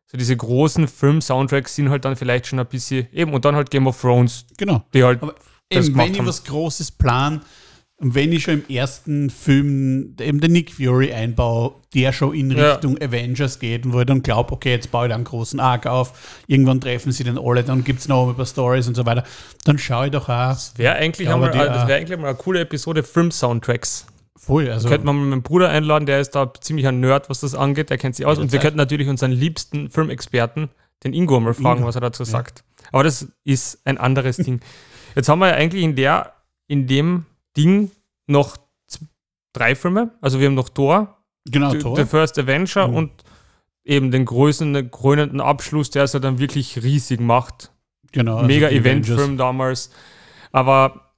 so 0.10 0.18
diese 0.18 0.38
großen 0.38 0.88
Film-Soundtracks 0.88 1.76
sind 1.76 1.90
halt 1.90 2.06
dann 2.06 2.16
vielleicht 2.16 2.48
schon 2.48 2.60
ein 2.60 2.66
bisschen 2.66 3.08
eben 3.12 3.34
und 3.34 3.44
dann 3.44 3.56
halt 3.56 3.70
Game 3.72 3.88
of 3.88 4.00
Thrones, 4.00 4.46
Genau. 4.58 4.84
die 4.94 5.04
halt 5.04 5.22
Aber 5.22 5.36
das 5.70 5.88
eben, 5.88 5.98
wenn 5.98 6.12
ich 6.14 6.20
haben. 6.20 6.28
was 6.28 6.44
Großes 6.46 6.92
plan, 6.92 7.42
und 8.00 8.14
wenn 8.14 8.32
ich 8.32 8.44
schon 8.44 8.64
im 8.64 8.76
ersten 8.76 9.32
Film 9.32 10.16
eben 10.22 10.40
den 10.40 10.52
Nick 10.52 10.72
Fury 10.72 11.12
einbaue, 11.12 11.74
der 11.96 12.14
schon 12.14 12.36
in 12.36 12.52
Ja. 12.52 12.74
Richtung 12.74 12.96
Avengers 13.02 13.58
geht 13.58 13.86
und 13.86 13.94
wo 13.94 14.00
ich 14.02 14.06
dann 14.06 14.22
glaube, 14.22 14.52
okay, 14.54 14.72
jetzt 14.72 14.92
baue 14.92 15.08
ich 15.08 15.10
da 15.10 15.16
einen 15.16 15.24
großen 15.24 15.60
Arc 15.60 15.88
auf, 15.88 16.42
irgendwann 16.46 16.80
treffen 16.80 17.12
sie 17.12 17.24
dann 17.24 17.40
alle, 17.40 17.64
dann 17.64 17.84
gibt 17.84 18.00
es 18.02 18.08
noch 18.08 18.30
ein 18.30 18.36
paar 18.36 18.46
Stories 18.46 18.88
und 18.88 18.94
so 18.94 19.06
weiter, 19.08 19.24
dann 19.66 19.80
schaue 19.80 20.06
ich 20.06 20.12
doch 20.12 20.30
auch 20.30 20.56
wäre 20.76 20.96
eigentlich, 20.96 21.28
glaube, 21.28 21.48
einmal, 21.50 21.68
die, 21.68 21.74
das 21.74 21.88
wäre 21.88 22.00
eigentlich 22.00 22.20
mal 22.20 22.28
eine 22.28 22.38
coole 22.38 22.60
Episode 22.60 23.02
Film-Soundtracks. 23.02 24.06
voll. 24.36 24.70
Also, 24.70 24.90
Könnte 24.90 25.06
man 25.08 25.16
mal 25.16 25.26
meinen 25.26 25.42
Bruder 25.42 25.70
einladen, 25.70 26.06
der 26.06 26.20
ist 26.20 26.32
da 26.36 26.54
ziemlich 26.62 26.86
ein 26.86 27.00
Nerd, 27.00 27.32
was 27.32 27.40
das 27.40 27.56
angeht, 27.56 27.90
der 27.90 27.98
kennt 27.98 28.16
sich 28.16 28.28
aus. 28.28 28.38
Und 28.38 28.52
wir 28.52 28.60
könnten 28.60 28.78
natürlich 28.78 29.08
unseren 29.08 29.32
liebsten 29.32 29.90
Filmexperten, 29.90 30.70
den 31.04 31.14
Ingo, 31.14 31.40
mal 31.40 31.56
fragen, 31.56 31.80
Ingo, 31.80 31.88
was 31.88 31.96
er 31.96 32.02
dazu 32.02 32.24
sagt. 32.24 32.64
Aber 32.92 33.04
das 33.04 33.28
ist 33.44 33.80
ein 33.86 33.98
anderes 33.98 34.38
Ding. 34.46 34.60
Jetzt 35.16 35.30
haben 35.30 35.40
wir 35.40 35.48
ja 35.48 35.56
eigentlich 35.56 35.84
in, 35.84 35.96
der, 35.96 36.34
in 36.68 36.86
dem 36.86 37.26
Ding 37.58 37.92
noch 38.28 38.58
drei 39.54 39.76
Filme. 39.76 40.12
Also 40.22 40.40
wir 40.40 40.48
haben 40.48 40.54
noch 40.56 40.70
Thor, 40.70 41.18
genau, 41.46 41.72
The, 41.72 41.80
Tor. 41.80 41.96
The 41.96 42.06
First 42.06 42.38
Avenger 42.40 42.88
Mhm. 42.88 42.96
und 42.96 43.12
eben 43.84 44.12
den 44.12 44.26
größten, 44.26 44.92
krönenden 44.92 45.42
Abschluss, 45.42 45.90
der 45.90 46.04
es 46.04 46.14
ja 46.14 46.20
dann 46.20 46.40
wirklich 46.40 46.84
riesig 46.84 47.20
macht. 47.20 47.72
genau, 48.12 48.36
also 48.36 48.48
Mega 48.48 48.70
die 48.70 48.76
Eventfilm 48.78 49.38
damals. 49.38 49.92
Aber 50.52 51.14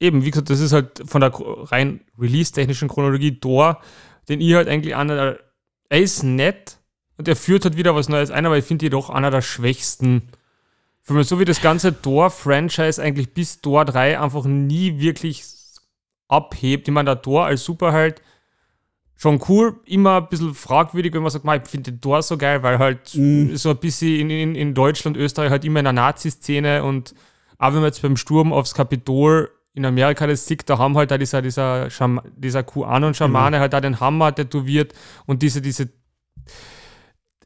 eben, 0.00 0.24
wie 0.24 0.30
gesagt, 0.30 0.50
das 0.50 0.60
ist 0.60 0.72
halt 0.72 1.02
von 1.06 1.20
der 1.20 1.32
rein 1.34 2.00
release-technischen 2.18 2.88
Chronologie 2.88 3.38
Thor, 3.40 3.80
den 4.28 4.40
ich 4.40 4.54
halt 4.54 4.68
eigentlich 4.68 4.94
einer 4.96 5.14
der, 5.14 5.38
er 5.88 6.00
ist 6.00 6.22
nett 6.22 6.78
und 7.16 7.28
er 7.28 7.36
führt 7.36 7.64
halt 7.64 7.76
wieder 7.76 7.94
was 7.94 8.08
Neues 8.08 8.30
ein, 8.30 8.44
aber 8.46 8.58
ich 8.58 8.64
finde 8.64 8.86
ihn 8.86 8.92
doch 8.92 9.08
einer 9.10 9.30
der 9.30 9.42
schwächsten 9.42 10.28
Filme. 11.02 11.24
So 11.24 11.38
wie 11.40 11.44
das 11.44 11.60
ganze 11.60 12.00
Thor-Franchise 12.02 13.02
eigentlich 13.02 13.32
bis 13.32 13.60
Thor 13.60 13.84
3 13.84 14.20
einfach 14.20 14.44
nie 14.44 14.98
wirklich 15.00 15.44
abhebt. 16.28 16.88
Ich 16.88 16.94
meine, 16.94 17.06
der 17.10 17.22
Thor 17.22 17.46
als 17.46 17.64
Superheld 17.64 18.22
schon 19.18 19.40
cool, 19.48 19.80
immer 19.86 20.18
ein 20.18 20.28
bisschen 20.28 20.54
fragwürdig, 20.54 21.14
wenn 21.14 21.22
man 21.22 21.30
sagt, 21.30 21.44
"Ma, 21.44 21.56
ich 21.56 21.66
finde 21.66 21.92
den 21.92 22.00
Thor 22.00 22.22
so 22.22 22.36
geil, 22.36 22.62
weil 22.62 22.78
halt 22.78 23.14
Mhm. 23.14 23.56
so 23.56 23.70
ein 23.70 23.78
bisschen 23.78 24.14
in, 24.20 24.30
in, 24.30 24.54
in 24.54 24.74
Deutschland, 24.74 25.16
Österreich 25.16 25.50
halt 25.50 25.64
immer 25.64 25.80
in 25.80 25.84
der 25.84 25.92
Nazi-Szene 25.94 26.84
und 26.84 27.14
auch 27.58 27.68
wenn 27.68 27.76
man 27.76 27.84
jetzt 27.84 28.02
beim 28.02 28.16
Sturm 28.18 28.52
aufs 28.52 28.74
Kapitol 28.74 29.50
in 29.72 29.86
Amerika 29.86 30.26
das 30.26 30.46
sieht, 30.46 30.68
da 30.68 30.76
haben 30.78 30.96
halt 30.96 31.10
da 31.10 31.16
dieser, 31.18 31.40
dieser, 31.40 31.88
Scham 31.90 32.20
dieser 32.36 32.62
QAnon-Schamane 32.62 33.58
halt 33.58 33.72
da 33.72 33.80
den 33.80 34.00
Hammer 34.00 34.34
tätowiert 34.34 34.92
und 35.24 35.40
diese, 35.42 35.62
diese, 35.62 35.88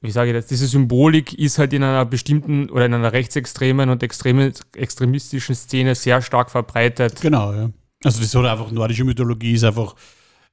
wie 0.01 0.11
sage 0.11 0.31
ich 0.31 0.37
das, 0.37 0.47
diese 0.47 0.67
Symbolik 0.67 1.35
ist 1.35 1.59
halt 1.59 1.73
in 1.73 1.83
einer 1.85 2.05
bestimmten 2.05 2.69
oder 2.71 2.87
in 2.87 2.95
einer 2.95 3.13
rechtsextremen 3.13 3.91
und 3.91 4.03
extremistischen 4.03 5.55
Szene 5.55 5.95
sehr 5.95 6.23
stark 6.23 6.51
verbreitet. 6.51 7.21
Genau, 7.21 7.53
ja. 7.53 7.71
Also 8.03 8.21
das 8.21 8.35
hat 8.35 8.45
einfach 8.47 8.71
nordische 8.71 9.05
Mythologie 9.05 9.53
ist 9.53 9.65
einfach, 9.65 9.95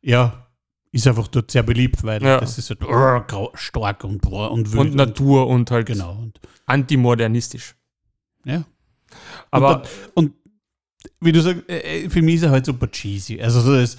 ja, 0.02 0.48
ist 0.92 1.08
einfach 1.08 1.28
dort 1.28 1.50
sehr 1.52 1.64
beliebt, 1.64 2.04
weil 2.04 2.22
Ja. 2.24 2.40
das 2.40 2.58
ist 2.58 2.70
halt 2.70 2.84
oh, 2.84 3.52
stark 3.56 4.04
und, 4.04 4.22
boah, 4.22 4.52
und 4.52 4.72
wild. 4.72 4.80
Und 4.82 4.96
Natur 4.96 5.48
und 5.48 5.72
halt 5.72 5.86
Genau. 5.88 6.14
Und, 6.18 6.40
antimodernistisch. 6.66 7.76
ja. 8.46 8.64
Aber 9.52 9.78
und, 9.78 9.86
da, 9.86 9.90
und 10.16 10.34
wie 11.22 11.32
du 11.32 11.42
sagst, 11.42 11.70
äh, 11.70 12.04
äh, 12.06 12.10
für 12.10 12.22
mich 12.22 12.36
ist 12.36 12.44
er 12.44 12.52
halt 12.52 12.66
super 12.66 12.92
cheesy. 12.92 13.42
Also 13.42 13.62
so 13.62 13.74
das, 13.74 13.96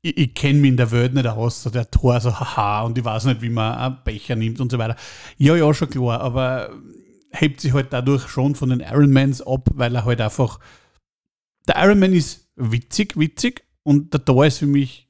ich, 0.00 0.16
ich 0.16 0.34
kenne 0.34 0.60
mich 0.60 0.70
in 0.70 0.76
der 0.76 0.90
Welt 0.92 1.12
nicht 1.14 1.26
aus, 1.26 1.62
so 1.64 1.70
der 1.70 1.90
Tor 1.90 2.20
so 2.20 2.38
haha 2.38 2.82
und 2.82 2.96
ich 2.96 3.04
weiß 3.04 3.24
nicht, 3.24 3.42
wie 3.42 3.48
man 3.50 3.74
einen 3.74 3.98
Becher 4.04 4.36
nimmt 4.36 4.60
und 4.60 4.70
so 4.70 4.78
weiter. 4.78 4.96
Ja, 5.38 5.56
ja, 5.56 5.74
schon 5.74 5.90
klar, 5.90 6.20
aber 6.20 6.70
hebt 7.32 7.60
sich 7.60 7.72
halt 7.72 7.92
dadurch 7.92 8.28
schon 8.28 8.54
von 8.54 8.68
den 8.70 8.80
Ironmans 8.80 9.42
ab, 9.42 9.68
weil 9.74 9.94
er 9.96 10.04
halt 10.04 10.20
einfach 10.20 10.60
der 11.66 11.76
Ironman 11.82 12.12
ist 12.12 12.41
witzig, 12.56 13.16
witzig 13.18 13.64
und 13.82 14.12
der 14.12 14.24
Tor 14.24 14.46
ist 14.46 14.58
für 14.58 14.66
mich 14.66 15.08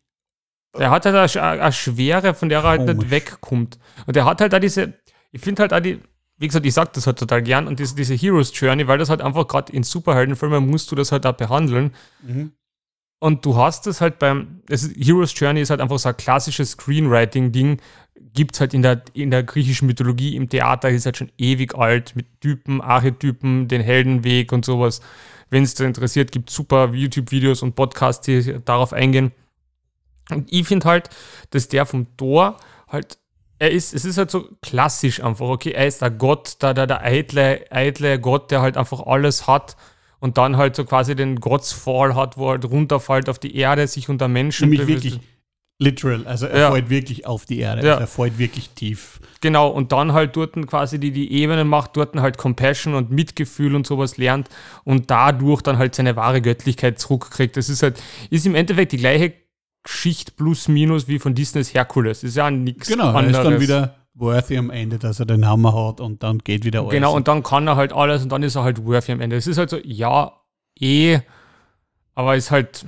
Der 0.79 0.91
hat 0.91 1.05
halt 1.07 1.15
eine, 1.17 1.27
Sch- 1.29 1.41
eine 1.41 1.73
Schwere, 1.73 2.35
von 2.35 2.49
der 2.49 2.61
er 2.61 2.69
halt 2.69 2.87
nicht 2.87 3.11
wegkommt. 3.11 3.79
Und 4.07 4.17
der 4.17 4.25
hat 4.25 4.41
halt 4.41 4.55
auch 4.55 4.61
diese, 4.61 4.95
ich 5.33 5.41
finde 5.43 5.63
halt 5.63 5.75
auch 5.75 5.81
die, 5.81 6.01
wie 6.39 6.49
gesagt, 6.49 6.67
ich 6.67 6.75
sag 6.75 6.93
das 6.95 7.07
halt 7.07 7.19
total 7.19 7.43
gern, 7.43 7.67
und 7.69 7.79
diese, 7.79 7.95
diese 7.95 8.15
Heroes 8.15 8.53
Journey, 8.59 8.89
weil 8.89 8.99
das 8.99 9.11
halt 9.11 9.21
einfach 9.23 9.47
gerade 9.49 9.73
in 9.73 9.83
Superheldenfilmen 9.83 10.67
musst 10.69 10.91
du 10.91 10.97
das 10.97 11.13
halt 11.13 11.27
auch 11.27 11.35
behandeln. 11.37 11.93
Und 13.21 13.45
du 13.45 13.57
hast 13.57 13.87
es 13.87 14.01
halt 14.01 14.19
beim, 14.19 14.63
ist, 14.69 14.97
Heroes 14.97 15.39
Journey 15.39 15.61
ist 15.61 15.71
halt 15.71 15.81
einfach 15.81 15.99
so 15.99 16.09
ein 16.09 16.17
klassisches 16.17 16.73
Screenwriting-Ding, 16.73 17.81
gibt 18.35 18.55
es 18.55 18.61
halt 18.61 18.75
in 18.75 18.83
der, 18.83 19.03
in 19.13 19.31
der 19.31 19.45
griechischen 19.45 19.87
Mythologie, 19.87 20.35
im 20.35 20.49
Theater 20.49 20.91
ist 20.91 21.07
halt 21.07 21.19
schon 21.19 21.31
ewig 21.39 21.75
alt, 21.77 22.17
mit 22.17 22.41
Typen, 22.41 22.81
Archetypen, 22.81 23.69
den 23.69 23.81
Heldenweg 23.81 24.53
und 24.53 24.65
sowas. 24.65 25.01
Wenn 25.53 25.65
es 25.65 25.79
interessiert, 25.79 26.33
gibt 26.33 26.49
es 26.49 26.57
super 26.57 26.95
YouTube-Videos 26.95 27.61
und 27.63 27.75
Podcasts, 27.75 28.25
die 28.25 28.59
darauf 28.65 28.95
eingehen. 28.95 29.33
Und 30.31 30.51
ich 30.51 30.67
finde 30.67 30.89
halt, 30.89 31.11
dass 31.51 31.69
der 31.69 31.85
vom 31.85 32.17
Thor 32.17 32.57
halt, 32.89 33.19
er 33.59 33.71
ist, 33.71 33.93
es 33.93 34.07
ist 34.07 34.17
halt 34.17 34.31
so 34.31 34.49
klassisch 34.63 35.23
einfach, 35.23 35.45
okay, 35.45 35.73
er 35.73 35.87
ist 35.87 36.01
der 36.01 36.11
Gott, 36.11 36.63
der, 36.63 36.73
der, 36.73 36.87
der 36.87 37.03
eitle, 37.03 37.67
eitle 37.71 38.19
Gott, 38.19 38.51
der 38.51 38.63
halt 38.63 38.79
einfach 38.79 39.01
alles 39.01 39.47
hat 39.47 39.77
und 40.21 40.39
dann 40.39 40.57
halt 40.57 40.75
so 40.75 40.87
quasi 40.87 41.15
den 41.15 41.39
Godsfall 41.39 42.15
hat, 42.15 42.39
wo 42.39 42.47
er 42.47 42.53
halt 42.53 42.65
runterfällt 42.65 43.29
auf 43.29 43.39
die 43.39 43.55
Erde, 43.55 43.87
sich 43.87 44.09
unter 44.09 44.29
Menschen 44.29 44.71
Nämlich 44.71 44.87
bewegt. 44.87 45.05
wirklich 45.05 45.21
literal. 45.83 46.27
Also 46.27 46.47
er 46.47 46.59
Ja. 46.61 46.71
fällt 46.73 46.89
wirklich 46.91 47.27
auf 47.27 47.45
die 47.47 47.59
Erde. 47.59 47.87
Ja. 47.87 47.93
Also 47.95 48.01
er 48.05 48.07
fällt 48.07 48.39
wirklich 48.39 48.71
tief. 48.71 49.21
Genau, 49.41 49.69
und 49.69 49.91
dann 49.93 50.13
halt 50.13 50.37
dort 50.37 50.55
quasi 50.69 50.99
die, 51.01 51.11
die 51.11 51.33
Ebenen 51.33 51.67
macht, 51.69 51.97
dort 51.97 52.15
halt 52.17 52.39
Compassion 52.39 52.95
und 52.95 53.11
Mitgefühl 53.11 53.75
und 53.75 53.87
sowas 53.87 54.17
lernt 54.17 54.49
und 54.85 55.11
dadurch 55.11 55.63
dann 55.63 55.79
halt 55.79 55.95
seine 55.95 56.15
wahre 56.17 56.41
Göttlichkeit 56.41 56.99
zurückkriegt. 57.01 57.57
Das 57.57 57.69
ist 57.69 57.83
halt, 57.83 58.01
ist 58.31 58.47
im 58.47 58.55
Endeffekt 58.55 58.93
die 58.93 58.99
gleiche 58.99 59.33
Geschichte 59.83 60.31
plus 60.37 60.69
minus 60.69 61.09
wie 61.09 61.19
von 61.19 61.35
Disneys 61.35 61.75
Herkules. 61.75 62.23
Ist 62.23 62.37
ja 62.37 62.51
nichts 62.53 62.87
Genau, 62.89 63.09
er 63.11 63.17
anderes. 63.17 63.39
ist 63.39 63.45
dann 63.45 63.61
wieder 63.61 63.97
worthy 64.15 64.59
am 64.59 64.71
Ende, 64.71 64.99
dass 65.01 65.19
er 65.19 65.27
den 65.27 65.45
Hammer 65.47 65.75
hat 65.89 66.01
und 66.01 66.23
dann 66.23 66.39
geht 66.39 66.65
wieder 66.65 66.81
alles. 66.83 66.93
Genau, 66.93 67.13
und 67.17 67.27
dann 67.27 67.43
kann 67.43 67.67
er 67.67 67.75
halt 67.75 67.93
alles 67.93 68.23
und 68.23 68.29
dann 68.31 68.45
ist 68.45 68.55
er 68.55 68.63
halt 68.63 68.85
worthy 68.85 69.11
am 69.13 69.21
Ende. 69.21 69.35
Es 69.37 69.49
ist 69.49 69.59
halt 69.59 69.71
so, 69.71 69.79
ja, 69.83 70.33
eh, 70.79 71.19
aber 72.15 72.37
ist 72.37 72.53
halt, 72.53 72.85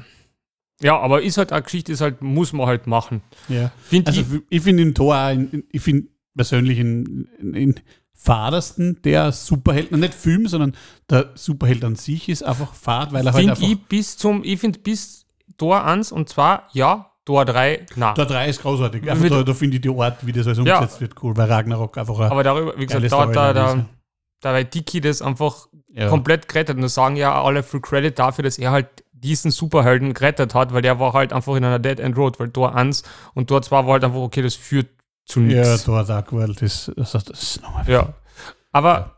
ja, 0.85 0.99
aber 0.99 1.23
ist 1.23 1.39
halt 1.39 1.51
eine 1.53 1.63
Geschichte, 1.63 1.91
ist 1.93 2.01
halt, 2.01 2.23
muss 2.23 2.53
man 2.53 2.67
halt 2.67 2.87
machen. 2.87 3.23
ja. 3.49 3.73
Finde 3.83 4.09
Also 4.13 4.21
ich, 4.21 4.43
ich, 4.51 4.63
finde 4.63 4.85
den 4.85 4.95
Tor, 4.95 5.17
auch 5.17 5.31
in- 5.31 5.65
ich 5.73 5.83
finde 5.83 6.09
persönlich 6.37 6.79
in, 6.79 7.29
in, 7.41 7.55
in 7.55 7.75
fadersten 8.13 9.01
der 9.03 9.33
Superheld, 9.33 9.93
nicht 9.93 10.15
Film, 10.15 10.47
sondern 10.49 10.75
der 11.11 11.31
Superheld 11.35 11.85
an 11.85 11.97
sich 11.97 12.29
ist 12.29 12.43
einfach 12.43 12.75
fad, 12.75 13.13
weil 13.13 13.27
er 13.27 13.33
halt 13.33 13.37
finde 13.45 13.53
einfach. 13.55 13.69
ich 13.69 13.81
bis 13.87 14.17
zum, 14.17 14.43
ich 14.45 14.59
finde 14.61 14.79
bis 14.79 15.27
Tor 15.59 15.85
1 15.85 16.13
und 16.13 16.29
zwar, 16.29 16.69
ja, 16.73 17.11
Tor 17.25 17.45
3, 17.45 17.87
na. 17.97 18.13
Der 18.15 18.27
3 18.27 18.49
ist 18.49 18.63
großartig. 18.63 19.11
Einfach 19.11 19.29
da, 19.29 19.43
da 19.43 19.55
finde 19.55 19.77
ich 19.77 19.83
die 19.83 19.89
Art, 19.89 20.25
wie 20.27 20.33
das 20.33 20.47
alles 20.47 20.59
Ja. 20.65 20.75
umgesetzt 20.79 21.01
wird, 21.01 21.23
cool, 21.23 21.37
weil 21.37 21.51
Ragnarok 21.51 21.97
einfach 21.99 22.19
ein 22.21 22.31
Aber 22.31 22.43
darüber, 22.43 22.75
wie 22.79 22.87
gesagt, 22.87 23.11
da, 23.13 23.27
da, 23.27 23.53
da, 23.53 23.87
da 24.41 24.53
bei 24.53 24.65
Dicky 24.65 25.01
das 25.01 25.23
einfach 25.23 25.69
Ja. 25.89 26.09
komplett 26.09 26.49
gerettet. 26.49 26.77
Und 26.77 26.83
das 26.83 26.95
sagen 26.95 27.17
ja 27.17 27.41
alle 27.43 27.63
Full 27.63 27.81
Credit 27.81 28.19
dafür, 28.19 28.43
dass 28.45 28.59
er 28.59 28.73
halt 28.73 29.04
diesen 29.25 29.51
Superhelden 29.51 30.15
gerettet 30.15 30.55
hat, 30.55 30.73
weil 30.73 30.83
der 30.83 31.01
war 31.01 31.13
halt 31.13 31.33
einfach 31.33 31.55
in 31.57 31.65
einer 31.65 31.79
Dead 31.79 31.99
End 31.99 32.17
Road, 32.17 32.39
weil 32.39 32.51
Tor 32.51 32.75
1 32.75 33.03
und 33.35 33.49
Tor 33.49 33.63
2 33.63 33.85
war 33.87 33.93
halt 33.95 34.05
einfach, 34.05 34.19
okay, 34.21 34.43
das 34.43 34.55
führt 34.55 34.89
zu 35.27 35.41
Ja, 35.41 35.63
nichts. 35.63 35.85
Tor 35.85 36.05
Dark 36.05 36.33
World 36.33 36.61
ist, 36.63 36.93
das, 36.97 37.15
ist 37.15 37.63
nochmal. 37.63 37.89
Ja. 37.89 38.13
Aber 38.73 39.17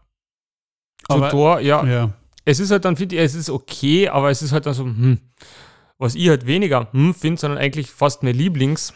zu 1.08 1.16
Aber- 1.16 1.30
Tor, 1.30 1.60
ja, 1.60 1.84
Ja. 1.84 2.12
es 2.44 2.60
ist 2.60 2.70
halt 2.70 2.84
dann, 2.84 2.96
finde 2.96 3.16
ich, 3.16 3.20
es 3.22 3.34
ist 3.34 3.50
okay, 3.50 4.08
aber 4.08 4.30
es 4.30 4.42
ist 4.42 4.52
halt 4.52 4.66
dann 4.66 4.74
so, 4.74 4.84
hm, 4.84 5.18
was 5.98 6.14
ich 6.14 6.28
halt 6.28 6.46
weniger 6.46 6.88
hm, 6.92 7.14
finde, 7.14 7.40
sondern 7.40 7.58
eigentlich 7.58 7.90
fast 7.90 8.22
mein 8.22 8.34
Lieblings 8.34 8.92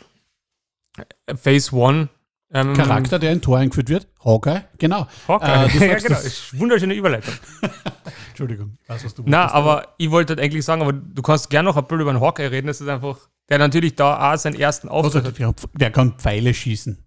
äh, 1.27 1.35
Phase 1.37 1.75
One 1.75 2.09
ähm, 2.53 2.75
Charakter, 2.75 3.19
der 3.19 3.33
in 3.33 3.41
Tor 3.41 3.59
eingeführt 3.59 3.89
wird, 3.89 4.09
Hawkeye, 4.25 4.63
genau. 4.79 5.07
Hawkeye. 5.29 5.67
Äh, 5.67 5.89
ja, 5.89 5.95
genau. 5.97 6.09
das- 6.09 6.25
Ist 6.25 6.59
Wunderschöne 6.59 6.95
Überleitung. 6.95 7.35
Entschuldigung, 8.31 8.77
ich 8.83 8.89
weiß, 8.89 9.05
was 9.05 9.15
du 9.15 9.23
Na, 9.27 9.51
aber 9.53 9.95
ich 9.99 10.11
wollte 10.11 10.33
halt 10.33 10.41
eigentlich 10.41 10.65
sagen, 10.65 10.83
aber 10.83 10.93
du 10.93 11.23
kannst 11.23 11.51
gerne 11.51 11.69
noch 11.69 11.77
ein 11.77 11.85
bisschen 11.85 12.01
über 12.01 12.13
den 12.13 12.21
Hawkeye 12.21 12.51
reden. 12.51 12.67
Das 12.67 12.81
ist 12.81 12.89
einfach, 12.89 13.19
der 13.49 13.59
natürlich 13.59 13.95
da 13.95 14.33
auch 14.33 14.37
seinen 14.39 14.59
ersten 14.59 14.89
Auftritt 14.89 15.25
hat. 15.25 15.55
der, 15.81 15.91
kann 15.91 16.15
Pfeile 16.19 16.53
schießen. 16.55 16.99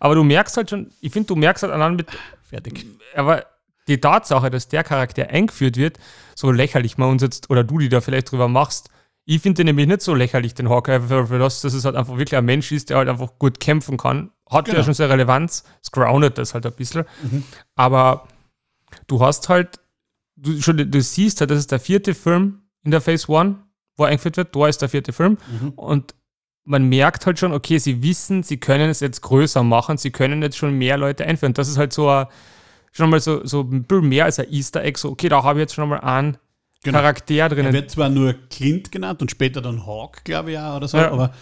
Aber 0.00 0.14
du 0.14 0.22
merkst 0.24 0.56
halt 0.56 0.70
schon, 0.70 0.90
ich 1.00 1.12
finde, 1.12 1.28
du 1.28 1.36
merkst 1.36 1.62
halt 1.62 1.72
allein 1.72 1.96
mit, 1.96 2.08
Fertig. 2.42 2.84
aber 3.14 3.44
die 3.88 3.98
Tatsache, 4.00 4.50
dass 4.50 4.68
der 4.68 4.84
Charakter 4.84 5.28
eingeführt 5.28 5.76
wird, 5.76 5.98
so 6.36 6.50
lächerlich 6.50 6.98
man 6.98 7.10
uns 7.10 7.22
jetzt, 7.22 7.50
oder 7.50 7.64
du, 7.64 7.78
die 7.78 7.88
da 7.88 8.00
vielleicht 8.00 8.30
drüber 8.30 8.48
machst, 8.48 8.90
ich 9.24 9.40
finde 9.40 9.58
den 9.58 9.66
nämlich 9.66 9.86
nicht 9.86 10.02
so 10.02 10.14
lächerlich, 10.14 10.54
den 10.54 10.68
Hawkeye, 10.68 11.00
für, 11.00 11.38
das, 11.38 11.60
dass 11.60 11.74
es 11.74 11.84
halt 11.84 11.96
einfach 11.96 12.16
wirklich 12.18 12.36
ein 12.36 12.44
Mensch 12.44 12.72
ist, 12.72 12.90
der 12.90 12.96
halt 12.98 13.08
einfach 13.08 13.38
gut 13.38 13.60
kämpfen 13.60 13.96
kann. 13.96 14.30
Hat 14.50 14.66
ja 14.68 14.74
Genau. 14.74 14.84
schon 14.84 14.94
seine 14.94 15.12
Relevanz, 15.12 15.64
es 15.82 15.90
groundet 15.92 16.38
das 16.38 16.54
halt 16.54 16.66
ein 16.66 16.72
bisschen. 16.72 17.04
Mhm. 17.22 17.44
Aber 17.76 18.26
du 19.06 19.20
hast 19.20 19.48
halt, 19.48 19.78
du, 20.36 20.60
schon, 20.60 20.76
du 20.90 21.00
siehst 21.00 21.40
halt, 21.40 21.50
das 21.50 21.58
ist 21.60 21.70
der 21.70 21.80
vierte 21.80 22.14
Film 22.14 22.62
in 22.84 22.90
der 22.90 23.00
Phase 23.00 23.30
One, 23.30 23.56
wo 23.96 24.04
er 24.04 24.08
eingeführt 24.10 24.36
wird. 24.36 24.56
Da 24.56 24.66
ist 24.66 24.82
der 24.82 24.88
vierte 24.88 25.12
Film. 25.12 25.38
Mhm. 25.60 25.68
Und 25.70 26.14
man 26.64 26.88
merkt 26.88 27.26
halt 27.26 27.38
schon, 27.38 27.52
okay, 27.52 27.78
sie 27.78 28.02
wissen, 28.02 28.42
sie 28.42 28.58
können 28.58 28.90
es 28.90 29.00
jetzt 29.00 29.20
größer 29.22 29.62
machen, 29.62 29.98
sie 29.98 30.10
können 30.10 30.42
jetzt 30.42 30.56
schon 30.56 30.76
mehr 30.76 30.96
Leute 30.96 31.24
einführen. 31.24 31.54
Das 31.54 31.68
ist 31.68 31.78
halt 31.78 31.92
so 31.92 32.08
ein, 32.08 32.26
schon 32.92 33.10
mal 33.10 33.20
so, 33.20 33.44
so 33.46 33.60
ein 33.62 33.84
bisschen 33.84 34.08
mehr 34.08 34.24
als 34.26 34.38
ein 34.38 34.50
Easter 34.52 34.82
Egg, 34.82 34.98
so, 34.98 35.10
okay, 35.10 35.28
da 35.28 35.42
habe 35.42 35.58
ich 35.58 35.62
jetzt 35.62 35.74
schon 35.74 35.88
mal 35.88 36.00
einen 36.00 36.38
Genau. 36.84 36.98
Charakter 36.98 37.34
Er 37.34 37.48
drinnen. 37.48 37.72
wird 37.72 37.90
zwar 37.90 38.08
nur 38.08 38.34
Clint 38.50 38.90
genannt 38.90 39.22
und 39.22 39.30
später 39.30 39.60
dann 39.60 39.86
Hawk, 39.86 40.24
glaube 40.24 40.52
ich, 40.52 40.58
auch 40.58 40.76
oder 40.76 40.88
so, 40.88 40.98
Ja. 40.98 41.10
aber 41.12 41.32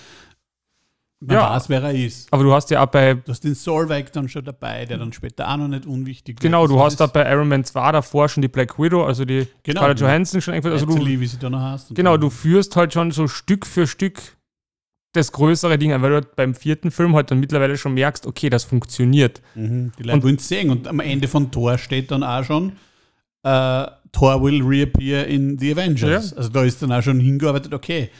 man 1.22 1.36
Ja. 1.36 1.50
weiß, 1.54 1.68
wer 1.68 1.82
er 1.82 1.92
ist. 1.94 2.32
Aber 2.32 2.42
du 2.42 2.52
hast 2.52 2.70
ja 2.70 2.82
auch 2.82 2.86
bei, 2.86 3.14
Du 3.14 3.30
hast 3.30 3.44
den 3.44 3.54
Solveig 3.54 4.12
dann 4.12 4.28
schon 4.28 4.44
dabei, 4.44 4.84
der 4.86 4.98
dann 4.98 5.12
später 5.12 5.48
auch 5.50 5.56
noch 5.56 5.68
nicht 5.68 5.86
unwichtig 5.86 6.36
wird. 6.36 6.40
genau, 6.42 6.66
du 6.66 6.80
hast 6.82 6.96
da 7.00 7.06
bei 7.06 7.30
Iron 7.30 7.48
Man 7.48 7.64
2 7.64 7.92
davor 7.92 8.28
schon 8.28 8.42
die 8.42 8.48
Black 8.48 8.78
Widow, 8.78 9.04
also 9.04 9.24
die 9.24 9.46
Genau. 9.62 9.80
Scarlett 9.80 10.00
Johansson 10.00 10.40
schon 10.40 10.54
ist 10.54 10.64
Also 10.66 10.86
du, 10.86 11.06
wie 11.06 11.26
sie 11.26 11.38
da 11.38 11.50
noch 11.50 11.60
hast. 11.60 11.94
Genau, 11.94 12.16
du 12.16 12.30
führst 12.30 12.76
halt 12.76 12.92
schon 12.92 13.10
so 13.10 13.26
Stück 13.28 13.66
für 13.66 13.86
Stück 13.86 14.18
das 15.12 15.32
größere 15.32 15.76
Ding 15.76 15.92
an, 15.92 16.02
weil 16.02 16.10
du 16.10 16.14
halt 16.16 16.36
beim 16.36 16.54
vierten 16.54 16.90
Film 16.90 17.16
halt 17.16 17.30
dann 17.30 17.40
mittlerweile 17.40 17.76
schon 17.76 17.94
merkst, 17.94 18.26
okay, 18.26 18.48
das 18.48 18.64
funktioniert. 18.64 19.42
Mhm, 19.56 19.92
die 19.98 20.04
Leute 20.04 20.22
wollen 20.22 20.36
es 20.36 20.46
sehen. 20.48 20.70
Und 20.70 20.86
am 20.86 21.00
Ende 21.00 21.26
von 21.28 21.50
Thor 21.50 21.78
steht 21.78 22.10
dann 22.12 22.22
auch 22.22 22.44
schon, 22.44 22.72
äh, 23.42 23.86
Thor 24.12 24.42
will 24.42 24.62
reappear 24.62 25.26
in 25.26 25.58
the 25.58 25.72
Avengers. 25.72 26.30
Ja. 26.30 26.36
Also 26.36 26.50
da 26.50 26.64
ist 26.64 26.82
dann 26.82 26.92
auch 26.92 27.02
schon 27.02 27.20
hingearbeitet, 27.20 27.72
okay, 27.74 28.10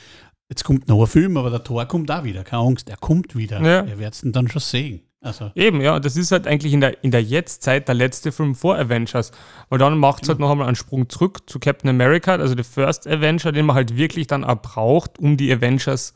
jetzt 0.49 0.65
kommt 0.65 0.89
noch 0.89 1.01
ein 1.01 1.07
Film, 1.07 1.37
aber 1.37 1.51
der 1.51 1.65
Thor 1.65 1.85
kommt 1.87 2.11
auch 2.11 2.25
wieder. 2.25 2.45
Keine 2.45 2.63
Angst, 2.63 2.89
er 2.89 2.97
kommt 2.97 3.37
wieder. 3.37 3.61
Ja. 3.63 3.85
Ihr 3.85 3.99
werdet 3.99 4.23
ihn 4.23 4.33
dann 4.33 4.49
schon 4.49 4.61
sehen. 4.61 5.01
Also, 5.23 5.51
Eben, 5.55 5.83
ja, 5.83 6.01
das 6.01 6.17
ist 6.17 6.33
halt 6.33 6.47
eigentlich 6.47 6.73
in 6.73 6.81
der, 6.81 7.05
in 7.05 7.11
der 7.11 7.23
Jetztzeit 7.23 7.89
der 7.89 7.95
letzte 7.95 8.33
Film 8.33 8.55
vor 8.55 8.79
Avengers. 8.79 9.33
Weil 9.69 9.79
dann 9.79 9.99
macht 9.99 10.23
es 10.23 10.31
halt 10.31 10.39
noch 10.39 10.51
einmal 10.51 10.67
einen 10.67 10.77
Sprung 10.77 11.11
zurück 11.11 11.43
zu 11.49 11.59
Captain 11.59 11.91
America, 11.91 12.37
also 12.37 12.55
der 12.55 12.65
First 12.65 13.07
Avenger, 13.07 13.53
den 13.53 13.67
man 13.67 13.77
halt 13.77 13.97
wirklich 13.97 14.29
dann 14.29 14.45
auch 14.45 14.63
braucht, 14.63 15.19
um 15.19 15.37
die 15.37 15.53
Avengers 15.53 16.15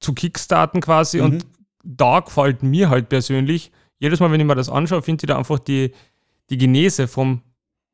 zu 0.00 0.14
kickstarten 0.14 0.80
quasi. 0.80 1.18
Mhm. 1.18 1.24
Und 1.24 1.46
da 1.84 2.20
gefällt 2.20 2.64
mir 2.64 2.90
halt 2.90 3.08
persönlich, 3.08 3.70
jedes 3.98 4.18
Mal, 4.18 4.32
wenn 4.32 4.40
ich 4.40 4.46
mir 4.46 4.56
das 4.56 4.68
anschaue, 4.68 5.02
finde 5.02 5.22
ich 5.22 5.28
da 5.28 5.38
einfach 5.38 5.60
die, 5.60 5.92
die 6.50 6.58
Genese 6.58 7.06
vom 7.06 7.42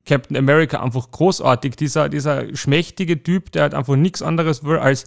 Captain 0.04 0.36
America 0.36 0.82
einfach 0.82 1.10
großartig. 1.10 1.76
Dieser, 1.76 2.08
dieser 2.08 2.54
schmächtige 2.56 3.22
Typ, 3.22 3.52
der 3.52 3.62
halt 3.62 3.74
einfach 3.74 3.96
nichts 3.96 4.22
anderes 4.22 4.64
will 4.64 4.78
als 4.78 5.06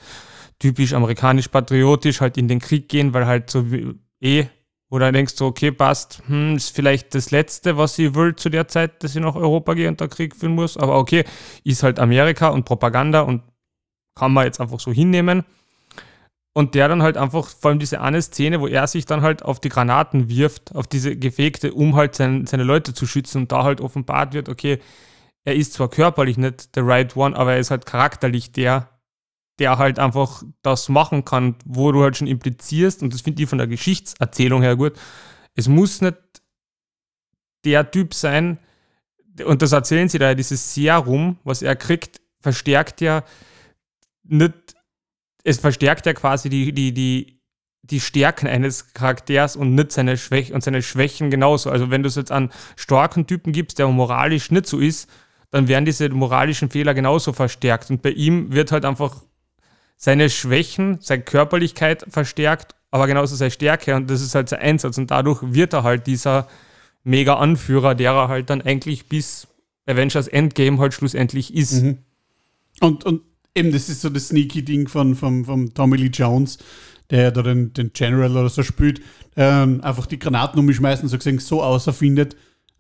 typisch 0.60 0.94
amerikanisch-patriotisch 0.94 2.22
halt 2.22 2.38
in 2.38 2.48
den 2.48 2.60
Krieg 2.60 2.88
gehen, 2.88 3.14
weil 3.14 3.26
halt 3.26 3.50
so 3.50 3.72
wie, 3.72 3.94
eh, 4.22 4.46
oder 4.90 5.12
denkst 5.12 5.36
du, 5.36 5.46
okay, 5.46 5.72
passt, 5.72 6.22
hm, 6.28 6.56
ist 6.56 6.74
vielleicht 6.74 7.14
das 7.16 7.32
Letzte, 7.32 7.78
was 7.78 8.00
ich 8.00 8.16
will 8.16 8.36
zu 8.36 8.50
der 8.50 8.68
Zeit, 8.68 9.04
dass 9.04 9.16
ich 9.16 9.22
nach 9.22 9.36
Europa 9.36 9.74
gehe 9.74 9.90
und 9.90 10.00
da 10.00 10.08
Krieg 10.08 10.36
führen 10.36 10.56
muss, 10.56 10.78
aber 10.78 10.98
okay, 10.98 11.26
ist 11.64 11.84
halt 11.84 12.00
Amerika 12.00 12.50
und 12.50 12.64
Propaganda 12.66 13.22
und 13.22 13.42
kann 14.16 14.32
man 14.32 14.46
jetzt 14.46 14.62
einfach 14.62 14.80
so 14.80 14.92
hinnehmen. 14.92 15.44
Und 16.58 16.74
der 16.74 16.88
dann 16.88 17.04
halt 17.04 17.18
einfach, 17.18 17.50
vor 17.50 17.70
allem 17.70 17.80
diese 17.80 18.00
eine 18.00 18.22
Szene, 18.22 18.62
wo 18.62 18.68
er 18.68 18.88
sich 18.88 19.06
dann 19.06 19.22
halt 19.22 19.44
auf 19.44 19.60
die 19.60 19.68
Granaten 19.68 20.30
wirft, 20.30 20.74
auf 20.74 20.88
diese 20.88 21.18
Gefegte, 21.18 21.74
um 21.74 21.98
halt 21.98 22.16
sein, 22.16 22.48
seine 22.48 22.64
Leute 22.64 22.94
zu 22.94 23.06
schützen 23.06 23.40
und 23.40 23.52
da 23.52 23.64
halt 23.64 23.82
offenbart 23.82 24.34
wird, 24.34 24.48
okay, 24.48 24.80
er 25.44 25.56
ist 25.56 25.74
zwar 25.74 25.90
körperlich 25.90 26.38
nicht 26.38 26.74
der 26.78 26.88
right 26.88 27.14
one, 27.18 27.36
aber 27.36 27.54
er 27.56 27.60
ist 27.60 27.72
halt 27.72 27.86
charakterlich 27.86 28.54
der, 28.54 28.90
der 29.60 29.78
halt 29.78 30.00
einfach 30.00 30.44
das 30.62 30.88
machen 30.88 31.26
kann, 31.26 31.58
wo 31.66 31.92
du 31.92 32.02
halt 32.02 32.16
schon 32.16 32.28
implizierst, 32.28 33.04
und 33.04 33.14
das 33.14 33.20
finde 33.20 33.44
ich 33.44 33.50
von 33.50 33.58
der 33.58 33.68
Geschichtserzählung 33.68 34.62
her 34.62 34.78
gut, 34.78 34.94
es 35.56 35.68
muss 35.68 36.00
nicht 36.00 36.16
der 37.66 37.92
Typ 37.92 38.14
sein, 38.14 38.60
und 39.46 39.62
das 39.62 39.74
erzählen 39.74 40.08
sie 40.08 40.20
da, 40.20 40.34
dieses 40.34 40.74
Serum, 40.74 41.38
was 41.44 41.62
er 41.62 41.76
kriegt, 41.76 42.22
verstärkt 42.40 43.02
ja 43.02 43.26
nicht, 44.24 44.65
es 45.46 45.60
verstärkt 45.60 46.06
ja 46.08 46.14
quasi 46.14 46.50
die, 46.50 46.74
die, 46.74 46.92
die, 46.92 47.40
die 47.84 48.00
Stärken 48.00 48.48
eines 48.48 48.94
Charakters 48.94 49.56
und 49.56 49.76
nicht 49.76 49.92
seine 49.92 50.18
Schwächen 50.18 50.56
und 50.56 50.64
seine 50.64 50.82
Schwächen 50.82 51.30
genauso. 51.30 51.70
Also 51.70 51.92
wenn 51.92 52.04
du 52.04 52.10
es 52.10 52.16
jetzt 52.16 52.32
an 52.32 52.52
starken 52.76 53.28
Typen 53.28 53.54
gibst, 53.54 53.78
der 53.80 53.88
moralisch 53.88 54.50
nicht 54.52 54.66
so 54.66 54.80
ist, 54.80 55.08
dann 55.52 55.68
werden 55.68 55.86
diese 55.86 56.10
moralischen 56.10 56.72
Fehler 56.72 56.96
genauso 56.96 57.32
verstärkt. 57.32 57.92
Und 57.92 58.02
bei 58.02 58.10
ihm 58.10 58.54
wird 58.54 58.72
halt 58.72 58.86
einfach 58.86 59.24
seine 59.98 60.32
Schwächen, 60.32 60.98
seine 61.00 61.22
Körperlichkeit 61.22 62.06
verstärkt, 62.10 62.76
aber 62.90 63.06
genauso 63.06 63.36
seine 63.36 63.52
Stärke 63.52 63.96
und 63.96 64.10
das 64.10 64.22
ist 64.22 64.34
halt 64.34 64.50
sein 64.50 64.60
Einsatz. 64.60 64.98
Und 64.98 65.12
dadurch 65.12 65.42
wird 65.44 65.74
er 65.74 65.84
halt 65.84 66.08
dieser 66.08 66.48
Mega-Anführer, 67.04 67.94
der 67.94 68.14
er 68.14 68.28
halt 68.30 68.50
dann 68.50 68.64
eigentlich 68.64 69.06
bis 69.06 69.48
Avengers 69.86 70.28
Endgame 70.28 70.80
halt 70.80 70.96
schlussendlich 70.96 71.54
ist. 71.54 71.84
Mhm. 71.84 72.00
Und, 72.82 73.06
und 73.06 73.22
eben, 73.56 73.72
das 73.72 73.90
ist 73.90 74.02
so 74.02 74.10
das 74.10 74.28
sneaky 74.28 74.64
Ding 74.64 74.88
von, 74.88 75.16
von, 75.16 75.46
von 75.46 75.74
Tommy 75.74 75.98
Lee 75.98 76.12
Jones, 76.14 76.58
der 77.10 77.32
da 77.32 77.42
den, 77.42 77.74
den 77.74 77.92
General 77.94 78.32
oder 78.32 78.50
so 78.50 78.64
spielt, 78.64 79.02
ähm, 79.36 79.82
einfach 79.82 80.06
die 80.06 80.20
Granaten 80.20 80.60
umschmeißen, 80.60 81.08
so 81.08 81.18
gesehen, 81.18 81.40
so 81.40 81.64
auserfindet, 81.64 82.36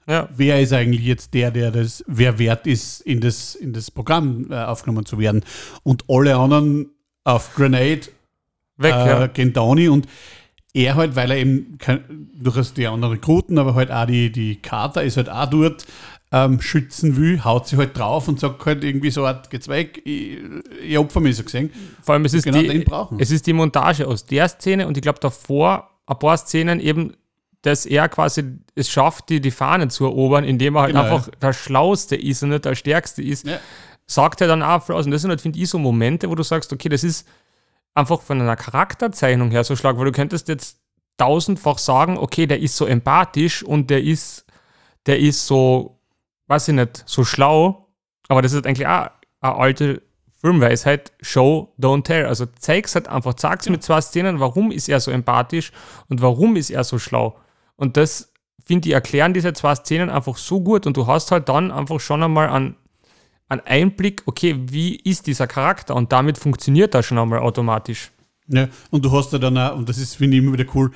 Ja, 0.07 0.29
wer 0.35 0.61
ist 0.61 0.73
eigentlich 0.73 1.03
jetzt 1.05 1.33
der, 1.33 1.51
der 1.51 1.71
das, 1.71 2.03
wer 2.07 2.37
wert 2.37 2.67
ist, 2.67 3.01
in 3.01 3.21
das, 3.21 3.55
in 3.55 3.73
das 3.73 3.89
Programm 3.91 4.51
äh, 4.51 4.55
aufgenommen 4.55 5.05
zu 5.05 5.17
werden. 5.19 5.43
Und 5.83 6.03
alle 6.07 6.35
anderen 6.35 6.91
auf 7.23 7.53
Grenade 7.55 8.01
weg, 8.77 8.93
äh, 8.93 9.07
ja. 9.07 9.27
gehen 9.27 9.53
Downey 9.53 9.89
und 9.89 10.07
er 10.73 10.95
halt, 10.95 11.15
weil 11.15 11.31
er 11.31 11.37
eben 11.37 11.77
kein, 11.77 12.29
durchaus 12.35 12.73
die 12.73 12.85
anderen 12.85 13.13
Rekruten, 13.13 13.57
aber 13.57 13.75
halt 13.75 13.91
auch 13.91 14.05
die, 14.05 14.31
die 14.31 14.57
Carter 14.57 15.03
ist 15.03 15.15
halt 15.15 15.29
auch 15.29 15.49
dort, 15.49 15.85
ähm, 16.35 16.59
schützen 16.59 17.15
will, 17.15 17.45
haut 17.45 17.65
sich 17.65 17.79
halt 17.79 17.97
drauf 17.97 18.27
und 18.27 18.41
sagt 18.41 18.65
halt 18.65 18.83
irgendwie 18.83 19.09
so, 19.09 19.25
Art, 19.25 19.49
geht's 19.49 19.69
weg, 19.69 20.01
ich, 20.03 20.39
ich 20.85 20.97
opfer 20.97 21.21
mich 21.21 21.37
so 21.37 21.43
gesehen. 21.43 21.71
Vor 22.03 22.13
allem, 22.13 22.25
es 22.25 22.33
ist, 22.33 22.43
Genau 22.43 22.59
die, 22.59 22.85
es 23.19 23.31
ist 23.31 23.47
die 23.47 23.53
Montage 23.53 24.05
aus 24.05 24.25
der 24.25 24.49
Szene 24.49 24.85
und 24.85 24.97
ich 24.97 25.01
glaube 25.01 25.19
davor 25.21 25.91
ein 26.05 26.19
paar 26.19 26.35
Szenen 26.35 26.81
eben, 26.81 27.13
dass 27.61 27.85
er 27.85 28.09
quasi 28.09 28.43
es 28.75 28.89
schafft, 28.89 29.29
die, 29.29 29.39
die 29.39 29.49
Fahne 29.49 29.87
zu 29.87 30.03
erobern, 30.03 30.43
indem 30.43 30.75
er 30.75 30.81
halt 30.81 30.91
Genau, 30.93 31.05
einfach 31.05 31.29
der 31.41 31.53
Schlauste 31.53 32.17
ist 32.17 32.43
und 32.43 32.49
nicht 32.49 32.65
der 32.65 32.75
Stärkste 32.75 33.23
ist. 33.23 33.47
Ja. 33.47 33.57
Sagt 34.05 34.41
er 34.41 34.47
dann 34.47 34.61
auch. 34.61 34.87
Und 34.89 35.11
das 35.11 35.21
sind 35.21 35.29
halt, 35.29 35.41
finde 35.41 35.57
ich, 35.57 35.69
so 35.69 35.79
Momente, 35.79 36.29
wo 36.29 36.35
du 36.35 36.43
sagst, 36.43 36.71
okay, 36.73 36.89
das 36.89 37.05
ist 37.05 37.25
einfach 37.93 38.21
von 38.21 38.41
einer 38.41 38.57
Charakterzeichnung 38.57 39.51
her 39.51 39.63
so 39.63 39.75
stark, 39.77 39.97
weil 39.97 40.05
du 40.05 40.11
könntest 40.11 40.49
jetzt 40.49 40.77
tausendfach 41.17 41.77
sagen, 41.77 42.17
okay, 42.17 42.45
der 42.45 42.59
ist 42.59 42.75
so 42.75 42.85
empathisch 42.85 43.63
und 43.63 43.89
der 43.89 44.03
ist, 44.03 44.45
der 45.05 45.17
ist 45.17 45.47
so, 45.47 45.94
weiß 46.47 46.67
ich 46.69 46.75
nicht, 46.75 47.03
so 47.05 47.23
schlau, 47.23 47.87
aber 48.27 48.41
das 48.41 48.53
ist 48.53 48.65
eigentlich 48.65 48.87
auch 48.87 49.09
eine 49.41 49.55
alte 49.55 50.01
Filmweisheit, 50.45 51.11
Show, 51.21 51.73
don't 51.79 52.03
tell. 52.03 52.25
Also 52.25 52.45
zeig's 52.59 52.93
halt 52.93 53.07
einfach, 53.07 53.33
sag's 53.37 53.67
mit 53.69 53.83
zwei 53.83 54.01
Szenen, 54.01 54.39
warum 54.39 54.71
ist 54.71 54.87
er 54.89 54.99
so 54.99 55.11
empathisch 55.11 55.71
und 56.07 56.21
warum 56.21 56.55
ist 56.55 56.69
er 56.69 56.83
so 56.83 56.99
schlau. 56.99 57.35
Und 57.75 57.97
das, 57.97 58.31
finde 58.63 58.87
ich, 58.87 58.93
erklären 58.93 59.33
diese 59.33 59.53
zwei 59.53 59.75
Szenen 59.75 60.09
einfach 60.09 60.37
so 60.37 60.61
gut 60.61 60.85
und 60.85 60.97
du 60.97 61.07
hast 61.07 61.31
halt 61.31 61.49
dann 61.49 61.71
einfach 61.71 61.99
schon 61.99 62.21
einmal 62.21 62.49
einen, 62.49 62.75
einen 63.49 63.61
Einblick, 63.61 64.23
okay, 64.27 64.55
wie 64.67 64.95
ist 64.97 65.27
dieser 65.27 65.47
Charakter 65.47 65.95
und 65.95 66.11
damit 66.11 66.37
funktioniert 66.37 66.93
das 66.93 67.07
schon 67.07 67.17
einmal 67.17 67.39
automatisch. 67.39 68.11
Ja, 68.47 68.67
und 68.91 69.03
du 69.03 69.11
hast 69.11 69.33
ja 69.33 69.39
dann 69.39 69.57
auch, 69.57 69.75
und 69.75 69.89
das 69.89 69.97
ist, 69.97 70.15
finde 70.15 70.37
ich, 70.37 70.43
immer 70.43 70.53
wieder 70.53 70.71
cool, 70.75 70.91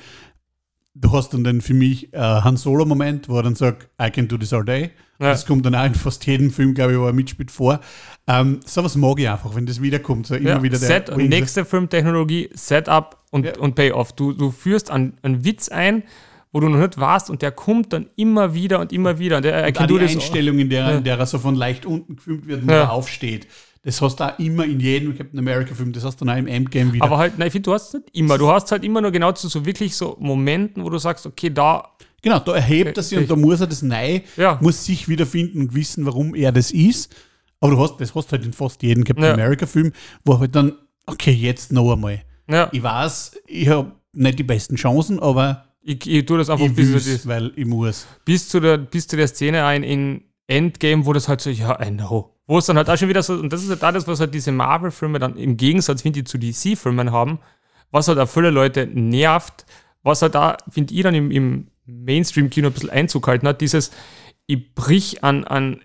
du 0.94 1.12
hast 1.12 1.32
dann 1.34 1.44
den 1.44 1.60
für 1.60 1.74
mich 1.74 2.12
äh, 2.12 2.18
Han 2.18 2.56
Solo-Moment, 2.56 3.28
wo 3.28 3.36
er 3.36 3.42
dann 3.42 3.54
sagt, 3.54 3.88
I 4.00 4.10
can 4.10 4.28
do 4.28 4.36
this 4.36 4.52
all 4.52 4.64
day. 4.64 4.90
Ja. 5.18 5.28
Das 5.30 5.44
kommt 5.44 5.66
dann 5.66 5.74
auch 5.74 5.84
in 5.84 5.94
fast 5.94 6.24
jedem 6.26 6.50
Film, 6.50 6.72
glaube 6.74 6.92
ich, 6.92 6.98
wo 6.98 7.04
er 7.06 7.12
mitspielt, 7.12 7.50
vor. 7.50 7.80
Ähm, 8.26 8.60
sowas 8.64 8.96
mag 8.96 9.18
ich 9.20 9.28
einfach, 9.28 9.54
wenn 9.54 9.66
das 9.66 9.82
wiederkommt. 9.82 10.26
So 10.26 10.34
immer 10.34 10.48
Ja, 10.50 10.62
wieder 10.62 10.78
der 10.78 10.88
Set, 10.88 11.14
nächste 11.16 11.64
Filmtechnologie, 11.66 12.48
Setup 12.54 13.18
und, 13.30 13.44
Ja. 13.44 13.58
und 13.58 13.74
Payoff. 13.74 14.12
Du, 14.14 14.32
du 14.32 14.50
führst 14.50 14.90
einen, 14.90 15.18
einen 15.22 15.44
Witz 15.44 15.68
ein, 15.68 16.04
wo 16.52 16.60
du 16.60 16.68
noch 16.68 16.78
nicht 16.78 16.98
warst 16.98 17.28
und 17.30 17.42
der 17.42 17.52
kommt 17.52 17.92
dann 17.92 18.08
immer 18.16 18.54
wieder 18.54 18.80
und 18.80 18.92
immer 18.92 19.18
wieder. 19.18 19.36
Und 19.36 19.44
der, 19.44 19.66
Und 19.66 19.90
do 19.90 19.98
die 19.98 20.04
Einstellung, 20.06 20.58
in 20.58 20.70
der, 20.70 20.96
in 20.96 21.04
der 21.04 21.18
er 21.18 21.26
so 21.26 21.38
von 21.38 21.54
leicht 21.54 21.84
unten 21.86 22.16
gefilmt 22.16 22.46
wird, 22.46 22.66
wo 22.66 22.70
Ja. 22.72 22.78
er 22.78 22.92
aufsteht. 22.92 23.46
Das 23.82 24.00
hast 24.02 24.20
du 24.20 24.24
auch 24.24 24.38
immer 24.38 24.64
in 24.66 24.78
jedem 24.78 25.16
Captain 25.16 25.38
America-Film. 25.38 25.92
Das 25.92 26.04
hast 26.04 26.20
du 26.20 26.24
dann 26.26 26.34
auch 26.34 26.38
im 26.38 26.46
Endgame 26.46 26.92
wieder. 26.92 27.04
Aber 27.04 27.16
halt, 27.16 27.38
nein, 27.38 27.46
ich 27.48 27.52
finde, 27.52 27.64
du 27.70 27.72
hast 27.74 27.88
es 27.88 27.94
nicht 27.94 28.14
immer. 28.14 28.36
Du 28.36 28.48
hast 28.48 28.70
halt 28.72 28.84
immer 28.84 29.00
nur 29.00 29.10
genau 29.10 29.32
zu 29.32 29.48
so 29.48 29.64
wirklich 29.64 29.96
so 29.96 30.16
Momenten, 30.20 30.84
wo 30.84 30.90
du 30.90 30.98
sagst, 30.98 31.24
okay, 31.24 31.48
da, 31.48 31.88
genau, 32.20 32.38
da 32.40 32.54
erhebt 32.56 32.96
er 32.98 33.02
sich 33.02 33.16
und 33.16 33.30
da 33.30 33.36
muss 33.36 33.60
er 33.60 33.66
das 33.66 33.80
Nei, 33.82 34.22
Ja. 34.36 34.58
muss 34.60 34.84
sich 34.84 35.08
wiederfinden 35.08 35.62
und 35.62 35.74
wissen, 35.74 36.04
warum 36.04 36.34
er 36.34 36.52
das 36.52 36.70
ist. 36.72 37.14
Aber 37.60 37.72
du 37.72 37.80
hast, 37.80 37.96
das 38.00 38.14
hast 38.14 38.26
du 38.28 38.32
halt 38.32 38.44
in 38.44 38.52
fast 38.52 38.82
jedem 38.82 39.02
Captain 39.04 39.24
Ja. 39.24 39.32
America-Film, 39.32 39.92
wo 40.26 40.38
halt 40.38 40.54
dann, 40.54 40.72
okay, 41.06 41.32
jetzt 41.32 41.72
noch 41.72 41.90
einmal. 41.92 42.20
ja, 42.50 42.68
Ich 42.72 42.82
weiß, 42.82 43.32
ich 43.46 43.68
habe 43.68 43.92
nicht 44.12 44.38
die 44.38 44.44
besten 44.44 44.76
Chancen, 44.76 45.20
aber 45.20 45.64
ich, 45.82 46.06
ich 46.06 46.26
tue 46.26 46.36
das 46.36 46.50
einfach 46.50 46.66
ich 46.66 46.74
bis, 46.74 46.92
will 46.92 47.00
zu 47.00 47.16
die- 47.18 47.26
weil 47.28 47.52
ich 47.56 47.64
muss. 47.64 48.06
bis, 48.26 48.46
zu 48.50 48.60
der, 48.60 48.76
bis 48.76 49.06
zu 49.06 49.16
der 49.16 49.28
Szene 49.28 49.64
ein 49.64 49.82
in 49.82 50.22
Endgame, 50.46 51.06
wo 51.06 51.12
das 51.14 51.28
halt 51.28 51.40
so, 51.40 51.48
ja, 51.48 51.80
I 51.80 51.90
know. 51.90 52.36
Wo 52.50 52.58
es 52.58 52.66
dann 52.66 52.76
halt 52.76 52.90
auch 52.90 52.96
schon 52.96 53.08
wieder 53.08 53.22
so, 53.22 53.34
und 53.34 53.52
das 53.52 53.62
ist 53.62 53.70
halt 53.80 53.94
das, 53.94 54.08
was 54.08 54.18
halt 54.18 54.34
diese 54.34 54.50
Marvel-Filme 54.50 55.20
dann 55.20 55.36
im 55.36 55.56
Gegensatz, 55.56 56.02
finde 56.02 56.18
ich, 56.18 56.26
zu 56.26 56.36
DC-Filmen 56.36 57.12
haben, 57.12 57.38
was 57.92 58.08
halt 58.08 58.18
auch 58.18 58.28
viele 58.28 58.50
Leute 58.50 58.88
nervt, 58.88 59.64
was 60.02 60.20
halt 60.22 60.34
da, 60.34 60.56
finde 60.68 60.92
ich, 60.92 61.00
dann 61.02 61.14
im, 61.14 61.30
im 61.30 61.68
Mainstream-Kino 61.86 62.66
ein 62.66 62.72
bisschen 62.72 62.90
Einzug 62.90 63.28
halten 63.28 63.46
hat, 63.46 63.60
dieses, 63.60 63.92
ich 64.46 64.74
brich 64.74 65.22
an, 65.22 65.44
an 65.44 65.80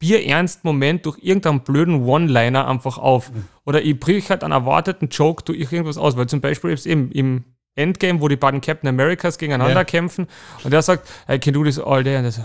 bierernsten 0.00 0.68
Moment 0.68 1.06
durch 1.06 1.18
irgendeinen 1.22 1.60
blöden 1.60 2.02
One-Liner 2.04 2.66
einfach 2.66 2.98
auf. 2.98 3.32
Mhm. 3.32 3.44
Oder 3.64 3.82
ich 3.82 4.00
brich 4.00 4.28
halt 4.28 4.42
einen 4.42 4.52
erwarteten 4.52 5.08
Joke 5.08 5.44
durch 5.44 5.70
irgendwas 5.70 5.98
aus, 5.98 6.16
weil 6.16 6.26
zum 6.26 6.40
Beispiel 6.40 6.70
jetzt 6.70 6.84
eben 6.84 7.12
im 7.12 7.44
Endgame, 7.76 8.20
wo 8.20 8.26
die 8.26 8.34
beiden 8.34 8.60
Captain 8.60 8.88
Americas 8.88 9.38
gegeneinander 9.38 9.74
Ja. 9.74 9.84
kämpfen 9.84 10.26
und 10.64 10.72
der 10.72 10.82
sagt, 10.82 11.08
I 11.30 11.38
can 11.38 11.54
do 11.54 11.62
this 11.62 11.78
all 11.78 12.02
day. 12.02 12.16
Und 12.16 12.24
der 12.24 12.32
so, 12.32 12.42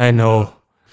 I 0.00 0.10
know. 0.10 0.48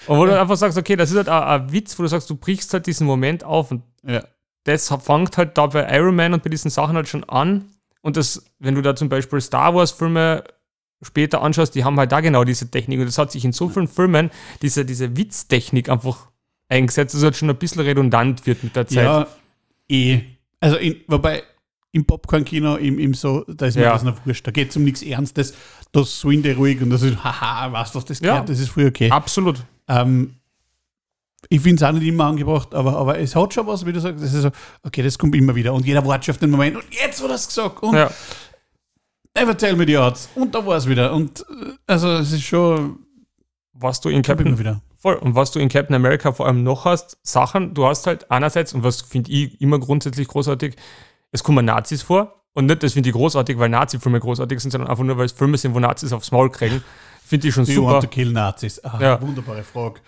Und 0.06 0.18
wo 0.18 0.26
du 0.26 0.38
einfach 0.40 0.56
sagst, 0.56 0.78
okay, 0.78 0.96
das 0.96 1.10
ist 1.10 1.16
halt 1.16 1.28
ein, 1.28 1.42
ein 1.42 1.72
Witz, 1.72 1.98
wo 1.98 2.02
du 2.02 2.08
sagst, 2.08 2.28
du 2.30 2.36
brichst 2.36 2.72
halt 2.72 2.86
diesen 2.86 3.06
Moment 3.06 3.44
auf 3.44 3.70
und 3.70 3.82
Ja. 4.04 4.22
das 4.64 4.88
fängt 4.88 5.36
halt 5.36 5.56
da 5.58 5.66
bei 5.66 5.86
Iron 5.96 6.14
Man 6.16 6.32
und 6.34 6.42
bei 6.42 6.50
diesen 6.50 6.70
Sachen 6.70 6.96
halt 6.96 7.08
schon 7.08 7.24
an. 7.24 7.66
Und 8.02 8.16
das, 8.16 8.44
wenn 8.58 8.74
du 8.74 8.82
da 8.82 8.94
zum 8.94 9.08
Beispiel 9.08 9.40
Star 9.40 9.74
Wars-Filme 9.74 10.44
später 11.02 11.42
anschaust, 11.42 11.74
die 11.74 11.84
haben 11.84 11.98
halt 11.98 12.12
da 12.12 12.20
genau 12.20 12.44
diese 12.44 12.70
Technik. 12.70 13.00
Und 13.00 13.06
das 13.06 13.18
hat 13.18 13.32
sich 13.32 13.44
in 13.44 13.52
so 13.52 13.68
vielen 13.68 13.88
Filmen, 13.88 14.30
diese, 14.62 14.84
diese 14.84 15.16
Witztechnik 15.16 15.88
einfach 15.88 16.28
eingesetzt, 16.68 17.14
dass 17.14 17.18
es 17.20 17.24
halt 17.24 17.36
schon 17.36 17.50
ein 17.50 17.56
bisschen 17.56 17.82
redundant 17.82 18.46
wird 18.46 18.62
mit 18.64 18.74
der 18.76 18.86
Zeit. 18.86 19.04
Ja, 19.04 19.26
eh. 19.88 20.20
Also, 20.60 20.76
in, 20.76 21.00
wobei 21.08 21.42
im 21.92 22.04
Popcorn-Kino, 22.04 22.76
im, 22.76 22.98
im 22.98 23.14
so, 23.14 23.44
da 23.48 23.66
ist 23.66 23.76
mir 23.76 23.82
Ja. 23.84 23.92
das 23.92 24.02
noch 24.02 24.24
wurscht. 24.26 24.46
Da 24.46 24.50
geht 24.50 24.70
es 24.70 24.76
um 24.76 24.84
nichts 24.84 25.02
Ernstes. 25.02 25.54
Da 25.92 26.04
swing 26.04 26.42
die 26.42 26.50
ruhig 26.50 26.80
und 26.82 26.90
das 26.90 27.02
ist, 27.02 27.22
haha, 27.24 27.72
was 27.72 27.92
das, 27.92 28.04
das 28.04 28.20
Ja. 28.20 28.32
gehört, 28.32 28.48
das 28.50 28.58
ist 28.60 28.68
früher 28.70 28.88
okay. 28.88 29.10
Absolut. 29.10 29.64
Ähm, 29.88 30.34
ich 31.48 31.60
finde 31.60 31.76
es 31.76 31.88
auch 31.88 31.92
nicht 31.92 32.06
immer 32.06 32.24
angebracht, 32.26 32.74
aber, 32.74 32.96
aber 32.96 33.18
es 33.18 33.36
hat 33.36 33.54
schon 33.54 33.66
was, 33.66 33.86
wie 33.86 33.92
du 33.92 34.00
sagst. 34.00 34.22
Das 34.22 34.34
ist 34.34 34.42
so, 34.42 34.50
okay, 34.82 35.02
das 35.02 35.16
kommt 35.16 35.34
immer 35.36 35.54
wieder. 35.54 35.72
Und 35.72 35.86
jeder 35.86 36.04
wartet 36.04 36.24
schon 36.26 36.34
auf 36.34 36.38
den 36.40 36.50
Moment. 36.50 36.76
Und 36.76 36.84
jetzt 36.90 37.20
wird 37.20 37.30
das 37.30 37.46
gesagt. 37.46 37.82
Und 37.82 37.94
Ja. 37.94 38.10
never 39.36 39.56
tell 39.56 39.76
me 39.76 39.86
the 39.86 39.96
odds. 39.96 40.28
Und 40.34 40.54
da 40.54 40.66
war 40.66 40.76
es 40.76 40.88
wieder. 40.88 41.12
Und 41.12 41.40
äh, 41.40 41.72
also, 41.86 42.08
es 42.14 42.32
ist 42.32 42.42
schon, 42.42 42.98
Was 43.78 44.00
du 44.00 44.08
in 44.08 44.22
Captain 44.22 44.58
wieder. 44.58 44.80
Voll. 44.98 45.16
Und 45.16 45.34
was 45.34 45.50
du 45.52 45.58
in 45.60 45.68
Captain 45.68 45.94
America 45.94 46.32
vor 46.32 46.46
allem 46.46 46.62
noch 46.62 46.84
hast, 46.86 47.18
Sachen, 47.22 47.74
du 47.74 47.86
hast 47.86 48.06
halt 48.06 48.30
einerseits, 48.30 48.72
und 48.72 48.82
was 48.82 49.02
finde 49.02 49.30
ich 49.30 49.60
immer 49.60 49.78
grundsätzlich 49.78 50.26
großartig, 50.28 50.74
es 51.36 51.44
kommen 51.44 51.64
Nazis 51.64 52.02
vor. 52.02 52.32
Und 52.54 52.66
nicht, 52.66 52.82
das 52.82 52.94
finde 52.94 53.10
ich 53.10 53.14
großartig, 53.14 53.58
weil 53.58 53.68
Nazi-Filme 53.68 54.18
großartig 54.18 54.58
sind, 54.60 54.70
sondern 54.70 54.90
einfach 54.90 55.04
nur, 55.04 55.18
weil 55.18 55.26
es 55.26 55.32
Filme 55.32 55.58
sind, 55.58 55.74
wo 55.74 55.78
Nazis 55.78 56.12
aufs 56.12 56.32
Maul 56.32 56.50
kriegen. 56.50 56.82
Finde 57.24 57.48
ich 57.48 57.54
schon 57.54 57.66
Do 57.66 57.72
you 57.72 57.82
want 57.84 57.96
super. 57.96 58.00
to 58.00 58.08
kill 58.08 58.32
Nazis? 58.32 58.82
Ah, 58.82 58.98
Ja. 59.00 59.20
Wunderbare 59.20 59.62
Frage. 59.62 60.00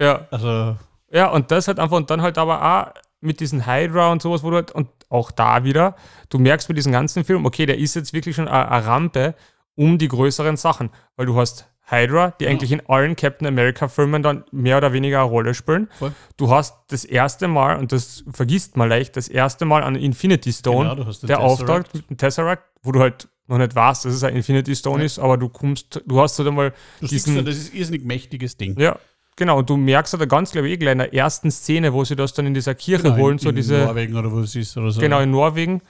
Ja, 0.00 0.26
Also, 0.30 0.76
ja, 1.10 1.28
und 1.28 1.50
das 1.50 1.68
halt 1.68 1.78
einfach, 1.78 1.96
und 1.98 2.08
dann 2.08 2.22
halt 2.22 2.38
aber 2.38 2.62
auch 2.62 2.94
mit 3.20 3.40
diesen 3.40 3.66
Hydra 3.66 4.10
und 4.10 4.22
sowas, 4.22 4.42
wo 4.42 4.48
du 4.50 4.56
halt, 4.56 4.72
und 4.72 4.88
auch 5.10 5.30
da 5.30 5.64
wieder, 5.64 5.94
du 6.30 6.38
merkst 6.38 6.66
bei 6.66 6.74
diesem 6.74 6.92
ganzen 6.92 7.24
Film, 7.24 7.44
okay, 7.44 7.66
der 7.66 7.76
ist 7.78 7.94
jetzt 7.94 8.14
wirklich 8.14 8.36
schon 8.36 8.48
eine 8.48 8.86
Rampe 8.86 9.34
um 9.74 9.98
die 9.98 10.08
größeren 10.08 10.56
Sachen, 10.56 10.90
weil 11.16 11.26
du 11.26 11.36
hast 11.36 11.66
Hydra, 11.84 12.30
die 12.40 12.46
eigentlich 12.46 12.72
in 12.72 12.80
allen 12.88 13.16
Captain 13.16 13.46
America 13.46 13.88
Filmen 13.88 14.22
dann 14.22 14.44
mehr 14.52 14.76
oder 14.78 14.92
weniger 14.92 15.20
eine 15.20 15.28
Rolle 15.28 15.52
spielen. 15.54 15.88
Voll. 15.98 16.12
Du 16.36 16.50
hast 16.50 16.76
das 16.88 17.04
erste 17.04 17.48
Mal, 17.48 17.78
und 17.78 17.92
das 17.92 18.24
vergisst 18.32 18.76
man 18.76 18.88
leicht, 18.88 19.16
das 19.16 19.28
erste 19.28 19.64
Mal 19.64 19.82
an 19.82 19.94
Infinity 19.96 20.52
Stone, 20.52 20.94
Genau, 20.96 21.12
der 21.24 21.40
auftaucht 21.40 21.92
mit 21.94 22.08
dem 22.08 22.16
Tesseract, 22.16 22.62
wo 22.82 22.92
du 22.92 23.00
halt 23.00 23.28
noch 23.48 23.58
nicht 23.58 23.74
weißt, 23.74 24.04
dass 24.04 24.14
es 24.14 24.24
ein 24.24 24.36
Infinity 24.36 24.74
Stone 24.76 25.04
ist, 25.04 25.18
aber 25.18 25.36
du 25.36 25.48
kommst, 25.48 26.00
du 26.06 26.20
hast 26.20 26.38
halt 26.38 26.48
einmal 26.48 26.72
du 27.00 27.06
siehst, 27.08 27.26
diesen, 27.26 27.36
ja, 27.36 27.42
das 27.42 27.56
ist 27.56 27.72
ein 27.74 27.78
irrsinnig 27.78 28.04
mächtiges 28.04 28.56
Ding. 28.56 28.78
ja, 28.80 28.96
genau. 29.36 29.58
Und 29.58 29.68
du 29.68 29.76
merkst 29.76 30.16
halt 30.16 30.28
ganz, 30.30 30.52
glaube 30.52 30.68
ich, 30.68 30.78
gleich 30.78 30.92
in 30.92 30.98
der 30.98 31.12
ersten 31.12 31.50
Szene, 31.50 31.92
wo 31.92 32.04
sie 32.04 32.16
das 32.16 32.32
dann 32.32 32.46
in 32.46 32.54
dieser 32.54 32.74
Kirche 32.74 33.02
Genau, 33.02 33.16
holen, 33.16 33.32
in, 33.34 33.38
so 33.38 33.48
in 33.50 33.56
diese, 33.56 33.78
Norwegen 33.78 34.16
oder 34.16 34.30
wo 34.30 34.38
es 34.40 34.54
ist 34.54 34.76
oder 34.76 34.92
so. 34.92 35.00
genau, 35.00 35.20
in 35.20 35.30
Norwegen. 35.32 35.82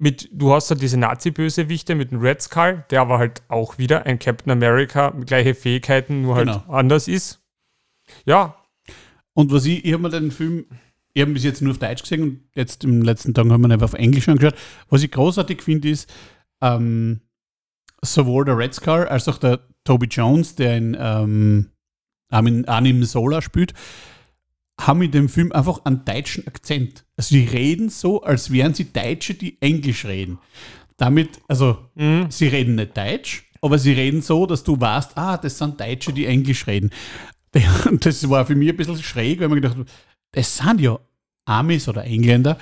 Mit, 0.00 0.28
du 0.32 0.52
hast 0.52 0.70
halt 0.70 0.80
diese 0.80 0.96
Nazi-Bösewichte 0.96 1.94
mit 1.96 2.12
dem 2.12 2.20
Red 2.20 2.40
Skull, 2.40 2.84
der 2.90 3.00
aber 3.00 3.18
halt 3.18 3.42
auch 3.48 3.78
wieder 3.78 4.06
ein 4.06 4.18
Captain 4.20 4.52
America 4.52 5.10
mit 5.10 5.26
gleiche 5.26 5.54
Fähigkeiten, 5.54 6.22
nur 6.22 6.36
halt 6.36 6.46
Genau. 6.48 6.64
anders 6.72 7.08
ist. 7.08 7.40
Ja, 8.24 8.54
Und 9.34 9.52
was 9.52 9.64
ich, 9.66 9.84
ich 9.84 9.92
habe 9.92 10.02
mir 10.02 10.10
den 10.10 10.30
Film, 10.30 10.66
ich 11.14 11.22
habe 11.22 11.32
bis 11.32 11.44
jetzt 11.44 11.62
nur 11.62 11.72
auf 11.72 11.78
Deutsch 11.78 12.02
gesehen 12.02 12.22
und 12.22 12.40
jetzt 12.54 12.84
im 12.84 13.02
letzten 13.02 13.34
Tag 13.34 13.46
haben 13.48 13.60
wir 13.60 13.68
ihn 13.68 13.72
einfach 13.72 13.86
auf 13.86 13.94
Englisch 13.94 14.28
angeschaut. 14.28 14.54
Was 14.88 15.02
ich 15.02 15.10
großartig 15.10 15.62
finde, 15.62 15.90
ist, 15.90 16.12
ähm, 16.60 17.20
sowohl 18.02 18.44
der 18.44 18.56
Red 18.58 18.74
Skull 18.74 19.06
als 19.08 19.28
auch 19.28 19.38
der 19.38 19.60
Toby 19.84 20.06
Jones, 20.06 20.54
der 20.54 20.76
in 20.76 20.96
ähm, 20.98 21.70
Anim 22.30 23.04
Sola 23.04 23.40
spielt, 23.42 23.74
haben 24.80 25.02
in 25.02 25.10
dem 25.10 25.28
Film 25.28 25.52
einfach 25.52 25.84
einen 25.84 26.04
deutschen 26.04 26.46
Akzent. 26.46 27.04
Also 27.16 27.34
die 27.34 27.44
reden 27.44 27.88
so, 27.88 28.22
als 28.22 28.52
wären 28.52 28.74
sie 28.74 28.92
Deutsche, 28.92 29.34
die 29.34 29.60
Englisch 29.60 30.04
reden. 30.04 30.38
Damit, 30.96 31.40
also 31.48 31.78
mhm. 31.94 32.30
sie 32.30 32.48
reden 32.48 32.76
nicht 32.76 32.96
Deutsch, 32.96 33.50
aber 33.60 33.78
sie 33.78 33.92
reden 33.92 34.22
so, 34.22 34.46
dass 34.46 34.62
du 34.62 34.80
weißt, 34.80 35.16
ah, 35.16 35.36
das 35.36 35.58
sind 35.58 35.80
Deutsche, 35.80 36.12
die 36.12 36.26
Englisch 36.26 36.66
reden. 36.66 36.90
Und 37.90 38.06
das 38.06 38.28
war 38.28 38.46
für 38.46 38.54
mich 38.54 38.68
ein 38.68 38.76
bisschen 38.76 39.02
schräg, 39.02 39.40
weil 39.40 39.48
man 39.48 39.60
gedacht 39.60 39.78
hat, 39.78 39.86
das 40.32 40.56
sind 40.56 40.80
ja 40.80 40.98
Amis 41.48 41.88
oder 41.88 42.04
Engländer 42.04 42.58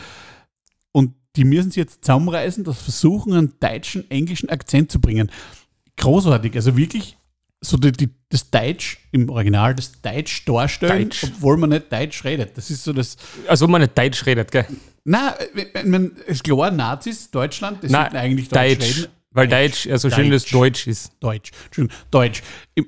und 0.93 1.15
die 1.35 1.45
müssen 1.45 1.71
sich 1.71 1.79
jetzt 1.79 2.05
zusammenreißen, 2.05 2.65
das 2.65 2.81
versuchen, 2.81 3.35
einen 3.35 3.55
deutschen, 3.61 4.09
englischen 4.11 4.49
Akzent 4.49 4.91
zu 4.93 5.01
bringen. 5.01 5.31
Großartig, 5.97 6.55
also 6.55 6.77
wirklich 6.77 7.19
so 7.61 7.77
die, 7.77 7.93
die, 7.93 8.09
das 8.29 8.51
Deutsch 8.51 8.99
im 9.13 9.29
Original, 9.29 9.75
das 9.75 10.01
Deutsch 10.03 10.45
darstellen, 10.45 11.11
Deutsch. 11.11 11.25
obwohl 11.25 11.57
man 11.57 11.71
nicht 11.71 11.93
Deutsch 11.93 12.25
redet. 12.25 12.57
Das 12.57 12.71
ist 12.71 12.85
so 12.85 12.93
das. 12.93 13.17
also 13.47 13.69
man 13.69 13.83
nicht 13.83 13.97
Deutsch 13.97 14.27
redet, 14.27 14.51
gell? 14.51 14.67
Na, 15.05 15.35
ich 15.55 15.85
meine, 15.85 16.11
ist 16.27 16.43
klar, 16.43 16.71
Nazis, 16.73 17.31
Deutschland, 17.31 17.85
das 17.85 17.91
Nein, 17.91 18.03
sollten 18.03 18.17
eigentlich 18.17 18.49
Deutsch, 18.49 18.79
Deutsch. 18.79 18.97
reden. 18.99 19.07
Weil 19.37 19.49
Deutsch 19.49 19.85
ja 19.85 19.99
so 19.99 20.09
schön 20.09 20.31
das 20.31 20.45
Deutsch. 20.45 20.53
Deutsch 20.53 20.87
ist. 20.87 21.13
Deutsch. 21.21 21.51
Entschuldigung, 21.67 21.99
Deutsch. 22.11 22.43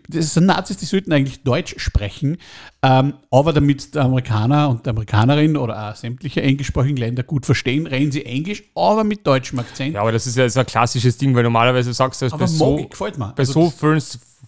Das 0.09 0.33
sind 0.33 0.47
Nazis, 0.47 0.79
die 0.79 0.87
sollten 0.87 1.13
eigentlich 1.13 1.43
Deutsch 1.43 1.75
sprechen, 1.77 2.39
ähm, 2.83 3.15
aber 3.31 3.53
damit 3.53 3.95
der 3.95 4.05
Amerikaner 4.05 4.71
und 4.71 4.87
die 4.87 4.91
Amerikanerin 4.91 5.59
oder 5.59 5.91
auch 5.91 5.95
sämtliche 5.95 6.41
englischsprachigen 6.41 6.97
Länder 6.97 7.23
gut 7.23 7.45
verstehen, 7.45 7.87
reden 7.87 8.11
sie 8.13 8.25
Englisch, 8.25 8.63
aber 8.75 9.05
mit 9.05 9.27
deutschem 9.27 9.59
Akzent. 9.59 9.95
Ja, 9.95 10.01
aber 10.01 10.11
das 10.11 10.27
ist 10.27 10.39
ja 10.39 10.49
so 10.49 10.61
ein 10.61 10.67
klassisches 10.67 11.19
Ding, 11.19 11.35
weil 11.35 11.43
normalerweise 11.43 11.93
sagst 11.93 12.23
du 12.23 12.27
das 12.27 12.33
aber 12.33 12.45
bei 12.45 12.47
so, 12.47 12.79
ich, 12.79 12.89
gefällt 12.89 13.19
mir. 13.19 13.35
bei 13.37 13.43
Also 13.43 13.53
so 13.53 13.71
vielen 13.71 14.01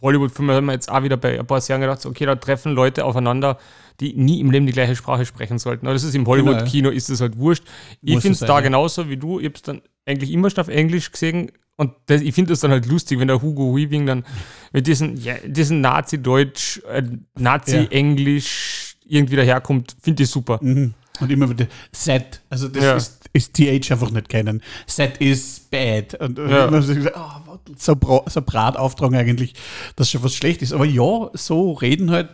Hollywood-Filmen 0.02 0.56
haben 0.56 0.66
wir 0.66 0.72
jetzt 0.72 0.90
auch 0.90 1.02
wieder 1.02 1.16
bei 1.16 1.38
ein 1.38 1.46
paar 1.46 1.60
Jahren 1.66 1.80
gedacht, 1.80 2.06
okay, 2.06 2.26
da 2.26 2.36
treffen 2.36 2.72
Leute 2.72 3.04
aufeinander, 3.04 3.58
die 4.00 4.14
nie 4.14 4.40
im 4.40 4.50
Leben 4.50 4.66
die 4.66 4.72
gleiche 4.72 4.96
Sprache 4.96 5.26
sprechen 5.26 5.58
sollten. 5.58 5.86
Aber 5.86 5.94
das 5.94 6.04
ist 6.04 6.14
im 6.14 6.26
Hollywood-Kino, 6.26 6.88
ist 6.90 7.10
das 7.10 7.20
halt 7.20 7.36
wurscht. 7.36 7.64
Ich 8.02 8.20
finde 8.20 8.32
es 8.34 8.42
es 8.42 8.46
da 8.46 8.54
ja. 8.56 8.60
genauso 8.60 9.08
wie 9.08 9.16
du. 9.16 9.38
Ich 9.38 9.46
habe 9.46 9.54
es 9.54 9.62
dann 9.62 9.82
eigentlich 10.06 10.32
immer 10.32 10.50
schon 10.50 10.62
auf 10.62 10.68
Englisch 10.68 11.12
gesehen. 11.12 11.52
Und 11.76 11.92
das, 12.06 12.20
ich 12.20 12.34
finde 12.34 12.52
das 12.52 12.60
dann 12.60 12.70
halt 12.70 12.86
lustig, 12.86 13.18
wenn 13.18 13.28
der 13.28 13.40
Hugo 13.40 13.74
Weaving 13.76 14.06
dann 14.06 14.24
mit 14.72 14.86
diesen, 14.86 15.16
ja, 15.16 15.34
diesen 15.46 15.80
Nazi-Deutsch, 15.80 16.82
äh, 16.90 17.02
Nazi-Englisch 17.38 18.96
irgendwie 19.06 19.36
daherkommt. 19.36 19.96
Finde 20.00 20.22
ich 20.22 20.30
super. 20.30 20.58
Mhm. 20.62 20.94
Und 21.20 21.30
immer 21.30 21.50
wieder 21.50 21.66
Set. 21.92 22.40
Also 22.48 22.68
das 22.68 22.82
Ja. 22.84 22.96
ist, 22.96 23.19
ist 23.32 23.54
TH 23.54 23.92
einfach 23.92 24.10
nicht 24.10 24.28
kennen. 24.28 24.62
Set 24.86 25.18
is 25.18 25.60
bad. 25.70 26.14
Und 26.20 26.38
Ja. 26.38 26.66
immer 26.66 26.82
so, 26.82 26.94
gesagt, 26.94 27.16
ah, 27.16 27.42
was, 27.46 27.58
so, 27.84 27.96
bra 27.96 28.22
so 28.28 28.42
Brat 28.42 28.76
auftragen 28.76 29.16
eigentlich, 29.16 29.54
dass 29.96 30.10
schon 30.10 30.22
was 30.22 30.34
schlecht 30.34 30.62
ist. 30.62 30.72
Aber 30.72 30.84
ja, 30.84 31.30
so 31.34 31.72
reden 31.72 32.10
halt 32.10 32.30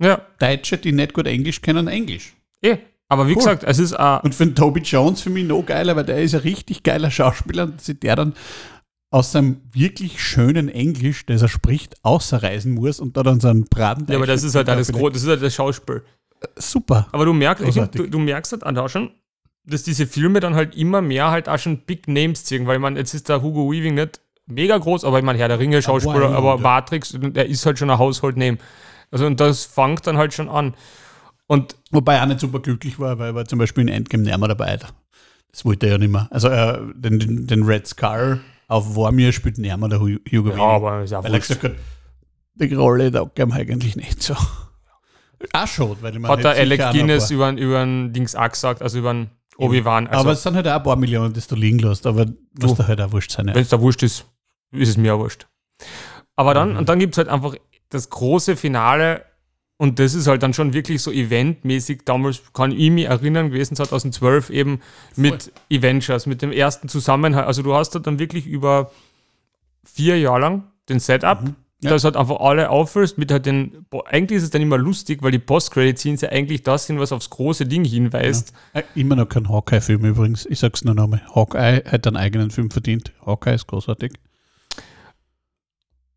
Ja, 0.00 0.20
Deutsche, 0.38 0.78
die 0.78 0.92
nicht 0.92 1.12
gut 1.14 1.26
Englisch 1.26 1.60
kennen, 1.60 1.88
Englisch. 1.88 2.34
eh. 2.62 2.78
Aber 3.10 3.26
wie 3.26 3.30
Cool. 3.32 3.38
gesagt, 3.38 3.64
es 3.64 3.78
ist 3.78 3.92
äh, 3.92 4.18
Und 4.22 4.34
für 4.34 4.44
den 4.44 4.54
Toby 4.54 4.80
Jones 4.80 5.22
für 5.22 5.30
mich 5.30 5.44
noch 5.46 5.62
geiler, 5.64 5.96
weil 5.96 6.04
der 6.04 6.20
ist 6.22 6.34
ein 6.34 6.42
richtig 6.42 6.82
geiler 6.82 7.10
Schauspieler 7.10 7.64
und 7.64 7.80
sich 7.80 7.98
der 8.00 8.16
dann 8.16 8.34
aus 9.10 9.32
seinem 9.32 9.62
wirklich 9.72 10.22
schönen 10.22 10.68
Englisch, 10.68 11.24
das 11.24 11.40
er 11.40 11.48
spricht, 11.48 11.96
außerreisen 12.04 12.74
muss 12.74 13.00
und 13.00 13.16
da 13.16 13.22
dann 13.22 13.40
so 13.40 13.48
einen 13.48 13.64
Braten. 13.64 14.04
ja, 14.10 14.16
aber 14.16 14.26
das 14.26 14.42
ist 14.42 14.54
halt 14.54 14.68
alles 14.68 14.92
groß, 14.92 15.14
das 15.14 15.22
ist 15.22 15.28
halt 15.28 15.42
das 15.42 15.54
Schauspiel. 15.54 16.04
Super. 16.56 17.08
Aber 17.12 17.24
du 17.24 17.32
merkst, 17.32 17.64
ich 17.66 17.74
du, 17.74 18.06
du 18.06 18.18
merkst 18.18 18.52
halt 18.52 18.64
auch 18.64 18.88
schon, 18.90 19.10
dass 19.68 19.82
diese 19.82 20.06
Filme 20.06 20.40
dann 20.40 20.54
halt 20.54 20.74
immer 20.76 21.02
mehr 21.02 21.30
halt 21.30 21.48
auch 21.48 21.58
schon 21.58 21.78
Big 21.78 22.08
Names 22.08 22.44
ziehen, 22.44 22.66
weil 22.66 22.78
man, 22.78 22.96
jetzt 22.96 23.14
ist 23.14 23.28
der 23.28 23.42
Hugo 23.42 23.70
Weaving 23.70 23.94
nicht 23.94 24.20
mega 24.46 24.76
groß, 24.76 25.04
aber 25.04 25.18
ich 25.18 25.24
meine, 25.24 25.38
Herr 25.38 25.48
der 25.48 25.58
Ringe 25.58 25.82
Schauspieler, 25.82 26.30
aber. 26.30 26.58
Matrix, 26.58 27.14
der 27.16 27.46
ist 27.46 27.64
halt 27.66 27.78
schon 27.78 27.90
ein 27.90 27.98
Household 27.98 28.36
Name. 28.36 28.58
Also 29.10 29.26
und 29.26 29.40
das 29.40 29.64
fängt 29.64 30.06
dann 30.06 30.16
halt 30.16 30.34
schon 30.34 30.48
an. 30.48 30.74
Und 31.46 31.76
Wobei 31.90 32.14
er 32.16 32.22
auch 32.22 32.26
nicht 32.26 32.40
super 32.40 32.60
glücklich 32.60 32.98
war, 32.98 33.18
weil 33.18 33.28
er 33.30 33.34
war 33.34 33.44
zum 33.46 33.58
Beispiel 33.58 33.82
in 33.82 33.88
Endgame 33.88 34.22
nicht 34.24 34.38
mehr 34.38 34.48
dabei. 34.48 34.78
Das 35.50 35.64
wollte 35.64 35.86
er 35.86 35.92
ja 35.92 35.98
nicht 35.98 36.10
mehr. 36.10 36.28
Also 36.30 36.48
äh, 36.48 36.78
den, 36.94 37.46
den, 37.46 37.62
Red 37.62 37.86
Skull 37.86 38.40
auf 38.66 38.96
Warmir 38.96 39.32
spielt 39.32 39.56
nicht 39.56 39.74
mehr 39.74 39.88
der 39.88 40.00
Hu- 40.00 40.18
Hugo 40.30 40.50
ja, 40.50 40.56
Weaving. 40.56 40.60
aber 40.60 41.02
ist 41.04 41.10
ja 41.10 41.24
Weil 41.24 41.32
er 41.32 41.40
gesagt 41.40 41.64
hat, 41.64 41.72
die 42.54 42.74
Rolle 42.74 43.10
taugt 43.10 43.38
ihm 43.38 43.52
eigentlich 43.52 43.96
nicht 43.96 44.22
so. 44.22 44.34
Auch 45.52 45.66
schon, 45.66 45.96
weil 46.02 46.12
ich 46.14 46.18
meine, 46.18 46.34
Hat 46.34 46.44
der 46.44 46.50
Alec 46.52 46.80
auch 46.80 46.92
Guinness 46.92 47.30
über 47.30 47.50
über 47.52 47.80
ein 47.80 48.12
Dings 48.12 48.34
auch 48.34 48.50
gesagt, 48.50 48.82
also 48.82 48.98
über 48.98 49.10
ein 49.14 49.30
Obi-Wan. 49.58 50.06
aber 50.06 50.16
Also, 50.18 50.30
es 50.30 50.42
sind 50.42 50.54
halt 50.56 50.66
auch 50.68 50.76
ein 50.76 50.82
paar 50.82 50.96
Millionen, 50.96 51.32
das 51.34 51.46
du 51.46 51.56
liegen 51.56 51.78
lässt, 51.80 52.06
aber 52.06 52.26
was 52.54 52.74
da 52.74 52.86
halt 52.86 53.00
auch 53.00 53.12
wurscht 53.12 53.32
sein. 53.32 53.48
Ja. 53.48 53.54
wenn 53.54 53.62
es 53.62 53.68
da 53.68 53.80
wurscht 53.80 54.02
ist, 54.02 54.24
ist 54.72 54.88
es 54.90 54.96
mir 54.96 55.14
auch 55.14 55.18
wurscht. 55.18 55.46
Aber 56.36 56.54
dann, 56.54 56.72
Mhm. 56.72 56.76
und 56.78 56.88
dann 56.88 56.98
gibt 56.98 57.14
es 57.14 57.18
halt 57.18 57.28
einfach 57.28 57.54
das 57.90 58.08
große 58.10 58.56
Finale 58.56 59.24
und 59.76 59.98
das 59.98 60.14
ist 60.14 60.26
halt 60.26 60.42
dann 60.42 60.54
schon 60.54 60.72
wirklich 60.72 61.02
so 61.02 61.10
eventmäßig. 61.10 62.02
Damals 62.04 62.42
kann 62.52 62.72
ich 62.72 62.90
mich 62.90 63.06
erinnern, 63.06 63.50
gewesen 63.50 63.76
2012 63.76 64.50
eben 64.50 64.80
mit 65.16 65.52
Avengers, 65.72 66.26
mit 66.26 66.42
dem 66.42 66.52
ersten 66.52 66.88
Zusammenhang. 66.88 67.44
Also 67.44 67.62
du 67.62 67.74
hast 67.74 67.90
da 67.90 67.98
dann 67.98 68.18
wirklich 68.18 68.46
über 68.46 68.90
vier 69.84 70.18
Jahre 70.20 70.40
lang 70.40 70.64
den 70.88 71.00
Setup, 71.00 71.42
Mhm. 71.42 71.56
Ja. 71.80 71.90
dass 71.90 72.02
halt 72.02 72.16
einfach 72.16 72.40
alle 72.40 72.70
auffüllst 72.70 73.18
mit 73.18 73.30
halt 73.30 73.46
den, 73.46 73.86
eigentlich 74.06 74.38
ist 74.38 74.42
es 74.42 74.50
dann 74.50 74.62
immer 74.62 74.76
lustig, 74.78 75.22
weil 75.22 75.30
die 75.30 75.38
Post-Credit-Scenes 75.38 76.22
ja 76.22 76.30
eigentlich 76.30 76.64
das 76.64 76.86
sind, 76.86 76.98
was 76.98 77.12
aufs 77.12 77.30
große 77.30 77.66
Ding 77.66 77.84
hinweist. 77.84 78.52
Äh, 78.72 78.82
immer 78.96 79.14
noch 79.14 79.28
kein 79.28 79.48
Hawkeye-Film 79.48 80.04
übrigens. 80.04 80.44
Ich 80.46 80.58
sag's 80.58 80.82
nur 80.84 80.94
nochmal. 80.96 81.22
Hawkeye 81.34 81.84
hat 81.88 82.04
einen 82.08 82.16
eigenen 82.16 82.50
Film 82.50 82.72
verdient. 82.72 83.12
Hawkeye 83.24 83.54
ist 83.54 83.68
großartig. 83.68 84.12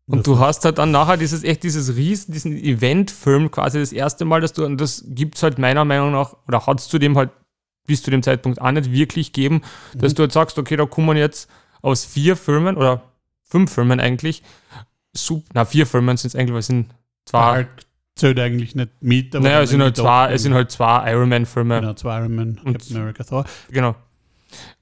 Und 0.06 0.26
du 0.26 0.38
hast 0.40 0.64
halt 0.64 0.78
dann 0.78 0.90
nachher 0.90 1.16
dieses, 1.16 1.44
echt 1.44 1.62
dieses 1.62 1.94
Riesen, 1.96 2.32
diesen 2.34 2.52
Event-Film 2.56 3.50
quasi 3.50 3.78
das 3.78 3.92
erste 3.92 4.24
Mal, 4.24 4.40
dass 4.40 4.52
du, 4.52 4.64
und 4.64 4.80
das 4.80 5.04
gibt's 5.06 5.42
halt 5.42 5.58
meiner 5.58 5.84
Meinung 5.84 6.10
nach, 6.12 6.34
oder 6.48 6.66
hat's 6.66 6.88
zu 6.88 6.98
dem 6.98 7.16
halt 7.16 7.30
bis 7.86 8.02
zu 8.02 8.10
dem 8.10 8.22
Zeitpunkt 8.22 8.60
auch 8.60 8.70
nicht 8.72 8.92
wirklich 8.92 9.32
geben, 9.32 9.62
dass 9.94 10.12
Mhm. 10.12 10.16
du 10.16 10.22
halt 10.22 10.32
sagst, 10.32 10.58
okay, 10.58 10.76
da 10.76 10.86
kommen 10.86 11.16
jetzt 11.16 11.48
aus 11.82 12.04
vier 12.04 12.36
Filmen 12.36 12.76
oder 12.76 13.02
fünf 13.44 13.72
Filmen 13.72 14.00
eigentlich, 14.00 14.42
sup, 15.14 15.44
na, 15.54 15.64
vier 15.64 15.86
Filmen 15.86 16.16
sind 16.16 16.28
es 16.28 16.36
eigentlich, 16.36 16.52
weil 16.52 16.60
es 16.60 16.66
sind 16.66 16.94
zwei, 17.24 17.56
Hulk 17.56 17.68
zählt 18.14 18.38
eigentlich 18.38 18.74
nicht 18.74 18.90
mit. 19.00 19.34
aber 19.34 19.44
naja, 19.44 19.62
es 19.62 19.70
sind 19.70 19.82
halt 19.82 19.96
zwei, 19.96 20.32
es 20.32 20.42
sind 20.42 20.54
halt 20.54 20.70
zwei 20.70 21.10
Iron 21.12 21.28
Man-Filme. 21.28 21.80
Genau, 21.80 21.94
zwei 21.94 22.18
Iron 22.20 22.34
Man, 22.34 22.58
Und- 22.64 22.72
Captain 22.74 22.96
America, 22.96 23.24
Thor. 23.24 23.44
Genau. 23.70 23.94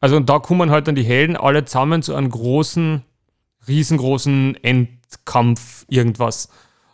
Also 0.01 0.17
und 0.17 0.29
da 0.29 0.39
kommen 0.41 0.71
halt 0.71 0.89
dann 0.89 0.97
die 0.97 1.05
Helden 1.05 1.37
alle 1.37 1.65
zusammen 1.65 2.03
zu 2.03 2.15
einem 2.15 2.29
großen, 2.31 3.03
riesengroßen 3.69 4.57
Endkampf 4.65 5.85
irgendwas. 5.89 6.49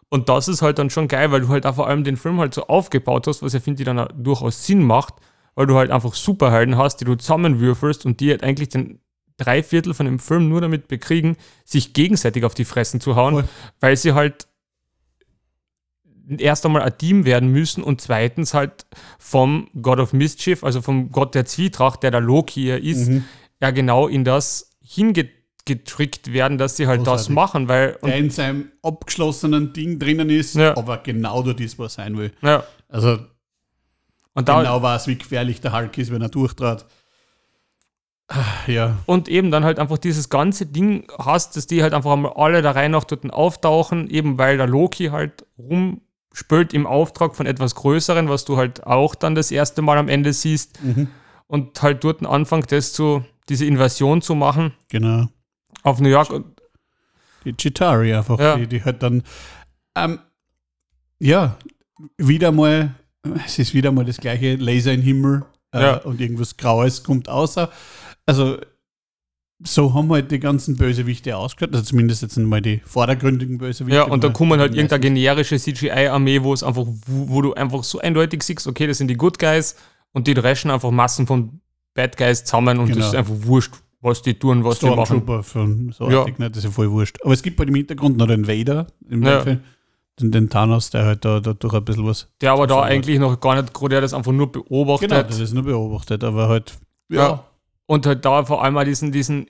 Und 0.09 0.29
das 0.29 0.47
ist 0.49 0.63
halt 0.63 0.79
dann 0.79 0.91
schon 0.91 1.09
geil, 1.09 1.33
weil 1.33 1.41
du 1.41 1.49
halt 1.49 1.67
auch 1.67 1.75
vor 1.77 1.89
allem 1.89 2.05
den 2.05 2.17
Film 2.17 2.39
halt 2.39 2.55
so 2.55 2.67
aufgebaut 2.67 3.27
hast, 3.27 3.43
was 3.43 3.55
ja 3.55 3.61
finde 3.61 3.83
ich 3.83 3.87
dann 3.87 4.07
durchaus 4.23 4.65
Sinn 4.67 4.83
macht, 4.83 5.15
weil 5.55 5.67
du 5.67 5.77
halt 5.77 5.91
einfach 5.91 6.15
Superhelden 6.15 6.77
hast, 6.77 6.99
die 6.99 7.05
du 7.07 7.15
zusammenwürfelst 7.17 8.05
und 8.07 8.21
die 8.21 8.31
halt 8.31 8.43
eigentlich 8.45 8.69
den 8.69 9.01
drei 9.37 9.63
Viertel 9.63 9.93
von 9.95 10.07
dem 10.07 10.19
Film 10.19 10.49
nur 10.49 10.61
damit 10.61 10.89
bekriegen, 10.89 11.37
sich 11.65 11.93
gegenseitig 11.93 12.45
auf 12.45 12.55
die 12.55 12.65
Fressen 12.65 13.01
zu 13.01 13.17
hauen, 13.17 13.35
Voll. 13.35 13.49
weil 13.81 13.97
sie 13.97 14.13
halt 14.15 14.49
erst 16.39 16.67
einmal 16.67 16.83
ein 16.83 16.99
Team 16.99 17.25
werden 17.25 17.51
müssen 17.51 17.83
und 17.85 18.01
zweitens 18.01 18.53
halt 18.55 18.87
vom 19.19 19.69
God 19.81 20.01
of 20.01 20.13
Mischief, 20.13 20.65
also 20.65 20.83
vom 20.83 21.13
Gott 21.13 21.35
der 21.35 21.45
Zwietracht, 21.45 22.03
der 22.03 22.11
der 22.11 22.21
Loki 22.21 22.63
hier 22.63 22.83
ist, 22.83 23.09
Mhm. 23.09 23.25
ja 23.61 23.71
genau 23.71 24.09
in 24.09 24.25
das 24.25 24.71
hingetrickt 24.83 26.33
werden, 26.33 26.59
dass 26.59 26.77
sie 26.77 26.87
halt 26.89 27.01
das 27.03 27.07
Großartig. 27.29 27.35
machen, 27.35 27.69
weil 27.69 27.97
und, 28.01 28.09
Der 28.09 28.19
in 28.19 28.31
seinem 28.31 28.73
abgeschlossenen 28.83 29.73
Ding 29.73 29.99
drinnen 29.99 30.31
ist, 30.31 30.57
Ja. 30.57 30.77
aber 30.77 30.99
genau 30.99 31.43
dort 31.43 31.61
ist, 31.61 31.79
wo 31.79 31.85
er 31.85 31.89
sein 31.91 32.17
will. 32.17 32.33
ja, 32.43 32.65
Also 32.89 33.19
und 34.35 34.49
da 34.49 34.61
genau 34.63 34.83
weiß, 34.83 35.07
wie 35.07 35.17
gefährlich 35.19 35.61
der 35.61 35.73
Hulk 35.73 35.97
ist, 35.99 36.11
wenn 36.11 36.23
er 36.23 36.29
durchtrat. 36.29 36.87
Ah, 38.29 38.45
Ja, 38.67 38.99
und 39.07 39.29
eben 39.29 39.51
dann 39.51 39.65
halt 39.65 39.79
einfach 39.79 39.99
dieses 39.99 40.29
ganze 40.29 40.67
Ding 40.67 41.07
hast, 41.19 41.57
dass 41.57 41.67
die 41.67 41.83
halt 41.83 41.95
einfach 41.95 42.13
einmal 42.13 42.33
alle 42.35 42.61
da 42.61 42.73
rein 42.73 42.91
nach 42.91 43.05
dort 43.05 43.33
auftauchen, 43.33 44.11
eben 44.11 44.37
weil 44.37 44.57
der 44.57 44.67
Loki 44.67 45.07
halt 45.07 45.47
rumspült 45.59 46.75
im 46.75 46.87
Auftrag 46.87 47.37
von 47.37 47.47
etwas 47.47 47.75
Größeren, 47.77 48.29
was 48.29 48.45
du 48.45 48.57
halt 48.57 48.85
auch 48.87 49.15
dann 49.15 49.35
das 49.37 49.51
erste 49.53 49.81
Mal 49.81 49.97
am 49.99 50.09
Ende 50.09 50.33
siehst 50.33 50.83
mhm. 50.83 51.09
und 51.47 51.81
halt 51.83 52.03
dort 52.03 52.27
anfängt, 52.27 52.73
das 52.73 52.93
zu, 52.93 53.25
diese 53.49 53.65
Invasion 53.65 54.21
zu 54.23 54.35
machen 54.35 54.73
genau. 54.89 55.29
auf 55.85 56.01
New 56.01 56.09
York. 56.09 56.31
Und, 56.31 56.47
Die 57.45 57.53
Chitari 57.57 58.13
einfach, 58.13 58.41
Ja. 58.41 58.57
die, 58.57 58.67
die 58.67 58.83
halt 58.83 59.05
dann, 59.05 59.23
ähm, 59.95 60.19
ja, 61.21 61.57
wieder 62.19 62.51
mal, 62.51 62.93
es 63.47 63.61
ist 63.61 63.73
wieder 63.73 63.93
mal 63.93 64.05
das 64.05 64.17
gleiche 64.17 64.57
Laser 64.57 64.93
im 64.93 65.03
Himmel 65.03 65.45
äh, 65.73 65.81
Ja. 65.81 65.97
und 65.99 66.21
irgendwas 66.21 66.57
Graues 66.57 67.05
kommt 67.05 67.29
außer. 67.29 67.71
Also, 68.27 68.59
so 69.65 69.95
haben 69.95 70.11
halt 70.13 70.31
die 70.31 70.39
ganzen 70.39 70.77
Bösewichte 70.77 71.35
ausgeschaut, 71.37 71.73
also 71.75 71.85
zumindest 71.85 72.21
jetzt 72.23 72.37
mal 72.37 72.61
die 72.61 72.79
vordergründigen 72.85 73.57
Bösewichte. 73.57 73.97
ja, 73.97 74.05
und 74.05 74.23
da 74.23 74.29
kommen 74.29 74.61
halt 74.61 74.75
irgendeine 74.75 75.01
generische 75.01 75.59
CGI-Armee, 75.59 76.43
wo 76.43 76.53
es 76.53 76.63
einfach, 76.63 76.85
wo, 76.87 77.29
wo 77.31 77.41
du 77.43 77.55
einfach 77.55 77.83
so 77.83 77.99
eindeutig 78.01 78.43
siehst, 78.43 78.67
okay, 78.67 78.87
das 78.87 78.99
sind 78.99 79.09
die 79.09 79.17
Good 79.17 79.39
Guys 79.39 79.77
und 80.13 80.27
die 80.27 80.35
dreschen 80.35 80.71
einfach 80.71 80.91
Massen 80.91 81.27
von 81.27 81.61
Bad 81.95 82.19
Guys 82.19 82.45
zusammen 82.45 82.79
und 82.79 82.87
Genau. 82.89 82.99
das 82.99 83.09
ist 83.09 83.15
einfach 83.15 83.35
wurscht, 83.47 83.75
was 84.03 84.21
die 84.21 84.35
tun, 84.35 84.63
was 84.63 84.79
die 84.81 84.91
machen. 84.91 85.23
Von 85.43 85.93
so 85.97 86.11
Ja. 86.11 86.21
artig, 86.21 86.39
ne? 86.39 86.51
das 86.51 86.59
ist 86.59 86.65
ja 86.65 86.71
voll 86.71 86.91
wurscht. 86.91 87.17
Aber 87.25 87.33
es 87.33 87.43
gibt 87.43 87.59
halt 87.59 87.71
im 87.71 87.75
Hintergrund 87.77 88.19
noch 88.19 88.27
den 88.27 88.47
Vader, 88.47 88.89
im 89.09 89.23
Ja. 89.23 89.43
Den, 90.21 90.33
den 90.33 90.49
Thanos, 90.51 90.91
der 90.91 91.05
halt 91.07 91.25
da, 91.25 91.41
durch 91.41 91.73
ein 91.75 91.85
bisschen 91.85 92.07
was. 92.07 92.29
Der 92.43 92.53
aber 92.53 92.67
da 92.67 92.83
eigentlich 92.83 93.19
noch 93.19 93.39
gar 93.41 93.55
nicht 93.61 93.73
gerade, 93.73 93.91
der 93.91 94.01
das 94.03 94.13
einfach 94.15 94.33
nur 94.33 94.51
beobachtet. 94.53 95.09
Genau, 95.11 95.23
das 95.23 95.41
ist 95.41 95.53
nur 95.55 95.63
beobachtet, 95.63 96.25
aber 96.25 96.49
halt, 96.49 96.75
ja, 97.11 97.17
Ja. 97.29 97.45
Und 97.87 98.07
halt 98.07 98.25
da 98.25 98.45
vor 98.45 98.63
allem 98.63 98.77
auch 98.77 98.85
diesen, 98.85 99.13
diesen 99.13 99.47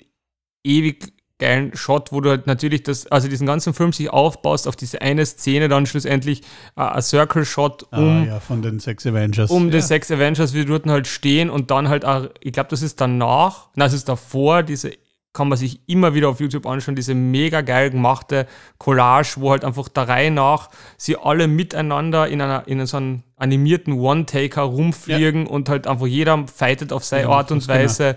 ewig 0.65 1.13
geilen 1.39 1.77
Shot, 1.77 2.13
wo 2.13 2.21
du 2.21 2.31
halt 2.31 2.47
natürlich 2.47 2.83
das, 2.83 3.07
also 3.09 3.29
diesen 3.29 3.47
ganzen 3.47 3.75
Film 3.75 3.93
sich 3.93 4.11
aufbaust 4.11 4.67
auf 4.67 4.77
diese 4.77 5.03
eine 5.03 5.25
Szene, 5.27 5.69
dann 5.69 5.87
schlussendlich 5.87 6.43
äh, 6.77 6.83
ein 6.83 7.03
Circle-Shot 7.03 7.89
ah, 7.91 7.99
um, 7.99 8.27
ja, 8.27 8.41
von 8.41 8.63
den 8.63 8.81
Sex 8.81 9.07
Avengers. 9.07 9.51
um 9.51 9.71
die 9.71 9.77
ja. 9.77 9.83
sechs 9.83 10.11
Avengers, 10.11 10.55
wie 10.55 10.61
die 10.61 10.67
dort 10.67 10.87
halt 10.87 11.07
stehen 11.07 11.51
und 11.51 11.71
dann 11.71 11.89
halt 11.89 12.05
auch, 12.05 12.29
ich 12.41 12.53
glaube, 12.53 12.71
das 12.71 12.83
ist 12.83 13.01
danach, 13.01 13.69
nein, 13.75 13.89
es 13.89 13.95
ist 13.95 14.09
davor, 14.09 14.63
diese 14.63 14.93
kann 15.37 15.49
man 15.49 15.59
sich 15.59 15.81
immer 15.87 16.15
wieder 16.15 16.31
auf 16.31 16.41
YouTube 16.41 16.67
anschauen, 16.67 16.97
diese 16.97 17.15
mega 17.15 17.61
geil 17.61 17.91
gemachte 17.91 18.47
Collage, 18.79 19.35
wo 19.37 19.51
halt 19.51 19.65
einfach 19.65 19.89
der 19.89 20.09
Reihe 20.09 20.31
nach 20.31 20.71
sie 20.97 21.17
alle 21.17 21.47
miteinander 21.47 22.27
in 22.29 22.41
einer 22.41 22.67
in 22.67 22.85
so 22.87 22.97
einem 22.97 23.23
animierten 23.37 23.93
One-Taker 23.93 24.63
rumfliegen 24.63 25.47
und 25.47 25.69
halt 25.69 25.87
einfach 25.87 26.07
jeder 26.07 26.47
fightet 26.49 26.93
auf 26.93 27.05
seine 27.05 27.25
Ja, 27.25 27.29
Art 27.31 27.53
und 27.53 27.67
genau. 27.67 27.79
Weise. 27.79 28.17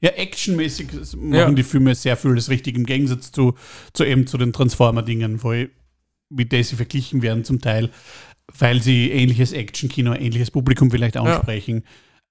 Ja, 0.00 0.10
actionmäßig 0.10 0.88
machen 1.16 1.32
Ja. 1.34 1.50
die 1.50 1.62
Filme 1.62 1.94
sehr 1.94 2.16
viel 2.16 2.34
das 2.34 2.48
Richtige 2.48 2.78
im 2.78 2.86
Gegensatz 2.86 3.32
zu, 3.32 3.54
zu 3.92 4.04
eben 4.04 4.26
zu 4.26 4.38
den 4.38 4.52
Transformer-Dingen, 4.52 5.42
wo 5.42 5.52
wie 6.32 6.44
die 6.44 6.62
sie 6.62 6.76
verglichen 6.76 7.22
werden 7.22 7.44
zum 7.44 7.60
Teil, 7.60 7.90
weil 8.58 8.80
sie 8.80 9.10
ähnliches 9.10 9.52
Action-Kino, 9.52 10.14
ähnliches 10.14 10.52
Publikum 10.52 10.90
vielleicht 10.90 11.16
ansprechen. 11.16 11.82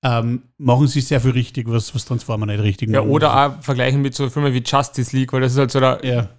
Ähm, 0.02 0.44
machen 0.58 0.88
sie 0.88 1.02
sehr 1.02 1.20
viel 1.20 1.32
richtig, 1.32 1.68
was, 1.70 1.94
was 1.94 2.06
Transformer 2.06 2.46
nicht 2.46 2.62
richtig 2.62 2.90
Ja, 2.90 3.02
machen. 3.02 3.12
oder 3.12 3.36
auch 3.58 3.62
vergleichen 3.64 4.02
mit 4.02 4.16
so 4.16 4.30
Filmen 4.30 4.54
wie 4.54 4.64
Justice 4.66 5.16
League, 5.16 5.34
weil 5.34 5.42
das 5.42 5.52
ist 5.54 5.58
halt 5.58 5.72
so 5.72 5.80
der, 5.82 6.00
Ja, 6.06 6.30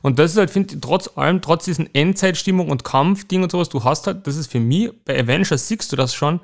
Und 0.00 0.18
das 0.18 0.30
ist 0.32 0.38
halt, 0.38 0.50
finde 0.50 0.74
ich, 0.74 0.80
trotz 0.80 1.10
allem, 1.16 1.42
trotz 1.42 1.66
diesen 1.66 1.94
Endzeitstimmung 1.94 2.70
und 2.70 2.84
Kampfding 2.84 3.42
und 3.42 3.52
sowas, 3.52 3.68
du 3.68 3.84
hast 3.84 4.06
halt, 4.06 4.26
das 4.26 4.36
ist 4.36 4.50
für 4.50 4.60
mich, 4.60 4.90
bei 5.04 5.18
Avengers 5.20 5.68
siehst 5.68 5.92
du 5.92 5.96
das 5.96 6.14
schon, 6.14 6.40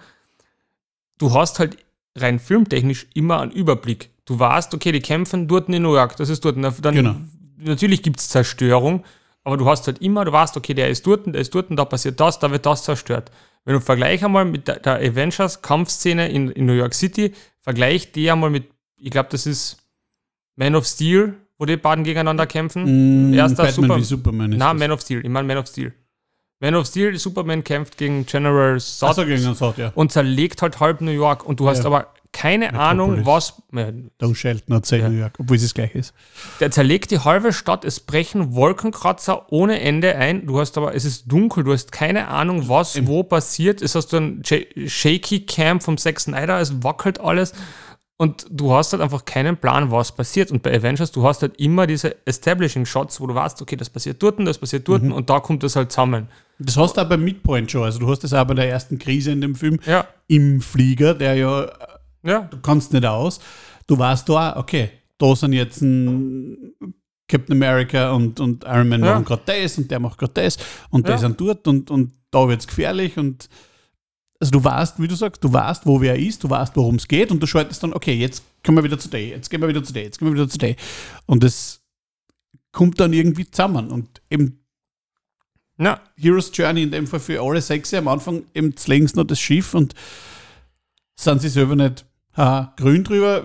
du 1.19 1.33
hast 1.33 1.59
halt 1.59 1.79
rein 2.17 2.39
filmtechnisch 2.39 3.07
immer 3.15 3.41
einen 3.41 3.53
Überblick. 3.53 4.11
Du 4.27 4.39
weißt, 4.39 4.75
okay, 4.75 4.93
die 4.93 5.01
kämpfen 5.01 5.49
dort 5.49 5.69
in 5.71 5.83
New 5.83 5.95
York, 5.95 6.17
das 6.17 6.29
ist 6.29 6.45
dort. 6.45 6.57
Dann, 6.63 6.95
Genau. 6.95 7.17
Natürlich 7.57 8.03
gibt 8.03 8.21
es 8.21 8.29
Zerstörung, 8.29 9.05
aber 9.43 9.57
du 9.57 9.67
hast 9.67 9.87
halt 9.87 10.01
immer, 10.01 10.25
du 10.25 10.33
weißt, 10.33 10.57
okay, 10.57 10.75
der 10.75 10.91
ist 10.91 11.07
dort, 11.07 11.27
der 11.27 11.41
ist 11.41 11.55
dort, 11.55 11.67
da 11.71 11.85
passiert 11.87 12.21
das, 12.21 12.39
da 12.39 12.51
wird 12.51 12.67
das 12.67 12.85
zerstört. 12.85 13.31
Wenn 13.69 13.75
du 13.75 13.81
vergleich 13.83 14.25
einmal 14.25 14.47
mit 14.47 14.67
der, 14.67 14.79
der 14.81 14.95
Avengers-Kampfszene 14.95 16.31
in, 16.31 16.51
in 16.51 16.65
New 16.65 16.73
York 16.73 16.95
City, 16.95 17.35
vergleich 17.61 18.13
die 18.13 18.31
einmal 18.31 18.49
mit, 18.49 18.65
ich 18.97 19.11
glaube, 19.11 19.29
das 19.31 19.45
ist 19.45 19.77
Man 20.57 20.75
of 20.75 20.87
Steel, 20.87 21.35
wo 21.59 21.67
die 21.67 21.77
beiden 21.77 22.03
gegeneinander 22.03 22.47
kämpfen. 22.47 23.31
Mm, 23.31 23.35
Erster 23.35 23.65
Batman 23.65 23.75
Super- 23.75 23.97
wie 23.99 24.05
Superman 24.05 24.53
ist 24.53 24.59
Na, 24.59 24.73
das. 24.73 24.81
Man 24.81 24.91
of 24.91 25.03
Steel. 25.03 25.21
Ich 25.23 25.29
meine 25.29 25.47
Man 25.47 25.59
of 25.59 25.67
Steel. 25.67 25.93
Man 26.61 26.75
of 26.77 26.87
Steel, 26.87 27.15
Superman 27.19 27.63
kämpft 27.63 27.99
gegen 27.99 28.25
General 28.25 28.81
Zod 28.81 29.11
Achso, 29.11 29.27
gegen 29.27 29.55
Sod, 29.55 29.77
ja. 29.77 29.93
und 29.95 30.13
zerlegt 30.13 30.63
halt 30.63 30.81
halb 30.81 31.03
New 31.03 31.11
York. 31.11 31.45
Und 31.45 31.61
du 31.61 31.69
hast 31.69 31.81
Ja. 31.81 31.85
aber 31.85 32.15
keine 32.33 32.67
Metropolis. 32.67 32.91
Ahnung, 32.91 33.27
was. 33.27 33.63
Ja, 33.73 33.89
Don 34.19 34.35
Shelton 34.35 34.75
hat 34.75 34.91
ja. 34.91 35.09
New 35.09 35.19
York, 35.19 35.35
obwohl 35.39 35.57
es 35.57 35.63
das 35.63 35.75
gleiche 35.75 35.99
ist. 35.99 36.15
Der 36.61 36.71
zerlegt 36.71 37.11
die 37.11 37.19
halbe 37.19 37.53
Stadt, 37.53 37.85
es 37.85 38.01
brechen 38.01 38.55
Wolkenkratzer 38.55 39.51
ohne 39.53 39.81
Ende 39.81 40.15
ein. 40.17 40.47
Du 40.47 40.61
hast 40.61 40.77
aber, 40.79 40.95
es 40.95 41.05
ist 41.05 41.31
dunkel, 41.31 41.65
du 41.65 41.73
hast 41.73 41.93
keine 41.93 42.29
Ahnung, 42.29 42.69
was 42.69 43.07
wo 43.07 43.23
passiert. 43.23 43.83
Es 43.83 43.95
hast 43.95 44.13
du 44.13 44.19
ein 44.19 44.43
Shaky 44.45 45.47
Cam 45.47 45.81
vom 45.81 45.99
Zack 45.99 46.21
Snyder, 46.21 46.61
es 46.61 46.83
wackelt 46.83 47.21
alles. 47.21 47.53
Und 48.21 48.47
du 48.51 48.73
hast 48.73 48.93
halt 48.93 49.01
einfach 49.01 49.25
keinen 49.25 49.57
Plan, 49.57 49.93
was 49.93 50.11
passiert. 50.11 50.51
Und 50.51 50.65
bei 50.65 50.75
Avengers, 50.77 51.13
du 51.13 51.25
hast 51.25 51.41
halt 51.43 51.57
immer 51.61 51.87
diese 51.87 52.17
Establishing 52.27 52.85
Shots, 52.85 53.21
wo 53.21 53.29
du 53.29 53.35
weißt, 53.37 53.63
okay, 53.63 53.77
das 53.77 53.91
passiert 53.91 54.21
dort, 54.21 54.45
das 54.45 54.59
passiert 54.59 54.89
dort 54.89 55.03
und 55.03 55.31
da 55.31 55.39
kommt 55.39 55.63
das 55.63 55.77
halt 55.77 55.93
zusammen. 55.93 56.27
Das 56.59 56.77
hast 56.77 56.97
du 56.97 57.03
auch 57.03 57.09
beim 57.09 57.23
Midpoint 57.23 57.71
schon. 57.71 57.85
Also 57.85 58.01
du 58.01 58.11
hast 58.11 58.25
das 58.25 58.33
auch 58.33 58.45
bei 58.45 58.55
der 58.55 58.69
ersten 58.69 58.99
Krise 58.99 59.31
in 59.31 59.41
dem 59.41 59.55
Film 59.55 59.79
Ja, 59.87 60.05
im 60.27 60.61
Flieger, 60.61 61.15
der 61.15 61.35
ja 61.35 61.71
ja, 62.23 62.41
du 62.43 62.59
kannst 62.61 62.93
nicht 62.93 63.05
aus. 63.07 63.41
Du 63.87 63.99
weißt 63.99 64.29
da, 64.29 64.57
okay, 64.57 64.91
da 65.19 65.35
sind 65.35 65.53
jetzt 65.53 65.81
ein 65.83 66.75
Captain 67.29 67.53
America 67.57 68.13
und, 68.13 68.41
und 68.41 68.65
Iron 68.65 68.89
Man 68.89 69.05
Ja. 69.05 69.13
machen 69.15 69.25
gerade 69.25 69.43
das 69.47 69.79
und 69.79 69.91
der 69.91 70.01
macht 70.01 70.19
gerade 70.19 70.33
das 70.35 70.57
und 70.91 71.09
Ja. 71.09 71.15
die 71.15 71.21
sind 71.21 71.41
dort 71.41 71.67
und, 71.69 71.91
und 71.91 72.13
da 72.31 72.49
wird 72.49 72.61
es 72.61 72.67
gefährlich 72.67 73.17
und 73.19 73.49
also 74.41 74.53
du 74.53 74.63
weißt, 74.63 75.03
wie 75.03 75.09
du 75.09 75.17
sagst, 75.17 75.43
du 75.43 75.53
weißt, 75.53 75.85
wo 75.85 76.01
wer 76.01 76.17
ist, 76.17 76.45
du 76.45 76.51
weißt, 76.51 76.77
worum 76.77 76.95
es 76.95 77.09
geht 77.09 77.31
und 77.33 77.43
du 77.43 77.47
schaltest 77.47 77.83
dann, 77.83 77.93
okay, 77.93 78.15
jetzt 78.15 78.45
kommen 78.65 78.79
wir 78.79 78.85
wieder 78.85 78.99
zu 78.99 79.09
dir, 79.09 79.27
jetzt 79.27 79.51
gehen 79.51 79.61
wir 79.61 79.69
wieder 79.69 79.83
zu 79.83 79.93
dir, 79.93 80.03
jetzt 80.05 80.19
gehen 80.19 80.29
wir 80.29 80.35
wieder 80.35 80.49
zu 80.49 80.59
dir. 80.59 80.77
Und 81.27 81.43
das 81.43 81.81
kommt 82.71 83.01
dann 83.01 83.13
irgendwie 83.13 83.51
zusammen 83.51 83.91
und 83.91 84.23
eben 84.31 84.65
ja. 85.81 86.01
Hero's 86.17 86.51
Journey 86.55 86.83
in 86.85 86.91
dem 86.91 87.07
Fall 87.07 87.21
für 87.21 87.41
alle 87.43 87.61
sechs 87.61 87.93
am 87.95 88.09
Anfang 88.09 88.45
eben 88.55 88.75
längst 88.87 89.17
noch 89.17 89.25
das 89.25 89.41
Schiff 89.41 89.75
und 89.75 89.95
sind 91.17 91.41
sie 91.41 91.49
selber 91.49 91.75
nicht 91.77 92.05
haha, 92.39 92.73
grün 92.77 93.05
drüber, 93.05 93.43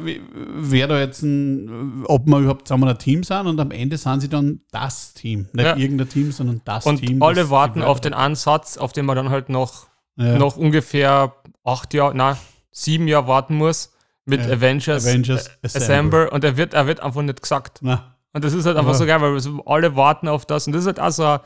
wer 0.56 0.88
da 0.88 1.00
jetzt 1.00 1.22
ein, 1.24 2.04
ob 2.06 2.26
wir 2.28 2.38
überhaupt 2.40 2.68
zusammen 2.68 2.88
ein 2.88 2.98
Team 2.98 3.24
sind 3.24 3.48
und 3.48 3.60
am 3.60 3.72
Ende 3.72 3.98
sind 3.98 4.22
sie 4.22 4.30
dann 4.30 4.62
das 4.72 5.14
Team. 5.14 5.48
Nicht 5.54 5.66
Ja. 5.66 5.76
irgendein 5.76 6.08
Team, 6.10 6.32
sondern 6.32 6.62
das 6.64 6.86
Und 6.86 6.98
Team. 7.02 7.22
alle 7.22 7.42
das 7.42 7.50
warten 7.50 7.82
auf 7.82 8.00
den 8.00 8.14
Ansatz, 8.14 8.78
auf 8.78 8.94
den 8.94 9.06
man 9.06 9.16
dann 9.16 9.30
halt 9.30 9.50
noch, 9.50 9.88
ja. 10.16 10.38
noch 10.38 10.56
ungefähr 10.58 11.34
acht 11.66 11.94
Jahre, 11.94 12.14
na, 12.16 12.38
sieben 12.72 13.08
Jahre 13.08 13.28
warten 13.28 13.56
muss 13.56 13.92
mit 14.26 14.42
Ja, 14.46 14.54
Avengers, 14.54 15.06
Avengers 15.06 15.48
äh, 15.48 15.52
Assemble. 15.66 15.84
Assemble 15.84 16.30
und 16.30 16.44
er 16.44 16.56
wird, 16.58 16.74
er 16.74 16.88
wird 16.88 17.00
einfach 17.02 17.22
nicht 17.24 17.42
gesagt. 17.42 17.80
Na, 17.82 18.16
Und 18.34 18.44
das 18.46 18.54
ist 18.54 18.66
halt 18.66 18.78
einfach 18.78 18.94
so 18.96 19.06
geil, 19.06 19.20
weil 19.22 19.40
alle 19.66 19.96
warten 19.96 20.28
auf 20.28 20.46
das. 20.46 20.66
Und 20.68 20.74
das 20.74 20.82
ist 20.84 20.88
halt 20.88 21.00
auch 21.00 21.12
so, 21.12 21.24
ein- 21.26 21.40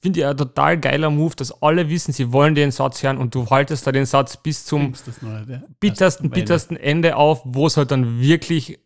finde 0.00 0.20
ich, 0.20 0.26
ein 0.26 0.36
total 0.36 0.78
geiler 0.78 1.10
Move, 1.10 1.36
dass 1.36 1.62
alle 1.62 1.88
wissen, 1.88 2.12
sie 2.12 2.32
wollen 2.32 2.54
den 2.54 2.70
Satz 2.70 3.02
hören 3.02 3.18
und 3.18 3.34
du 3.34 3.48
haltest 3.50 3.86
da 3.86 3.92
den 3.92 4.06
Satz 4.06 4.36
bis 4.36 4.64
zum 4.64 4.92
das 5.06 5.20
noch, 5.22 5.46
ja. 5.48 5.60
bittersten, 5.78 6.30
bittersten 6.30 6.76
Ende 6.76 7.16
auf, 7.16 7.42
wo 7.44 7.66
es 7.66 7.76
halt 7.76 7.90
dann 7.90 8.20
wirklich 8.20 8.78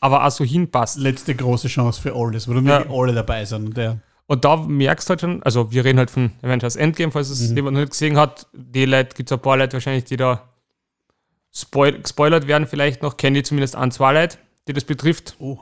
aber 0.00 0.26
auch 0.26 0.30
so 0.32 0.44
hinpasst. 0.44 0.98
Letzte 0.98 1.34
große 1.36 1.68
Chance 1.68 2.00
für 2.02 2.14
alles, 2.16 2.48
wo 2.48 2.54
dann 2.54 2.66
Ja. 2.66 2.80
wirklich 2.80 2.98
alle 2.98 3.12
dabei 3.14 3.44
sind. 3.44 3.66
Und 3.66 3.76
der, 3.76 4.00
Und 4.26 4.44
da 4.44 4.56
merkst 4.56 5.08
du 5.08 5.10
halt 5.10 5.20
schon, 5.20 5.42
also 5.44 5.70
wir 5.70 5.84
reden 5.84 5.98
halt 5.98 6.10
von 6.10 6.32
Avengers 6.42 6.74
Endgame, 6.74 7.12
falls 7.12 7.28
es 7.30 7.50
Mhm. 7.50 7.56
jemand 7.56 7.74
noch 7.74 7.80
nicht 7.82 7.90
gesehen 7.92 8.16
hat. 8.16 8.46
Die 8.52 8.84
Leute, 8.84 9.14
gibt 9.14 9.30
es 9.30 9.36
ein 9.36 9.40
paar 9.42 9.56
Leute 9.56 9.74
wahrscheinlich, 9.74 10.04
die 10.04 10.16
da 10.16 10.48
spoil 11.54 12.00
gespoilert 12.00 12.46
werden, 12.48 12.66
vielleicht 12.66 13.02
noch, 13.02 13.16
kenne 13.16 13.38
ich 13.38 13.44
zumindest 13.44 13.76
ein, 13.76 13.90
zwei 13.92 14.12
Leute, 14.12 14.38
die 14.66 14.72
das 14.72 14.84
betrifft. 14.84 15.36
oh, 15.38 15.58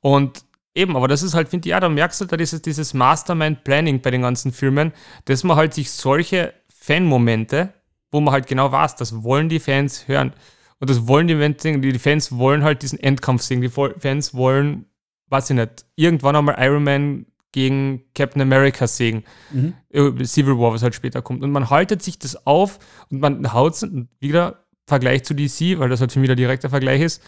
Und 0.00 0.44
eben, 0.74 0.96
aber 0.96 1.08
das 1.08 1.22
ist 1.22 1.34
halt, 1.34 1.48
finde 1.48 1.68
ich, 1.68 1.70
ja, 1.70 1.80
da 1.80 1.88
merkst 1.88 2.20
du 2.20 2.24
da 2.24 2.36
dieses, 2.36 2.62
dieses 2.62 2.94
Mastermind-Planning 2.94 4.00
bei 4.00 4.10
den 4.10 4.22
ganzen 4.22 4.52
Filmen, 4.52 4.92
dass 5.24 5.44
man 5.44 5.56
halt 5.56 5.74
sich 5.74 5.90
solche 5.90 6.54
Fan-Momente, 6.68 7.72
wo 8.10 8.20
man 8.20 8.32
halt 8.32 8.46
genau 8.46 8.72
weiß, 8.72 8.96
das 8.96 9.22
wollen 9.22 9.48
die 9.48 9.60
Fans 9.60 10.08
hören. 10.08 10.32
Und 10.78 10.90
das 10.90 11.06
wollen 11.06 11.28
die 11.28 11.36
Fans 11.36 11.62
sehen. 11.62 11.80
Die 11.80 11.98
Fans 11.98 12.32
wollen 12.32 12.64
halt 12.64 12.82
diesen 12.82 12.98
Endkampf 12.98 13.42
sehen. 13.42 13.60
Die 13.60 13.68
Fans 13.68 14.34
wollen, 14.34 14.86
weiß 15.28 15.50
ich 15.50 15.56
nicht, 15.56 15.86
irgendwann 15.94 16.34
einmal 16.34 16.56
Iron 16.58 16.82
Man 16.82 17.26
gegen 17.52 18.02
Captain 18.14 18.42
America 18.42 18.88
sehen. 18.88 19.22
Mhm. 19.52 19.74
Äh, 19.90 20.24
Civil 20.24 20.58
War, 20.58 20.72
was 20.72 20.82
halt 20.82 20.96
später 20.96 21.22
kommt. 21.22 21.44
Und 21.44 21.52
man 21.52 21.70
haltet 21.70 22.02
sich 22.02 22.18
das 22.18 22.46
auf 22.46 22.80
und 23.10 23.20
man 23.20 23.52
haut 23.52 23.74
es 23.74 23.86
wieder 24.18 24.64
Vergleich 24.86 25.22
zu 25.22 25.34
DC, 25.34 25.78
weil 25.78 25.88
das 25.88 26.00
halt 26.00 26.10
für 26.10 26.18
mich 26.18 26.26
der 26.26 26.36
direkte 26.36 26.68
Vergleich 26.68 27.00
ist. 27.00 27.22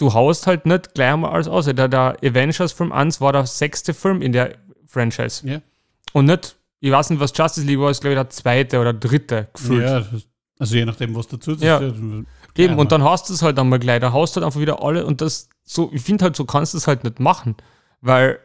Du 0.00 0.14
haust 0.14 0.46
halt 0.46 0.64
nicht 0.64 0.94
gleich 0.94 1.12
einmal 1.12 1.32
alles 1.32 1.46
aus. 1.46 1.66
Der, 1.66 1.86
der 1.86 2.16
Avengers-Film 2.22 2.90
1 2.90 3.20
war 3.20 3.34
der 3.34 3.44
sechste 3.44 3.92
Film 3.92 4.22
in 4.22 4.32
der 4.32 4.54
Franchise. 4.86 5.46
Ja. 5.46 5.60
Und 6.14 6.24
nicht, 6.24 6.56
ich 6.80 6.90
weiß 6.90 7.10
nicht, 7.10 7.20
was 7.20 7.32
Justice 7.36 7.66
League 7.66 7.78
war, 7.78 7.90
ist 7.90 8.00
glaube 8.00 8.14
ich 8.14 8.18
der 8.18 8.30
zweite 8.30 8.80
oder 8.80 8.94
dritte 8.94 9.48
gefühlt. 9.52 9.84
ja, 9.84 10.02
also 10.58 10.74
je 10.74 10.86
nachdem, 10.86 11.14
was 11.14 11.28
dazu 11.28 11.52
ist. 11.52 11.62
Ja. 11.62 11.82
Eben, 11.82 12.26
Ja, 12.56 12.74
und 12.74 12.90
dann 12.92 13.04
hast 13.04 13.28
du 13.28 13.34
es 13.34 13.42
halt 13.42 13.58
einmal 13.58 13.78
gleich, 13.78 14.00
da 14.00 14.12
haust 14.12 14.34
du 14.34 14.40
halt 14.40 14.46
einfach 14.46 14.60
wieder 14.60 14.82
alle 14.82 15.04
und 15.04 15.20
das, 15.20 15.50
so, 15.64 15.90
ich 15.92 16.00
finde 16.00 16.24
halt, 16.24 16.34
so 16.34 16.46
kannst 16.46 16.72
du 16.72 16.78
es 16.78 16.86
halt 16.86 17.04
nicht 17.04 17.20
machen, 17.20 17.56
weil 18.00 18.38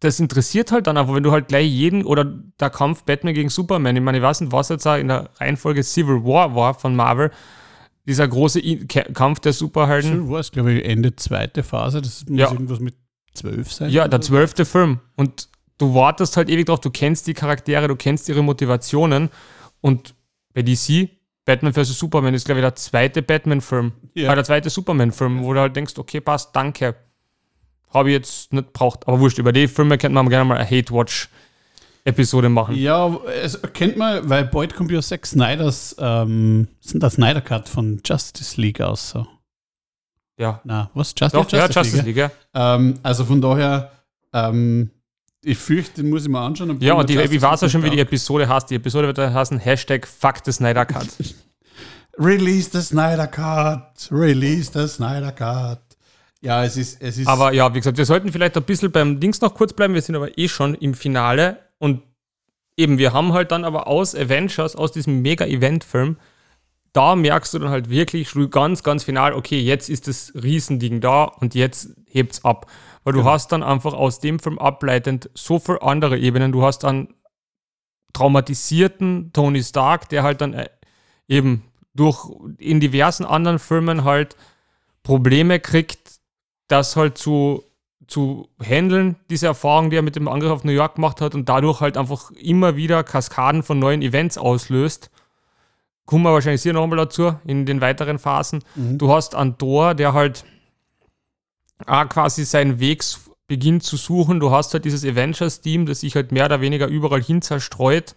das 0.00 0.20
interessiert 0.20 0.72
halt 0.72 0.86
dann 0.86 0.98
einfach, 0.98 1.14
wenn 1.14 1.22
du 1.22 1.32
halt 1.32 1.48
gleich 1.48 1.70
jeden 1.70 2.04
oder 2.04 2.24
der 2.24 2.68
Kampf 2.68 3.04
Batman 3.04 3.32
gegen 3.32 3.48
Superman, 3.48 3.96
ich 3.96 4.02
meine, 4.02 4.18
ich 4.18 4.24
weiß 4.24 4.42
nicht, 4.42 4.52
was 4.52 4.68
jetzt 4.68 4.86
auch 4.86 4.96
in 4.96 5.08
der 5.08 5.30
Reihenfolge 5.36 5.82
Civil 5.82 6.22
War 6.22 6.54
war 6.54 6.74
von 6.74 6.94
Marvel, 6.94 7.30
dieser 8.06 8.28
große 8.28 8.60
I 8.60 8.86
Ka- 8.86 9.02
Kampf 9.12 9.40
der 9.40 9.52
Superhelden, 9.52 10.10
Civil 10.12 10.28
War 10.30 10.40
ist, 10.40 10.52
glaube 10.52 10.72
ich, 10.72 10.84
Ende 10.84 11.14
zweite 11.16 11.62
Phase. 11.62 12.00
Das 12.02 12.24
muss 12.28 12.38
Ja. 12.38 12.50
irgendwas 12.52 12.80
mit 12.80 12.94
zwölf 13.34 13.72
sein. 13.72 13.90
ja, 13.90 14.08
der 14.08 14.20
zwölfte 14.20 14.64
Film 14.64 15.00
und 15.16 15.48
du 15.78 15.94
wartest 15.94 16.36
halt 16.36 16.48
ewig 16.48 16.66
drauf, 16.66 16.80
du 16.80 16.90
kennst 16.90 17.26
die 17.26 17.34
Charaktere, 17.34 17.86
du 17.88 17.96
kennst 17.96 18.28
ihre 18.28 18.42
Motivationen 18.42 19.28
und 19.80 20.14
bei 20.54 20.62
DC, 20.62 21.10
Batman 21.44 21.72
vs. 21.74 21.98
Superman 21.98 22.32
ist, 22.34 22.46
glaube 22.46 22.60
ich, 22.60 22.64
der 22.64 22.74
zweite 22.76 23.22
Batman-Film. 23.22 23.92
Ja. 24.14 24.24
Ja. 24.24 24.34
der 24.34 24.44
zweite 24.44 24.70
Superman-Film, 24.70 25.42
wo 25.44 25.52
du 25.52 25.60
halt 25.60 25.76
denkst, 25.76 25.94
okay, 25.98 26.20
passt, 26.20 26.56
danke. 26.56 26.96
Habe 27.90 28.08
ich 28.10 28.14
jetzt 28.14 28.52
nicht 28.52 28.72
braucht. 28.72 29.06
Aber 29.06 29.20
wurscht, 29.20 29.38
über 29.38 29.52
die 29.52 29.68
Filme 29.68 29.96
könnte 29.98 30.14
man 30.14 30.28
gerne 30.28 30.44
mal 30.44 30.56
eine 30.56 30.64
Hate-Watch-Episode 32.06 32.48
machen. 32.48 32.74
Ja, 32.76 33.16
es 33.42 33.60
kennt 33.72 33.96
man, 33.96 34.28
weil 34.28 34.44
bald 34.44 34.74
kommt 34.74 34.90
ja 34.90 35.00
Zack 35.00 35.26
Snyders, 35.26 35.96
ähm, 35.98 36.68
sind 36.80 37.02
das 37.02 37.14
Snyder 37.14 37.40
Cut 37.40 37.68
von 37.68 38.00
Justice 38.04 38.60
League 38.60 38.80
aus. 38.80 39.10
So. 39.10 39.26
Ja. 40.38 40.60
Na, 40.64 40.90
was? 40.94 41.14
Justice, 41.18 41.42
Doch, 41.42 41.50
ja, 41.50 41.66
Justice 41.66 42.02
League, 42.02 42.16
ja. 42.16 42.30
Ähm, 42.54 42.98
also 43.02 43.24
von 43.24 43.40
daher, 43.40 43.90
ähm, 44.32 44.90
ich 45.42 45.58
fürchte, 45.58 46.02
den 46.02 46.10
muss 46.10 46.22
ich 46.22 46.28
mal 46.28 46.46
anschauen. 46.46 46.78
Ja, 46.80 46.94
und 46.94 47.08
die, 47.08 47.14
Justice 47.14 47.34
ich 47.34 47.42
weiß 47.42 47.60
League 47.62 47.70
schon, 47.70 47.82
wie 47.82 47.90
die. 47.90 48.00
Episode 48.00 48.48
heißt. 48.48 48.70
Die 48.70 48.76
Episode 48.76 49.06
wird 49.08 49.18
da 49.18 49.32
heißen 49.32 49.58
Hashtag 49.58 50.06
Fuck 50.06 50.36
the 50.44 50.52
Snyder 50.52 50.84
Cut. 50.84 51.08
Release 52.18 52.70
the 52.72 52.80
Snyder 52.80 53.26
Cut, 53.26 54.08
release 54.10 54.70
the 54.72 54.88
Snyder 54.88 55.32
Cut. 55.32 55.80
Ja, 56.40 56.64
es 56.64 56.78
ist, 56.78 57.02
es 57.02 57.18
ist. 57.18 57.26
Aber 57.26 57.52
ja, 57.52 57.72
wie 57.74 57.78
gesagt, 57.78 57.98
wir 57.98 58.06
sollten 58.06 58.32
vielleicht 58.32 58.56
ein 58.56 58.62
bisschen 58.62 58.90
beim 58.90 59.20
Dings 59.20 59.40
noch 59.42 59.54
kurz 59.54 59.74
bleiben. 59.74 59.92
Wir 59.92 60.00
sind 60.00 60.16
aber 60.16 60.38
eh 60.38 60.48
schon 60.48 60.74
im 60.74 60.94
Finale. 60.94 61.58
Und 61.78 62.02
eben, 62.76 62.98
wir 62.98 63.12
haben 63.12 63.32
halt 63.32 63.52
dann 63.52 63.64
aber 63.64 63.86
aus 63.86 64.14
Avengers, 64.14 64.76
aus 64.76 64.92
diesem 64.92 65.22
Mega-Event-Film, 65.22 66.16
da 66.92 67.14
merkst 67.14 67.52
du 67.52 67.58
dann 67.58 67.68
halt 67.68 67.90
wirklich 67.90 68.32
ganz, 68.50 68.82
ganz 68.82 69.04
final, 69.04 69.34
okay, 69.34 69.60
jetzt 69.60 69.90
ist 69.90 70.08
das 70.08 70.32
Riesending 70.34 71.00
da 71.02 71.24
und 71.24 71.54
jetzt 71.54 71.90
hebt's 72.08 72.44
ab. 72.44 72.70
Weil 73.04 73.12
du 73.12 73.18
Genau. 73.20 73.30
hast 73.32 73.52
dann 73.52 73.62
einfach 73.62 73.92
aus 73.92 74.18
dem 74.18 74.38
Film 74.38 74.58
ableitend 74.58 75.30
so 75.34 75.58
viele 75.58 75.82
andere 75.82 76.18
Ebenen. 76.18 76.52
Du 76.52 76.62
hast 76.62 76.80
dann 76.80 77.14
traumatisierten 78.14 79.30
Tony 79.32 79.62
Stark, 79.62 80.08
der 80.08 80.22
halt 80.22 80.40
dann 80.40 80.54
äh, 80.54 80.68
eben 81.28 81.64
durch 81.94 82.28
in 82.58 82.80
diversen 82.80 83.24
anderen 83.26 83.58
Filmen 83.58 84.04
halt 84.04 84.36
Probleme 85.02 85.60
kriegt, 85.60 86.18
das 86.68 86.96
halt 86.96 87.18
zu, 87.18 87.62
zu 88.06 88.48
handeln, 88.60 89.16
diese 89.30 89.46
Erfahrung, 89.46 89.90
die 89.90 89.96
er 89.96 90.02
mit 90.02 90.16
dem 90.16 90.28
Angriff 90.28 90.50
auf 90.50 90.64
New 90.64 90.72
York 90.72 90.96
gemacht 90.96 91.20
hat 91.20 91.34
und 91.34 91.48
dadurch 91.48 91.80
halt 91.80 91.96
einfach 91.96 92.30
immer 92.32 92.76
wieder 92.76 93.02
Kaskaden 93.02 93.62
von 93.62 93.78
neuen 93.78 94.02
Events 94.02 94.38
auslöst. 94.38 95.10
Kommen 96.04 96.24
wir 96.24 96.32
wahrscheinlich 96.32 96.62
hier 96.62 96.72
nochmal 96.72 96.98
dazu 96.98 97.34
in 97.44 97.66
den 97.66 97.80
weiteren 97.80 98.18
Phasen. 98.18 98.62
Mhm. 98.76 98.98
Du 98.98 99.12
hast 99.12 99.34
einen 99.34 99.58
Thor, 99.58 99.94
der 99.94 100.12
halt 100.12 100.44
auch 101.84 102.08
quasi 102.08 102.44
seinen 102.44 102.78
Weg 102.78 103.02
beginnt 103.48 103.82
zu 103.82 103.96
suchen. 103.96 104.40
Du 104.40 104.50
hast 104.50 104.72
halt 104.72 104.84
dieses 104.84 105.04
Avengers-Team, 105.04 105.86
das 105.86 106.00
sich 106.00 106.14
halt 106.14 106.32
mehr 106.32 106.46
oder 106.46 106.60
weniger 106.60 106.86
überall 106.86 107.22
hin 107.22 107.42
zerstreut, 107.42 108.14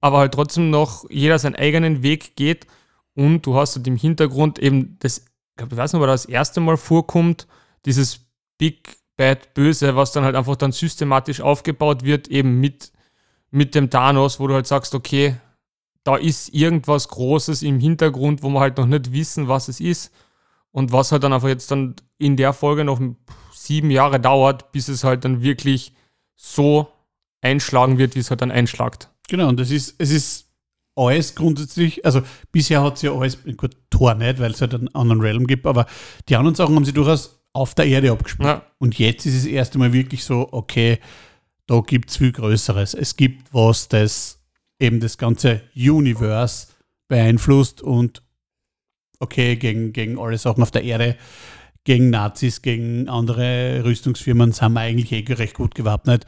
aber 0.00 0.18
halt 0.18 0.34
trotzdem 0.34 0.70
noch 0.70 1.08
jeder 1.10 1.38
seinen 1.38 1.56
eigenen 1.56 2.02
Weg 2.02 2.36
geht. 2.36 2.66
Und 3.14 3.42
du 3.46 3.56
hast 3.56 3.76
halt 3.76 3.86
im 3.86 3.96
Hintergrund 3.96 4.58
eben 4.58 4.96
das, 5.00 5.24
ich 5.58 5.76
weiß 5.76 5.92
nicht, 5.92 6.02
ob 6.02 6.06
das 6.06 6.24
erste 6.24 6.60
Mal 6.60 6.76
vorkommt, 6.76 7.48
dieses 7.84 8.26
Big 8.58 8.97
Bad 9.18 9.52
Böse, 9.52 9.96
was 9.96 10.12
dann 10.12 10.24
halt 10.24 10.36
einfach 10.36 10.56
dann 10.56 10.72
systematisch 10.72 11.40
aufgebaut 11.42 12.04
wird, 12.04 12.28
eben 12.28 12.60
mit, 12.60 12.92
mit 13.50 13.74
dem 13.74 13.90
Thanos, 13.90 14.40
wo 14.40 14.46
du 14.46 14.54
halt 14.54 14.66
sagst, 14.66 14.94
okay, 14.94 15.36
da 16.04 16.16
ist 16.16 16.54
irgendwas 16.54 17.08
Großes 17.08 17.62
im 17.62 17.80
Hintergrund, 17.80 18.42
wo 18.42 18.48
wir 18.48 18.60
halt 18.60 18.78
noch 18.78 18.86
nicht 18.86 19.12
wissen, 19.12 19.48
was 19.48 19.68
es 19.68 19.80
ist. 19.80 20.14
Und 20.70 20.92
was 20.92 21.10
halt 21.10 21.24
dann 21.24 21.32
einfach 21.32 21.48
jetzt 21.48 21.70
dann 21.70 21.96
in 22.18 22.36
der 22.36 22.52
Folge 22.52 22.84
noch 22.84 23.00
sieben 23.52 23.90
Jahre 23.90 24.20
dauert, 24.20 24.70
bis 24.70 24.86
es 24.88 25.02
halt 25.02 25.24
dann 25.24 25.42
wirklich 25.42 25.92
so 26.36 26.86
einschlagen 27.40 27.98
wird, 27.98 28.14
wie 28.14 28.20
es 28.20 28.30
halt 28.30 28.42
dann 28.42 28.52
einschlagt. 28.52 29.10
Genau, 29.28 29.48
und 29.48 29.58
das 29.58 29.72
ist, 29.72 29.96
es 29.98 30.10
ist 30.10 30.46
alles 30.94 31.34
grundsätzlich, 31.34 32.04
also 32.04 32.22
bisher 32.52 32.82
hat 32.82 32.96
es 32.96 33.02
ja 33.02 33.12
alles, 33.12 33.38
gut, 33.56 33.76
Tor 33.90 34.14
nicht, 34.14 34.38
weil 34.38 34.52
es 34.52 34.60
halt 34.60 34.74
einen 34.74 34.94
anderen 34.94 35.20
Realm 35.20 35.46
gibt, 35.46 35.66
aber 35.66 35.86
die 36.28 36.36
anderen 36.36 36.54
Sachen 36.54 36.76
haben 36.76 36.84
sie 36.84 36.92
durchaus 36.92 37.37
auf 37.52 37.74
der 37.74 37.86
Erde 37.86 38.12
abgespielt. 38.12 38.46
Ja, 38.48 38.62
Und 38.78 38.98
jetzt 38.98 39.26
ist 39.26 39.34
es 39.34 39.42
das 39.42 39.50
erste 39.50 39.78
Mal 39.78 39.92
wirklich 39.92 40.24
so, 40.24 40.48
okay, 40.52 40.98
da 41.66 41.80
gibt 41.80 42.10
es 42.10 42.16
viel 42.16 42.32
Größeres. 42.32 42.94
Es 42.94 43.16
gibt 43.16 43.52
was, 43.52 43.88
das 43.88 44.40
eben 44.78 45.00
das 45.00 45.18
ganze 45.18 45.62
Universe 45.74 46.68
beeinflusst 47.08 47.82
und 47.82 48.22
okay, 49.18 49.56
gegen, 49.56 49.92
gegen 49.92 50.18
alle 50.18 50.38
Sachen 50.38 50.62
auf 50.62 50.70
der 50.70 50.84
Erde, 50.84 51.16
gegen 51.84 52.10
Nazis, 52.10 52.62
gegen 52.62 53.08
andere 53.08 53.82
Rüstungsfirmen 53.84 54.52
sind 54.52 54.72
wir 54.72 54.80
eigentlich 54.80 55.12
eh 55.12 55.32
recht 55.32 55.54
gut 55.54 55.74
gewappnet, 55.74 56.26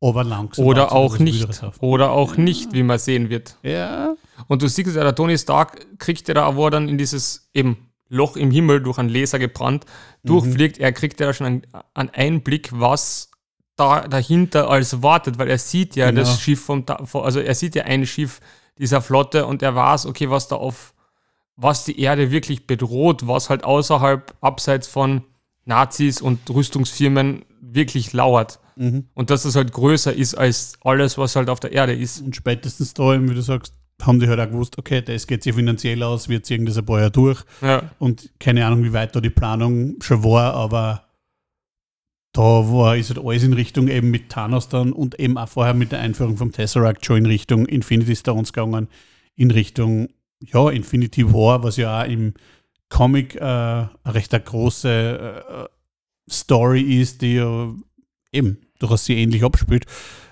aber 0.00 0.24
langsam. 0.24 0.64
oder 0.66 0.92
auch 0.92 1.18
nicht. 1.18 1.48
Oder 1.80 2.10
auch 2.10 2.36
nicht, 2.36 2.72
wie 2.72 2.82
man 2.82 2.98
sehen 2.98 3.30
wird. 3.30 3.56
Ja, 3.62 4.14
Und 4.48 4.62
du 4.62 4.68
siehst 4.68 4.94
ja, 4.94 5.02
der 5.02 5.14
Tony 5.14 5.38
Stark 5.38 5.98
kriegt 5.98 6.28
ja 6.28 6.34
da, 6.34 6.56
wo 6.56 6.66
er 6.66 6.70
dann 6.70 6.88
in 6.88 6.98
dieses 6.98 7.48
eben 7.54 7.85
Loch 8.08 8.36
im 8.36 8.50
Himmel 8.50 8.82
durch 8.82 8.98
einen 8.98 9.08
Laser 9.08 9.38
gebrannt 9.38 9.84
durchfliegt, 10.22 10.78
er 10.78 10.92
kriegt 10.92 11.20
ja 11.20 11.32
schon 11.32 11.46
einen, 11.46 11.62
einen 11.94 12.10
Einblick, 12.10 12.70
was 12.72 13.30
da 13.76 14.08
dahinter 14.08 14.70
alles 14.70 15.02
wartet, 15.02 15.38
weil 15.38 15.48
er 15.48 15.58
sieht 15.58 15.96
ja 15.96 16.10
Genau. 16.10 16.20
das 16.20 16.40
Schiff 16.40 16.64
vom, 16.64 16.84
also 17.12 17.40
er 17.40 17.54
sieht 17.54 17.74
ja 17.74 17.84
ein 17.84 18.06
Schiff 18.06 18.40
dieser 18.78 19.00
Flotte 19.02 19.46
und 19.46 19.62
er 19.62 19.74
weiß, 19.74 20.06
okay, 20.06 20.30
was 20.30 20.48
da 20.48 20.56
auf, 20.56 20.94
was 21.56 21.84
die 21.84 22.00
Erde 22.00 22.30
wirklich 22.30 22.66
bedroht, 22.66 23.26
was 23.26 23.50
halt 23.50 23.64
außerhalb, 23.64 24.34
abseits 24.40 24.88
von 24.88 25.22
Nazis 25.64 26.20
und 26.20 26.48
Rüstungsfirmen 26.48 27.44
wirklich 27.60 28.12
lauert. 28.12 28.60
Mhm. 28.76 29.08
Und 29.14 29.30
dass 29.30 29.44
es 29.44 29.56
halt 29.56 29.72
größer 29.72 30.12
ist 30.14 30.34
als 30.34 30.74
alles, 30.82 31.18
was 31.18 31.36
halt 31.36 31.48
auf 31.48 31.60
der 31.60 31.72
Erde 31.72 31.94
ist. 31.94 32.20
Und 32.20 32.36
spätestens 32.36 32.94
da, 32.94 33.20
wie 33.20 33.34
du 33.34 33.42
sagst, 33.42 33.74
haben 34.02 34.20
die 34.20 34.28
halt 34.28 34.40
auch 34.40 34.50
gewusst, 34.50 34.78
okay, 34.78 35.02
das 35.02 35.26
geht 35.26 35.42
sich 35.42 35.54
finanziell 35.54 36.02
aus, 36.02 36.28
wird 36.28 36.48
irgendwas 36.50 36.78
ein 36.78 36.84
paar 36.84 36.98
Jahre 36.98 37.10
durch. 37.10 37.42
Ja. 37.62 37.90
Und 37.98 38.30
keine 38.38 38.66
Ahnung, 38.66 38.84
wie 38.84 38.92
weit 38.92 39.16
da 39.16 39.20
die 39.20 39.30
Planung 39.30 39.96
schon 40.00 40.22
war, 40.22 40.54
aber 40.54 41.06
da 42.32 42.42
war, 42.42 42.96
ist 42.96 43.08
halt 43.08 43.24
alles 43.24 43.42
in 43.44 43.54
Richtung 43.54 43.88
eben 43.88 44.10
mit 44.10 44.28
Thanos 44.28 44.68
dann 44.68 44.92
und 44.92 45.18
eben 45.18 45.38
auch 45.38 45.48
vorher 45.48 45.72
mit 45.72 45.92
der 45.92 46.00
Einführung 46.00 46.36
vom 46.36 46.52
Tesseract 46.52 47.06
schon 47.06 47.18
in 47.18 47.26
Richtung 47.26 47.64
Infinity 47.64 48.14
Stones 48.14 48.52
gegangen, 48.52 48.88
in 49.36 49.50
Richtung, 49.50 50.08
ja, 50.40 50.68
Infinity 50.68 51.32
War, 51.32 51.62
was 51.62 51.78
ja 51.78 52.02
auch 52.02 52.06
im 52.06 52.34
Comic 52.90 53.36
äh, 53.36 53.40
eine 53.40 53.88
recht 54.04 54.32
große 54.32 54.88
äh, 54.88 56.30
Story 56.30 57.00
ist, 57.00 57.22
die 57.22 57.36
ja 57.36 57.74
eben 58.32 58.58
durchaus 58.78 59.06
sehr 59.06 59.16
ähnlich 59.16 59.42
abspielt. 59.42 59.86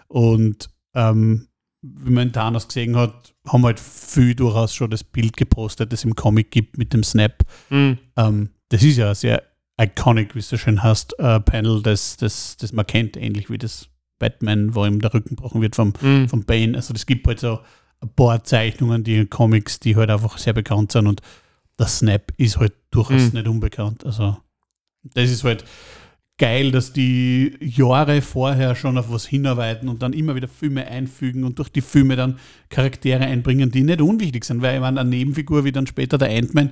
Und 0.09 0.69
ähm, 0.95 1.49
wie 1.86 2.11
man 2.11 2.32
Thanos 2.32 2.66
gesehen 2.69 2.97
hat, 2.97 3.35
haben 3.47 3.65
halt 3.65 3.78
viel 3.78 4.35
durchaus 4.35 4.74
schon 4.74 4.90
das 4.90 5.05
Bild 5.05 5.36
gepostet, 5.36 5.93
das 5.93 6.05
im 6.05 6.15
Comic 6.15 6.51
gibt 6.51 6.78
mit 6.78 6.93
dem 6.94 7.02
Snap. 7.05 7.44
Mhm. 7.69 7.98
Ähm, 8.16 8.51
das 8.70 8.82
ist 8.82 8.97
ja 8.97 9.15
sehr 9.15 9.43
iconic, 9.81 10.35
wie 10.35 10.40
du 10.40 10.56
schon 10.56 10.82
hast, 10.82 11.19
äh, 11.19 11.40
Panel, 11.40 11.82
das, 11.82 12.16
das, 12.16 12.56
das 12.56 12.73
man 12.73 12.86
kennt, 12.86 13.16
ähnlich 13.16 13.51
wie 13.51 13.59
das 13.59 13.89
Batman, 14.19 14.74
wo 14.74 14.86
ihm 14.86 15.01
der 15.01 15.12
Rücken 15.12 15.31
gebrochen 15.31 15.61
wird 15.61 15.77
vom, 15.77 15.93
Mhm. 16.01 16.28
vom 16.28 16.44
Bane. 16.44 16.77
Also 16.77 16.94
es 16.94 17.05
gibt 17.06 17.27
halt 17.27 17.40
so 17.40 17.61
ein 18.01 18.09
paar 18.15 18.43
Zeichnungen, 18.44 19.05
die 19.05 19.16
in 19.16 19.31
Comics, 19.31 19.81
die 19.81 19.97
halt 19.97 20.11
einfach 20.11 20.39
sehr 20.39 20.52
bekannt 20.52 20.93
sind 20.93 21.06
und 21.06 21.20
der 21.78 21.86
Snap 21.89 22.32
ist 22.39 22.59
halt 22.59 22.73
durchaus 22.93 23.32
Mhm. 23.32 23.39
nicht 23.39 23.48
unbekannt. 23.48 24.06
Also 24.06 24.36
das 25.02 25.28
ist 25.31 25.44
halt 25.44 25.65
geil, 26.39 26.73
dass 26.73 26.93
die 26.93 27.56
Jahre 27.61 28.20
vorher 28.20 28.74
schon 28.74 28.98
auf 28.98 29.11
was 29.11 29.27
hinarbeiten 29.27 29.89
und 29.89 30.02
dann 30.02 30.12
immer 30.12 30.35
wieder 30.35 30.48
Filme 30.48 30.86
einfügen 30.86 31.44
und 31.44 31.59
durch 31.59 31.69
die 31.69 31.81
Filme 31.81 32.16
dann 32.16 32.39
Charaktere 32.70 33.24
einbringen, 33.24 33.70
die 33.70 33.82
nicht 33.82 34.01
unwichtig 34.01 34.44
sind, 34.44 34.61
weil 34.61 34.74
ich 34.74 34.81
meine, 34.81 35.01
eine 35.01 35.11
Nebenfigur 35.11 35.65
wie 35.65 35.73
dann 35.73 35.86
später 35.86 36.19
der 36.19 36.31
Ant-Man 36.31 36.70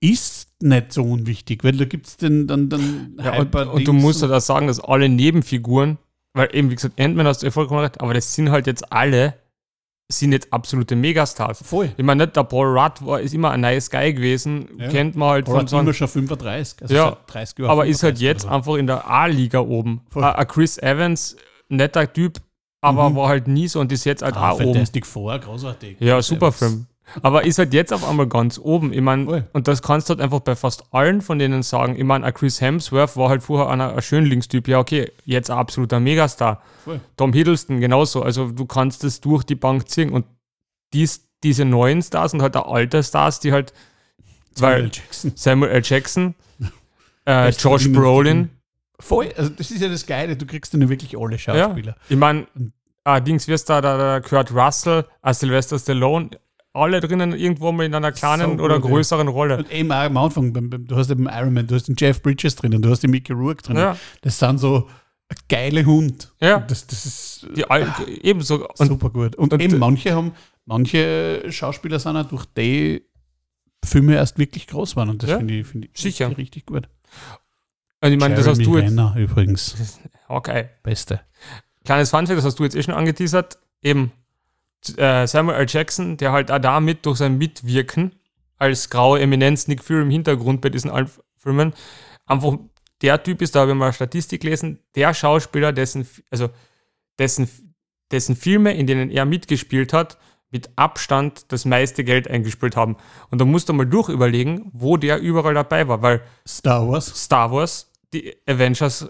ist 0.00 0.48
nicht 0.60 0.92
so 0.92 1.02
unwichtig, 1.02 1.62
weil 1.64 1.76
da 1.76 1.84
gibt 1.84 2.06
es 2.06 2.16
den 2.16 2.46
dann, 2.46 2.68
dann 2.68 3.14
Ja, 3.22 3.38
und, 3.38 3.54
und 3.54 3.86
du 3.86 3.92
musst 3.92 4.22
halt 4.22 4.32
auch 4.32 4.40
sagen, 4.40 4.66
dass 4.66 4.80
alle 4.80 5.08
Nebenfiguren, 5.08 5.98
weil 6.32 6.48
eben, 6.52 6.70
wie 6.70 6.74
gesagt, 6.74 6.98
Ant-Man 6.98 7.26
hast 7.26 7.42
du 7.42 7.46
ja 7.46 7.52
vollkommen 7.52 7.80
recht, 7.80 8.00
aber 8.00 8.14
das 8.14 8.34
sind 8.34 8.50
halt 8.50 8.66
jetzt 8.66 8.90
alle, 8.90 9.34
sind 10.10 10.32
jetzt 10.32 10.52
absolute 10.52 10.94
Megastars. 10.96 11.62
voll. 11.66 11.90
Ich 11.96 12.04
meine 12.04 12.24
nicht, 12.24 12.36
der 12.36 12.44
Paul 12.44 12.78
Rudd 12.78 13.04
war, 13.06 13.20
ist 13.20 13.32
immer 13.34 13.50
ein 13.52 13.60
nice 13.62 13.90
Guy 13.90 14.12
gewesen, 14.12 14.68
Ja. 14.78 14.88
kennt 14.88 15.16
man 15.16 15.30
halt 15.30 15.48
Oder 15.48 15.58
von 15.60 15.66
so 15.68 15.76
einem 15.76 15.86
immer 15.86 15.94
schon 15.94 16.08
35, 16.08 16.82
also 16.82 16.94
Ja, 16.94 17.04
seit 17.26 17.34
30 17.34 17.58
Jahren. 17.60 17.70
aber 17.70 17.86
ist 17.86 18.02
halt 18.02 18.18
35 18.18 18.20
jetzt 18.22 18.42
so. 18.42 18.48
einfach 18.48 18.74
in 18.74 18.86
der 18.86 19.08
A-Liga 19.08 19.60
oben. 19.60 20.02
Voll. 20.10 20.24
Ein 20.24 20.46
Chris 20.48 20.76
Evans, 20.78 21.36
netter 21.68 22.12
Typ, 22.12 22.38
aber 22.82 23.08
Mhm. 23.10 23.16
war 23.16 23.28
halt 23.28 23.48
nie 23.48 23.68
so 23.68 23.80
und 23.80 23.90
ist 23.90 24.04
jetzt 24.04 24.22
halt 24.22 24.36
ah, 24.36 24.50
auch 24.50 24.56
oben. 24.60 24.74
Fantastic 24.74 25.06
Four, 25.06 25.38
großartig. 25.38 25.96
Ja, 26.00 26.20
super. 26.20 26.52
Film. 26.52 26.86
Aber 27.22 27.44
ist 27.44 27.58
halt 27.58 27.74
jetzt 27.74 27.92
auf 27.92 28.08
einmal 28.08 28.26
ganz 28.26 28.58
oben. 28.58 28.92
Ich 28.92 29.00
meine, 29.00 29.24
Voll. 29.24 29.44
und 29.52 29.68
das 29.68 29.82
kannst 29.82 30.08
du 30.08 30.12
halt 30.12 30.20
einfach 30.20 30.40
bei 30.40 30.56
fast 30.56 30.84
allen 30.92 31.20
von 31.20 31.38
denen 31.38 31.62
sagen. 31.62 31.96
Ich 31.96 32.04
meine, 32.04 32.24
ein 32.24 32.32
Chris 32.32 32.60
Hemsworth 32.60 33.16
war 33.16 33.28
halt 33.28 33.42
vorher 33.42 33.68
einer, 33.68 33.94
ein 33.94 34.02
Schönlingstyp. 34.02 34.68
Ja, 34.68 34.78
okay, 34.78 35.10
jetzt 35.24 35.50
ein 35.50 35.58
absoluter 35.58 36.00
Megastar. 36.00 36.62
Voll. 36.84 37.00
Tom 37.16 37.32
Hiddleston 37.32 37.80
genauso. 37.80 38.22
Also 38.22 38.50
du 38.50 38.66
kannst 38.66 39.04
das 39.04 39.20
durch 39.20 39.44
die 39.44 39.56
Bank 39.56 39.88
ziehen. 39.88 40.10
Und 40.10 40.24
dies, 40.92 41.28
diese 41.42 41.64
neuen 41.64 42.02
Stars 42.02 42.34
und 42.34 42.42
halt 42.42 42.56
auch 42.56 42.72
alte 42.72 43.02
Stars, 43.02 43.40
die 43.40 43.52
halt, 43.52 43.72
Samuel 44.54 44.82
weil 44.84 44.90
Jackson. 44.92 45.32
Samuel 45.34 45.72
L. 45.72 45.82
Jackson, 45.84 46.34
äh, 47.26 47.50
Josh 47.50 47.90
Brolin, 47.92 48.50
Voll, 49.02 49.32
also 49.36 49.50
das 49.50 49.72
ist 49.72 49.82
ja 49.82 49.88
das 49.88 50.06
Geile, 50.06 50.36
du 50.36 50.46
kriegst 50.46 50.72
dann 50.72 50.88
wirklich 50.88 51.18
alle 51.18 51.36
Schauspieler. 51.36 51.96
ich 52.08 52.16
meine, 52.16 52.46
äh, 53.04 53.20
Dings 53.20 53.48
wirst 53.48 53.68
da 53.68 53.80
der, 53.80 53.98
der 53.98 54.20
Kurt 54.20 54.52
Russell, 54.54 55.04
äh, 55.22 55.34
Sylvester 55.34 55.76
Stallone, 55.76 56.30
alle 56.74 57.00
drinnen 57.00 57.32
irgendwo 57.32 57.70
mal 57.72 57.84
in 57.84 57.94
einer 57.94 58.12
kleinen 58.12 58.58
So 58.58 58.64
oder 58.64 58.76
gut, 58.80 58.90
ja. 58.90 58.96
größeren 58.96 59.28
Rolle. 59.28 59.58
Und 59.58 59.70
eben 59.72 59.92
auch 59.92 59.96
am 60.04 60.16
Anfang, 60.16 60.52
du 60.86 60.96
hast 60.96 61.10
eben 61.10 61.26
Iron 61.28 61.52
Man, 61.52 61.66
du 61.66 61.74
hast 61.74 61.88
den 61.88 61.96
Jeff 61.98 62.22
Bridges 62.22 62.56
drinnen, 62.56 62.80
du 62.80 62.90
hast 62.90 63.02
den 63.02 63.10
Mickey 63.10 63.32
Rourke 63.32 63.62
drinnen. 63.62 63.78
Ja. 63.80 63.96
Das 64.22 64.38
sind 64.38 64.58
so 64.58 64.88
geile 65.48 65.84
Hund. 65.84 66.32
Ja. 66.40 66.60
Das, 66.60 66.86
das 66.86 67.06
ist 67.06 67.46
Die 67.56 67.68
Al 67.68 67.92
ebenso. 68.22 68.68
Und 68.78 68.86
super 68.86 69.10
gut. 69.10 69.36
Und, 69.36 69.52
und- 69.52 69.60
eben 69.60 69.78
manche 69.78 70.14
haben, 70.14 70.32
manche 70.64 71.44
Schauspieler 71.50 71.98
sind 71.98 72.16
auch 72.16 72.24
durch 72.26 72.46
die 72.56 73.02
Filme 73.84 74.14
erst 74.14 74.38
wirklich 74.38 74.66
groß 74.66 74.94
waren 74.96 75.10
und 75.10 75.22
das 75.22 75.30
Ja. 75.30 75.38
finde 75.38 75.54
ich, 75.54 75.66
finde 75.66 75.88
ich 75.92 76.00
Sicher. 76.00 76.28
richtig, 76.28 76.44
richtig 76.44 76.66
gut. 76.66 76.88
und 78.00 78.12
ich 78.12 78.18
meine, 78.18 78.34
das 78.34 78.46
hast 78.46 78.64
du 78.64 78.76
jetzt. 78.78 78.86
Renner 78.90 79.14
übrigens. 79.16 79.74
Okay. 80.28 80.70
Beste. 80.82 81.20
Kleines 81.84 82.08
Funfact, 82.08 82.38
das 82.38 82.44
hast 82.46 82.58
du 82.58 82.64
jetzt 82.64 82.74
eh 82.74 82.82
schon 82.82 82.94
angeteasert. 82.94 83.58
Eben 83.82 84.12
äh, 84.96 85.26
Samuel 85.26 85.58
L. 85.58 85.66
Jackson, 85.68 86.16
der 86.16 86.32
halt 86.32 86.50
auch 86.50 86.58
damit 86.58 87.06
durch 87.06 87.18
sein 87.18 87.38
Mitwirken 87.38 88.12
als 88.58 88.90
graue 88.90 89.20
Eminenz 89.20 89.66
Nick 89.68 89.82
Fury 89.82 90.02
im 90.02 90.10
Hintergrund 90.10 90.60
bei 90.60 90.68
diesen 90.70 90.90
allen 90.90 91.10
Filmen 91.36 91.72
einfach 92.26 92.56
der 93.02 93.20
Typ 93.22 93.42
ist, 93.42 93.54
da 93.54 93.60
habe 93.60 93.72
ich 93.72 93.76
mal 93.76 93.86
eine 93.86 93.92
Statistik 93.94 94.42
gelesen, 94.42 94.78
der 94.94 95.12
Schauspieler, 95.12 95.72
dessen, 95.72 96.06
also 96.30 96.50
dessen, 97.18 97.48
dessen 98.12 98.36
Filme, 98.36 98.74
in 98.74 98.86
denen 98.86 99.10
er 99.10 99.24
mitgespielt 99.24 99.92
hat, 99.92 100.18
mit 100.50 100.70
Abstand 100.76 101.50
das 101.50 101.64
meiste 101.64 102.04
Geld 102.04 102.28
eingespielt 102.28 102.76
haben. 102.76 102.96
Und 103.30 103.40
da 103.40 103.44
musst 103.44 103.68
du 103.68 103.72
mal 103.72 103.86
durchüberlegen, 103.86 104.70
wo 104.72 104.96
der 104.96 105.18
überall 105.18 105.54
dabei 105.54 105.88
war, 105.88 106.02
weil 106.02 106.22
Star 106.46 106.86
Wars. 106.88 107.06
Star 107.06 107.50
Wars, 107.50 107.90
die 108.12 108.36
Avengers, 108.46 109.08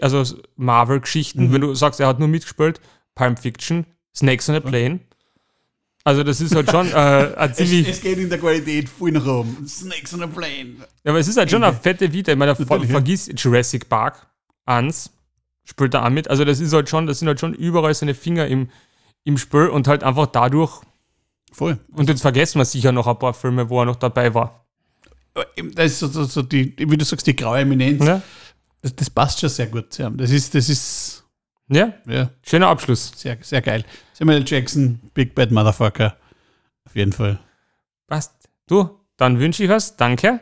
also 0.00 0.24
Marvel-Geschichten, 0.56 1.48
Mhm. 1.48 1.52
wenn 1.52 1.60
du 1.60 1.74
sagst, 1.74 2.00
er 2.00 2.08
hat 2.08 2.18
nur 2.18 2.28
mitgespielt, 2.28 2.80
Pulp 3.14 3.38
Fiction, 3.38 3.86
Snakes 4.16 4.48
on 4.48 4.56
a 4.56 4.60
Plane. 4.60 5.00
Also 6.04 6.22
das 6.22 6.40
ist 6.40 6.54
halt 6.54 6.70
schon 6.70 6.88
äh, 6.90 6.94
ein 6.94 7.50
Es, 7.50 7.56
ziemlich, 7.56 7.88
es 7.88 8.00
geht 8.00 8.18
in 8.18 8.30
der 8.30 8.38
Qualität 8.38 8.88
voll 8.88 9.10
nach 9.12 9.26
oben. 9.26 9.66
Snakes 9.68 10.14
on 10.14 10.22
a 10.22 10.26
plane. 10.26 10.76
ja, 11.04 11.10
aber 11.10 11.18
es 11.18 11.28
ist 11.28 11.36
halt 11.36 11.50
schon 11.50 11.62
eine 11.62 11.76
fette 11.76 12.10
Vita. 12.12 12.32
Ich 12.32 12.38
meine, 12.38 12.54
ver 12.56 12.80
vergiss 12.80 13.28
Jurassic 13.36 13.88
Park, 13.88 14.26
ans, 14.64 15.10
spielt 15.64 15.92
da 15.94 16.06
auch 16.06 16.10
mit. 16.10 16.28
Also 16.30 16.44
das 16.44 16.60
ist 16.60 16.72
halt 16.72 16.88
schon, 16.88 17.06
das 17.06 17.18
sind 17.18 17.28
halt 17.28 17.40
schon 17.40 17.52
überall 17.52 17.92
seine 17.94 18.14
Finger 18.14 18.46
im, 18.46 18.70
im 19.24 19.36
Spiel 19.36 19.66
und 19.68 19.86
halt 19.86 20.02
einfach 20.02 20.26
dadurch, 20.26 20.80
Voll. 21.52 21.78
und 21.92 22.08
jetzt 22.08 22.22
vergessen 22.22 22.58
wir 22.58 22.64
sicher 22.64 22.92
noch 22.92 23.06
ein 23.06 23.18
paar 23.18 23.34
Filme, 23.34 23.68
wo 23.68 23.80
er 23.82 23.84
noch 23.86 23.96
dabei 23.96 24.32
war. 24.32 24.64
Das 25.74 25.92
ist 25.92 25.98
so, 25.98 26.06
so, 26.08 26.24
so 26.24 26.42
die, 26.42 26.74
wie 26.78 26.96
du 26.96 27.04
sagst, 27.04 27.26
die 27.26 27.36
graue 27.36 27.58
Eminenz. 27.60 28.04
Ja, 28.04 28.22
Das, 28.82 28.96
das 28.96 29.10
passt 29.10 29.40
schon 29.40 29.48
sehr 29.50 29.66
gut 29.66 29.92
zu 29.92 30.02
ihm. 30.04 30.16
Das 30.16 30.30
ist, 30.30 30.54
das 30.54 30.68
ist 30.68 30.97
ja 31.68 31.92
ja, 32.06 32.30
schöner 32.42 32.68
Abschluss. 32.68 33.12
sehr, 33.16 33.38
sehr 33.40 33.62
geil. 33.62 33.84
Samuel. 34.12 34.44
Jackson, 34.46 35.00
Big 35.14 35.34
Bad 35.34 35.50
Motherfucker. 35.50 36.16
Auf 36.84 36.96
jeden 36.96 37.12
Fall. 37.12 37.38
Passt. 38.06 38.48
Du, 38.66 38.90
dann 39.16 39.38
wünsche 39.38 39.62
ich 39.62 39.70
was. 39.70 39.96
Danke. 39.96 40.40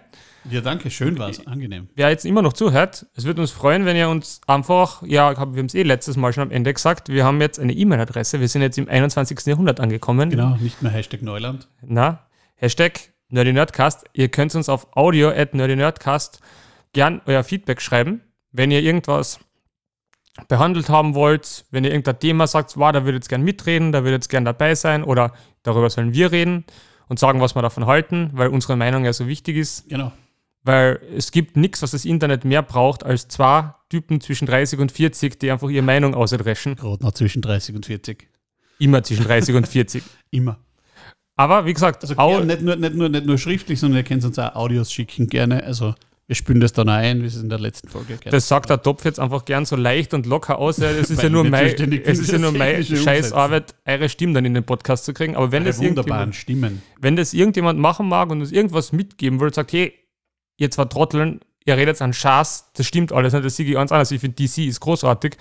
Ja, 0.50 0.60
danke. 0.60 0.90
Schön 0.90 1.18
war 1.18 1.28
es. 1.28 1.44
Angenehm. 1.46 1.88
wer 1.96 2.08
jetzt 2.08 2.24
immer 2.24 2.42
noch 2.42 2.52
zuhört, 2.52 3.06
es 3.14 3.24
würde 3.24 3.40
uns 3.40 3.50
freuen, 3.50 3.84
wenn 3.84 3.96
ihr 3.96 4.08
uns 4.08 4.40
einfach, 4.46 5.02
ja, 5.02 5.30
wir 5.32 5.36
haben 5.38 5.66
es 5.66 5.74
eh 5.74 5.82
letztes 5.82 6.16
Mal 6.16 6.32
schon 6.32 6.44
am 6.44 6.50
Ende 6.50 6.72
gesagt, 6.72 7.08
wir 7.08 7.24
haben 7.24 7.40
jetzt 7.40 7.58
eine 7.58 7.72
E-Mail-Adresse, 7.72 8.40
wir 8.40 8.48
sind 8.48 8.62
jetzt 8.62 8.78
im 8.78 8.88
21. 8.88 9.44
Jahrhundert 9.46 9.80
angekommen. 9.80 10.30
Genau, 10.30 10.56
nicht 10.56 10.82
mehr 10.82 10.92
Hashtag 10.92 11.22
Neuland. 11.22 11.68
Na, 11.82 12.28
Hashtag 12.54 13.12
NerdyNerdcast. 13.28 14.04
Ihr 14.12 14.28
könnt 14.28 14.54
uns 14.54 14.68
auf 14.68 14.96
audio 14.96 15.30
at 15.30 15.54
nerdynerdcast 15.54 16.40
gern 16.92 17.20
euer 17.26 17.42
Feedback 17.42 17.82
schreiben, 17.82 18.20
wenn 18.52 18.70
ihr 18.70 18.82
irgendwas 18.82 19.40
behandelt 20.48 20.88
haben 20.88 21.14
wollt, 21.14 21.64
wenn 21.70 21.84
ihr 21.84 21.90
irgendein 21.90 22.18
Thema 22.18 22.46
sagt, 22.46 22.76
wow, 22.76 22.92
da 22.92 23.04
würde 23.04 23.16
jetzt 23.16 23.28
gern 23.28 23.42
mitreden, 23.42 23.92
da 23.92 24.02
würde 24.02 24.16
jetzt 24.16 24.28
gern 24.28 24.44
dabei 24.44 24.74
sein 24.74 25.02
oder 25.04 25.32
darüber 25.62 25.90
sollen 25.90 26.12
wir 26.12 26.32
reden 26.32 26.64
und 27.08 27.18
sagen, 27.18 27.40
was 27.40 27.54
wir 27.54 27.62
davon 27.62 27.86
halten, 27.86 28.30
weil 28.32 28.48
unsere 28.48 28.76
Meinung 28.76 29.04
ja 29.04 29.12
so 29.12 29.26
wichtig 29.26 29.56
ist. 29.56 29.88
Genau. 29.88 30.12
Weil 30.62 31.00
es 31.16 31.30
gibt 31.30 31.56
nichts, 31.56 31.82
was 31.82 31.92
das 31.92 32.04
Internet 32.04 32.44
mehr 32.44 32.62
braucht, 32.62 33.04
als 33.04 33.28
zwei 33.28 33.72
Typen 33.88 34.20
zwischen 34.20 34.46
30 34.46 34.80
und 34.80 34.90
40, 34.90 35.38
die 35.38 35.50
einfach 35.50 35.68
ihre 35.68 35.84
Meinung 35.84 36.14
ausdreschen. 36.14 36.74
Gerade 36.74 37.04
noch 37.04 37.12
zwischen 37.12 37.40
30 37.40 37.76
und 37.76 37.86
40. 37.86 38.28
Immer 38.78 39.02
zwischen 39.04 39.24
30 39.24 39.54
und 39.54 39.68
40. 39.68 40.02
Immer. 40.30 40.58
Aber 41.36 41.66
wie 41.66 41.72
gesagt, 41.72 42.02
Also 42.02 42.40
nicht, 42.44 42.62
nur, 42.62 42.76
nicht, 42.76 42.94
nur, 42.94 43.08
nicht 43.08 43.26
nur 43.26 43.38
schriftlich, 43.38 43.78
sondern 43.78 43.98
ihr 43.98 44.04
könnt 44.04 44.24
uns 44.24 44.38
auch 44.38 44.54
Audios 44.54 44.90
schicken, 44.90 45.28
gerne. 45.28 45.62
Also 45.62 45.94
wir 46.28 46.34
spülen 46.34 46.58
das 46.58 46.72
dann 46.72 46.88
ein, 46.88 47.22
wie 47.22 47.26
es 47.26 47.36
in 47.36 47.48
der 47.48 47.60
letzten 47.60 47.88
Folge 47.88 48.16
gehört. 48.16 48.32
das 48.32 48.48
sagt 48.48 48.68
der 48.68 48.82
Topf 48.82 49.04
jetzt 49.04 49.20
einfach 49.20 49.44
gern 49.44 49.64
so 49.64 49.76
leicht 49.76 50.12
und 50.12 50.26
locker 50.26 50.58
aus. 50.58 50.78
Es 50.78 51.08
ist 51.08 51.22
ja 51.22 51.28
nur 51.28 51.44
mein, 51.44 51.66
es 52.04 52.18
ist 52.18 52.32
ja 52.32 52.38
nur 52.38 52.50
meine 52.50 52.84
Scheißarbeit, 52.84 53.76
eure 53.84 54.08
Stimmen 54.08 54.34
dann 54.34 54.44
in 54.44 54.54
den 54.54 54.64
Podcast 54.64 55.04
zu 55.04 55.12
kriegen. 55.12 55.36
Aber 55.36 55.52
wenn 55.52 55.64
das, 55.64 55.78
wunderbaren 55.78 56.32
irgendjemand, 56.32 56.34
Stimmen. 56.34 56.82
wenn 57.00 57.14
das 57.14 57.32
irgendjemand 57.32 57.78
machen 57.78 58.08
mag 58.08 58.30
und 58.30 58.40
uns 58.40 58.50
irgendwas 58.50 58.90
mitgeben 58.90 59.38
will, 59.38 59.54
sagt, 59.54 59.72
hey, 59.72 59.94
ihr 60.56 60.70
zwei 60.72 60.86
Trotteln, 60.86 61.40
ihr 61.64 61.76
redet 61.76 62.02
an 62.02 62.12
Schaß, 62.12 62.72
das 62.74 62.86
stimmt 62.86 63.12
alles 63.12 63.32
nicht, 63.32 63.44
das 63.44 63.54
sehe 63.54 63.66
ich 63.66 63.74
ganz 63.74 63.92
anders. 63.92 64.10
Ich 64.10 64.20
finde, 64.20 64.34
DC 64.34 64.58
ist 64.66 64.80
großartig. 64.80 65.36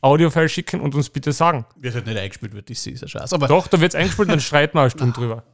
Audiofile 0.00 0.48
schicken 0.48 0.80
und 0.80 0.96
uns 0.96 1.10
bitte 1.10 1.32
sagen. 1.32 1.64
Wird 1.76 1.94
halt 1.94 2.06
nicht 2.06 2.18
eingespielt, 2.18 2.52
wird 2.54 2.68
das 2.68 2.84
ist 2.86 3.02
ein 3.02 3.08
Scheiß. 3.08 3.32
Aber 3.32 3.46
Doch, 3.46 3.68
da 3.68 3.80
wird 3.80 3.94
es 3.94 3.94
eingespielt, 3.94 4.28
dann 4.30 4.40
streiten 4.40 4.76
wir 4.76 4.82
eine 4.82 4.90
Stunde 4.90 5.14
drüber. 5.14 5.44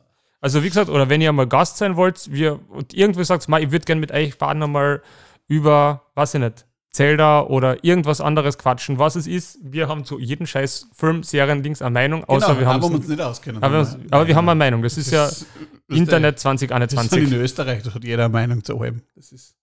Also 0.41 0.63
wie 0.63 0.69
gesagt, 0.69 0.89
oder 0.89 1.09
wenn 1.09 1.21
ihr 1.21 1.33
mal 1.33 1.47
Gast 1.47 1.77
sein 1.77 1.97
wollt, 1.97 2.31
wir 2.33 2.61
und 2.71 2.95
irgendwie 2.95 3.25
sagt, 3.25 3.49
"Ma, 3.49 3.59
ich 3.59 3.71
würde 3.73 3.85
gerne 3.85 4.01
mit 4.01 4.11
euch 4.13 4.39
beiden 4.39 4.71
mal 4.71 5.03
über, 5.49 6.03
weiß 6.15 6.35
ich 6.35 6.41
nicht, 6.41 6.67
Zelda 6.93 7.43
oder 7.43 7.85
irgendwas 7.85 8.21
anderes 8.21 8.59
quatschen, 8.59 8.99
was 8.99 9.15
es 9.15 9.27
ist. 9.29 9.59
Wir 9.63 9.87
haben 9.89 10.05
zu 10.05 10.19
jedem 10.19 10.47
scheiß 10.47 10.89
Film, 10.93 11.23
Serien, 11.23 11.63
Dings 11.63 11.83
eine 11.83 11.91
Meinung, 11.91 12.25
außer 12.25 12.49
genau, 12.49 12.59
wir 12.61 12.67
haben 12.67 12.83
aber 12.83 12.89
wir 12.91 12.97
uns 12.97 13.07
nicht 13.09 13.21
auskennen. 13.21 13.63
aber, 13.63 13.97
aber 14.11 14.27
wir 14.27 14.35
haben 14.35 14.49
eine 14.49 14.59
Meinung. 14.59 14.83
Das 14.83 14.97
ist 14.99 15.11
ja 15.13 15.27
Das 15.27 15.43
ist 15.43 15.47
Internet 15.89 16.37
Das 16.37 16.41
ist 16.53 16.63
in 16.63 16.69
2021. 16.69 17.33
Österreich, 17.33 17.83
da 17.85 17.95
hat 17.95 18.03
jeder 18.03 18.25
eine 18.25 18.33
Meinung 18.33 18.65
zu 18.65 18.81
allem. 18.81 19.03
Das 19.15 19.31
ist 19.31 19.55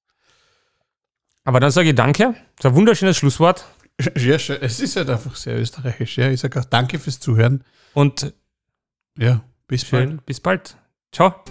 Aber 1.44 1.60
dann 1.60 1.72
sage 1.72 1.90
ich 1.90 1.96
Danke. 1.96 2.34
Das 2.58 2.66
ist 2.66 2.72
ein 2.72 2.76
wunderschönes 2.76 3.18
Schlusswort. 3.18 3.66
ja. 4.18 4.36
Es 4.36 4.80
ist 4.80 4.96
halt 4.96 5.10
einfach 5.10 5.36
sehr 5.36 5.58
österreichisch. 5.60 6.18
Ja, 6.18 6.30
ich 6.30 6.40
sage 6.40 6.60
auch 6.60 6.66
danke 6.66 6.98
fürs 7.00 7.20
Zuhören. 7.20 7.64
Und 7.94 8.34
Ja, 9.18 9.42
bis 9.68 9.90
bald. 9.90 10.10
schön, 10.10 10.22
bis 10.26 10.40
bald. 10.40 10.78
Ciao. 11.12 11.44